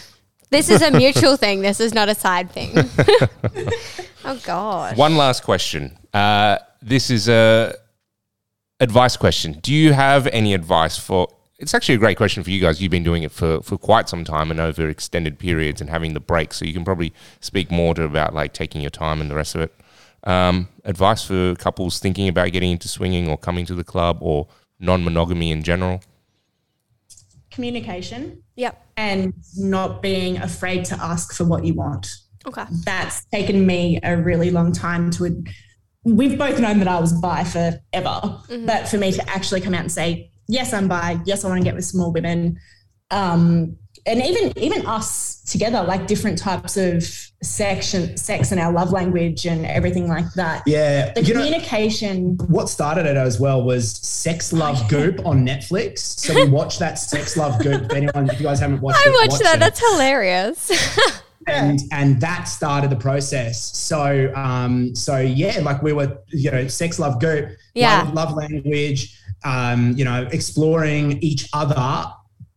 This 0.49 0.69
is 0.69 0.81
a 0.81 0.91
mutual 0.91 1.37
thing. 1.37 1.61
This 1.61 1.79
is 1.79 1.93
not 1.93 2.07
a 2.07 2.15
side 2.15 2.49
thing. 2.49 2.71
oh 4.23 4.39
God. 4.43 4.95
One 4.95 5.17
last 5.17 5.43
question. 5.43 5.97
Uh, 6.13 6.59
this 6.85 7.09
is 7.09 7.27
a 7.27 7.73
advice 8.79 9.17
question. 9.17 9.53
Do 9.61 9.73
you 9.73 9.93
have 9.93 10.27
any 10.27 10.53
advice 10.53 10.97
for? 10.97 11.27
It's 11.57 11.73
actually 11.73 11.95
a 11.95 11.99
great 11.99 12.17
question 12.17 12.43
for 12.43 12.51
you 12.51 12.61
guys. 12.61 12.81
You've 12.81 12.91
been 12.91 13.03
doing 13.03 13.23
it 13.23 13.31
for, 13.31 13.61
for 13.61 13.77
quite 13.77 14.09
some 14.09 14.23
time 14.23 14.51
and 14.51 14.59
over 14.59 14.89
extended 14.89 15.39
periods 15.39 15.81
and 15.81 15.89
having 15.89 16.13
the 16.13 16.19
break, 16.19 16.53
so 16.53 16.65
you 16.65 16.73
can 16.73 16.83
probably 16.85 17.13
speak 17.39 17.71
more 17.71 17.95
to 17.95 18.03
about 18.03 18.33
like 18.33 18.53
taking 18.53 18.81
your 18.81 18.91
time 18.91 19.19
and 19.19 19.31
the 19.31 19.35
rest 19.35 19.55
of 19.55 19.61
it. 19.61 19.73
Um, 20.25 20.67
advice 20.83 21.23
for 21.23 21.55
couples 21.55 21.99
thinking 21.99 22.27
about 22.27 22.51
getting 22.51 22.71
into 22.71 22.87
swinging 22.87 23.29
or 23.29 23.37
coming 23.37 23.65
to 23.67 23.73
the 23.73 23.83
club 23.83 24.17
or 24.21 24.47
non-monogamy 24.79 25.49
in 25.51 25.63
general. 25.63 26.01
Communication. 27.51 28.43
Yep. 28.57 28.85
And 28.97 29.33
not 29.55 30.01
being 30.01 30.37
afraid 30.37 30.83
to 30.85 31.01
ask 31.01 31.33
for 31.33 31.45
what 31.45 31.63
you 31.63 31.73
want. 31.73 32.07
Okay. 32.45 32.65
That's 32.83 33.23
taken 33.25 33.65
me 33.65 33.99
a 34.03 34.17
really 34.17 34.51
long 34.51 34.71
time 34.71 35.09
to 35.11 35.25
we've 36.05 36.37
both 36.37 36.59
known 36.59 36.79
that 36.79 36.87
I 36.87 36.99
was 36.99 37.11
bi 37.13 37.43
forever, 37.43 37.81
mm-hmm. 37.93 38.65
but 38.65 38.87
for 38.87 38.97
me 38.97 39.11
to 39.11 39.29
actually 39.29 39.61
come 39.61 39.73
out 39.73 39.81
and 39.81 39.91
say, 39.91 40.31
yes, 40.47 40.71
I'm 40.73 40.87
bi, 40.87 41.19
yes, 41.25 41.43
I 41.43 41.49
want 41.49 41.59
to 41.59 41.63
get 41.63 41.75
with 41.75 41.85
small 41.85 42.13
women, 42.13 42.59
um, 43.11 43.77
and 44.07 44.21
even 44.21 44.57
even 44.57 44.85
us 44.85 45.41
together, 45.43 45.83
like 45.83 46.05
different 46.05 46.37
types 46.37 46.77
of 46.77 47.03
section, 47.41 48.15
sex 48.17 48.51
and 48.51 48.61
our 48.61 48.71
love 48.71 48.91
language 48.91 49.45
and 49.45 49.65
everything 49.65 50.07
like 50.07 50.31
that. 50.33 50.63
Yeah, 50.67 51.11
the 51.13 51.23
communication. 51.23 52.37
Know, 52.37 52.45
what 52.45 52.69
started 52.69 53.07
it 53.07 53.17
as 53.17 53.39
well 53.39 53.63
was 53.63 53.91
Sex 53.91 54.53
Love 54.53 54.87
Goop 54.89 55.25
on 55.25 55.45
Netflix. 55.45 55.99
So 55.99 56.35
we 56.35 56.47
watched 56.49 56.79
that 56.79 56.99
Sex 56.99 57.35
Love 57.35 57.61
Goop. 57.63 57.83
If 57.83 57.91
anyone, 57.93 58.29
if 58.29 58.39
you 58.39 58.45
guys 58.45 58.59
haven't 58.59 58.81
watched, 58.81 59.05
I 59.05 59.09
it, 59.09 59.13
watched 59.13 59.31
watch 59.31 59.41
that. 59.41 59.55
It. 59.55 59.59
That's 59.59 59.79
hilarious. 59.79 61.21
and 61.47 61.79
and 61.91 62.19
that 62.21 62.45
started 62.45 62.89
the 62.89 62.95
process. 62.95 63.75
So 63.77 64.31
um, 64.35 64.95
so 64.95 65.19
yeah, 65.19 65.59
like 65.61 65.81
we 65.81 65.93
were, 65.93 66.17
you 66.29 66.51
know, 66.51 66.67
sex, 66.67 66.99
love, 66.99 67.19
go, 67.19 67.47
yeah, 67.73 68.03
love, 68.03 68.13
love 68.13 68.33
language, 68.33 69.19
um, 69.43 69.93
you 69.93 70.05
know, 70.05 70.27
exploring 70.31 71.19
each 71.21 71.47
other 71.53 72.05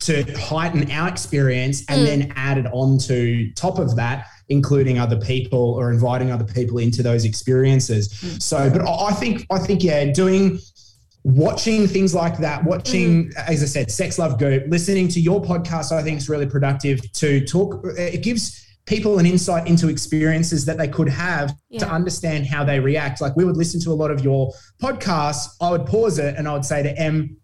to 0.01 0.22
heighten 0.39 0.91
our 0.93 1.09
experience, 1.09 1.84
and 1.89 2.03
mm. 2.03 2.07
then 2.07 2.32
added 2.36 2.66
on 2.72 2.99
to 2.99 3.51
top 3.55 3.78
of 3.78 3.97
that, 3.97 4.26
including 4.49 4.99
other 4.99 5.16
people 5.16 5.74
or 5.74 5.91
inviting 5.91 6.30
other 6.30 6.45
people 6.45 6.78
into 6.78 7.03
those 7.03 7.24
experiences. 7.24 8.09
Mm. 8.09 8.43
So, 8.43 8.70
but 8.70 8.89
I 8.89 9.12
think 9.12 9.47
I 9.51 9.59
think 9.59 9.82
yeah, 9.82 10.05
doing 10.12 10.61
watching 11.24 11.86
things 11.86 12.14
like 12.14 12.39
that, 12.39 12.64
watching, 12.64 13.30
mm. 13.30 13.36
as 13.49 13.62
I 13.62 13.66
said, 13.66 13.91
Sex 13.91 14.18
Love 14.18 14.39
Go, 14.39 14.61
listening 14.68 15.09
to 15.09 15.20
your 15.20 15.43
podcast, 15.43 15.93
I 15.93 16.03
think 16.03 16.18
is 16.18 16.28
really 16.28 16.47
productive 16.47 17.01
to 17.14 17.45
talk. 17.45 17.84
It 17.99 18.22
gives 18.22 18.67
people 18.89 19.18
an 19.18 19.26
insight 19.26 19.68
into 19.68 19.89
experiences 19.89 20.64
that 20.64 20.78
they 20.78 20.89
could 20.89 21.09
have 21.09 21.55
yeah. 21.68 21.80
to 21.80 21.89
understand 21.89 22.47
how 22.47 22.64
they 22.64 22.80
react. 22.80 23.20
Like 23.20 23.36
we 23.36 23.45
would 23.45 23.57
listen 23.57 23.78
to 23.82 23.91
a 23.91 23.93
lot 23.93 24.11
of 24.11 24.24
your 24.24 24.51
podcasts, 24.82 25.47
I 25.61 25.70
would 25.70 25.84
pause 25.84 26.18
it 26.18 26.36
and 26.36 26.49
I 26.49 26.55
would 26.55 26.64
say 26.64 26.82
to 26.82 26.99
Em, 26.99 27.36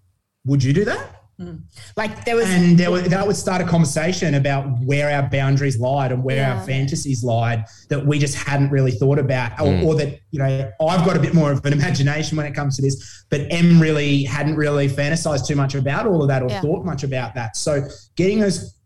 would 0.46 0.64
you 0.64 0.72
do 0.72 0.86
that? 0.86 1.20
Mm. 1.38 1.62
Like 1.96 2.24
there 2.24 2.36
was, 2.36 2.48
and 2.48 2.78
there 2.78 2.90
was, 2.90 3.08
that 3.08 3.26
would 3.26 3.36
start 3.36 3.60
a 3.60 3.66
conversation 3.66 4.34
about 4.34 4.66
where 4.84 5.10
our 5.10 5.28
boundaries 5.28 5.78
lied 5.78 6.12
and 6.12 6.22
where 6.22 6.36
yeah. 6.36 6.56
our 6.56 6.64
fantasies 6.64 7.24
lied 7.24 7.64
that 7.88 8.06
we 8.06 8.18
just 8.18 8.36
hadn't 8.36 8.70
really 8.70 8.92
thought 8.92 9.18
about, 9.18 9.60
or, 9.60 9.66
mm. 9.66 9.84
or, 9.84 9.96
that 9.96 10.20
you 10.30 10.38
know 10.38 10.70
I've 10.80 11.04
got 11.04 11.16
a 11.16 11.20
bit 11.20 11.34
more 11.34 11.50
of 11.50 11.64
an 11.66 11.72
imagination 11.72 12.36
when 12.36 12.46
it 12.46 12.54
comes 12.54 12.76
to 12.76 12.82
this, 12.82 13.24
but 13.30 13.40
M 13.50 13.80
really 13.80 14.22
hadn't 14.22 14.54
really 14.54 14.88
fantasized 14.88 15.46
too 15.48 15.56
much 15.56 15.74
about 15.74 16.06
all 16.06 16.22
of 16.22 16.28
that 16.28 16.40
or 16.40 16.48
yeah. 16.48 16.60
thought 16.60 16.84
much 16.84 17.02
about 17.02 17.34
that. 17.34 17.56
So 17.56 17.82
getting 18.14 18.38
those 18.38 18.78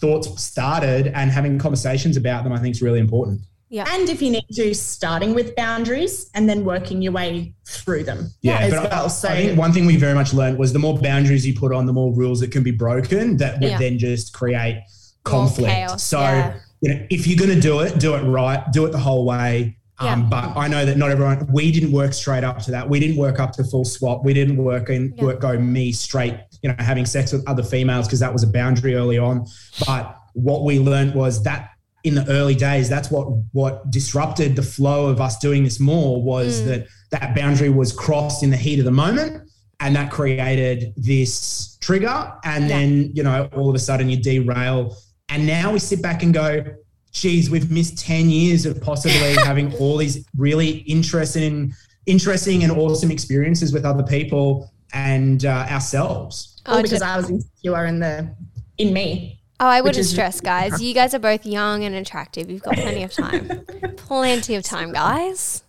thoughts 0.00 0.42
started 0.42 1.08
and 1.08 1.30
having 1.30 1.58
conversations 1.58 2.16
about 2.16 2.44
them, 2.44 2.52
I 2.52 2.58
think 2.58 2.74
is 2.74 2.82
really 2.82 3.00
important. 3.00 3.40
Yeah. 3.68 3.84
And 3.88 4.08
if 4.08 4.22
you 4.22 4.30
need 4.30 4.46
to, 4.52 4.74
starting 4.74 5.34
with 5.34 5.56
boundaries 5.56 6.30
and 6.34 6.48
then 6.48 6.64
working 6.64 7.02
your 7.02 7.12
way 7.12 7.54
through 7.66 8.04
them. 8.04 8.30
Yeah. 8.40 8.70
but 8.70 8.90
well. 8.90 9.06
I, 9.06 9.08
so, 9.08 9.28
I 9.28 9.36
think 9.36 9.58
one 9.58 9.72
thing 9.72 9.86
we 9.86 9.96
very 9.96 10.14
much 10.14 10.32
learned 10.32 10.58
was 10.58 10.72
the 10.72 10.78
more 10.78 10.96
boundaries 10.96 11.44
you 11.46 11.54
put 11.54 11.72
on, 11.72 11.84
the 11.86 11.92
more 11.92 12.14
rules 12.14 12.40
that 12.40 12.52
can 12.52 12.62
be 12.62 12.70
broken 12.70 13.36
that 13.38 13.54
would 13.60 13.70
yeah. 13.70 13.78
then 13.78 13.98
just 13.98 14.32
create 14.32 14.82
conflict. 15.24 16.00
So, 16.00 16.20
yeah. 16.20 16.58
you 16.80 16.94
know, 16.94 17.06
if 17.10 17.26
you're 17.26 17.38
going 17.38 17.54
to 17.54 17.60
do 17.60 17.80
it, 17.80 17.98
do 17.98 18.14
it 18.14 18.22
right, 18.22 18.62
do 18.72 18.86
it 18.86 18.92
the 18.92 18.98
whole 18.98 19.24
way. 19.24 19.76
Um, 19.98 20.22
yeah. 20.22 20.28
But 20.28 20.56
I 20.56 20.68
know 20.68 20.84
that 20.84 20.96
not 20.96 21.10
everyone. 21.10 21.48
We 21.50 21.72
didn't 21.72 21.90
work 21.90 22.12
straight 22.12 22.44
up 22.44 22.58
to 22.60 22.70
that. 22.70 22.88
We 22.88 23.00
didn't 23.00 23.16
work 23.16 23.40
up 23.40 23.52
to 23.52 23.64
full 23.64 23.84
swap. 23.84 24.24
We 24.24 24.34
didn't 24.34 24.58
work 24.58 24.90
and 24.90 25.16
yeah. 25.16 25.24
work 25.24 25.40
go 25.40 25.58
me 25.58 25.90
straight. 25.90 26.38
You 26.66 26.72
know, 26.72 26.82
having 26.82 27.06
sex 27.06 27.32
with 27.32 27.48
other 27.48 27.62
females 27.62 28.08
because 28.08 28.18
that 28.18 28.32
was 28.32 28.42
a 28.42 28.48
boundary 28.48 28.96
early 28.96 29.18
on. 29.18 29.46
But 29.86 30.18
what 30.32 30.64
we 30.64 30.80
learned 30.80 31.14
was 31.14 31.44
that 31.44 31.70
in 32.02 32.16
the 32.16 32.28
early 32.28 32.56
days, 32.56 32.88
that's 32.88 33.08
what 33.08 33.28
what 33.52 33.88
disrupted 33.88 34.56
the 34.56 34.64
flow 34.64 35.06
of 35.06 35.20
us 35.20 35.38
doing 35.38 35.62
this 35.62 35.78
more 35.78 36.20
was 36.20 36.60
mm. 36.60 36.64
that 36.66 36.86
that 37.12 37.36
boundary 37.36 37.68
was 37.68 37.92
crossed 37.92 38.42
in 38.42 38.50
the 38.50 38.56
heat 38.56 38.80
of 38.80 38.84
the 38.84 38.90
moment, 38.90 39.48
and 39.78 39.94
that 39.94 40.10
created 40.10 40.92
this 40.96 41.78
trigger. 41.80 42.32
And 42.42 42.64
yeah. 42.64 42.68
then 42.68 43.10
you 43.14 43.22
know, 43.22 43.48
all 43.54 43.68
of 43.68 43.76
a 43.76 43.78
sudden 43.78 44.10
you 44.10 44.20
derail. 44.20 44.96
And 45.28 45.46
now 45.46 45.72
we 45.72 45.78
sit 45.78 46.02
back 46.02 46.24
and 46.24 46.34
go, 46.34 46.64
geez, 47.12 47.48
we've 47.48 47.70
missed 47.70 47.96
10 48.04 48.28
years 48.28 48.66
of 48.66 48.80
possibly 48.80 49.34
having 49.44 49.72
all 49.74 49.98
these 49.98 50.26
really 50.36 50.78
interesting, 50.78 51.72
interesting 52.06 52.64
and 52.64 52.72
awesome 52.72 53.12
experiences 53.12 53.72
with 53.72 53.84
other 53.84 54.02
people 54.02 54.72
and 54.92 55.44
uh, 55.44 55.66
ourselves. 55.70 56.60
Oh, 56.66 56.82
because 56.82 57.02
I 57.02 57.16
was 57.16 57.30
insecure 57.30 57.86
in 57.86 58.00
the 58.00 58.34
in 58.78 58.92
me. 58.92 59.40
Oh, 59.58 59.66
I 59.66 59.80
wouldn't 59.80 60.04
stress, 60.04 60.40
guys. 60.40 60.82
You 60.82 60.92
guys 60.92 61.14
are 61.14 61.18
both 61.18 61.46
young 61.46 61.84
and 61.84 61.94
attractive. 61.94 62.50
You've 62.50 62.62
got 62.62 62.74
plenty 62.74 63.02
of 63.02 63.12
time. 63.12 63.64
plenty 63.96 64.54
of 64.54 64.62
time, 64.62 64.92
guys. 64.92 65.62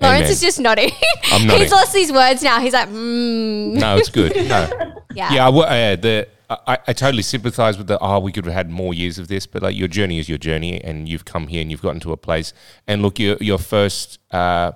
Amen. 0.00 0.14
Lawrence 0.14 0.30
is 0.30 0.40
just 0.40 0.58
nodding. 0.58 0.90
I'm 1.30 1.46
nodding. 1.46 1.62
He's 1.62 1.72
lost 1.72 1.92
these 1.92 2.10
words 2.10 2.42
now. 2.42 2.60
He's 2.60 2.72
like, 2.72 2.88
mm. 2.88 3.74
No, 3.74 3.96
it's 3.96 4.08
good. 4.08 4.34
No. 4.34 4.94
yeah. 5.14 5.32
Yeah, 5.32 5.48
I, 5.48 5.92
uh, 5.92 5.96
the 5.96 6.28
I, 6.66 6.78
I 6.86 6.92
totally 6.92 7.22
sympathise 7.22 7.78
with 7.78 7.86
the 7.86 7.98
oh 8.00 8.18
we 8.18 8.32
could 8.32 8.44
have 8.44 8.54
had 8.54 8.70
more 8.70 8.94
years 8.94 9.18
of 9.18 9.28
this, 9.28 9.46
but 9.46 9.62
like 9.62 9.76
your 9.76 9.88
journey 9.88 10.18
is 10.18 10.28
your 10.28 10.38
journey, 10.38 10.82
and 10.82 11.08
you've 11.08 11.24
come 11.24 11.48
here 11.48 11.60
and 11.60 11.70
you've 11.70 11.82
gotten 11.82 12.00
to 12.00 12.12
a 12.12 12.16
place. 12.16 12.52
And 12.86 13.02
look, 13.02 13.18
your 13.18 13.36
your 13.40 13.58
first 13.58 14.18
uh, 14.30 14.72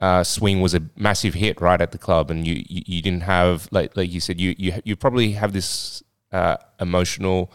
uh, 0.00 0.24
swing 0.24 0.60
was 0.60 0.74
a 0.74 0.82
massive 0.96 1.34
hit 1.34 1.60
right 1.60 1.80
at 1.80 1.92
the 1.92 1.98
club, 1.98 2.30
and 2.30 2.46
you 2.46 2.62
you, 2.68 2.82
you 2.86 3.02
didn't 3.02 3.22
have 3.22 3.68
like 3.70 3.96
like 3.96 4.10
you 4.10 4.20
said 4.20 4.40
you 4.40 4.54
you 4.58 4.80
you 4.84 4.96
probably 4.96 5.32
have 5.32 5.52
this 5.52 6.02
uh, 6.32 6.56
emotional 6.80 7.52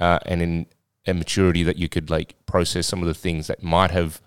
uh, 0.00 0.18
and 0.26 0.42
in 0.42 0.66
immaturity 1.06 1.62
that 1.62 1.76
you 1.76 1.88
could 1.88 2.10
like 2.10 2.34
process 2.46 2.86
some 2.86 3.02
of 3.02 3.08
the 3.08 3.14
things 3.14 3.46
that 3.46 3.62
might 3.62 3.90
have 3.90 4.20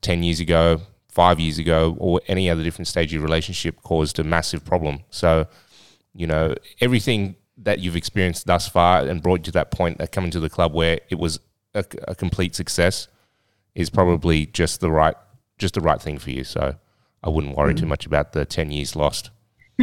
ten 0.00 0.22
years 0.22 0.40
ago, 0.40 0.80
five 1.08 1.38
years 1.38 1.58
ago, 1.58 1.96
or 1.98 2.20
any 2.26 2.50
other 2.50 2.62
different 2.62 2.88
stage 2.88 3.08
of 3.08 3.12
your 3.14 3.22
relationship 3.22 3.82
caused 3.82 4.18
a 4.18 4.24
massive 4.24 4.64
problem. 4.64 5.00
So 5.10 5.46
you 6.14 6.26
know 6.26 6.54
everything 6.80 7.36
that 7.58 7.78
you've 7.78 7.96
experienced 7.96 8.46
thus 8.46 8.68
far 8.68 9.06
and 9.06 9.22
brought 9.22 9.40
you 9.40 9.44
to 9.44 9.52
that 9.52 9.70
point 9.70 9.98
that 9.98 10.12
coming 10.12 10.30
to 10.30 10.40
the 10.40 10.50
club 10.50 10.74
where 10.74 11.00
it 11.08 11.18
was 11.18 11.40
a, 11.74 11.84
a, 12.06 12.14
complete 12.14 12.54
success 12.54 13.08
is 13.74 13.88
probably 13.88 14.46
just 14.46 14.80
the 14.80 14.90
right 14.90 15.16
just 15.58 15.74
the 15.74 15.80
right 15.80 16.00
thing 16.00 16.18
for 16.18 16.30
you. 16.30 16.44
So 16.44 16.76
I 17.26 17.28
wouldn't 17.28 17.56
worry 17.56 17.74
mm. 17.74 17.80
too 17.80 17.86
much 17.86 18.06
about 18.06 18.32
the 18.32 18.46
ten 18.46 18.70
years 18.70 18.96
lost. 18.96 19.30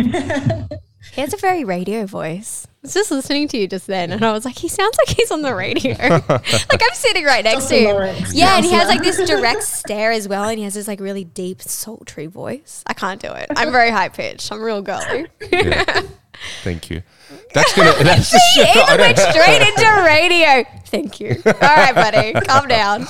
He 1.11 1.21
has 1.21 1.33
a 1.33 1.37
very 1.37 1.63
radio 1.63 2.05
voice. 2.05 2.65
I 2.65 2.69
was 2.83 2.93
just 2.93 3.11
listening 3.11 3.47
to 3.49 3.57
you 3.57 3.67
just 3.67 3.87
then, 3.87 4.11
and 4.11 4.23
I 4.23 4.31
was 4.31 4.45
like, 4.45 4.57
he 4.57 4.67
sounds 4.67 4.97
like 4.97 5.15
he's 5.15 5.31
on 5.31 5.41
the 5.41 5.53
radio. 5.53 5.95
like 5.99 6.29
I'm 6.29 6.93
sitting 6.93 7.25
right 7.25 7.43
next 7.43 7.65
to 7.65 7.75
Justin 7.75 7.83
him. 7.83 7.95
Lawrence. 7.95 8.33
Yeah, 8.33 8.55
and 8.55 8.65
he 8.65 8.71
has 8.71 8.87
like 8.87 9.03
this 9.03 9.17
direct 9.27 9.63
stare 9.63 10.11
as 10.11 10.27
well, 10.27 10.45
and 10.45 10.57
he 10.57 10.63
has 10.63 10.73
this 10.73 10.87
like 10.87 10.99
really 10.99 11.23
deep, 11.23 11.61
sultry 11.61 12.27
voice. 12.27 12.83
I 12.87 12.93
can't 12.93 13.21
do 13.21 13.31
it. 13.31 13.47
I'm 13.55 13.71
very 13.71 13.89
high 13.89 14.09
pitched. 14.09 14.51
I'm 14.51 14.61
real 14.61 14.81
girly. 14.81 15.27
Yeah. 15.51 16.03
Thank 16.63 16.89
you. 16.89 17.03
That's 17.53 17.75
gonna. 17.75 17.93
That's 18.03 18.31
He 18.55 18.61
even 18.61 18.97
went 18.97 19.17
straight 19.17 19.61
into 19.61 20.03
radio. 20.05 20.63
Thank 20.85 21.19
you. 21.19 21.41
All 21.45 21.53
right, 21.53 21.93
buddy, 21.93 22.33
calm 22.45 22.67
down. 22.67 23.07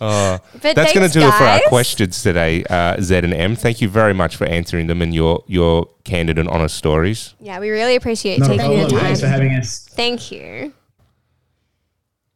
Uh, 0.00 0.38
But 0.62 0.76
that's 0.76 0.92
going 0.92 1.08
to 1.08 1.12
do 1.12 1.26
it 1.26 1.34
for 1.34 1.44
our 1.44 1.60
questions 1.68 2.22
today, 2.22 2.64
uh, 2.70 3.00
Z 3.00 3.16
and 3.16 3.34
M. 3.34 3.56
Thank 3.56 3.80
you 3.80 3.88
very 3.88 4.14
much 4.14 4.36
for 4.36 4.46
answering 4.46 4.86
them 4.86 5.02
and 5.02 5.14
your 5.14 5.42
your 5.46 5.86
candid 6.04 6.38
and 6.38 6.48
honest 6.48 6.76
stories. 6.76 7.34
Yeah, 7.40 7.58
we 7.60 7.70
really 7.70 7.96
appreciate 7.96 8.38
Not 8.40 8.50
a 8.52 8.56
taking 8.56 8.78
the 8.78 8.88
time. 8.88 9.00
Thanks 9.00 9.20
for 9.20 9.26
having 9.26 9.52
us. 9.54 9.88
Thank 9.92 10.30
you. 10.30 10.72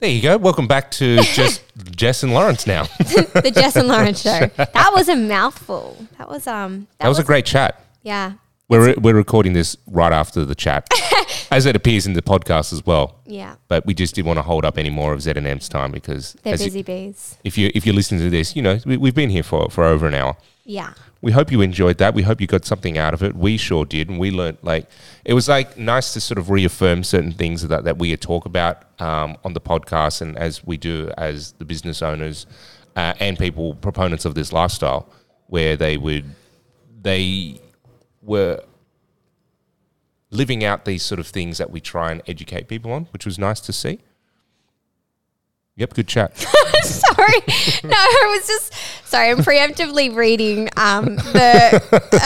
There 0.00 0.10
you 0.10 0.20
go. 0.20 0.36
Welcome 0.36 0.66
back 0.66 0.90
to 0.92 1.16
just 1.22 1.62
Jess 1.94 2.24
and 2.24 2.34
Lawrence. 2.34 2.66
Now 2.66 2.84
The 2.98 3.52
Jess 3.54 3.76
and 3.76 3.86
Lawrence 3.86 4.22
show. 4.28 4.46
That 4.56 4.90
was 4.92 5.08
a 5.08 5.14
mouthful. 5.16 5.96
That 6.18 6.28
was 6.28 6.46
um. 6.48 6.88
that 6.98 7.06
was 7.08 7.20
a 7.20 7.24
great 7.24 7.46
chat. 7.46 7.84
Yeah. 8.02 8.32
We're 8.72 8.94
we're 8.94 9.14
recording 9.14 9.52
this 9.52 9.76
right 9.86 10.12
after 10.12 10.44
the 10.44 10.54
chat, 10.54 10.88
as 11.50 11.66
it 11.66 11.76
appears 11.76 12.06
in 12.06 12.14
the 12.14 12.22
podcast 12.22 12.72
as 12.72 12.84
well. 12.86 13.20
Yeah. 13.26 13.56
But 13.68 13.84
we 13.86 13.94
just 13.94 14.14
didn't 14.14 14.26
want 14.28 14.38
to 14.38 14.42
hold 14.42 14.64
up 14.64 14.78
any 14.78 14.90
more 14.90 15.12
of 15.12 15.20
Z 15.22 15.32
and 15.36 15.46
M's 15.46 15.68
time 15.68 15.92
because 15.92 16.34
They're 16.42 16.54
as 16.54 16.74
you- 16.74 16.82
bees. 16.82 17.36
if 17.44 17.58
you 17.58 17.70
if 17.74 17.84
you're 17.84 17.94
listening 17.94 18.22
to 18.22 18.30
this, 18.30 18.56
you 18.56 18.62
know 18.62 18.78
we, 18.86 18.96
we've 18.96 19.14
been 19.14 19.30
here 19.30 19.42
for 19.42 19.68
for 19.70 19.84
over 19.84 20.06
an 20.06 20.14
hour. 20.14 20.36
Yeah. 20.64 20.94
we 21.20 21.32
hope 21.32 21.50
you 21.50 21.60
enjoyed 21.60 21.98
that. 21.98 22.14
We 22.14 22.22
hope 22.22 22.40
you 22.40 22.46
got 22.46 22.64
something 22.64 22.96
out 22.96 23.14
of 23.14 23.22
it. 23.22 23.34
We 23.34 23.56
sure 23.56 23.84
did, 23.84 24.08
and 24.08 24.18
we 24.18 24.30
learned 24.30 24.58
like 24.62 24.88
it 25.24 25.34
was 25.34 25.48
like 25.48 25.76
nice 25.76 26.12
to 26.14 26.20
sort 26.20 26.38
of 26.38 26.48
reaffirm 26.50 27.04
certain 27.04 27.32
things 27.32 27.66
that 27.68 27.84
that 27.84 27.98
we 27.98 28.16
talk 28.16 28.46
about 28.46 28.84
um, 29.00 29.36
on 29.44 29.52
the 29.52 29.60
podcast, 29.60 30.22
and 30.22 30.38
as 30.38 30.64
we 30.64 30.76
do 30.76 31.10
as 31.18 31.52
the 31.58 31.64
business 31.64 32.00
owners 32.00 32.46
uh, 32.96 33.12
and 33.20 33.38
people 33.38 33.74
proponents 33.74 34.24
of 34.24 34.34
this 34.34 34.52
lifestyle, 34.52 35.08
where 35.48 35.76
they 35.76 35.96
would 35.96 36.24
they 37.02 37.60
were 38.22 38.62
living 40.30 40.64
out 40.64 40.84
these 40.84 41.02
sort 41.02 41.18
of 41.18 41.26
things 41.26 41.58
that 41.58 41.70
we 41.70 41.80
try 41.80 42.10
and 42.10 42.22
educate 42.26 42.68
people 42.68 42.92
on, 42.92 43.04
which 43.12 43.26
was 43.26 43.38
nice 43.38 43.60
to 43.60 43.72
see. 43.72 44.00
Yep, 45.76 45.94
good 45.94 46.08
chat. 46.08 46.36
sorry. 46.82 47.11
No, 47.84 47.96
I 47.96 48.36
was 48.36 48.46
just 48.46 48.72
sorry. 49.04 49.30
I'm 49.30 49.38
preemptively 49.38 50.14
reading 50.14 50.68
um, 50.76 51.16
the 51.16 51.82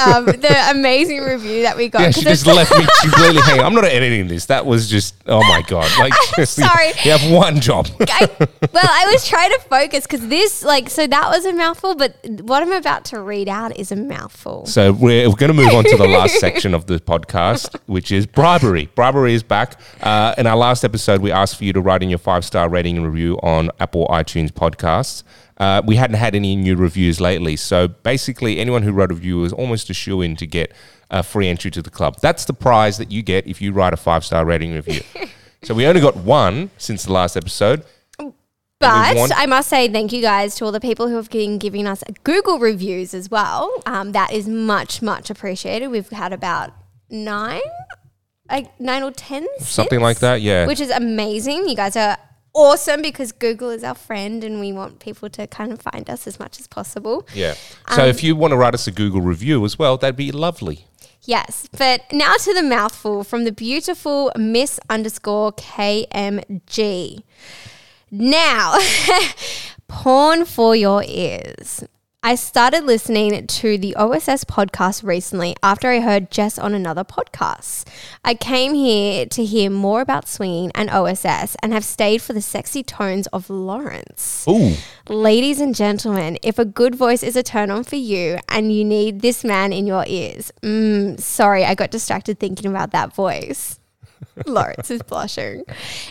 um, 0.07 0.27
the 0.27 0.71
amazing 0.71 1.21
review 1.21 1.63
that 1.63 1.77
we 1.77 1.89
got. 1.89 2.03
Yeah, 2.03 2.11
she 2.11 2.23
just 2.23 2.47
left 2.47 2.71
me 2.77 2.87
completely 3.03 3.43
hanging. 3.43 3.65
I'm 3.65 3.75
not 3.75 3.85
editing 3.85 4.29
this. 4.29 4.47
That 4.47 4.65
was 4.65 4.89
just, 4.89 5.15
oh 5.27 5.41
my 5.41 5.63
God. 5.67 5.91
Like, 5.99 6.13
sorry. 6.47 6.89
You 7.03 7.13
have 7.13 7.31
one 7.31 7.61
job. 7.61 7.89
I, 8.01 8.29
well, 8.73 8.89
I 8.89 9.09
was 9.13 9.27
trying 9.27 9.51
to 9.51 9.61
focus 9.61 10.07
because 10.07 10.27
this, 10.29 10.63
like, 10.63 10.89
so 10.89 11.07
that 11.07 11.29
was 11.29 11.45
a 11.45 11.53
mouthful, 11.53 11.95
but 11.95 12.17
what 12.43 12.63
I'm 12.63 12.73
about 12.73 13.05
to 13.07 13.21
read 13.21 13.49
out 13.49 13.77
is 13.77 13.93
a 13.93 13.97
mouthful. 13.97 14.67
So 14.67 14.93
we're, 14.93 15.29
we're 15.29 15.37
going 15.37 15.55
to 15.55 15.55
move 15.55 15.75
on 15.75 15.85
to 15.85 15.97
the 15.97 16.07
last 16.07 16.39
section 16.39 16.75
of 16.75 16.87
the 16.87 16.99
podcast, 16.99 17.79
which 17.87 18.13
is 18.13 18.27
bribery. 18.27 18.87
Bribery 18.95 19.35
is 19.35 19.43
back. 19.43 19.81
Uh, 20.01 20.35
in 20.39 20.47
our 20.47 20.57
last 20.57 20.85
episode, 20.85 21.21
we 21.21 21.33
asked 21.33 21.57
for 21.57 21.65
you 21.65 21.73
to 21.73 21.81
write 21.81 22.03
in 22.03 22.09
your 22.09 22.19
five 22.19 22.45
star 22.45 22.69
rating 22.69 22.97
and 22.97 23.07
review 23.07 23.39
on 23.43 23.71
Apple 23.81 24.07
iTunes 24.09 24.53
podcasts. 24.87 25.23
Uh, 25.59 25.83
we 25.85 25.97
hadn't 25.97 26.17
had 26.17 26.35
any 26.35 26.55
new 26.55 26.77
reviews 26.77 27.21
lately. 27.21 27.57
So 27.57 27.89
basically, 27.89 28.59
anyone 28.59 28.83
who 28.83 28.93
wrote 28.93 29.11
a 29.11 29.15
review 29.15 29.39
was 29.39 29.53
almost 29.53 29.91
a 29.91 29.95
shoe 29.95 30.21
in 30.21 30.37
to 30.37 30.47
get 30.47 30.73
a 31.11 31.23
free 31.23 31.49
entry 31.49 31.71
to 31.71 31.83
the 31.83 31.91
club. 31.91 32.17
That's 32.21 32.45
the 32.45 32.53
prize 32.53 32.99
that 32.99 33.11
you 33.11 33.23
get 33.23 33.47
if 33.47 33.63
you 33.63 33.73
write 33.73 33.93
a 33.93 33.97
five 33.97 34.25
star 34.25 34.45
rating 34.45 34.75
review. 34.75 35.01
so 35.63 35.75
we 35.75 35.87
only 35.87 36.01
got 36.01 36.17
one 36.17 36.71
since 36.79 37.05
the 37.05 37.13
last 37.13 37.37
episode. 37.37 37.85
But 38.79 39.17
want- 39.17 39.33
I 39.35 39.47
must 39.47 39.71
say 39.71 39.89
thank 39.89 40.13
you 40.13 40.21
guys 40.21 40.55
to 40.57 40.67
all 40.67 40.73
the 40.73 40.81
people 40.81 41.09
who 41.09 41.17
have 41.17 41.31
been 41.31 41.57
giving 41.57 41.87
us 41.87 42.05
Google 42.25 42.59
reviews 42.59 43.15
as 43.15 43.31
well. 43.31 43.73
Um, 43.87 44.13
that 44.13 44.33
is 44.35 44.47
much, 44.47 45.01
much 45.01 45.31
appreciated. 45.31 45.89
We've 45.89 46.11
had 46.11 46.35
about 46.35 46.75
nine, 47.09 47.63
like 48.51 48.79
nine 48.79 49.03
or 49.03 49.13
ten, 49.13 49.47
Something 49.61 50.01
since, 50.01 50.03
like 50.03 50.19
that, 50.19 50.43
yeah. 50.43 50.67
Which 50.67 50.81
is 50.81 50.91
amazing. 50.91 51.67
You 51.67 51.75
guys 51.75 51.97
are 51.97 52.19
awesome 52.57 53.03
because 53.03 53.31
Google 53.33 53.71
is 53.71 53.85
our 53.85 53.95
friend, 53.95 54.43
and 54.43 54.59
we 54.59 54.73
want 54.73 54.99
people 54.99 55.29
to 55.31 55.47
kind 55.47 55.73
of 55.73 55.81
find 55.81 56.09
us 56.11 56.27
as 56.27 56.39
much 56.41 56.59
as 56.59 56.67
possible. 56.67 57.27
Yeah. 57.35 57.55
So 57.95 58.03
Um, 58.03 58.09
if 58.09 58.25
you 58.25 58.35
want 58.35 58.53
to 58.53 58.57
write 58.57 58.75
us 58.75 58.87
a 58.87 58.91
Google 58.91 59.21
review 59.21 59.65
as 59.65 59.79
well, 59.79 59.97
that'd 59.97 60.17
be 60.17 60.33
lovely. 60.33 60.87
Yes, 61.23 61.69
but 61.77 62.03
now 62.13 62.35
to 62.35 62.55
the 62.55 62.63
mouthful 62.63 63.25
from 63.25 63.45
the 63.45 63.51
beautiful 63.53 64.31
Miss 64.37 64.79
underscore 64.89 65.53
KMG. 65.53 67.23
Now, 68.11 68.79
porn 69.89 70.45
for 70.45 70.77
your 70.77 71.03
ears. 71.05 71.83
I 72.27 72.35
started 72.35 72.83
listening 72.83 73.47
to 73.47 73.79
the 73.79 73.95
OSS 73.95 74.43
podcast 74.47 75.05
recently 75.05 75.55
after 75.63 75.89
I 75.89 76.01
heard 76.01 76.29
Jess 76.29 76.59
on 76.59 76.75
another 76.75 77.05
podcast. 77.05 77.87
I 78.25 78.35
came 78.35 78.75
here 78.75 79.27
to 79.27 79.45
hear 79.45 79.71
more 79.71 80.01
about 80.01 80.27
swinging 80.27 80.73
and 80.75 80.91
OSS 80.91 81.57
and 81.63 81.73
have 81.73 81.85
stayed 81.85 82.21
for 82.21 82.33
the 82.33 82.43
sexy 82.43 82.83
tones 82.83 83.29
of 83.29 83.49
Lawrence. 83.49 84.45
Ooh. 84.49 84.75
Ladies 85.09 85.61
and 85.61 85.73
gentlemen, 85.73 86.37
if 86.43 86.59
a 86.59 86.65
good 86.65 86.97
voice 86.97 87.23
is 87.23 87.37
a 87.37 87.45
turn 87.45 87.71
on 87.71 87.85
for 87.85 87.95
you 87.95 88.39
and 88.49 88.73
you 88.73 88.85
need 88.85 89.21
this 89.21 89.45
man 89.45 89.73
in 89.73 89.87
your 89.87 90.03
ears, 90.09 90.51
mm, 90.63 91.21
sorry, 91.21 91.65
I 91.65 91.77
got 91.77 91.93
distracted 91.93 92.41
thinking 92.41 92.69
about 92.69 92.91
that 92.91 93.15
voice. 93.15 93.79
Lawrence 94.47 94.91
is 94.91 95.03
blushing. 95.03 95.65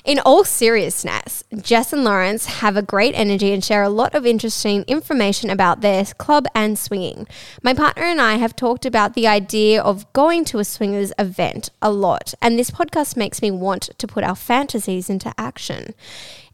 In 0.03 0.19
all 0.19 0.44
seriousness, 0.44 1.44
Jess 1.61 1.94
and 1.94 2.03
Lawrence 2.03 2.45
have 2.45 2.76
a 2.76 2.82
great 2.82 3.14
energy 3.15 3.53
and 3.53 3.64
share 3.64 3.84
a 3.84 3.90
lot 3.90 4.15
of 4.15 4.26
interesting 4.26 4.84
information 4.84 5.49
about 5.49 5.82
their 5.82 6.06
club 6.06 6.45
and 6.56 6.77
swinging. 6.77 7.27
My 7.61 7.73
partner 7.73 8.03
and 8.03 8.19
I 8.19 8.36
have 8.36 8.56
talked 8.56 8.86
about 8.86 9.14
the 9.14 9.27
idea 9.27 9.82
of 9.82 10.11
going 10.14 10.45
to 10.45 10.60
a 10.60 10.65
swingers 10.65 11.14
event 11.19 11.69
a 11.82 11.91
lot, 11.91 12.34
and 12.41 12.57
this 12.57 12.72
podcast 12.72 13.15
makes 13.15 13.41
me 13.41 13.52
want 13.52 13.90
to 13.98 14.07
put 14.07 14.23
our 14.23 14.36
fantasies 14.36 15.10
into 15.10 15.34
action. 15.38 15.94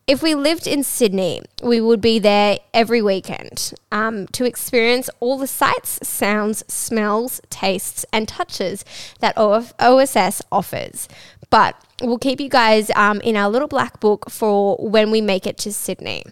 If 0.07 0.21
we 0.21 0.35
lived 0.35 0.67
in 0.67 0.83
Sydney, 0.83 1.41
we 1.63 1.79
would 1.79 2.01
be 2.01 2.19
there 2.19 2.59
every 2.73 3.01
weekend 3.01 3.73
um, 3.91 4.27
to 4.27 4.45
experience 4.45 5.09
all 5.19 5.37
the 5.37 5.47
sights, 5.47 5.99
sounds, 6.07 6.63
smells, 6.67 7.39
tastes, 7.49 8.05
and 8.11 8.27
touches 8.27 8.83
that 9.19 9.37
OSS 9.37 10.41
offers. 10.51 11.07
But 11.49 11.75
we'll 12.01 12.17
keep 12.17 12.41
you 12.41 12.49
guys 12.49 12.89
um, 12.95 13.21
in 13.21 13.35
our 13.35 13.49
little 13.49 13.67
black 13.67 13.99
book 13.99 14.29
for 14.29 14.75
when 14.77 15.11
we 15.11 15.21
make 15.21 15.45
it 15.45 15.57
to 15.59 15.71
Sydney. 15.71 16.23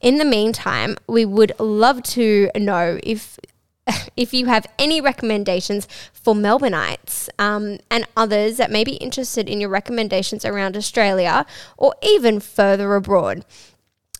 In 0.00 0.18
the 0.18 0.24
meantime, 0.24 0.96
we 1.08 1.24
would 1.24 1.52
love 1.58 2.02
to 2.02 2.50
know 2.56 3.00
if 3.02 3.38
if 4.16 4.32
you 4.32 4.46
have 4.46 4.66
any 4.78 5.00
recommendations 5.00 5.86
for 6.12 6.34
Melbourneites 6.34 7.28
um, 7.38 7.78
and 7.90 8.06
others 8.16 8.56
that 8.56 8.70
may 8.70 8.84
be 8.84 8.94
interested 8.94 9.48
in 9.48 9.60
your 9.60 9.70
recommendations 9.70 10.44
around 10.44 10.76
Australia 10.76 11.46
or 11.76 11.94
even 12.02 12.40
further 12.40 12.94
abroad. 12.94 13.44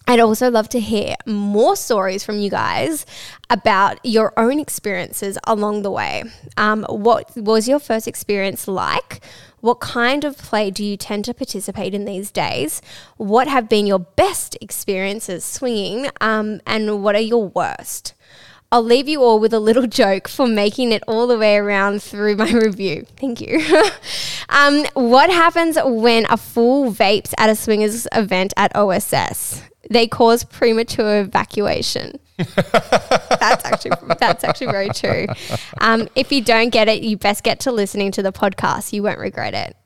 I'd 0.07 0.21
also 0.21 0.51
love 0.51 0.69
to 0.71 0.81
hear 0.81 1.15
more 1.25 1.77
stories 1.77 2.25
from 2.25 2.39
you 2.39 2.51
guys 2.51 3.07
about 3.49 3.99
your 4.05 4.39
own 4.39 4.61
experiences 4.61 5.39
along 5.47 5.81
the 5.81 5.91
way. 5.91 6.25
Um, 6.59 6.85
what 6.91 7.35
was 7.35 7.69
your 7.69 7.79
first 7.79 8.07
experience 8.07 8.69
like? 8.69 9.25
What 9.61 9.81
kind 9.81 10.25
of 10.25 10.37
play 10.37 10.71
do 10.71 10.85
you 10.85 10.99
tend 10.99 11.25
to 11.25 11.33
participate 11.33 11.95
in 11.95 12.05
these 12.05 12.31
days? 12.31 12.83
What 13.17 13.49
have 13.49 13.67
been 13.67 13.87
your 13.87 14.01
best 14.01 14.59
experiences 14.61 15.43
swinging? 15.43 16.11
Um, 16.21 16.61
and 16.67 17.03
what 17.03 17.15
are 17.15 17.21
your 17.21 17.49
worst? 17.49 18.13
I'll 18.75 18.83
leave 18.83 19.09
you 19.09 19.23
all 19.23 19.39
with 19.39 19.55
a 19.55 19.61
little 19.61 19.87
joke 20.03 20.27
for 20.27 20.49
making 20.49 20.91
it 20.91 21.05
all 21.07 21.29
the 21.29 21.39
way 21.39 21.57
around 21.57 22.03
through 22.03 22.35
my 22.35 22.51
review. 22.51 23.07
Thank 23.17 23.41
you. 23.41 23.65
um, 24.49 24.85
what 24.95 25.31
happens 25.31 25.79
when 25.81 26.27
a 26.29 26.37
fool 26.37 26.93
vapes 26.93 27.33
at 27.39 27.49
a 27.49 27.55
swingers 27.55 28.09
event 28.13 28.53
at 28.57 28.75
OSS? 28.75 29.63
They 29.91 30.09
cause 30.09 30.43
premature 30.43 31.21
evacuation. 31.21 32.19
that's 32.37 33.65
actually 33.65 33.93
that's 34.19 34.43
actually 34.43 34.73
very 34.73 34.89
true. 34.89 35.27
Um, 35.79 36.09
if 36.17 36.33
you 36.33 36.43
don't 36.43 36.71
get 36.71 36.89
it, 36.89 37.05
you 37.05 37.17
best 37.17 37.45
get 37.45 37.61
to 37.61 37.71
listening 37.71 38.11
to 38.13 38.25
the 38.25 38.33
podcast. 38.33 38.93
You 38.93 39.05
won't 39.05 39.21
regret 39.21 39.55
it. 39.55 39.77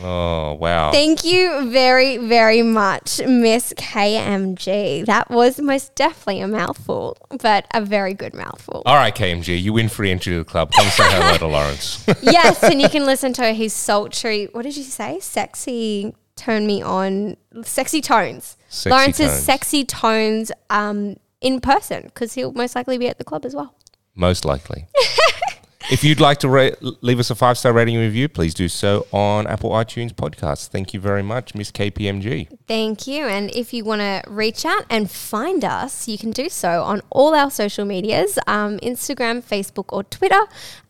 Oh, 0.00 0.54
wow. 0.54 0.90
Thank 0.92 1.24
you 1.24 1.70
very, 1.70 2.16
very 2.16 2.62
much, 2.62 3.20
Miss 3.26 3.72
KMG. 3.76 5.04
That 5.06 5.30
was 5.30 5.60
most 5.60 5.94
definitely 5.94 6.40
a 6.40 6.48
mouthful, 6.48 7.16
but 7.40 7.66
a 7.72 7.80
very 7.80 8.14
good 8.14 8.34
mouthful. 8.34 8.82
All 8.86 8.96
right, 8.96 9.14
KMG, 9.14 9.60
you 9.60 9.72
win 9.72 9.88
free 9.88 10.10
entry 10.10 10.32
to 10.32 10.38
the 10.38 10.44
club. 10.44 10.72
Come 10.72 10.86
say 10.88 11.04
hello 11.06 11.36
to 11.36 11.46
Lawrence. 11.46 12.04
yes, 12.22 12.62
and 12.62 12.80
you 12.80 12.88
can 12.88 13.04
listen 13.04 13.32
to 13.34 13.52
his 13.52 13.72
sultry, 13.72 14.48
what 14.52 14.62
did 14.62 14.76
you 14.76 14.82
say? 14.82 15.20
Sexy, 15.20 16.14
turn 16.36 16.66
me 16.66 16.82
on, 16.82 17.36
sexy 17.62 18.00
tones. 18.00 18.56
Sexy 18.68 18.90
Lawrence's 18.90 19.30
tones. 19.30 19.42
sexy 19.42 19.84
tones 19.84 20.52
um, 20.70 21.16
in 21.40 21.60
person, 21.60 22.04
because 22.04 22.34
he'll 22.34 22.52
most 22.52 22.74
likely 22.74 22.98
be 22.98 23.08
at 23.08 23.18
the 23.18 23.24
club 23.24 23.44
as 23.44 23.54
well. 23.54 23.74
Most 24.14 24.44
likely. 24.44 24.86
if 25.90 26.04
you'd 26.04 26.20
like 26.20 26.38
to 26.40 26.76
leave 27.00 27.18
us 27.18 27.30
a 27.30 27.34
five 27.34 27.58
star 27.58 27.72
rating 27.72 27.98
review, 27.98 28.28
please 28.28 28.54
do 28.54 28.68
so 28.68 29.06
on 29.12 29.46
Apple 29.46 29.70
iTunes 29.70 30.12
podcasts. 30.12 30.68
Thank 30.68 30.94
you 30.94 31.00
very 31.00 31.22
much, 31.22 31.54
Miss 31.54 31.70
KMG. 31.72 32.48
Thank 32.68 33.06
you. 33.06 33.26
And 33.26 33.50
if 33.54 33.72
you 33.72 33.84
want 33.84 34.00
to 34.00 34.22
reach 34.28 34.64
out 34.64 34.84
and 34.90 35.10
find 35.10 35.64
us, 35.64 36.08
you 36.08 36.18
can 36.18 36.30
do 36.30 36.48
so 36.48 36.82
on 36.82 37.02
all 37.10 37.34
our 37.34 37.50
social 37.50 37.84
medias 37.84 38.38
um, 38.46 38.78
Instagram, 38.78 39.42
Facebook, 39.42 39.86
or 39.88 40.04
Twitter 40.04 40.40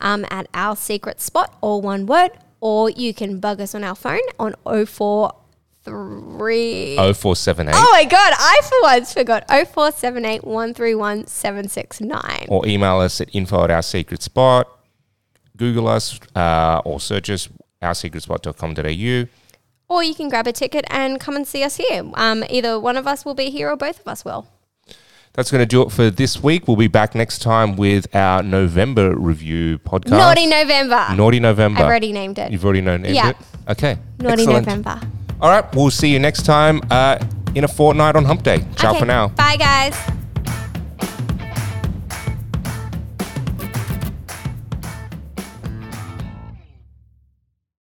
um, 0.01 0.25
at 0.31 0.47
Our 0.55 0.77
Secret 0.77 1.21
Spot, 1.21 1.57
all 1.61 1.81
one 1.81 2.07
word. 2.07 2.31
Or 2.61 2.91
you 2.91 3.13
can 3.13 3.41
bug 3.41 3.61
us 3.61 3.75
on 3.75 3.83
our 3.83 3.97
phone 3.97 4.21
on 4.39 4.55
043. 4.65 6.95
0478 6.97 7.75
Oh 7.77 7.89
my 7.93 8.05
God, 8.05 8.33
I 8.39 8.61
for 8.63 8.83
once 8.83 9.13
forgot 9.13 9.45
0478 9.49 10.45
131 10.45 11.27
769. 11.27 12.47
or 12.49 12.65
email 12.67 13.01
us 13.01 13.21
at 13.21 13.35
info 13.35 13.65
at 13.65 13.71
our 13.73 13.83
secret 13.83 14.23
spot. 14.23 14.69
Google 15.63 15.87
us 15.87 16.19
uh, 16.35 16.83
or 16.85 16.99
search 16.99 17.31
us 17.31 17.49
oursecretspot.com.au. 17.81 19.29
Or 19.89 20.03
you 20.03 20.15
can 20.15 20.29
grab 20.29 20.47
a 20.49 20.53
ticket 20.53 20.85
and 20.91 21.21
come 21.21 21.37
and 21.37 21.47
see 21.47 21.63
us 21.63 21.77
here. 21.77 22.03
Um, 22.15 22.43
either 22.51 22.81
one 22.81 22.97
of 22.97 23.07
us 23.07 23.25
will 23.25 23.35
be 23.35 23.49
here 23.51 23.71
or 23.71 23.77
both 23.77 24.01
of 24.01 24.09
us 24.09 24.25
will. 24.25 24.49
That's 25.35 25.51
going 25.53 25.61
to 25.63 25.67
do 25.67 25.83
it 25.83 25.93
for 25.93 26.11
this 26.11 26.43
week. 26.43 26.67
We'll 26.67 26.77
be 26.77 26.89
back 26.89 27.15
next 27.15 27.39
time 27.43 27.77
with 27.77 28.13
our 28.15 28.43
November 28.43 29.15
review 29.17 29.79
podcast. 29.79 30.11
Naughty 30.11 30.47
November. 30.47 31.07
Naughty 31.15 31.39
November. 31.41 31.81
I've 31.81 31.87
already 31.87 32.13
named 32.13 32.39
it. 32.39 32.51
You've 32.51 32.65
already 32.65 32.81
known 32.81 33.05
Yeah. 33.05 33.31
it? 33.31 33.37
Okay. 33.69 33.99
Naughty 34.19 34.43
Excellent. 34.43 34.67
November. 34.67 35.01
All 35.41 35.49
right. 35.49 35.65
We'll 35.77 35.91
see 35.91 36.09
you 36.13 36.19
next 36.19 36.43
time 36.45 36.81
uh, 36.91 37.19
in 37.55 37.63
a 37.63 37.69
fortnight 37.69 38.17
on 38.17 38.25
Hump 38.25 38.43
Day. 38.43 38.65
Ciao 38.77 38.91
Okay, 38.91 38.99
for 39.01 39.07
now. 39.07 39.29
Bye, 39.29 39.57
guys. 39.57 39.97